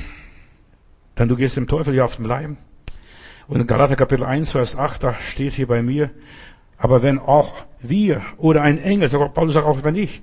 denn 1.17 1.29
du 1.29 1.37
gehst 1.37 1.55
dem 1.55 1.67
Teufel 1.67 1.95
ja 1.95 2.03
auf 2.03 2.17
den 2.17 2.25
Leim. 2.25 2.57
Und 3.47 3.61
in 3.61 3.65
Galater 3.65 3.95
Kapitel 3.95 4.25
1, 4.25 4.51
Vers 4.51 4.77
8, 4.77 5.03
da 5.03 5.13
steht 5.13 5.53
hier 5.53 5.67
bei 5.67 5.81
mir, 5.81 6.11
aber 6.77 7.01
wenn 7.01 7.17
auch 7.17 7.65
wir 7.81 8.21
oder 8.37 8.61
ein 8.61 8.77
Engel, 8.77 9.09
Paulus 9.09 9.53
sagt 9.53 9.65
auch 9.65 9.85
wenn 9.85 9.95
ich, 9.95 10.21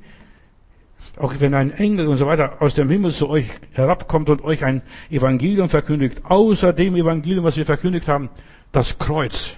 auch 1.16 1.32
wenn 1.38 1.54
ein 1.54 1.72
Engel 1.72 2.06
und 2.08 2.18
so 2.18 2.26
weiter 2.26 2.60
aus 2.60 2.74
dem 2.74 2.90
Himmel 2.90 3.12
zu 3.12 3.30
euch 3.30 3.48
herabkommt 3.72 4.28
und 4.28 4.44
euch 4.44 4.62
ein 4.62 4.82
Evangelium 5.08 5.70
verkündigt, 5.70 6.20
außer 6.24 6.74
dem 6.74 6.96
Evangelium, 6.96 7.44
was 7.44 7.56
wir 7.56 7.64
verkündigt 7.64 8.08
haben, 8.08 8.28
das 8.72 8.98
Kreuz, 8.98 9.56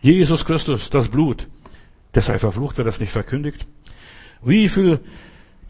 Jesus 0.00 0.44
Christus, 0.44 0.90
das 0.90 1.08
Blut, 1.08 1.46
der 2.14 2.22
sei 2.22 2.38
verflucht, 2.38 2.78
wer 2.78 2.84
das 2.84 3.00
nicht 3.00 3.12
verkündigt. 3.12 3.66
Wie 4.42 4.68
viel, 4.68 5.00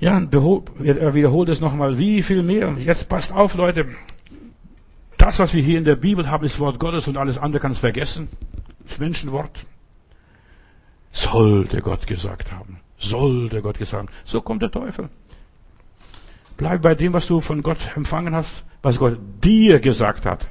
ja, 0.01 0.20
er 0.20 1.14
wiederholt 1.14 1.49
es 1.49 1.61
nochmal, 1.61 1.99
wie 1.99 2.22
viel 2.22 2.42
mehr. 2.42 2.76
Jetzt 2.78 3.09
passt 3.09 3.32
auf, 3.32 3.55
Leute. 3.55 3.86
Das, 5.16 5.38
was 5.38 5.55
wir 5.55 5.62
hier 5.62 5.78
in 5.78 5.84
der 5.84 5.97
Bibel 5.97 6.28
haben, 6.28 6.45
ist 6.45 6.59
Wort 6.59 6.78
Gottes 6.78 7.09
und 7.09 7.16
alles 7.16 7.38
andere 7.38 7.61
kannst 7.61 7.80
vergessen. 7.80 8.28
Das 8.86 8.99
Menschenwort. 8.99 9.64
Sollte 11.12 11.80
Gott 11.80 12.07
gesagt 12.07 12.51
haben. 12.53 12.80
Sollte 12.99 13.62
Gott 13.62 13.78
gesagt 13.78 14.09
haben. 14.09 14.16
So 14.24 14.40
kommt 14.40 14.62
der 14.62 14.70
Teufel. 14.70 15.09
Bleib 16.57 16.82
bei 16.82 16.95
dem, 16.95 17.12
was 17.12 17.26
du 17.26 17.40
von 17.40 17.62
Gott 17.62 17.78
empfangen 17.97 18.34
hast, 18.34 18.64
was 18.82 18.99
Gott 18.99 19.18
dir 19.42 19.80
gesagt 19.80 20.26
hat. 20.26 20.49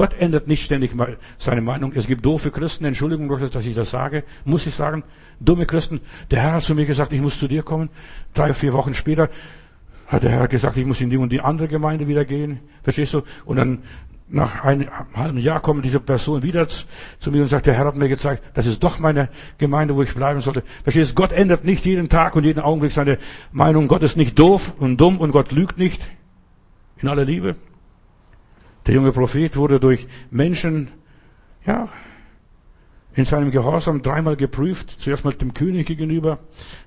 Gott 0.00 0.14
ändert 0.18 0.48
nicht 0.48 0.64
ständig 0.64 0.92
seine 1.36 1.60
Meinung. 1.60 1.92
Es 1.94 2.06
gibt 2.06 2.24
doofe 2.24 2.50
Christen, 2.50 2.86
Entschuldigung, 2.86 3.28
dass 3.50 3.66
ich 3.66 3.74
das 3.74 3.90
sage, 3.90 4.24
muss 4.46 4.66
ich 4.66 4.74
sagen. 4.74 5.04
Dumme 5.40 5.66
Christen. 5.66 6.00
Der 6.30 6.40
Herr 6.40 6.52
hat 6.52 6.62
zu 6.62 6.74
mir 6.74 6.86
gesagt, 6.86 7.12
ich 7.12 7.20
muss 7.20 7.38
zu 7.38 7.48
dir 7.48 7.62
kommen. 7.62 7.90
Drei, 8.32 8.54
vier 8.54 8.72
Wochen 8.72 8.94
später 8.94 9.28
hat 10.06 10.22
der 10.22 10.30
Herr 10.30 10.48
gesagt, 10.48 10.78
ich 10.78 10.86
muss 10.86 11.02
in 11.02 11.10
die 11.10 11.18
und 11.18 11.30
die 11.30 11.42
andere 11.42 11.68
Gemeinde 11.68 12.08
wieder 12.08 12.24
gehen. 12.24 12.60
Verstehst 12.82 13.12
du? 13.12 13.24
Und 13.44 13.56
dann 13.56 13.82
nach 14.26 14.64
einem 14.64 14.88
halben 15.12 15.36
Jahr 15.36 15.60
kommt 15.60 15.84
diese 15.84 16.00
Person 16.00 16.42
wieder 16.42 16.66
zu 16.66 17.30
mir 17.30 17.42
und 17.42 17.48
sagt, 17.48 17.66
der 17.66 17.74
Herr 17.74 17.84
hat 17.84 17.96
mir 17.96 18.08
gezeigt, 18.08 18.42
das 18.54 18.64
ist 18.64 18.82
doch 18.82 19.00
meine 19.00 19.28
Gemeinde, 19.58 19.96
wo 19.96 20.02
ich 20.02 20.14
bleiben 20.14 20.40
sollte. 20.40 20.62
Verstehst 20.82 21.10
du? 21.10 21.14
Gott 21.16 21.32
ändert 21.32 21.66
nicht 21.66 21.84
jeden 21.84 22.08
Tag 22.08 22.36
und 22.36 22.44
jeden 22.44 22.60
Augenblick 22.60 22.92
seine 22.92 23.18
Meinung. 23.52 23.86
Gott 23.86 24.02
ist 24.02 24.16
nicht 24.16 24.38
doof 24.38 24.72
und 24.78 24.96
dumm 24.96 25.18
und 25.18 25.32
Gott 25.32 25.52
lügt 25.52 25.76
nicht. 25.76 26.00
In 27.02 27.08
aller 27.10 27.26
Liebe. 27.26 27.56
Der 28.90 28.96
junge 28.96 29.12
Prophet 29.12 29.56
wurde 29.56 29.78
durch 29.78 30.08
Menschen, 30.32 30.88
ja, 31.64 31.88
in 33.14 33.24
seinem 33.24 33.52
Gehorsam 33.52 34.02
dreimal 34.02 34.34
geprüft. 34.34 34.96
Zuerst 34.98 35.24
mal 35.24 35.32
dem 35.32 35.54
König 35.54 35.86
gegenüber, 35.86 36.40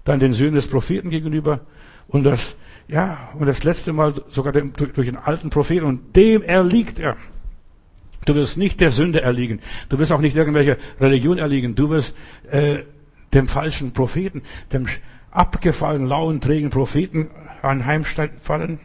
dann 0.04 0.20
den 0.20 0.34
Söhnen 0.34 0.56
des 0.56 0.68
Propheten 0.68 1.10
gegenüber 1.12 1.62
und 2.10 2.26
das, 2.26 2.58
ja, 2.90 3.30
und 3.40 3.46
das 3.46 3.64
letzte 3.64 3.94
Mal 3.94 4.22
sogar 4.28 4.52
dem, 4.52 4.74
durch, 4.74 4.92
durch 4.92 5.08
den 5.08 5.16
alten 5.16 5.50
Propheten 5.50 5.86
und 5.86 6.14
dem 6.18 6.44
erliegt 6.44 7.00
er. 7.00 7.16
Du 8.26 8.36
wirst 8.36 8.58
nicht 8.58 8.82
der 8.82 8.92
Sünde 8.92 9.22
erliegen. 9.22 9.62
Du 9.88 9.98
wirst 9.98 10.12
auch 10.12 10.20
nicht 10.20 10.36
irgendwelche 10.36 10.80
Religion 11.00 11.38
erliegen. 11.38 11.74
Du 11.74 11.90
wirst 11.90 12.14
äh, 12.52 12.80
dem 13.34 13.48
falschen 13.48 13.94
Propheten, 13.94 14.42
dem 14.74 14.88
abgefallenen, 15.32 16.10
lauen, 16.10 16.42
trägen 16.42 16.70
Propheten 16.70 17.30
anheimfallen. 17.62 18.82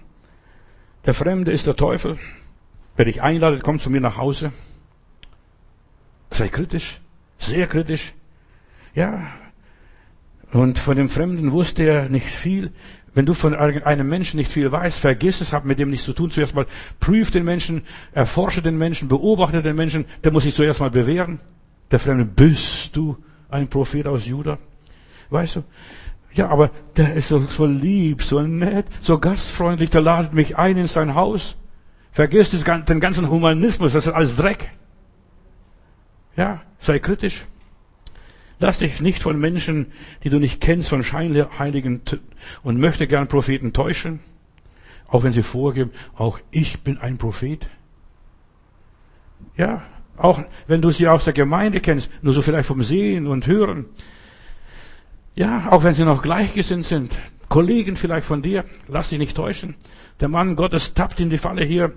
Der 1.04 1.14
Fremde 1.14 1.50
ist 1.50 1.66
der 1.66 1.74
Teufel. 1.74 2.16
Wer 2.98 3.04
dich 3.04 3.22
einladet, 3.22 3.62
komm 3.62 3.78
zu 3.78 3.90
mir 3.90 4.00
nach 4.00 4.16
Hause. 4.16 4.50
Sei 6.32 6.48
kritisch, 6.48 7.00
sehr 7.38 7.68
kritisch. 7.68 8.12
Ja. 8.92 9.28
Und 10.50 10.80
von 10.80 10.96
dem 10.96 11.08
Fremden 11.08 11.52
wusste 11.52 11.84
er 11.84 12.08
nicht 12.08 12.26
viel. 12.26 12.72
Wenn 13.14 13.24
du 13.24 13.34
von 13.34 13.54
einem 13.54 14.08
Menschen 14.08 14.38
nicht 14.38 14.50
viel 14.50 14.72
weißt, 14.72 14.98
vergiss 14.98 15.40
es, 15.40 15.52
hab 15.52 15.64
mit 15.64 15.78
dem 15.78 15.90
nichts 15.90 16.06
zu 16.06 16.12
tun. 16.12 16.32
Zuerst 16.32 16.56
mal 16.56 16.66
prüf 16.98 17.30
den 17.30 17.44
Menschen, 17.44 17.82
erforsche 18.10 18.62
den 18.62 18.76
Menschen, 18.76 19.06
beobachte 19.06 19.62
den 19.62 19.76
Menschen, 19.76 20.04
der 20.24 20.32
muss 20.32 20.42
sich 20.42 20.56
zuerst 20.56 20.80
mal 20.80 20.90
bewähren. 20.90 21.38
Der 21.92 22.00
Fremde, 22.00 22.24
bist 22.24 22.96
du 22.96 23.16
ein 23.48 23.68
Prophet 23.68 24.08
aus 24.08 24.26
Juda? 24.26 24.58
Weißt 25.30 25.54
du, 25.54 25.62
Ja, 26.34 26.48
aber 26.48 26.72
der 26.96 27.14
ist 27.14 27.28
so, 27.28 27.38
so 27.46 27.64
lieb, 27.64 28.24
so 28.24 28.42
nett, 28.42 28.86
so 29.00 29.20
gastfreundlich, 29.20 29.90
der 29.90 30.00
ladet 30.00 30.32
mich 30.32 30.58
ein 30.58 30.76
in 30.76 30.88
sein 30.88 31.14
Haus. 31.14 31.54
Vergiss 32.18 32.50
den 32.50 32.98
ganzen 32.98 33.30
Humanismus, 33.30 33.92
das 33.92 34.08
ist 34.08 34.12
alles 34.12 34.34
Dreck. 34.34 34.70
Ja, 36.34 36.62
sei 36.80 36.98
kritisch. 36.98 37.44
Lass 38.58 38.80
dich 38.80 39.00
nicht 39.00 39.22
von 39.22 39.38
Menschen, 39.38 39.92
die 40.24 40.28
du 40.28 40.40
nicht 40.40 40.60
kennst, 40.60 40.88
von 40.88 41.04
Scheinheiligen 41.04 42.00
und 42.64 42.80
möchte 42.80 43.06
gern 43.06 43.28
Propheten 43.28 43.72
täuschen. 43.72 44.18
Auch 45.06 45.22
wenn 45.22 45.30
sie 45.30 45.44
vorgeben, 45.44 45.92
auch 46.16 46.40
ich 46.50 46.80
bin 46.80 46.98
ein 46.98 47.18
Prophet. 47.18 47.68
Ja, 49.56 49.84
auch 50.16 50.42
wenn 50.66 50.82
du 50.82 50.90
sie 50.90 51.06
aus 51.06 51.22
der 51.24 51.34
Gemeinde 51.34 51.78
kennst, 51.78 52.10
nur 52.20 52.34
so 52.34 52.42
vielleicht 52.42 52.66
vom 52.66 52.82
Sehen 52.82 53.28
und 53.28 53.46
Hören. 53.46 53.84
Ja, 55.36 55.70
auch 55.70 55.84
wenn 55.84 55.94
sie 55.94 56.04
noch 56.04 56.20
gleichgesinnt 56.20 56.84
sind, 56.84 57.16
Kollegen 57.48 57.96
vielleicht 57.96 58.26
von 58.26 58.42
dir, 58.42 58.64
lass 58.88 59.08
dich 59.08 59.18
nicht 59.18 59.36
täuschen. 59.36 59.74
Der 60.20 60.28
Mann 60.28 60.56
Gottes 60.56 60.94
tappt 60.94 61.20
in 61.20 61.30
die 61.30 61.38
Falle 61.38 61.64
hier. 61.64 61.92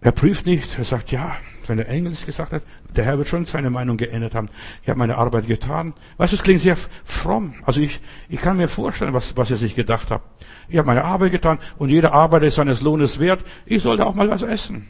Er 0.00 0.12
prüft 0.12 0.44
nicht, 0.44 0.76
er 0.78 0.84
sagt, 0.84 1.12
ja, 1.12 1.36
wenn 1.66 1.78
der 1.78 1.88
Engel 1.88 2.12
es 2.12 2.26
gesagt 2.26 2.52
hat, 2.52 2.62
der 2.94 3.04
Herr 3.04 3.16
wird 3.16 3.28
schon 3.28 3.46
seine 3.46 3.70
Meinung 3.70 3.96
geändert 3.96 4.34
haben. 4.34 4.50
Ich 4.82 4.88
habe 4.90 4.98
meine 4.98 5.16
Arbeit 5.16 5.46
getan. 5.46 5.94
Weißt 6.18 6.32
du, 6.32 6.36
es 6.36 6.42
klingt 6.42 6.60
sehr 6.60 6.76
fromm. 7.04 7.54
Also 7.64 7.80
ich, 7.80 8.00
ich 8.28 8.40
kann 8.40 8.58
mir 8.58 8.68
vorstellen, 8.68 9.14
was, 9.14 9.34
was 9.38 9.50
er 9.50 9.56
sich 9.56 9.74
gedacht 9.74 10.10
hat. 10.10 10.20
Ich 10.68 10.76
habe 10.76 10.86
meine 10.86 11.04
Arbeit 11.04 11.32
getan 11.32 11.58
und 11.78 11.88
jeder 11.88 12.12
Arbeiter 12.12 12.46
ist 12.46 12.56
seines 12.56 12.82
Lohnes 12.82 13.18
wert. 13.18 13.42
Ich 13.64 13.82
sollte 13.82 14.04
auch 14.04 14.14
mal 14.14 14.28
was 14.28 14.42
essen. 14.42 14.86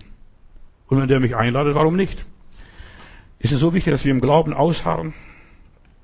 Und 0.88 1.00
wenn 1.00 1.08
der 1.08 1.20
mich 1.20 1.36
einladet, 1.36 1.76
warum 1.76 1.94
nicht? 1.94 2.26
Ist 3.38 3.52
es 3.52 3.60
so 3.60 3.72
wichtig, 3.72 3.92
dass 3.92 4.04
wir 4.04 4.10
im 4.10 4.20
Glauben 4.20 4.52
ausharren 4.52 5.14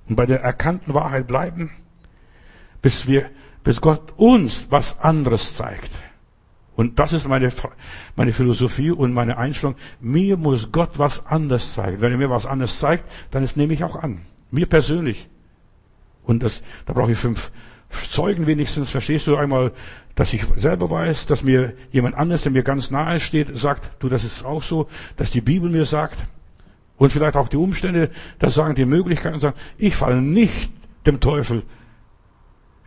und 0.08 0.16
bei 0.16 0.26
der 0.26 0.40
erkannten 0.40 0.94
Wahrheit 0.94 1.26
bleiben, 1.26 1.70
bis 2.82 3.06
wir, 3.06 3.30
bis 3.64 3.80
Gott 3.80 4.12
uns 4.16 4.66
was 4.70 4.98
anderes 5.00 5.54
zeigt. 5.54 5.90
Und 6.76 6.98
das 6.98 7.12
ist 7.12 7.28
meine, 7.28 7.52
meine 8.16 8.32
Philosophie 8.32 8.90
und 8.90 9.12
meine 9.12 9.36
Einstellung. 9.36 9.76
Mir 10.00 10.36
muss 10.38 10.72
Gott 10.72 10.92
was 10.98 11.26
anderes 11.26 11.74
zeigen. 11.74 12.00
Wenn 12.00 12.12
er 12.12 12.18
mir 12.18 12.30
was 12.30 12.46
anderes 12.46 12.78
zeigt, 12.78 13.04
dann 13.30 13.42
das 13.42 13.54
nehme 13.54 13.74
ich 13.74 13.84
auch 13.84 13.96
an. 13.96 14.22
Mir 14.50 14.66
persönlich. 14.66 15.28
Und 16.24 16.42
das, 16.42 16.62
da 16.86 16.94
brauche 16.94 17.12
ich 17.12 17.18
fünf 17.18 17.50
Zeugen 17.90 18.46
wenigstens. 18.46 18.88
Verstehst 18.88 19.26
du 19.26 19.36
einmal, 19.36 19.72
dass 20.14 20.32
ich 20.32 20.44
selber 20.56 20.90
weiß, 20.90 21.26
dass 21.26 21.42
mir 21.42 21.74
jemand 21.92 22.14
anderes, 22.14 22.42
der 22.42 22.52
mir 22.52 22.62
ganz 22.62 22.90
nahe 22.90 23.20
steht, 23.20 23.58
sagt, 23.58 23.90
du, 24.02 24.08
das 24.08 24.24
ist 24.24 24.44
auch 24.44 24.62
so, 24.62 24.88
dass 25.16 25.30
die 25.30 25.40
Bibel 25.42 25.68
mir 25.68 25.84
sagt. 25.84 26.24
Und 26.96 27.12
vielleicht 27.12 27.36
auch 27.36 27.48
die 27.48 27.56
Umstände, 27.56 28.10
das 28.38 28.54
sagen 28.54 28.74
die 28.74 28.84
Möglichkeiten, 28.84 29.40
sagen, 29.40 29.58
ich 29.76 29.96
falle 29.96 30.22
nicht 30.22 30.70
dem 31.04 31.20
Teufel 31.20 31.62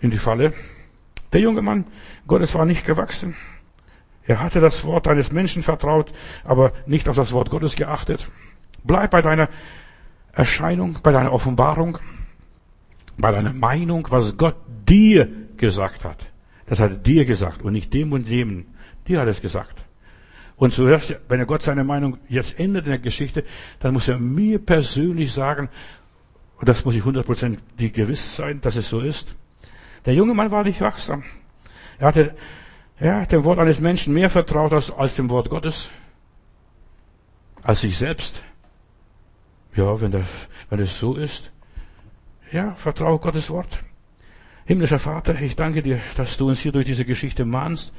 in 0.04 0.12
die 0.12 0.18
Falle. 0.18 0.54
Der 1.32 1.42
junge 1.42 1.62
Mann 1.62 1.86
Gottes 2.28 2.54
war 2.54 2.66
nicht 2.66 2.86
gewachsen. 2.86 3.36
Er 4.26 4.42
hatte 4.42 4.60
das 4.60 4.86
Wort 4.86 5.08
eines 5.08 5.32
Menschen 5.32 5.64
vertraut, 5.64 6.14
aber 6.44 6.74
nicht 6.86 7.10
auf 7.10 7.16
das 7.16 7.32
Wort 7.32 7.50
Gottes 7.50 7.76
geachtet. 7.76 8.30
Bleib 8.84 9.12
bei 9.12 9.22
deiner 9.22 9.50
Erscheinung, 10.34 11.00
bei 11.02 11.12
deiner 11.12 11.32
Offenbarung, 11.32 11.98
bei 13.18 13.32
deiner 13.32 13.54
Meinung, 13.54 14.08
was 14.12 14.38
Gott 14.38 14.56
dir 14.88 15.28
gesagt 15.58 16.04
hat. 16.04 16.28
Das 16.68 16.80
hat 16.80 16.92
er 16.92 16.98
dir 16.98 17.26
gesagt 17.26 17.62
und 17.62 17.74
nicht 17.74 17.94
dem 17.94 18.12
und 18.12 18.30
dem. 18.30 18.66
Dir 19.08 19.22
hat 19.22 19.28
es 19.28 19.42
gesagt. 19.42 19.84
Und 20.56 20.74
zuerst, 20.74 21.18
wenn 21.28 21.40
er 21.40 21.46
Gott 21.46 21.64
seine 21.64 21.84
Meinung 21.84 22.18
jetzt 22.30 22.60
ändert 22.60 22.86
in 22.86 22.92
der 22.92 23.00
Geschichte, 23.00 23.44
dann 23.80 23.94
muss 23.94 24.08
er 24.08 24.20
mir 24.20 24.60
persönlich 24.60 25.34
sagen, 25.34 25.70
und 26.60 26.70
das 26.70 26.86
muss 26.86 26.96
ich 26.96 27.04
hundertprozentig 27.04 27.94
gewiss 27.94 28.36
sein, 28.36 28.62
dass 28.62 28.76
es 28.76 28.90
so 28.90 29.00
ist. 29.02 29.36
Der 30.06 30.14
junge 30.14 30.34
Mann 30.34 30.52
war 30.52 30.64
nicht 30.64 30.82
wachsam. 30.82 31.24
Er 31.98 32.08
hatte 32.08 32.36
ja, 33.00 33.26
dem 33.26 33.44
Wort 33.44 33.60
eines 33.60 33.80
Menschen 33.80 34.14
mehr 34.14 34.30
vertraut 34.30 34.74
als, 34.74 34.92
als 34.92 35.16
dem 35.16 35.30
Wort 35.30 35.50
Gottes. 35.50 35.92
Als 37.62 37.82
sich 37.82 37.98
selbst. 37.98 38.44
Ja, 39.76 40.00
wenn 40.00 40.12
das, 40.12 40.28
wenn 40.70 40.80
es 40.80 41.00
so 41.00 41.16
ist. 41.16 41.52
Ja, 42.52 42.76
vertraue 42.76 43.20
Gottes 43.20 43.50
Wort. 43.50 43.84
Himmlischer 44.66 45.00
Vater, 45.00 45.42
ich 45.42 45.58
danke 45.58 45.82
dir, 45.82 46.00
dass 46.16 46.38
du 46.38 46.48
uns 46.48 46.62
hier 46.62 46.72
durch 46.72 46.86
diese 46.86 47.04
Geschichte 47.04 47.44
mahnst, 47.44 47.92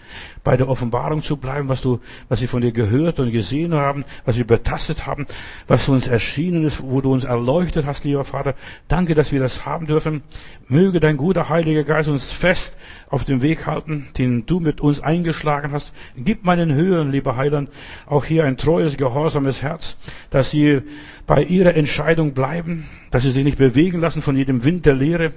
bei 0.45 0.57
der 0.57 0.67
Offenbarung 0.67 1.23
zu 1.23 1.37
bleiben, 1.37 1.69
was 1.69 1.83
du, 1.83 2.01
was 2.31 2.41
wir 2.41 2.49
von 2.49 2.63
dir 2.63 2.73
gehört 2.73 3.21
und 3.21 3.33
gesehen 3.33 3.75
haben, 3.75 4.07
was 4.25 4.39
wir 4.39 4.47
betastet 4.47 5.07
haben, 5.07 5.27
was 5.67 5.91
uns 5.91 6.09
erschienen 6.09 6.65
ist, 6.65 6.83
wo 6.83 7.03
du 7.03 7.13
uns 7.13 7.25
erleuchtet 7.25 7.85
hast, 7.85 8.05
lieber 8.05 8.25
Vater. 8.25 8.55
Danke, 8.89 9.15
dass 9.15 9.31
wir 9.31 9.41
das 9.41 9.67
haben 9.67 9.87
dürfen. 9.87 10.23
Möge 10.67 11.01
dein 11.01 11.19
guter 11.19 11.51
Heiliger 11.51 11.85
Geist 11.85 12.09
uns 12.09 12.33
fest 12.33 12.75
auf 13.11 13.27
dem 13.27 13.43
Weg 13.43 13.67
halten, 13.67 14.09
den 14.17 14.47
du 14.47 14.59
mit 14.59 14.81
uns 14.81 15.03
eingeschlagen 15.03 15.71
hast. 15.71 15.93
Gib 16.17 16.45
meinen 16.45 16.75
Hörern, 16.75 17.11
lieber 17.11 17.37
Heiland, 17.37 17.69
auch 18.07 18.25
hier 18.25 18.45
ein 18.45 18.57
treues, 18.57 18.97
gehorsames 18.97 19.61
Herz, 19.61 19.99
dass 20.31 20.51
sie 20.51 20.81
bei 21.27 21.43
ihrer 21.43 21.75
Entscheidung 21.75 22.35
bleiben, 22.35 22.87
dass 23.11 23.23
sie 23.23 23.31
sich 23.31 23.45
nicht 23.45 23.59
bewegen 23.59 24.01
lassen 24.01 24.23
von 24.23 24.37
jedem 24.37 24.65
Wind 24.65 24.87
der 24.87 24.95
Lehre, 24.95 25.33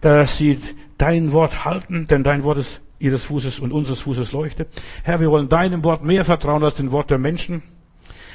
dass 0.00 0.38
sie 0.38 0.58
dein 0.98 1.32
Wort 1.32 1.64
halten, 1.64 2.06
denn 2.06 2.24
dein 2.24 2.42
Wort 2.44 2.58
ist 2.58 2.80
ihres 2.98 3.24
Fußes 3.24 3.58
und 3.60 3.72
unseres 3.72 4.00
Fußes 4.00 4.32
Leuchte. 4.32 4.66
Herr, 5.02 5.20
wir 5.20 5.30
wollen 5.30 5.48
deinem 5.48 5.84
Wort 5.84 6.04
mehr 6.04 6.24
vertrauen 6.24 6.64
als 6.64 6.76
dem 6.76 6.92
Wort 6.92 7.10
der 7.10 7.18
Menschen. 7.18 7.62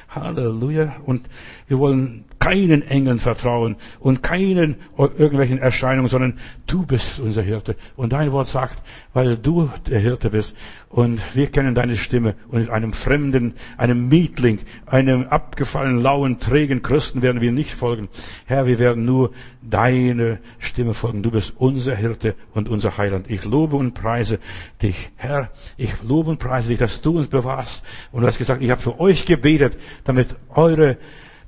Halleluja. 0.10 0.98
Und 1.06 1.28
wir 1.68 1.80
wollen 1.80 2.26
keinen 2.42 2.82
Engeln 2.82 3.20
vertrauen 3.20 3.76
und 4.00 4.24
keinen 4.24 4.76
irgendwelchen 4.98 5.60
Erscheinungen, 5.60 6.10
sondern 6.10 6.40
du 6.66 6.88
bist 6.88 7.20
unser 7.20 7.44
Hirte. 7.44 7.76
Und 7.96 8.14
dein 8.14 8.32
Wort 8.32 8.48
sagt, 8.48 8.82
weil 9.14 9.38
du 9.38 9.70
der 9.88 10.00
Hirte 10.00 10.32
bist 10.32 10.56
und 10.90 11.22
wir 11.36 11.52
kennen 11.52 11.76
deine 11.76 11.96
Stimme 11.96 12.34
und 12.50 12.68
einem 12.72 12.94
Fremden, 12.94 13.54
einem 13.78 14.10
Mietling, 14.10 14.58
einem 14.88 15.28
abgefallenen, 15.28 16.02
lauen, 16.02 16.40
trägen 16.40 16.82
Christen 16.82 17.22
werden 17.22 17.42
wir 17.42 17.52
nicht 17.52 17.76
folgen. 17.76 18.10
Herr, 18.48 18.66
wir 18.66 18.80
werden 18.80 19.06
nur 19.06 19.32
deine 19.62 20.40
Stimme 20.58 20.96
folgen. 20.96 21.22
Du 21.22 21.30
bist 21.30 21.54
unser 21.58 21.96
Hirte 21.96 22.34
und 22.56 22.70
unser 22.70 22.98
Heiland. 22.98 23.30
Ich 23.30 23.46
lobe 23.46 23.76
und 23.76 23.94
preise 23.94 24.40
dich. 24.82 25.12
Herr, 25.16 25.52
ich 25.78 26.02
lobe 26.02 26.32
und 26.32 26.40
preise 26.40 26.70
dich, 26.70 26.80
dass 26.80 27.02
du 27.02 27.20
uns 27.20 27.28
bewahrst. 27.28 27.84
Und 28.12 28.22
du 28.22 28.28
hast 28.28 28.40
gesagt, 28.40 28.64
ich 28.64 28.72
habe 28.72 28.82
für 28.82 29.00
euch 29.00 29.28
gebetet, 29.28 29.78
damit 30.06 30.36
eure 30.50 30.98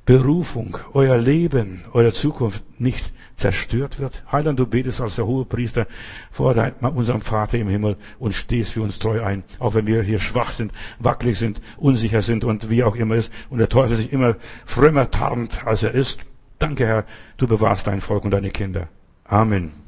Berufung, 0.06 0.78
euer 0.94 1.18
Leben, 1.18 1.86
eure 1.94 2.12
Zukunft 2.12 2.64
nicht 2.80 3.14
zerstört 3.36 4.00
wird. 4.00 4.22
Heiland, 4.32 4.60
du 4.60 4.68
betest 4.68 5.00
als 5.00 5.16
der 5.16 5.26
hohe 5.26 5.46
Priester 5.46 5.88
vor 6.32 6.56
unserem 6.94 7.22
Vater 7.22 7.58
im 7.58 7.70
Himmel 7.70 7.96
und 8.20 8.34
stehst 8.34 8.74
für 8.74 8.82
uns 8.82 9.00
treu 9.00 9.24
ein, 9.24 9.44
auch 9.60 9.76
wenn 9.76 9.88
wir 9.88 10.04
hier 10.04 10.20
schwach 10.20 10.52
sind, 10.52 10.74
wackelig 11.00 11.40
sind, 11.40 11.62
unsicher 11.78 12.22
sind 12.22 12.44
und 12.44 12.70
wie 12.70 12.84
auch 12.84 12.96
immer 12.96 13.16
ist 13.16 13.32
und 13.50 13.60
der 13.60 13.70
Teufel 13.70 13.96
sich 13.96 14.12
immer 14.12 14.36
frömmer 14.66 15.10
tarnt, 15.10 15.66
als 15.66 15.84
er 15.84 15.94
ist. 15.94 16.20
Danke, 16.60 16.86
Herr, 16.86 17.06
du 17.38 17.48
bewahrst 17.48 17.88
dein 17.88 18.02
Volk 18.02 18.26
und 18.26 18.32
deine 18.32 18.52
Kinder. 18.52 18.90
Amen. 19.24 19.83